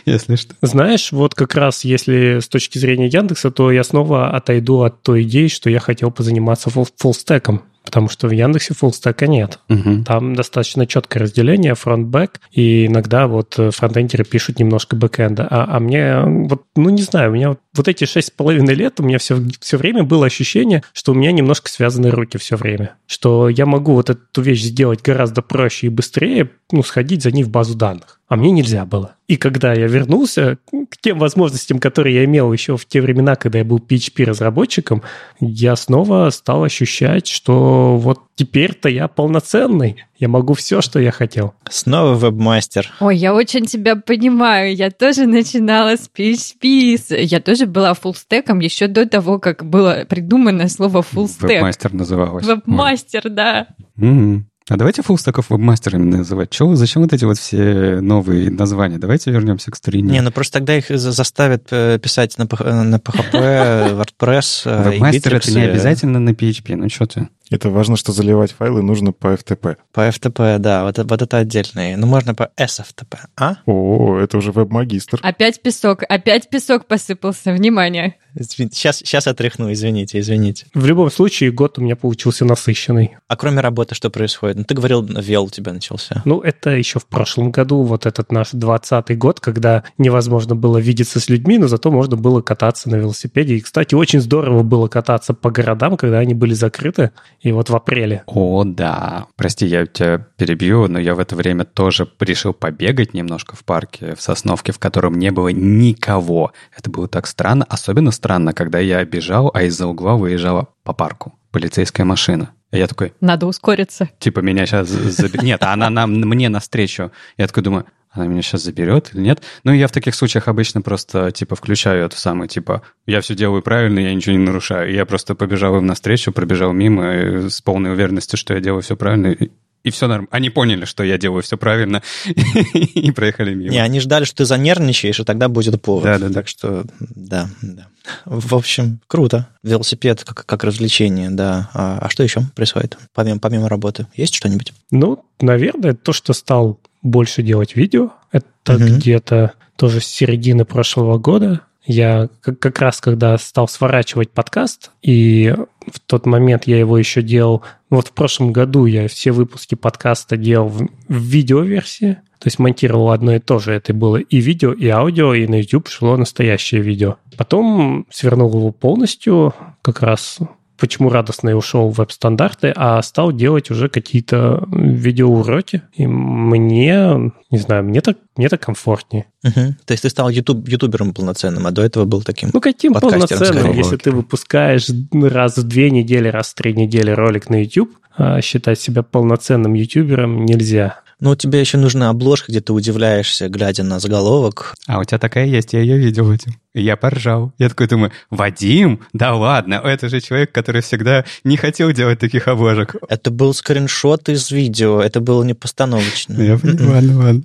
Если 0.10 0.36
что. 0.36 0.56
Знаешь, 0.62 1.12
вот 1.12 1.36
как 1.36 1.56
раз 1.56 1.84
если 1.84 2.40
с 2.40 2.48
точки 2.48 2.78
зрения 2.78 3.08
Яндекса, 3.08 3.52
то 3.52 3.72
я 3.72 3.84
снова 3.84 4.30
отойду 4.32 4.82
от 4.82 5.02
той 5.02 5.24
идеи, 5.24 5.48
что 5.48 5.70
я 5.70 5.80
хотел 5.80 6.12
позаниматься 6.12 6.70
фуллстеком 6.70 7.64
потому 7.90 8.08
что 8.08 8.28
в 8.28 8.32
Яндексе 8.32 8.76
фуллстека 8.76 9.26
нет. 9.26 9.60
Угу. 9.68 10.04
Там 10.06 10.36
достаточно 10.36 10.86
четкое 10.86 11.24
разделение 11.24 11.74
фронт-бэк, 11.74 12.40
и 12.52 12.86
иногда 12.86 13.26
вот 13.28 13.58
фронтендеры 13.72 14.24
пишут 14.26 14.60
немножко 14.60 14.96
бэкэнда. 14.96 15.48
А, 15.50 15.76
а 15.76 15.80
мне 15.80 16.20
вот, 16.48 16.66
ну 16.76 16.90
не 16.90 17.02
знаю, 17.02 17.32
у 17.32 17.34
меня 17.34 17.50
вот, 17.50 17.60
вот 17.76 17.88
эти 17.88 18.06
шесть 18.06 18.28
с 18.28 18.32
половиной 18.32 18.76
лет 18.76 19.00
у 19.00 19.04
меня 19.04 19.18
все, 19.18 19.40
все 19.60 19.78
время 19.78 20.04
было 20.04 20.28
ощущение, 20.28 20.84
что 20.94 21.14
у 21.14 21.16
меня 21.16 21.32
немножко 21.32 21.70
связаны 21.70 22.12
руки 22.12 22.38
все 22.38 22.58
время. 22.58 22.94
Что 23.08 23.50
я 23.50 23.66
могу 23.66 23.94
вот 23.94 24.12
эту 24.12 24.42
вещь 24.42 24.62
сделать 24.62 25.02
гораздо 25.02 25.42
проще 25.42 25.88
и 25.88 25.90
быстрее, 25.90 26.52
ну, 26.72 26.84
сходить 26.84 27.24
за 27.24 27.32
ней 27.32 27.44
в 27.44 27.50
базу 27.50 27.76
данных. 27.76 28.20
А 28.28 28.36
мне 28.36 28.52
нельзя 28.52 28.86
было. 28.86 29.16
И 29.28 29.38
когда 29.38 29.74
я 29.74 29.88
вернулся 30.00 30.58
к 30.90 30.98
тем 30.98 31.20
возможностям, 31.20 31.80
которые 31.80 32.16
я 32.16 32.26
имел 32.26 32.52
еще 32.52 32.78
в 32.78 32.86
те 32.86 33.02
времена, 33.02 33.36
когда 33.36 33.60
я 33.60 33.66
был 33.66 33.80
PHP-разработчиком, 33.80 35.04
я 35.40 35.76
снова 35.76 36.30
стал 36.30 36.64
ощущать, 36.64 37.28
что 37.28 37.98
вот 37.98 38.22
теперь-то 38.36 38.90
я 38.90 39.08
полноценный. 39.08 40.04
Я 40.18 40.28
могу 40.28 40.54
все, 40.54 40.82
что 40.82 41.00
я 41.00 41.12
хотел. 41.12 41.54
Снова 41.70 42.14
вебмастер. 42.16 42.92
Ой, 43.00 43.16
я 43.16 43.34
очень 43.34 43.66
тебя 43.66 43.96
понимаю. 43.96 44.76
Я 44.76 44.92
тоже 44.92 45.26
начинала 45.28 45.96
с 45.96 46.10
PHP. 46.14 47.16
Я 47.24 47.40
тоже 47.40 47.66
была 47.66 47.94
фуллстеком 47.94 48.60
еще 48.60 48.88
до 48.88 49.06
того, 49.06 49.40
как 49.40 49.66
было 49.66 50.06
придумано 50.10 50.68
слово 50.68 51.02
фуллстек. 51.02 51.50
Вебмастер 51.50 51.94
называлось. 51.94 52.46
Вебмастер, 52.46 53.30
да. 53.30 53.68
Mm-hmm. 53.98 54.42
А 54.70 54.78
давайте 54.78 55.02
фуллстеков 55.02 55.50
вебмастерами 55.50 56.04
называть. 56.04 56.52
Чего, 56.52 56.76
зачем 56.76 57.02
вот 57.02 57.12
эти 57.12 57.26
вот 57.26 57.38
все 57.38 58.00
новые 58.02 58.52
названия? 58.52 59.00
Давайте 59.00 59.32
вернемся 59.32 59.72
к 59.72 59.76
старине. 59.76 60.12
Не, 60.14 60.22
ну 60.22 60.32
просто 60.32 60.54
тогда 60.54 60.78
их 60.78 60.86
заставят 60.90 61.68
э, 61.72 61.98
писать 62.00 62.38
на, 62.38 62.46
на 62.46 62.96
PHP, 62.98 63.34
WordPress 64.20 64.92
Вебмастер— 64.92 65.36
это 65.38 65.52
не 65.52 65.62
обязательно 65.62 66.20
на 66.20 66.30
PHP, 66.30 66.76
ну 66.76 66.90
что 66.90 67.08
ты? 67.08 67.30
Это 67.50 67.70
важно, 67.70 67.98
что 67.98 68.12
заливать 68.12 68.52
файлы 68.52 68.84
нужно 68.84 69.12
по 69.12 69.34
FTP. 69.34 69.78
По 69.92 70.08
FTP, 70.08 70.60
да, 70.60 70.84
вот, 70.84 70.98
вот 70.98 71.22
это 71.22 71.38
отдельное. 71.38 71.98
Ну, 71.98 72.06
можно 72.06 72.36
по 72.36 72.52
SFTP, 72.58 73.18
а? 73.36 73.56
О, 73.66 74.18
это 74.18 74.38
уже 74.38 74.52
веб-магистр. 74.52 75.20
Опять 75.24 75.62
песок, 75.62 76.04
опять 76.08 76.50
песок 76.50 76.86
посыпался. 76.86 77.52
Внимание. 77.52 78.16
Сейчас, 78.40 78.98
сейчас 78.98 79.28
отряхну, 79.28 79.72
извините, 79.72 80.20
извините. 80.20 80.68
В 80.74 80.86
любом 80.86 81.10
случае, 81.10 81.52
год 81.52 81.80
у 81.80 81.82
меня 81.82 81.96
получился 81.96 82.46
насыщенный. 82.46 83.18
А 83.28 83.36
кроме 83.36 83.62
работы 83.62 83.96
что 83.96 84.10
происходит? 84.10 84.58
Ну, 84.58 84.64
ты 84.64 84.76
говорил, 84.76 85.02
вел 85.04 85.46
у 85.46 85.50
тебя 85.50 85.74
начался. 85.74 86.22
Ну, 86.26 86.40
это 86.42 86.70
еще 86.70 87.00
в 87.00 87.08
прошлом 87.08 87.52
году, 87.52 87.82
вот 87.82 88.06
этот 88.06 88.32
наш 88.32 88.50
20 88.52 89.18
год, 89.18 89.40
когда 89.40 89.84
невозможно 89.98 90.56
было 90.56 90.78
видеться 90.78 91.20
с 91.20 91.28
людьми, 91.30 91.58
но 91.58 91.68
зато 91.68 91.90
можно 91.92 92.16
было 92.18 92.42
кататься 92.42 92.90
на 92.90 92.96
велосипеде. 92.96 93.56
И, 93.56 93.62
кстати, 93.62 93.96
очень 93.96 94.22
здорово 94.22 94.62
было 94.62 94.88
кататься 94.88 95.34
по 95.34 95.50
городам, 95.50 95.98
когда 95.98 96.20
они 96.20 96.36
были 96.36 96.54
закрыты, 96.54 97.12
и 97.42 97.52
вот 97.52 97.70
в 97.70 97.76
апреле. 97.76 98.24
О, 98.26 98.64
да. 98.66 99.28
Прости, 99.36 99.66
я 99.66 99.86
тебя 99.86 100.26
перебью, 100.38 100.88
но 100.88 101.00
я 101.00 101.16
в 101.16 101.20
это 101.20 101.36
время 101.36 101.66
тоже 101.66 102.08
решил 102.20 102.54
побегать 102.54 103.14
немножко 103.14 103.56
в 103.56 103.64
парке 103.64 104.16
в 104.16 104.22
Сосновке, 104.22 104.72
в 104.72 104.80
котором 104.80 105.18
не 105.18 105.32
было 105.32 105.50
никого. 105.50 106.52
Это 106.78 106.90
было 106.90 107.08
так 107.08 107.28
странно, 107.28 107.66
особенно 107.70 108.12
странно, 108.12 108.54
когда 108.54 108.80
я 108.80 109.04
бежал, 109.06 109.52
а 109.54 109.64
из-за 109.64 109.88
угла 109.88 110.16
выезжала 110.16 110.68
по 110.84 110.94
парку 110.94 111.34
полицейская 111.52 112.06
машина. 112.06 112.52
И 112.72 112.78
я 112.78 112.88
такой... 112.88 113.14
Надо 113.20 113.48
ускориться. 113.48 114.10
Типа 114.20 114.42
меня 114.42 114.66
сейчас 114.66 114.90
заберет... 114.90 115.42
Нет, 115.42 115.64
она 115.64 115.90
нам, 115.90 116.12
мне 116.12 116.50
навстречу. 116.50 117.12
Я 117.38 117.48
такой 117.48 117.64
думаю, 117.64 117.86
она 118.12 118.26
меня 118.26 118.42
сейчас 118.42 118.64
заберет 118.64 119.12
или 119.14 119.22
нет. 119.22 119.42
Ну, 119.64 119.72
я 119.72 119.88
в 119.88 119.92
таких 119.92 120.16
случаях 120.16 120.48
обычно 120.48 120.82
просто, 120.82 121.32
типа, 121.32 121.56
включаю 121.56 122.06
эту 122.06 122.18
самую, 122.18 122.48
типа, 122.48 122.82
я 123.06 123.22
все 123.22 123.36
делаю 123.36 123.62
правильно, 123.62 124.00
я 124.00 124.14
ничего 124.14 124.36
не 124.36 124.44
нарушаю. 124.44 124.92
И 124.92 124.96
я 124.96 125.06
просто 125.06 125.36
побежал 125.36 125.78
им 125.78 125.86
навстречу, 125.86 126.32
пробежал 126.32 126.74
мимо 126.74 127.06
э, 127.06 127.50
с 127.50 127.62
полной 127.62 127.92
уверенностью, 127.92 128.38
что 128.38 128.54
я 128.54 128.60
делаю 128.60 128.82
все 128.82 128.96
правильно 128.96 129.36
и 129.84 129.92
все 129.92 130.08
нормально. 130.08 130.28
Они 130.32 130.50
поняли, 130.50 130.86
что 130.86 131.04
я 131.04 131.18
делаю 131.18 131.42
все 131.42 131.58
правильно, 131.58 132.04
и 132.74 133.12
проехали 133.12 133.54
мимо. 133.54 133.72
Не, 133.72 133.80
они 133.80 134.00
ждали, 134.00 134.26
что 134.26 134.38
ты 134.38 134.46
занервничаешь, 134.46 135.20
и 135.20 135.24
тогда 135.24 135.48
будет 135.48 135.82
повод. 135.82 136.04
Да, 136.04 136.20
да, 136.20 136.28
да. 136.28 136.34
Так 136.34 136.48
что, 136.48 136.86
да, 137.00 137.50
да. 137.62 137.88
В 138.26 138.56
общем, 138.56 139.00
круто. 139.08 139.48
Велосипед 139.64 140.24
как, 140.24 140.46
как 140.46 140.64
развлечение, 140.64 141.30
да. 141.30 141.70
А, 141.74 142.00
а 142.02 142.10
что 142.10 142.24
еще 142.24 142.42
происходит 142.56 142.98
помимо, 143.14 143.40
помимо 143.40 143.70
работы? 143.70 144.08
Есть 144.16 144.36
что-нибудь? 144.36 144.74
Ну, 144.92 145.24
наверное, 145.40 145.94
то, 145.94 146.12
что 146.12 146.34
стал 146.34 146.80
больше 147.02 147.44
делать 147.44 147.76
видео, 147.76 148.12
это 148.32 148.76
угу. 148.76 148.84
где-то 148.84 149.54
тоже 149.76 150.02
с 150.02 150.06
середины 150.06 150.66
прошлого 150.66 151.18
года. 151.18 151.62
Я 151.86 152.30
как 152.42 152.80
раз 152.80 153.02
когда 153.02 153.38
стал 153.38 153.68
сворачивать 153.68 154.30
подкаст, 154.30 154.92
и 155.02 155.56
в 155.92 156.00
тот 156.00 156.26
момент 156.26 156.68
я 156.68 156.78
его 156.78 156.98
еще 156.98 157.22
делал... 157.22 157.64
Вот 157.90 158.10
в 158.10 158.12
прошлом 158.12 158.54
году 158.54 158.86
я 158.86 159.08
все 159.08 159.32
выпуски 159.32 159.74
подкаста 159.74 160.38
делал 160.38 160.68
в, 160.68 160.88
в 161.08 161.16
видеоверсии, 161.16 162.20
то 162.38 162.48
есть 162.48 162.60
монтировал 162.60 163.10
одно 163.10 163.34
и 163.36 163.40
то 163.40 163.58
же. 163.58 163.74
Это 163.74 163.94
было 163.94 164.18
и 164.18 164.38
видео, 164.40 164.72
и 164.74 164.88
аудио, 164.88 165.34
и 165.34 165.48
на 165.48 165.56
YouTube 165.56 165.88
шло 165.88 166.16
настоящее 166.16 166.82
видео. 166.82 167.18
Потом 167.36 168.06
свернул 168.12 168.50
его 168.54 168.72
полностью, 168.72 169.56
как 169.82 170.02
раз 170.02 170.40
почему 170.80 171.10
радостно 171.10 171.50
и 171.50 171.54
ушел 171.54 171.90
в 171.90 171.98
веб-стандарты, 171.98 172.74
а 172.76 173.02
стал 173.02 173.32
делать 173.32 173.70
уже 173.72 173.90
какие-то 173.90 174.64
видеоуроки. 174.72 175.84
И 175.94 176.08
мне, 176.08 177.32
не 177.52 177.58
знаю, 177.58 177.84
мне 177.84 178.02
так, 178.02 178.18
мне 178.36 178.50
так 178.50 178.62
комфортнее. 178.62 179.26
Угу. 179.44 179.76
То 179.86 179.92
есть 179.92 180.04
ты 180.04 180.10
стал 180.10 180.30
ютуб, 180.30 180.68
ютубером 180.68 181.14
полноценным, 181.14 181.68
а 181.68 181.72
до 181.72 181.82
этого 181.84 182.06
был 182.06 182.22
таким 182.22 182.50
Ну, 182.54 182.62
каким 182.62 182.94
полноценным, 182.94 183.74
если 183.74 183.98
ты 183.98 184.12
выпускаешь 184.12 184.88
раз 185.12 185.58
в 185.58 185.64
две 185.68 185.92
недели, 185.92 186.28
раз 186.28 186.50
в 186.50 186.56
три 186.56 186.74
недели 186.74 187.12
ролик 187.12 187.50
на 187.50 187.62
YouTube, 187.62 187.92
а 188.18 188.42
считать 188.42 188.80
себя 188.80 189.04
полноценным 189.04 189.74
ютубером 189.74 190.46
нельзя. 190.46 191.02
Ну, 191.20 191.36
тебе 191.36 191.60
еще 191.60 191.78
нужна 191.78 192.10
обложка, 192.10 192.50
где 192.52 192.62
ты 192.62 192.72
удивляешься, 192.72 193.50
глядя 193.50 193.84
на 193.84 194.00
заголовок. 194.00 194.76
А 194.88 195.00
у 195.00 195.04
тебя 195.04 195.18
такая 195.18 195.46
есть, 195.46 195.74
я 195.74 195.82
ее 195.82 195.98
видел 195.98 196.32
этим. 196.32 196.54
И 196.74 196.82
я 196.82 196.96
поржал. 196.96 197.52
Я 197.58 197.68
такой 197.68 197.88
думаю, 197.88 198.12
Вадим? 198.30 199.02
Да 199.12 199.36
ладно, 199.36 199.82
это 199.84 200.08
же 200.08 200.22
человек, 200.22 200.54
который 200.54 200.82
всегда 200.82 201.26
не 201.44 201.58
хотел 201.58 201.92
делать 201.92 202.20
таких 202.20 202.48
обложек. 202.48 202.96
Это 203.10 203.32
был 203.32 203.54
скриншот 203.54 204.30
из 204.30 204.50
видео, 204.52 205.02
это 205.02 205.20
было 205.20 205.44
не 205.44 205.54
постановочно. 205.54 206.42
Я 206.42 206.58
понимаю, 206.58 206.90
ладно, 206.90 207.18
ладно. 207.18 207.44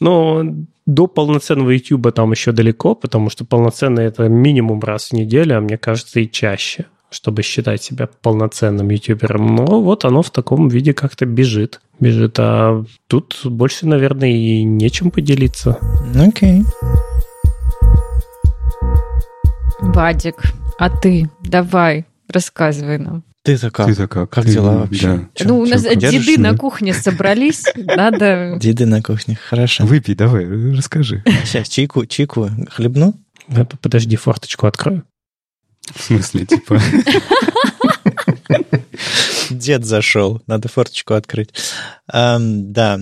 Но 0.00 0.42
до 0.86 1.06
полноценного 1.06 1.70
YouTube 1.70 2.12
там 2.14 2.30
еще 2.30 2.52
далеко, 2.52 2.94
потому 2.94 3.30
что 3.30 3.44
полноценный 3.44 4.04
это 4.04 4.28
минимум 4.28 4.80
раз 4.80 5.08
в 5.08 5.12
неделю, 5.12 5.58
а 5.58 5.60
мне 5.60 5.76
кажется 5.76 6.20
и 6.20 6.30
чаще 6.30 6.86
чтобы 7.12 7.42
считать 7.42 7.82
себя 7.82 8.08
полноценным 8.22 8.88
ютубером. 8.90 9.54
Но 9.54 9.80
вот 9.80 10.04
оно 10.04 10.22
в 10.22 10.30
таком 10.30 10.68
виде 10.68 10.92
как-то 10.92 11.26
бежит. 11.26 11.80
Бежит, 12.00 12.36
а 12.38 12.84
тут 13.06 13.40
больше, 13.44 13.86
наверное, 13.86 14.30
и 14.30 14.64
нечем 14.64 15.10
поделиться. 15.10 15.78
Окей. 16.16 16.62
Okay. 16.62 16.66
Вадик, 19.82 20.36
а 20.78 20.88
ты 20.90 21.28
давай, 21.42 22.06
рассказывай 22.28 22.98
нам. 22.98 23.24
Ты-то 23.42 23.72
как? 23.72 23.86
Ты-то 23.86 24.06
как? 24.06 24.30
Как 24.30 24.46
дела 24.46 24.78
вообще? 24.78 25.06
Да. 25.06 25.28
Чё, 25.34 25.48
ну, 25.48 25.58
у 25.58 25.66
нас 25.66 25.82
чё, 25.82 25.96
деды 25.96 26.38
на 26.38 26.56
кухне 26.56 26.94
собрались, 26.94 27.64
надо... 27.74 28.56
Деды 28.60 28.86
на 28.86 29.02
кухне, 29.02 29.36
хорошо. 29.48 29.84
Выпей, 29.84 30.14
давай, 30.14 30.46
расскажи. 30.46 31.24
Сейчас, 31.44 31.68
чайку, 31.68 32.06
чайку 32.06 32.48
хлебну? 32.70 33.14
Подожди, 33.80 34.14
форточку 34.14 34.68
открою. 34.68 35.02
В 35.94 36.02
смысле, 36.02 36.46
типа? 36.46 36.80
Дед 39.50 39.84
зашел, 39.84 40.40
надо 40.46 40.68
форточку 40.68 41.14
открыть. 41.14 41.50
Эм, 42.12 42.72
да, 42.72 42.98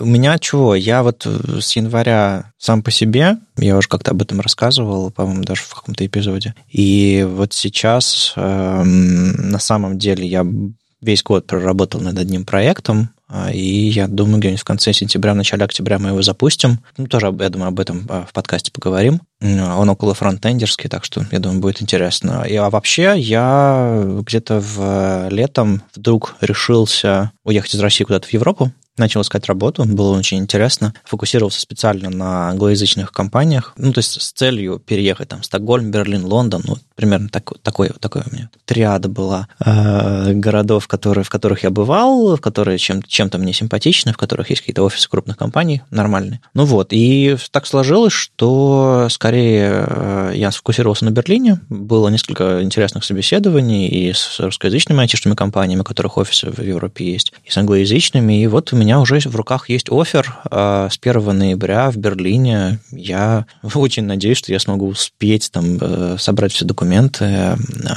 у 0.00 0.04
меня 0.04 0.38
чего? 0.38 0.74
Я 0.74 1.02
вот 1.02 1.26
с 1.26 1.76
января 1.76 2.52
сам 2.58 2.82
по 2.82 2.90
себе, 2.90 3.38
я 3.56 3.76
уже 3.76 3.88
как-то 3.88 4.10
об 4.10 4.22
этом 4.22 4.40
рассказывал, 4.40 5.10
по-моему, 5.10 5.44
даже 5.44 5.62
в 5.62 5.74
каком-то 5.74 6.04
эпизоде. 6.04 6.54
И 6.70 7.26
вот 7.28 7.52
сейчас 7.52 8.32
эм, 8.36 9.50
на 9.50 9.58
самом 9.58 9.98
деле 9.98 10.26
я 10.26 10.46
весь 11.00 11.22
год 11.22 11.46
проработал 11.46 12.00
над 12.00 12.18
одним 12.18 12.44
проектом, 12.44 13.10
и 13.52 13.88
я 13.88 14.08
думаю, 14.08 14.38
где-нибудь 14.38 14.60
в 14.60 14.64
конце 14.64 14.92
сентября, 14.92 15.34
в 15.34 15.36
начале 15.36 15.64
октября 15.64 15.98
мы 15.98 16.10
его 16.10 16.22
запустим. 16.22 16.80
Ну, 16.96 17.06
тоже, 17.06 17.34
я 17.38 17.48
думаю, 17.50 17.68
об 17.68 17.80
этом 17.80 18.06
а, 18.08 18.24
в 18.28 18.32
подкасте 18.32 18.72
поговорим. 18.72 19.20
Он 19.40 19.88
около 19.88 20.14
фронтендерский, 20.14 20.88
так 20.88 21.04
что, 21.04 21.26
я 21.30 21.38
думаю, 21.38 21.60
будет 21.60 21.82
интересно. 21.82 22.44
И, 22.48 22.56
а 22.56 22.70
вообще, 22.70 23.14
я 23.18 24.02
где-то 24.26 24.60
в 24.60 24.78
э, 24.80 25.28
летом 25.30 25.82
вдруг 25.94 26.36
решился 26.40 27.32
уехать 27.44 27.74
из 27.74 27.80
России 27.80 28.04
куда-то 28.04 28.26
в 28.26 28.32
Европу 28.32 28.72
начал 28.98 29.22
искать 29.22 29.46
работу, 29.46 29.84
было 29.84 30.16
очень 30.16 30.38
интересно. 30.38 30.94
Фокусировался 31.04 31.60
специально 31.60 32.10
на 32.10 32.50
англоязычных 32.50 33.12
компаниях, 33.12 33.72
ну, 33.76 33.92
то 33.92 33.98
есть 33.98 34.20
с 34.20 34.32
целью 34.32 34.78
переехать 34.78 35.28
там 35.28 35.42
Стокгольм, 35.42 35.90
Берлин, 35.90 36.24
Лондон, 36.24 36.62
ну, 36.64 36.76
примерно 36.94 37.28
так, 37.28 37.52
такой, 37.62 37.90
такой 38.00 38.22
у 38.26 38.34
меня 38.34 38.50
триада 38.64 39.08
была 39.08 39.48
э, 39.64 40.32
городов, 40.34 40.88
которые, 40.88 41.24
в 41.24 41.30
которых 41.30 41.62
я 41.62 41.70
бывал, 41.70 42.36
в 42.36 42.40
которые 42.40 42.78
чем, 42.78 43.02
чем-то 43.02 43.38
мне 43.38 43.52
симпатичны, 43.52 44.12
в 44.12 44.16
которых 44.16 44.50
есть 44.50 44.62
какие-то 44.62 44.82
офисы 44.82 45.08
крупных 45.08 45.36
компаний 45.36 45.82
нормальные. 45.90 46.40
Ну 46.54 46.64
вот, 46.64 46.88
и 46.92 47.36
так 47.50 47.66
сложилось, 47.66 48.12
что 48.12 49.08
скорее 49.10 49.84
э, 49.86 50.32
я 50.34 50.50
сфокусировался 50.50 51.04
на 51.04 51.10
Берлине, 51.10 51.60
было 51.68 52.08
несколько 52.08 52.62
интересных 52.62 53.04
собеседований 53.04 53.88
и 53.88 54.12
с 54.12 54.38
русскоязычными 54.40 55.00
айтишными 55.00 55.34
компаниями, 55.34 55.80
у 55.80 55.84
которых 55.84 56.18
офисы 56.18 56.50
в 56.50 56.60
Европе 56.60 57.12
есть, 57.12 57.32
и 57.44 57.50
с 57.50 57.56
англоязычными, 57.56 58.42
и 58.42 58.46
вот 58.46 58.72
у 58.72 58.76
меня 58.76 58.87
меня 58.88 59.00
уже 59.00 59.18
в 59.18 59.36
руках 59.36 59.68
есть 59.68 59.90
офер 59.90 60.34
э, 60.50 60.88
с 60.90 60.98
1 60.98 61.38
ноября 61.38 61.90
в 61.90 61.98
Берлине. 61.98 62.78
Я 62.90 63.44
очень 63.74 64.04
надеюсь, 64.04 64.38
что 64.38 64.50
я 64.50 64.58
смогу 64.58 64.86
успеть 64.86 65.50
там 65.52 65.76
э, 65.78 66.16
собрать 66.18 66.52
все 66.52 66.64
документы, 66.64 67.24
э, 67.26 67.56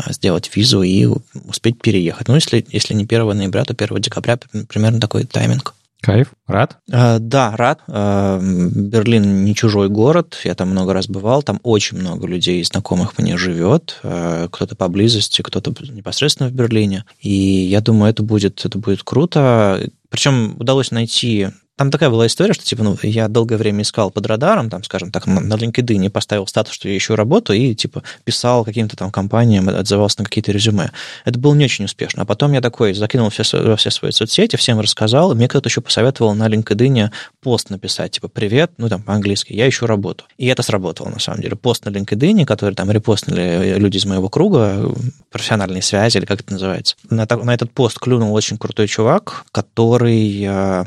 сделать 0.09 0.51
визу 0.53 0.81
и 0.81 1.07
успеть 1.47 1.81
переехать. 1.81 2.27
Ну, 2.27 2.35
если, 2.35 2.65
если 2.71 2.93
не 2.93 3.05
1 3.05 3.37
ноября, 3.37 3.63
то 3.63 3.73
1 3.73 4.01
декабря 4.01 4.37
примерно 4.67 4.99
такой 4.99 5.23
тайминг. 5.23 5.75
Кайф, 6.01 6.33
рад? 6.45 6.77
Э, 6.91 7.19
да, 7.19 7.55
рад. 7.55 7.79
Э, 7.87 8.39
Берлин 8.41 9.45
не 9.45 9.55
чужой 9.55 9.87
город, 9.87 10.39
я 10.43 10.55
там 10.55 10.71
много 10.71 10.93
раз 10.93 11.07
бывал, 11.07 11.41
там 11.41 11.61
очень 11.63 11.99
много 11.99 12.27
людей, 12.27 12.61
знакомых 12.65 13.17
мне 13.17 13.37
живет, 13.37 13.99
э, 14.03 14.49
кто-то 14.51 14.75
поблизости, 14.75 15.41
кто-то 15.41 15.73
непосредственно 15.89 16.49
в 16.49 16.53
Берлине. 16.53 17.05
И 17.21 17.29
я 17.29 17.79
думаю, 17.79 18.09
это 18.09 18.23
будет, 18.23 18.65
это 18.65 18.77
будет 18.77 19.03
круто. 19.03 19.89
Причем 20.11 20.55
удалось 20.59 20.91
найти 20.91 21.49
там 21.81 21.89
такая 21.89 22.11
была 22.11 22.27
история, 22.27 22.53
что, 22.53 22.63
типа, 22.63 22.83
ну, 22.83 22.95
я 23.01 23.27
долгое 23.27 23.57
время 23.57 23.81
искал 23.81 24.11
под 24.11 24.27
радаром, 24.27 24.69
там, 24.69 24.83
скажем 24.83 25.09
так, 25.09 25.25
на, 25.25 25.55
LinkedIn 25.55 26.11
поставил 26.11 26.45
статус, 26.45 26.75
что 26.75 26.87
я 26.87 26.95
ищу 26.95 27.15
работу, 27.15 27.53
и, 27.53 27.73
типа, 27.73 28.03
писал 28.23 28.63
каким-то 28.63 28.95
там 28.95 29.09
компаниям, 29.09 29.67
отзывался 29.67 30.19
на 30.19 30.25
какие-то 30.25 30.51
резюме. 30.51 30.91
Это 31.25 31.39
было 31.39 31.55
не 31.55 31.65
очень 31.65 31.85
успешно. 31.85 32.21
А 32.21 32.25
потом 32.25 32.51
я 32.51 32.61
такой 32.61 32.93
закинул 32.93 33.31
все, 33.31 33.43
во 33.63 33.75
все 33.77 33.89
свои 33.89 34.11
соцсети, 34.11 34.57
всем 34.57 34.79
рассказал, 34.79 35.31
и 35.31 35.35
мне 35.35 35.47
кто-то 35.47 35.69
еще 35.69 35.81
посоветовал 35.81 36.35
на 36.35 36.47
LinkedIn 36.49 37.09
пост 37.41 37.71
написать, 37.71 38.11
типа, 38.11 38.27
привет, 38.27 38.73
ну, 38.77 38.87
там, 38.87 39.01
по-английски, 39.01 39.53
я 39.53 39.67
ищу 39.67 39.87
работу. 39.87 40.25
И 40.37 40.45
это 40.45 40.61
сработало, 40.61 41.09
на 41.09 41.19
самом 41.19 41.41
деле. 41.41 41.55
Пост 41.55 41.85
на 41.85 41.89
LinkedIn, 41.89 42.45
который 42.45 42.75
там 42.75 42.91
репостнули 42.91 43.73
люди 43.79 43.97
из 43.97 44.05
моего 44.05 44.29
круга, 44.29 44.93
профессиональные 45.31 45.81
связи, 45.81 46.19
или 46.19 46.25
как 46.25 46.41
это 46.41 46.53
называется. 46.53 46.95
На, 47.09 47.25
на 47.25 47.53
этот 47.55 47.71
пост 47.71 47.97
клюнул 47.97 48.35
очень 48.35 48.59
крутой 48.59 48.87
чувак, 48.87 49.45
который 49.51 50.43
э, 50.43 50.83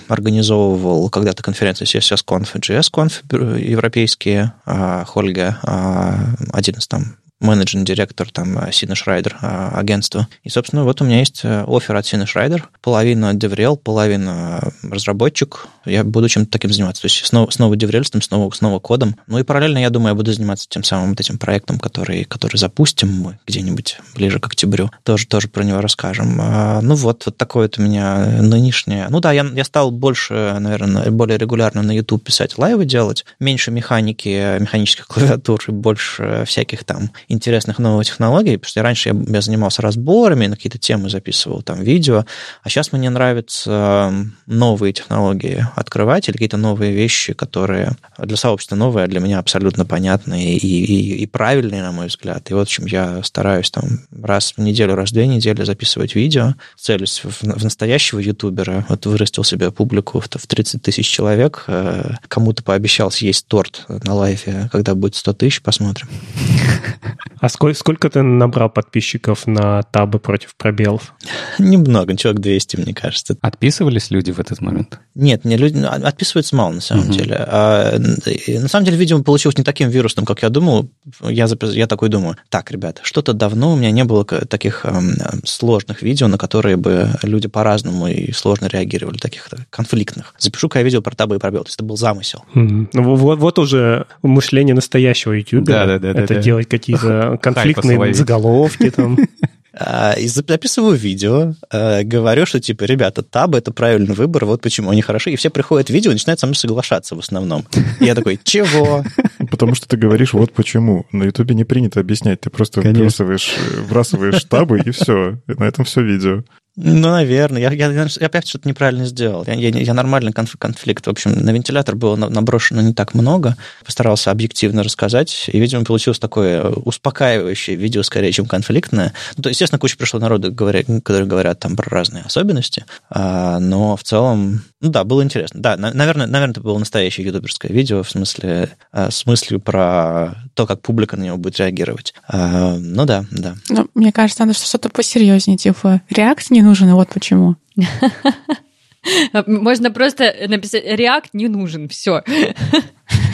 организовывал 0.85 1.11
когда-то 1.11 1.43
конференции 1.43 1.85
CSS.conf 1.85 2.51
и 2.55 2.59
JS.conf 2.61 3.59
европейские, 3.59 4.53
э, 4.67 5.05
Хольга, 5.07 5.59
э, 5.63 6.47
один 6.53 6.75
из 6.77 6.87
там 6.87 7.17
менеджерный 7.41 7.85
директор 7.85 8.31
там 8.31 8.59
э, 8.59 8.73
Сина 8.73 8.95
Шрайдер 8.95 9.37
э, 9.41 9.71
агентства. 9.75 10.29
И, 10.43 10.49
собственно, 10.49 10.85
вот 10.85 11.01
у 11.01 11.05
меня 11.05 11.19
есть 11.19 11.41
э, 11.45 11.65
офер 11.67 11.97
от 11.97 12.07
Сина 12.07 12.27
Шрайдер. 12.27 12.69
Половина 12.81 13.33
DevRel, 13.35 13.77
половина 13.77 14.73
разработчик. 14.83 15.67
Я 15.85 16.05
буду 16.05 16.29
чем-то 16.29 16.51
таким 16.51 16.73
заниматься. 16.73 17.03
То 17.03 17.07
есть 17.07 17.25
снова, 17.25 17.51
снова 17.51 17.75
DevRel, 17.75 18.05
снова, 18.23 18.51
снова 18.53 18.79
кодом. 18.79 19.17
Ну 19.27 19.39
и 19.39 19.43
параллельно, 19.43 19.79
я 19.79 19.91
думаю, 19.91 20.11
я 20.11 20.15
буду 20.15 20.33
заниматься 20.33 20.69
тем 20.69 20.85
самым 20.85 21.11
вот 21.11 21.21
этим 21.21 21.39
проектом, 21.39 21.79
который, 21.79 22.25
который 22.25 22.57
запустим 22.57 23.13
мы 23.13 23.39
где-нибудь 23.47 23.99
ближе 24.15 24.39
к 24.39 24.47
октябрю. 24.47 24.91
Тоже, 25.03 25.27
тоже 25.27 25.49
про 25.49 25.65
него 25.65 25.81
расскажем. 25.81 26.39
А, 26.41 26.81
ну 26.81 26.95
вот, 26.95 27.27
вот 27.27 27.37
такое 27.37 27.65
вот 27.65 27.79
у 27.79 27.83
меня 27.83 28.41
нынешнее. 28.41 29.09
Ну 29.11 29.21
да, 29.21 29.33
я, 29.33 29.45
я 29.55 29.65
стал 29.65 29.91
больше, 29.91 30.57
наверное, 30.59 31.11
более 31.11 31.39
регулярно 31.39 31.83
на 31.83 31.93
YouTube 31.93 32.25
писать 32.25 32.59
лайвы 32.59 32.85
делать. 32.85 33.25
Меньше 33.41 33.71
механики, 33.71 34.59
механических 34.61 35.07
клавиатур 35.07 35.63
и 35.69 35.73
больше 35.73 36.45
всяких 36.47 36.85
там 36.85 37.11
интересных 37.29 37.79
новых 37.79 38.07
технологий, 38.07 38.57
потому 38.57 38.69
что 38.69 38.83
раньше 38.83 39.09
я, 39.11 39.17
я 39.29 39.41
занимался 39.41 39.83
разборами, 39.83 40.47
на 40.47 40.57
какие-то 40.57 40.79
темы 40.79 41.09
записывал 41.11 41.63
там 41.63 41.83
видео, 41.83 42.25
а 42.63 42.69
сейчас 42.69 42.93
мне 42.93 43.11
нравятся 43.11 44.13
новые 44.47 44.93
технологии 44.93 45.67
открывать 45.77 46.29
или 46.29 46.35
какие-то 46.35 46.57
новые 46.57 46.93
вещи, 46.93 47.33
которые 47.33 47.97
для 48.19 48.37
сообщества 48.37 48.77
новые, 48.77 49.05
а 49.05 49.07
для 49.09 49.21
меня 49.21 49.39
абсолютно 49.39 49.85
понятные 49.85 50.57
и, 50.57 50.67
и, 50.67 51.23
и 51.23 51.27
правильные, 51.27 51.83
на 51.83 51.93
мой 51.93 52.07
взгляд. 52.07 52.51
И 52.51 52.55
вот 52.55 52.69
чем 52.69 52.87
я 52.87 53.23
стараюсь 53.23 53.71
там 53.71 53.85
раз 54.23 54.55
в 54.57 54.61
неделю, 54.61 54.95
раз 54.95 55.11
в 55.11 55.13
две 55.13 55.27
недели 55.27 55.65
записывать 55.65 56.15
видео, 56.15 56.55
целюсь 56.77 57.23
в, 57.25 57.43
в 57.43 57.65
настоящего 57.65 58.19
ютубера, 58.19 58.85
вот 58.89 59.07
вырастил 59.07 59.45
себе 59.45 59.71
публику 59.71 60.21
в, 60.21 60.27
в 60.27 60.47
30 60.47 60.83
тысяч 60.83 61.07
человек, 61.07 61.65
э, 61.67 62.15
кому-то 62.29 62.63
пообещал 62.63 63.11
съесть 63.11 63.47
торт 63.47 63.85
на 63.89 64.15
лайфе, 64.15 64.69
когда 64.73 64.95
будет 64.95 65.15
100 65.17 65.33
тысяч, 65.35 65.63
посмотрим. 65.63 66.09
А 67.41 67.49
сколько, 67.49 67.79
сколько 67.79 68.11
ты 68.11 68.23
набрал 68.23 68.71
подписчиков 68.71 69.47
на 69.47 69.83
табы 69.83 70.19
против 70.19 70.55
пробелов? 70.57 71.15
Немного, 71.59 72.17
человек 72.17 72.41
200, 72.41 72.77
мне 72.77 72.95
кажется. 72.95 73.37
Отписывались 73.41 74.11
люди 74.11 74.31
в 74.31 74.41
этот 74.41 74.61
момент? 74.61 74.99
Нет, 75.15 75.45
не 75.45 75.57
люди 75.57 75.79
отписываются 75.79 76.57
мало, 76.57 76.73
на 76.73 76.81
самом 76.81 77.05
угу. 77.05 77.13
деле. 77.13 77.37
А, 77.39 77.99
на 77.99 78.69
самом 78.69 78.85
деле, 78.85 78.97
видимо, 78.97 79.23
получилось 79.23 79.59
не 79.59 79.65
таким 79.65 79.89
вирусным, 79.89 80.25
как 80.25 80.43
я 80.43 80.49
думал. 80.49 80.91
Я, 81.21 81.47
я 81.61 81.87
такой 81.87 82.09
думаю, 82.09 82.37
так, 82.49 82.71
ребята, 82.71 83.01
что-то 83.05 83.33
давно 83.33 83.73
у 83.73 83.77
меня 83.77 83.91
не 83.91 84.05
было 84.05 84.25
таких 84.25 84.85
эм, 84.85 85.15
сложных 85.45 86.03
видео, 86.03 86.29
на 86.29 86.39
которые 86.39 86.77
бы 86.77 87.11
люди 87.23 87.49
по-разному 87.49 88.09
и 88.09 88.33
сложно 88.33 88.67
реагировали, 88.67 89.19
таких 89.19 89.49
конфликтных. 89.71 90.35
Запишу-ка 90.39 90.79
я 90.79 90.85
видео 90.85 91.03
про 91.03 91.15
табы 91.15 91.37
и 91.37 91.39
пробел. 91.39 91.65
То 91.65 91.69
есть 91.69 91.77
это 91.77 91.85
был 91.85 91.97
замысел. 91.97 92.45
Угу. 92.55 92.89
Вот, 92.95 93.39
вот 93.39 93.59
уже 93.59 94.07
мышление 94.23 94.75
настоящего 94.75 95.33
YouTube. 95.33 95.65
Да, 95.65 95.87
да, 95.87 95.99
да. 95.99 96.11
Это 96.11 96.35
да, 96.35 96.41
делать 96.41 96.69
какие-то 96.69 97.04
конфликтные 97.41 98.15
заголовки 98.15 98.91
там. 98.91 99.19
А, 99.77 100.13
и 100.13 100.29
записываю 100.29 100.97
видео, 100.97 101.55
а, 101.71 102.05
говорю, 102.05 102.47
что, 102.47 102.61
типа, 102.61 102.85
ребята, 102.85 103.23
табы— 103.23 103.59
это 103.59 103.73
правильный 103.73 104.15
выбор, 104.15 104.45
вот 104.45 104.63
почему 104.63 104.91
они 104.91 105.03
хороши. 105.03 105.33
И 105.33 105.37
все 105.37 105.51
приходят 105.51 105.89
в 105.89 105.93
видео 105.93 106.13
и 106.13 106.15
начинают 106.15 106.39
со 106.39 106.47
мной 106.47 106.55
соглашаться 106.55 107.17
в 107.17 107.19
основном. 107.19 107.65
И 107.99 108.05
я 108.05 108.15
такой, 108.15 108.39
чего? 108.43 109.05
Потому 109.51 109.75
что 109.75 109.89
ты 109.89 109.97
говоришь, 109.97 110.33
вот 110.33 110.53
почему. 110.53 111.07
На 111.11 111.25
Ютубе 111.25 111.55
не 111.57 111.65
принято 111.65 111.99
объяснять. 111.99 112.43
Ты 112.43 112.51
просто 112.51 112.83
вбрасываешь, 112.83 113.57
вбрасываешь 113.79 114.45
табы, 114.45 114.81
и 114.85 114.91
все. 114.91 115.39
И 115.49 115.55
на 115.55 115.65
этом 115.65 115.85
все 115.85 116.03
видео. 116.03 116.45
Ну, 116.77 117.11
наверное. 117.11 117.63
Я, 117.63 117.71
я, 117.73 117.91
я 117.91 118.27
опять 118.27 118.49
что-то 118.49 118.69
неправильно 118.69 119.05
сделал. 119.05 119.45
Я, 119.47 119.55
я, 119.55 119.69
я 119.69 119.95
нормальный 119.95 120.33
конфликт. 120.33 121.07
В 121.07 121.11
общем, 121.11 121.33
на 121.33 121.51
вентилятор 121.51 121.95
было 121.95 122.17
наброшено 122.17 122.83
не 122.83 122.93
так 122.93 123.15
много. 123.15 123.57
Постарался 123.85 124.33
объективно 124.33 124.83
рассказать. 124.83 125.49
И, 125.53 125.61
видимо, 125.61 125.85
получилось 125.85 126.19
такое 126.19 126.65
успокаивающее 126.65 127.77
видео, 127.77 128.03
скорее, 128.03 128.33
чем 128.33 128.47
конфликтное. 128.47 129.13
Ну, 129.37 129.45
то, 129.45 129.51
естественно, 129.51 129.79
куча 129.79 129.97
пришло 129.97 130.19
народу, 130.19 130.53
которые 130.53 131.27
говорят 131.27 131.61
там 131.61 131.77
про 131.77 131.89
разные 131.89 132.25
особенности. 132.25 132.85
А, 133.09 133.61
но 133.61 133.97
в 133.97 134.03
целом, 134.03 134.63
ну 134.85 134.91
да, 134.91 135.03
было 135.03 135.25
интересно. 135.25 135.61
Да, 135.63 135.79
наверное, 135.79 136.27
наверное, 136.27 136.51
это 136.51 136.61
было 136.61 136.79
настоящее 136.79 137.27
ютуберское 137.27 137.73
видео 137.73 138.03
в 138.03 138.11
смысле, 138.11 138.69
а, 138.93 139.11
с 139.11 139.25
мыслью 139.25 139.59
про 139.59 140.35
то, 140.53 140.67
как 140.67 140.83
публика 140.83 141.17
на 141.17 141.25
него 141.25 141.39
будет 141.39 141.59
реагировать. 141.59 142.13
А, 142.29 142.77
ну 142.77 143.07
да, 143.07 143.25
да. 143.31 143.57
Ну, 143.71 143.89
мне 143.95 144.13
кажется, 144.13 144.45
надо 144.45 144.59
что-то 144.59 144.91
посерьезнее, 144.91 145.57
типа 145.57 146.03
реакция 146.11 146.57
не 146.57 146.63
нужен, 146.63 146.91
и 146.91 146.93
вот 146.93 147.09
почему. 147.09 147.57
Можно 149.47 149.91
просто 149.91 150.35
написать 150.49 150.85
«React 150.85 151.31
не 151.33 151.49
нужен», 151.49 151.89
все. 151.89 152.23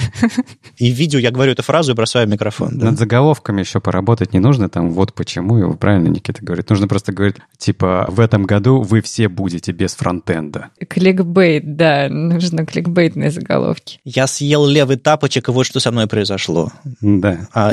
И 0.77 0.93
в 0.93 0.95
видео 0.95 1.19
я 1.19 1.31
говорю 1.31 1.53
эту 1.53 1.63
фразу 1.63 1.93
и 1.93 1.95
бросаю 1.95 2.29
микрофон. 2.29 2.79
Да? 2.79 2.87
Над 2.87 2.99
заголовками 2.99 3.61
еще 3.61 3.81
поработать 3.81 4.33
не 4.33 4.41
нужно, 4.41 4.69
там 4.69 4.91
вот 4.91 5.15
почему, 5.15 5.59
и 5.59 5.77
правильно 5.77 6.09
Никита 6.09 6.45
говорит. 6.45 6.69
Нужно 6.71 6.89
просто 6.89 7.13
говорить, 7.13 7.37
типа, 7.59 8.07
в 8.09 8.21
этом 8.21 8.45
году 8.45 8.81
вы 8.81 9.01
все 9.01 9.29
будете 9.29 9.73
без 9.73 9.95
фронтенда. 9.95 10.69
Кликбейт, 10.89 11.77
да, 11.77 12.09
нужно 12.09 12.67
кликбейтные 12.67 13.31
заголовки. 13.31 14.01
Я 14.05 14.27
съел 14.27 14.67
левый 14.67 14.97
тапочек, 14.97 15.49
и 15.49 15.53
вот 15.53 15.65
что 15.65 15.81
со 15.81 15.91
мной 15.91 16.07
произошло. 16.07 16.73
Да. 17.01 17.49
А, 17.53 17.73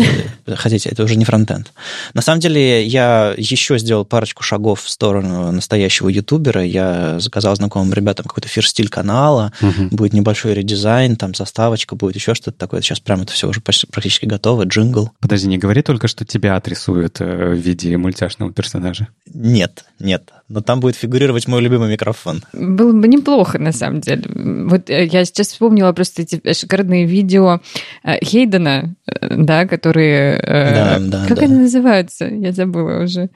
хотите, 0.56 0.90
это 0.90 1.04
уже 1.04 1.16
не 1.16 1.26
фронтенд. 1.26 1.72
На 2.14 2.22
самом 2.22 2.40
деле, 2.40 2.86
я 2.86 3.34
еще 3.38 3.78
сделал 3.78 4.06
парочку 4.06 4.44
шагов 4.44 4.82
в 4.82 4.90
сторону 4.90 5.52
настоящего 5.52 6.10
ютубера. 6.10 6.64
Я 6.64 7.20
заказал 7.20 7.56
знакомым 7.56 7.94
ребятам 7.94 8.26
какой-то 8.26 8.48
фирстиль 8.48 8.90
канала, 8.90 9.52
угу. 9.62 9.96
будет 9.96 10.14
небольшой 10.14 10.54
редизайн, 10.54 11.16
там 11.16 11.34
заставочка 11.36 11.96
будет, 11.96 12.16
еще 12.16 12.27
что-то 12.36 12.58
такое. 12.58 12.82
Сейчас 12.82 13.00
прямо 13.00 13.24
это 13.24 13.34
все 13.34 13.48
уже 13.48 13.62
практически 13.62 14.26
готово, 14.26 14.64
джингл. 14.64 15.12
Подожди, 15.20 15.48
не 15.48 15.58
говори 15.58 15.82
только, 15.82 16.08
что 16.08 16.26
тебя 16.26 16.56
отрисуют 16.56 17.22
э, 17.22 17.26
в 17.26 17.58
виде 17.58 17.96
мультяшного 17.98 18.52
персонажа. 18.54 19.08
Нет, 19.26 19.86
нет. 20.00 20.32
Но 20.50 20.62
там 20.62 20.80
будет 20.80 20.96
фигурировать 20.96 21.48
мой 21.48 21.62
любимый 21.62 21.92
микрофон. 21.92 22.44
Было 22.54 22.94
бы 22.94 23.08
неплохо, 23.08 23.60
на 23.60 23.72
самом 23.74 24.00
деле. 24.00 24.24
Вот 24.68 24.90
э, 24.90 25.06
я 25.06 25.26
сейчас 25.26 25.48
вспомнила 25.48 25.92
просто 25.92 26.22
эти 26.22 26.42
шикарные 26.54 27.06
видео 27.06 27.60
э, 28.04 28.24
Хейдена, 28.24 28.96
да, 29.22 29.66
которые... 29.66 30.40
Да, 30.42 30.98
да, 31.00 31.26
Как 31.28 31.38
да. 31.38 31.44
они 31.44 31.56
называются? 31.56 32.26
Я 32.28 32.54
забыла 32.54 33.04
уже. 33.04 33.30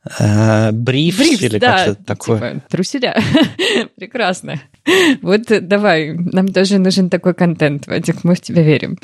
Бриф 0.71 1.19
или 1.19 1.57
да, 1.57 1.85
как-то 1.85 2.03
такое. 2.03 2.39
Типа, 2.39 2.63
труселя. 2.69 3.15
Прекрасно. 3.97 4.61
Вот 5.21 5.41
давай, 5.47 6.13
нам 6.13 6.47
тоже 6.47 6.79
нужен 6.79 7.09
такой 7.09 7.33
контент, 7.33 7.87
Вадик, 7.87 8.23
мы 8.23 8.35
в 8.35 8.41
тебя 8.41 8.63
верим. 8.63 8.97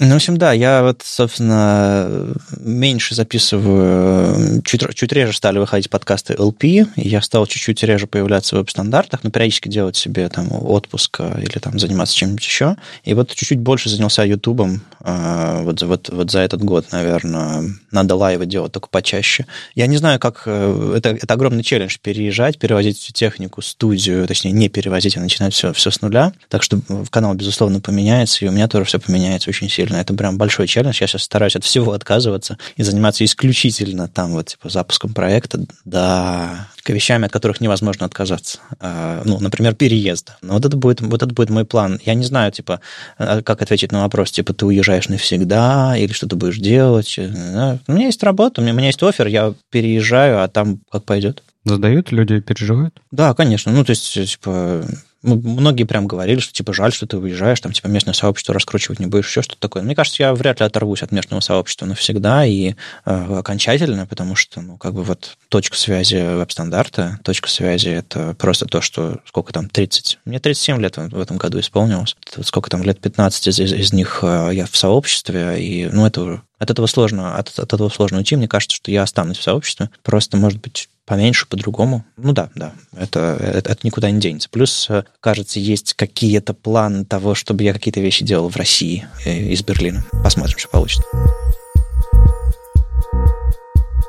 Ну, 0.00 0.12
в 0.12 0.16
общем, 0.16 0.36
да, 0.36 0.52
я 0.52 0.82
вот, 0.82 1.02
собственно, 1.04 2.34
меньше 2.58 3.14
записываю, 3.14 4.60
чуть, 4.62 4.82
чуть 4.94 5.12
реже 5.12 5.32
стали 5.34 5.58
выходить 5.58 5.88
подкасты 5.88 6.34
LP, 6.34 6.88
я 6.96 7.22
стал 7.22 7.46
чуть-чуть 7.46 7.82
реже 7.84 8.08
появляться 8.08 8.56
в 8.56 8.58
веб-стандартах, 8.58 9.22
но 9.22 9.30
периодически 9.30 9.68
делать 9.68 9.94
себе 9.96 10.28
там 10.28 10.48
отпуск 10.50 11.18
э, 11.20 11.42
или 11.42 11.58
там 11.58 11.78
заниматься 11.78 12.16
чем-нибудь 12.16 12.44
еще. 12.44 12.76
И 13.04 13.14
вот 13.14 13.32
чуть-чуть 13.32 13.60
больше 13.60 13.88
занялся 13.88 14.24
Ютубом 14.24 14.82
э, 15.00 15.60
вот, 15.62 15.82
вот, 15.82 16.08
вот 16.08 16.30
за 16.30 16.40
этот 16.40 16.62
год, 16.62 16.86
наверное. 16.90 17.64
Надо 17.92 18.16
лайвы 18.16 18.46
делать 18.46 18.72
только 18.72 18.88
почаще. 18.88 19.46
Я 19.76 19.86
не 19.86 19.96
знаю, 19.96 20.18
как... 20.18 20.42
Э, 20.46 20.94
это, 20.96 21.10
это 21.10 21.34
огромный 21.34 21.62
челлендж 21.62 21.98
переезжать, 22.02 22.58
перевозить 22.58 22.98
всю 22.98 23.12
технику, 23.12 23.62
студию, 23.62 24.26
точнее, 24.26 24.50
не 24.50 24.68
перевозить, 24.68 25.16
а 25.16 25.20
начинать 25.20 25.54
все, 25.54 25.72
все 25.72 25.90
с 25.92 26.00
нуля. 26.02 26.32
Так 26.48 26.64
что 26.64 26.80
канал, 27.10 27.34
безусловно, 27.34 27.80
поменяется, 27.80 28.44
и 28.44 28.48
у 28.48 28.52
меня 28.52 28.66
тоже 28.66 28.86
все 28.86 28.98
поменяется 28.98 29.50
очень 29.50 29.68
сильно 29.68 29.83
сильно. 29.84 30.00
Это 30.00 30.14
прям 30.14 30.38
большой 30.38 30.66
челлендж. 30.66 30.98
Я 31.00 31.06
сейчас 31.06 31.22
стараюсь 31.22 31.56
от 31.56 31.64
всего 31.64 31.92
отказываться 31.92 32.58
и 32.76 32.82
заниматься 32.82 33.24
исключительно 33.24 34.08
там 34.08 34.32
вот 34.32 34.46
типа 34.46 34.68
запуском 34.68 35.12
проекта, 35.12 35.60
да, 35.84 36.68
вещами, 36.86 37.26
от 37.26 37.32
которых 37.32 37.60
невозможно 37.60 38.06
отказаться. 38.06 38.58
А, 38.78 39.22
ну, 39.24 39.38
например, 39.40 39.74
переезда. 39.74 40.36
Но 40.42 40.54
вот 40.54 40.64
это 40.64 40.76
будет, 40.76 41.00
вот 41.00 41.22
это 41.22 41.32
будет 41.32 41.50
мой 41.50 41.64
план. 41.64 41.98
Я 42.04 42.14
не 42.14 42.24
знаю, 42.24 42.52
типа, 42.52 42.80
а, 43.18 43.42
как 43.42 43.62
ответить 43.62 43.92
на 43.92 44.02
вопрос, 44.02 44.30
типа, 44.32 44.52
ты 44.52 44.66
уезжаешь 44.66 45.08
навсегда 45.08 45.96
или 45.96 46.12
что 46.12 46.28
ты 46.28 46.36
будешь 46.36 46.58
делать. 46.58 47.18
Э, 47.18 47.78
у 47.86 47.92
меня 47.92 48.06
есть 48.06 48.22
работа, 48.22 48.60
у 48.60 48.64
меня, 48.64 48.74
у 48.74 48.76
меня 48.76 48.88
есть 48.88 49.02
офер, 49.02 49.28
я 49.28 49.54
переезжаю, 49.70 50.42
а 50.42 50.48
там 50.48 50.80
как 50.90 51.04
пойдет. 51.04 51.42
Задают 51.64 52.12
люди, 52.12 52.40
переживают? 52.40 53.00
Да, 53.10 53.32
конечно. 53.32 53.72
Ну, 53.72 53.84
то 53.84 53.90
есть, 53.90 54.12
типа, 54.12 54.84
многие 55.24 55.84
прям 55.84 56.06
говорили, 56.06 56.38
что 56.38 56.52
типа 56.52 56.72
жаль, 56.72 56.92
что 56.92 57.06
ты 57.06 57.16
уезжаешь, 57.16 57.60
там 57.60 57.72
типа 57.72 57.88
местное 57.88 58.14
сообщество 58.14 58.54
раскручивать 58.54 59.00
не 59.00 59.06
будешь, 59.06 59.28
еще 59.28 59.42
что-то 59.42 59.60
такое. 59.60 59.82
Мне 59.82 59.94
кажется, 59.94 60.22
я 60.22 60.34
вряд 60.34 60.60
ли 60.60 60.66
оторвусь 60.66 61.02
от 61.02 61.12
местного 61.12 61.40
сообщества 61.40 61.86
навсегда 61.86 62.44
и 62.44 62.74
э, 63.04 63.38
окончательно, 63.38 64.06
потому 64.06 64.36
что, 64.36 64.60
ну, 64.60 64.76
как 64.76 64.94
бы 64.94 65.02
вот 65.02 65.36
точка 65.48 65.76
связи 65.76 66.16
веб-стандарта, 66.16 67.18
точка 67.22 67.48
связи— 67.48 67.88
это 67.90 68.34
просто 68.38 68.66
то, 68.66 68.80
что 68.80 69.20
сколько 69.26 69.52
там, 69.52 69.68
30... 69.68 70.18
Мне 70.24 70.38
37 70.38 70.80
лет 70.80 70.96
в 70.96 71.20
этом 71.20 71.38
году 71.38 71.58
исполнилось. 71.60 72.16
Сколько 72.42 72.70
там, 72.70 72.82
лет 72.82 73.00
15 73.00 73.48
из, 73.48 73.58
из, 73.58 73.72
из 73.72 73.92
них 73.92 74.20
э, 74.22 74.50
я 74.52 74.66
в 74.66 74.76
сообществе, 74.76 75.56
и, 75.58 75.88
ну, 75.90 76.06
это 76.06 76.42
от 76.58 76.70
этого 76.70 76.86
сложно, 76.86 77.36
от, 77.36 77.58
от 77.58 77.72
этого 77.72 77.88
сложно 77.88 78.18
уйти. 78.18 78.36
Мне 78.36 78.48
кажется, 78.48 78.76
что 78.76 78.90
я 78.90 79.02
останусь 79.02 79.38
в 79.38 79.42
сообществе. 79.42 79.90
Просто, 80.02 80.36
может 80.36 80.60
быть, 80.60 80.88
поменьше, 81.04 81.46
по-другому. 81.46 82.04
Ну 82.16 82.32
да, 82.32 82.50
да, 82.54 82.72
это, 82.96 83.36
это, 83.40 83.72
это 83.72 83.86
никуда 83.86 84.10
не 84.10 84.20
денется. 84.20 84.48
Плюс, 84.48 84.88
э, 84.88 85.04
кажется, 85.20 85.60
есть 85.60 85.94
какие-то 85.94 86.54
планы 86.54 87.04
того, 87.04 87.34
чтобы 87.34 87.62
я 87.64 87.72
какие-то 87.72 88.00
вещи 88.00 88.24
делал 88.24 88.48
в 88.48 88.56
России 88.56 89.06
э, 89.24 89.36
из 89.36 89.62
Берлина. 89.62 90.04
Посмотрим, 90.22 90.58
что 90.58 90.68
получится 90.68 91.04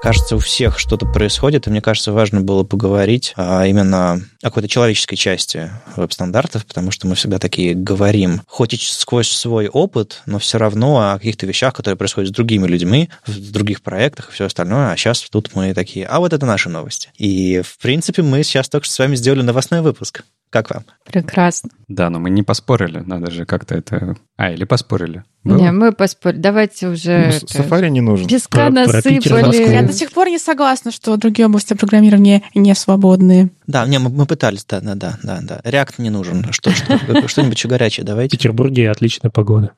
кажется, 0.02 0.36
у 0.36 0.40
всех 0.40 0.80
что-то 0.80 1.06
происходит, 1.06 1.68
и 1.68 1.70
мне 1.70 1.82
кажется, 1.82 2.12
важно 2.12 2.42
было 2.42 2.64
поговорить 2.64 3.34
а, 3.36 3.66
именно 3.66 4.22
о 4.42 4.46
какой-то 4.46 4.68
человеческой 4.68 5.16
части 5.16 5.72
веб-стандартов, 5.96 6.66
потому 6.66 6.92
что 6.92 7.08
мы 7.08 7.16
всегда 7.16 7.40
такие 7.40 7.74
говорим, 7.74 8.42
хоть 8.48 8.74
и 8.74 8.78
сквозь 8.78 9.30
свой 9.30 9.68
опыт, 9.68 10.22
но 10.26 10.40
все 10.40 10.58
равно 10.58 11.12
о 11.12 11.18
каких-то 11.18 11.46
вещах, 11.46 11.74
которые 11.74 11.98
происходят 11.98 12.30
с 12.30 12.34
другими 12.34 12.68
людьми, 12.68 13.10
в 13.26 13.52
других 13.52 13.82
проектах 13.82 14.30
и 14.30 14.34
все 14.34 14.46
остальное, 14.46 14.92
а 14.92 14.98
сейчас 14.98 15.22
тут 15.30 15.52
мы 15.56 15.74
такие, 15.74 16.06
а 16.06 16.20
вот 16.20 16.34
это 16.34 16.46
наши 16.46 16.70
новости. 16.70 17.10
И, 17.18 17.62
в 17.62 17.78
принципе, 17.78 18.22
мы 18.22 18.44
сейчас 18.44 18.70
только 18.70 18.86
что 18.86 18.96
с 18.96 19.00
вами 19.00 19.16
сделали 19.16 19.42
новостной 19.42 19.82
выпуск. 19.82 20.24
Как 20.56 20.70
вам? 20.70 20.86
Прекрасно. 21.04 21.70
Да, 21.90 22.10
но 22.10 22.18
мы 22.20 22.30
не 22.30 22.42
поспорили, 22.42 23.00
надо 23.00 23.30
же 23.30 23.46
как-то 23.46 23.76
это... 23.76 24.16
А, 24.38 24.52
или 24.54 24.64
поспорили? 24.64 25.26
Было? 25.44 25.58
Не, 25.58 25.74
мы 25.74 25.92
поспорили. 25.92 26.40
Давайте 26.40 26.88
уже... 26.88 27.26
Ну, 27.28 27.34
это... 27.34 27.54
Сафари 27.54 27.90
не 27.90 28.00
нужен. 28.00 28.26
Песка 28.30 28.68
про, 28.68 28.70
насыпали. 28.70 29.70
Я 29.70 29.82
до 29.82 29.92
сих 29.92 30.14
пор 30.14 30.30
не 30.30 30.40
согласна, 30.40 30.92
что 30.92 31.18
другие 31.18 31.48
области 31.48 31.74
программирования 31.74 32.42
не 32.54 32.74
свободные. 32.74 33.50
Да, 33.68 33.86
не, 33.86 34.00
мы, 34.00 34.10
мы 34.10 34.26
пытались, 34.26 34.64
да, 34.64 34.80
да, 34.80 34.96
да, 34.96 35.20
да, 35.24 35.40
да. 35.42 35.60
Реакт 35.66 36.00
не 36.00 36.10
нужен. 36.10 36.46
Что, 36.54 36.72
что, 36.72 37.28
что-нибудь 37.28 37.58
еще 37.58 37.68
горячее 37.68 38.06
давайте. 38.06 38.38
В 38.38 38.40
Петербурге 38.40 38.90
отличная 38.90 39.32
погода. 39.32 39.72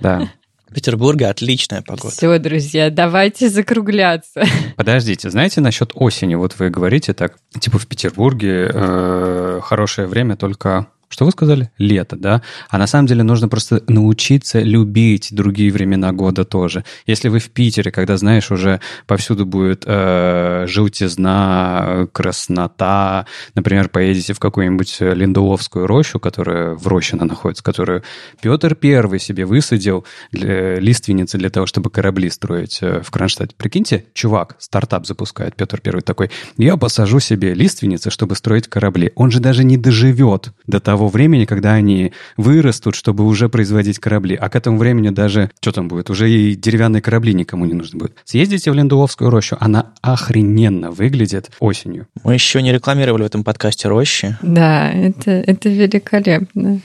Да. 0.00 0.30
В 0.72 0.74
Петербурге 0.74 1.26
отличная 1.28 1.82
погода. 1.82 2.14
Все, 2.14 2.38
друзья, 2.38 2.88
давайте 2.88 3.50
закругляться. 3.50 4.42
Подождите, 4.76 5.28
знаете, 5.28 5.60
насчет 5.60 5.92
осени, 5.94 6.34
вот 6.34 6.54
вы 6.58 6.70
говорите 6.70 7.12
так, 7.12 7.36
типа 7.60 7.78
в 7.78 7.86
Петербурге 7.86 8.70
э, 8.72 9.60
хорошее 9.62 10.08
время 10.08 10.34
только 10.36 10.86
что 11.12 11.26
вы 11.26 11.30
сказали? 11.30 11.70
Лето, 11.76 12.16
да? 12.16 12.40
А 12.70 12.78
на 12.78 12.86
самом 12.86 13.06
деле 13.06 13.22
нужно 13.22 13.46
просто 13.46 13.82
научиться 13.86 14.60
любить 14.60 15.28
другие 15.30 15.70
времена 15.70 16.10
года 16.12 16.46
тоже. 16.46 16.84
Если 17.06 17.28
вы 17.28 17.38
в 17.38 17.50
Питере, 17.50 17.90
когда, 17.90 18.16
знаешь, 18.16 18.50
уже 18.50 18.80
повсюду 19.06 19.44
будет 19.44 19.84
э, 19.86 20.64
желтизна, 20.66 22.08
краснота, 22.12 23.26
например, 23.54 23.90
поедете 23.90 24.32
в 24.32 24.38
какую-нибудь 24.38 24.96
Линдуловскую 25.00 25.86
рощу, 25.86 26.18
которая 26.18 26.76
в 26.76 26.86
Рощино 26.86 27.26
находится, 27.26 27.62
которую 27.62 28.02
Петр 28.40 28.74
Первый 28.74 29.20
себе 29.20 29.44
высадил 29.44 30.06
для, 30.30 30.76
лиственницы 30.76 31.36
для 31.36 31.50
того, 31.50 31.66
чтобы 31.66 31.90
корабли 31.90 32.30
строить 32.30 32.78
э, 32.80 33.02
в 33.02 33.10
Кронштадте. 33.10 33.54
Прикиньте, 33.58 34.06
чувак, 34.14 34.56
стартап 34.58 35.06
запускает, 35.06 35.56
Петр 35.56 35.78
Первый 35.78 36.00
такой, 36.00 36.30
я 36.56 36.78
посажу 36.78 37.20
себе 37.20 37.52
лиственницы, 37.52 38.10
чтобы 38.10 38.34
строить 38.34 38.66
корабли. 38.68 39.12
Он 39.14 39.30
же 39.30 39.40
даже 39.40 39.62
не 39.62 39.76
доживет 39.76 40.52
до 40.66 40.80
того, 40.80 41.01
того 41.02 41.08
времени, 41.08 41.46
когда 41.46 41.72
они 41.72 42.12
вырастут, 42.36 42.94
чтобы 42.94 43.24
уже 43.24 43.48
производить 43.48 43.98
корабли. 43.98 44.36
А 44.36 44.48
к 44.48 44.54
этому 44.54 44.78
времени 44.78 45.08
даже, 45.08 45.50
что 45.60 45.72
там 45.72 45.88
будет, 45.88 46.10
уже 46.10 46.30
и 46.30 46.54
деревянные 46.54 47.02
корабли 47.02 47.34
никому 47.34 47.64
не 47.66 47.74
нужны 47.74 47.98
будут. 47.98 48.18
Съездите 48.24 48.70
в 48.70 48.74
Лендуловскую 48.74 49.28
рощу, 49.28 49.56
она 49.58 49.86
охрененно 50.00 50.92
выглядит 50.92 51.50
осенью. 51.58 52.06
Мы 52.22 52.34
еще 52.34 52.62
не 52.62 52.72
рекламировали 52.72 53.24
в 53.24 53.26
этом 53.26 53.42
подкасте 53.42 53.88
рощи. 53.88 54.36
Да, 54.42 54.92
это, 54.92 55.32
это 55.32 55.68
великолепно. 55.68 56.80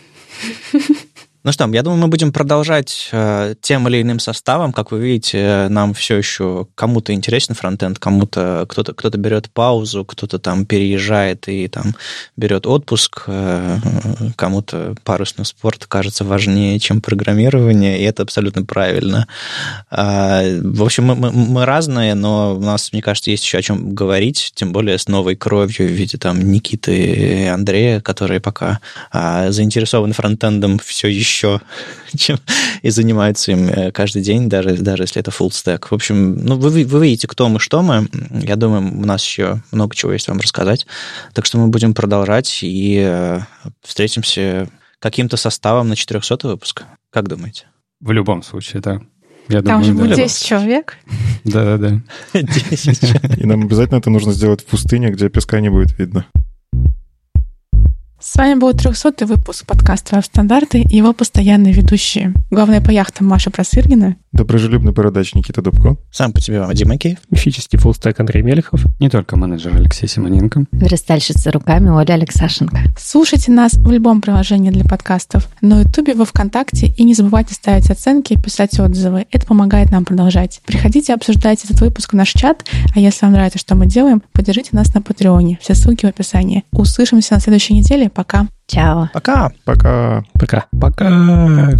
Ну 1.47 1.53
что, 1.53 1.65
я 1.69 1.81
думаю, 1.81 2.01
мы 2.01 2.09
будем 2.09 2.33
продолжать 2.33 3.07
э, 3.13 3.55
тем 3.61 3.87
или 3.87 4.01
иным 4.01 4.19
составом. 4.19 4.73
Как 4.73 4.91
вы 4.91 4.99
видите, 4.99 5.67
нам 5.69 5.93
все 5.93 6.17
еще 6.17 6.67
кому-то 6.75 7.13
интересен 7.13 7.55
фронтенд, 7.55 7.99
кому-то 7.99 8.65
кто-то 8.67 8.93
кто 8.93 9.09
берет 9.11 9.49
паузу, 9.51 10.03
кто-то 10.03 10.39
там 10.39 10.65
переезжает 10.65 11.47
и 11.47 11.69
там 11.69 11.95
берет 12.35 12.67
отпуск, 12.67 13.23
э, 13.27 13.77
кому-то 14.35 14.95
парусный 15.05 15.45
спорт 15.45 15.85
кажется 15.85 16.25
важнее, 16.25 16.79
чем 16.79 16.99
программирование, 16.99 17.97
и 17.97 18.03
это 18.03 18.23
абсолютно 18.23 18.65
правильно. 18.65 19.25
Э, 19.89 20.59
в 20.61 20.83
общем, 20.83 21.05
мы, 21.05 21.15
мы, 21.15 21.31
мы 21.31 21.63
разные, 21.63 22.13
но 22.13 22.57
у 22.57 22.59
нас, 22.59 22.91
мне 22.91 23.01
кажется, 23.01 23.31
есть 23.31 23.45
еще 23.45 23.59
о 23.59 23.61
чем 23.61 23.95
говорить, 23.95 24.51
тем 24.53 24.73
более 24.73 24.97
с 24.97 25.07
новой 25.07 25.37
кровью 25.37 25.87
в 25.87 25.91
виде 25.91 26.17
там 26.17 26.41
Никиты 26.41 26.97
и 26.97 27.45
Андрея, 27.45 28.01
которые 28.01 28.41
пока 28.41 28.81
э, 29.13 29.49
заинтересованы 29.49 30.13
фронтендом 30.13 30.77
все 30.79 31.07
еще 31.07 31.36
еще, 31.37 31.61
чем 32.17 32.39
и 32.81 32.89
занимаются 32.89 33.51
им 33.51 33.67
э, 33.69 33.91
каждый 33.91 34.21
день, 34.21 34.49
даже, 34.49 34.77
даже 34.77 35.03
если 35.03 35.19
это 35.19 35.31
full 35.31 35.49
stack. 35.49 35.87
В 35.89 35.93
общем, 35.93 36.37
ну, 36.43 36.57
вы, 36.57 36.83
вы 36.85 37.03
видите, 37.05 37.27
кто 37.27 37.47
мы, 37.47 37.59
что 37.59 37.81
мы. 37.81 38.07
Я 38.31 38.55
думаю, 38.55 38.81
у 38.81 39.05
нас 39.05 39.23
еще 39.23 39.61
много 39.71 39.95
чего 39.95 40.13
есть 40.13 40.27
вам 40.27 40.39
рассказать. 40.39 40.87
Так 41.33 41.45
что 41.45 41.57
мы 41.57 41.67
будем 41.67 41.93
продолжать 41.93 42.59
и 42.63 43.01
э, 43.05 43.39
встретимся 43.83 44.67
каким-то 44.99 45.37
составом 45.37 45.89
на 45.89 45.95
400 45.95 46.47
выпуск. 46.47 46.83
Как 47.11 47.27
думаете? 47.27 47.65
В 47.99 48.11
любом 48.11 48.43
случае, 48.43 48.81
да. 48.81 49.01
Я 49.47 49.61
Там 49.61 49.81
думаю, 49.81 49.83
же 49.83 49.93
будет 49.93 50.09
да. 50.09 50.15
10 50.15 50.45
человек. 50.45 50.97
Да-да-да. 51.45 52.01
И 53.37 53.45
нам 53.45 53.61
обязательно 53.63 53.97
это 53.97 54.09
нужно 54.09 54.33
сделать 54.33 54.61
в 54.61 54.65
пустыне, 54.65 55.09
где 55.09 55.29
песка 55.29 55.61
не 55.61 55.69
будет 55.69 55.97
видно. 55.97 56.25
С 58.19 58.35
вами 58.35 58.55
был 58.55 58.73
300 58.73 59.27
выпуск 59.27 59.67
подкаста 59.67 60.15
«Веб-стандарты» 60.15 60.81
и 60.81 60.97
его 60.97 61.13
постоянные 61.13 61.71
ведущие. 61.71 62.33
Главная 62.49 62.81
по 62.81 62.89
яхтам 62.89 63.27
Маша 63.27 63.51
Просыргина. 63.51 64.15
Доброжелюбный 64.37 64.91
бородач 64.91 65.33
Никита 65.33 65.63
Дубко. 65.63 65.97
Сам 66.11 66.31
по 66.31 66.39
тебе 66.39 66.61
Вадим 66.61 66.89
Макеев. 66.89 67.17
Мифический 67.31 67.79
фуллстек 67.79 68.19
Андрей 68.19 68.43
Мелехов. 68.43 68.85
Не 68.99 69.09
только 69.09 69.35
менеджер 69.35 69.75
Алексей 69.75 70.07
Симоненко. 70.07 70.65
Верстальщица 70.71 71.51
руками 71.51 71.89
Оля 71.89 72.13
Алексашенко. 72.13 72.81
Слушайте 72.99 73.51
нас 73.51 73.73
в 73.73 73.89
любом 73.89 74.21
приложении 74.21 74.69
для 74.69 74.85
подкастов, 74.85 75.49
на 75.61 75.81
Ютубе, 75.81 76.13
во 76.13 76.23
Вконтакте, 76.23 76.85
и 76.85 77.03
не 77.03 77.15
забывайте 77.15 77.55
ставить 77.55 77.89
оценки 77.89 78.33
и 78.33 78.37
писать 78.39 78.79
отзывы. 78.79 79.25
Это 79.31 79.47
помогает 79.47 79.89
нам 79.89 80.05
продолжать. 80.05 80.61
Приходите, 80.67 81.15
обсуждайте 81.15 81.65
этот 81.65 81.81
выпуск 81.81 82.13
в 82.13 82.15
наш 82.15 82.29
чат, 82.29 82.63
а 82.93 82.99
если 82.99 83.25
вам 83.25 83.33
нравится, 83.33 83.57
что 83.57 83.73
мы 83.73 83.87
делаем, 83.87 84.21
поддержите 84.33 84.69
нас 84.73 84.93
на 84.93 85.01
Патреоне. 85.01 85.57
Все 85.63 85.73
ссылки 85.73 86.05
в 86.05 86.09
описании. 86.09 86.63
Услышимся 86.71 87.33
на 87.33 87.39
следующей 87.39 87.73
неделе 87.73 88.11
Пока. 88.11 88.45
Чао. 88.67 89.09
Пока. 89.13 89.51
Пока. 89.65 90.23
Пока. 90.33 90.67
Пока. 90.79 91.73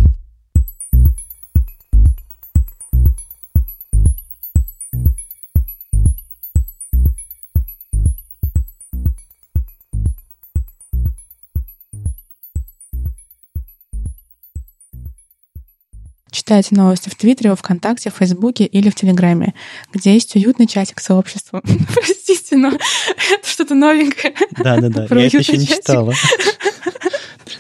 Читайте 16.38 16.76
новости 16.76 17.10
в 17.10 17.16
Твиттере, 17.16 17.56
ВКонтакте, 17.56 18.12
в 18.12 18.14
Фейсбуке 18.14 18.66
или 18.66 18.92
в 18.92 18.96
Телеграме, 18.96 19.56
где 19.92 20.14
есть 20.14 20.36
уютный 20.36 20.68
чатик 20.68 21.00
сообщества. 21.00 21.64
Простите, 21.96 22.58
но 22.58 22.68
это 22.68 23.50
что-то 23.50 23.74
новенькое. 23.74 24.36
Да-да-да, 24.52 25.08
я 25.20 25.26
это 25.26 25.38
еще 25.40 25.58
не 25.58 25.66
читала. 25.66 26.14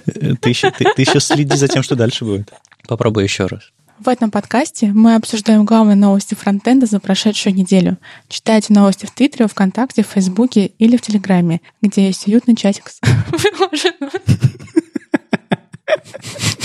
Ты 0.05 0.49
еще, 0.49 0.69
ты, 0.69 0.85
ты 0.95 1.01
еще 1.01 1.19
следи 1.19 1.57
за 1.57 1.67
тем, 1.67 1.81
что 1.81 1.95
дальше 1.95 2.23
будет. 2.23 2.53
Попробуй 2.87 3.23
еще 3.23 3.47
раз. 3.47 3.71
В 3.97 4.09
этом 4.09 4.29
подкасте 4.29 4.91
мы 4.93 5.15
обсуждаем 5.15 5.65
главные 5.65 5.95
новости 5.95 6.35
фронтенда 6.35 6.85
за 6.85 6.99
прошедшую 6.99 7.55
неделю. 7.55 7.97
Читайте 8.29 8.73
новости 8.73 9.07
в 9.07 9.11
Твиттере, 9.11 9.47
ВКонтакте, 9.47 10.03
в 10.03 10.07
Фейсбуке 10.07 10.67
или 10.77 10.97
в 10.97 11.01
Телеграме, 11.01 11.61
где 11.81 12.05
есть 12.05 12.27
уютный 12.27 12.55
чатик. 12.55 12.91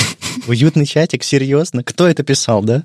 Уютный 0.47 0.87
чатик? 0.87 1.25
Серьезно? 1.25 1.85
Кто 1.85 2.07
это 2.07 2.23
писал, 2.23 2.63
да? 2.63 2.85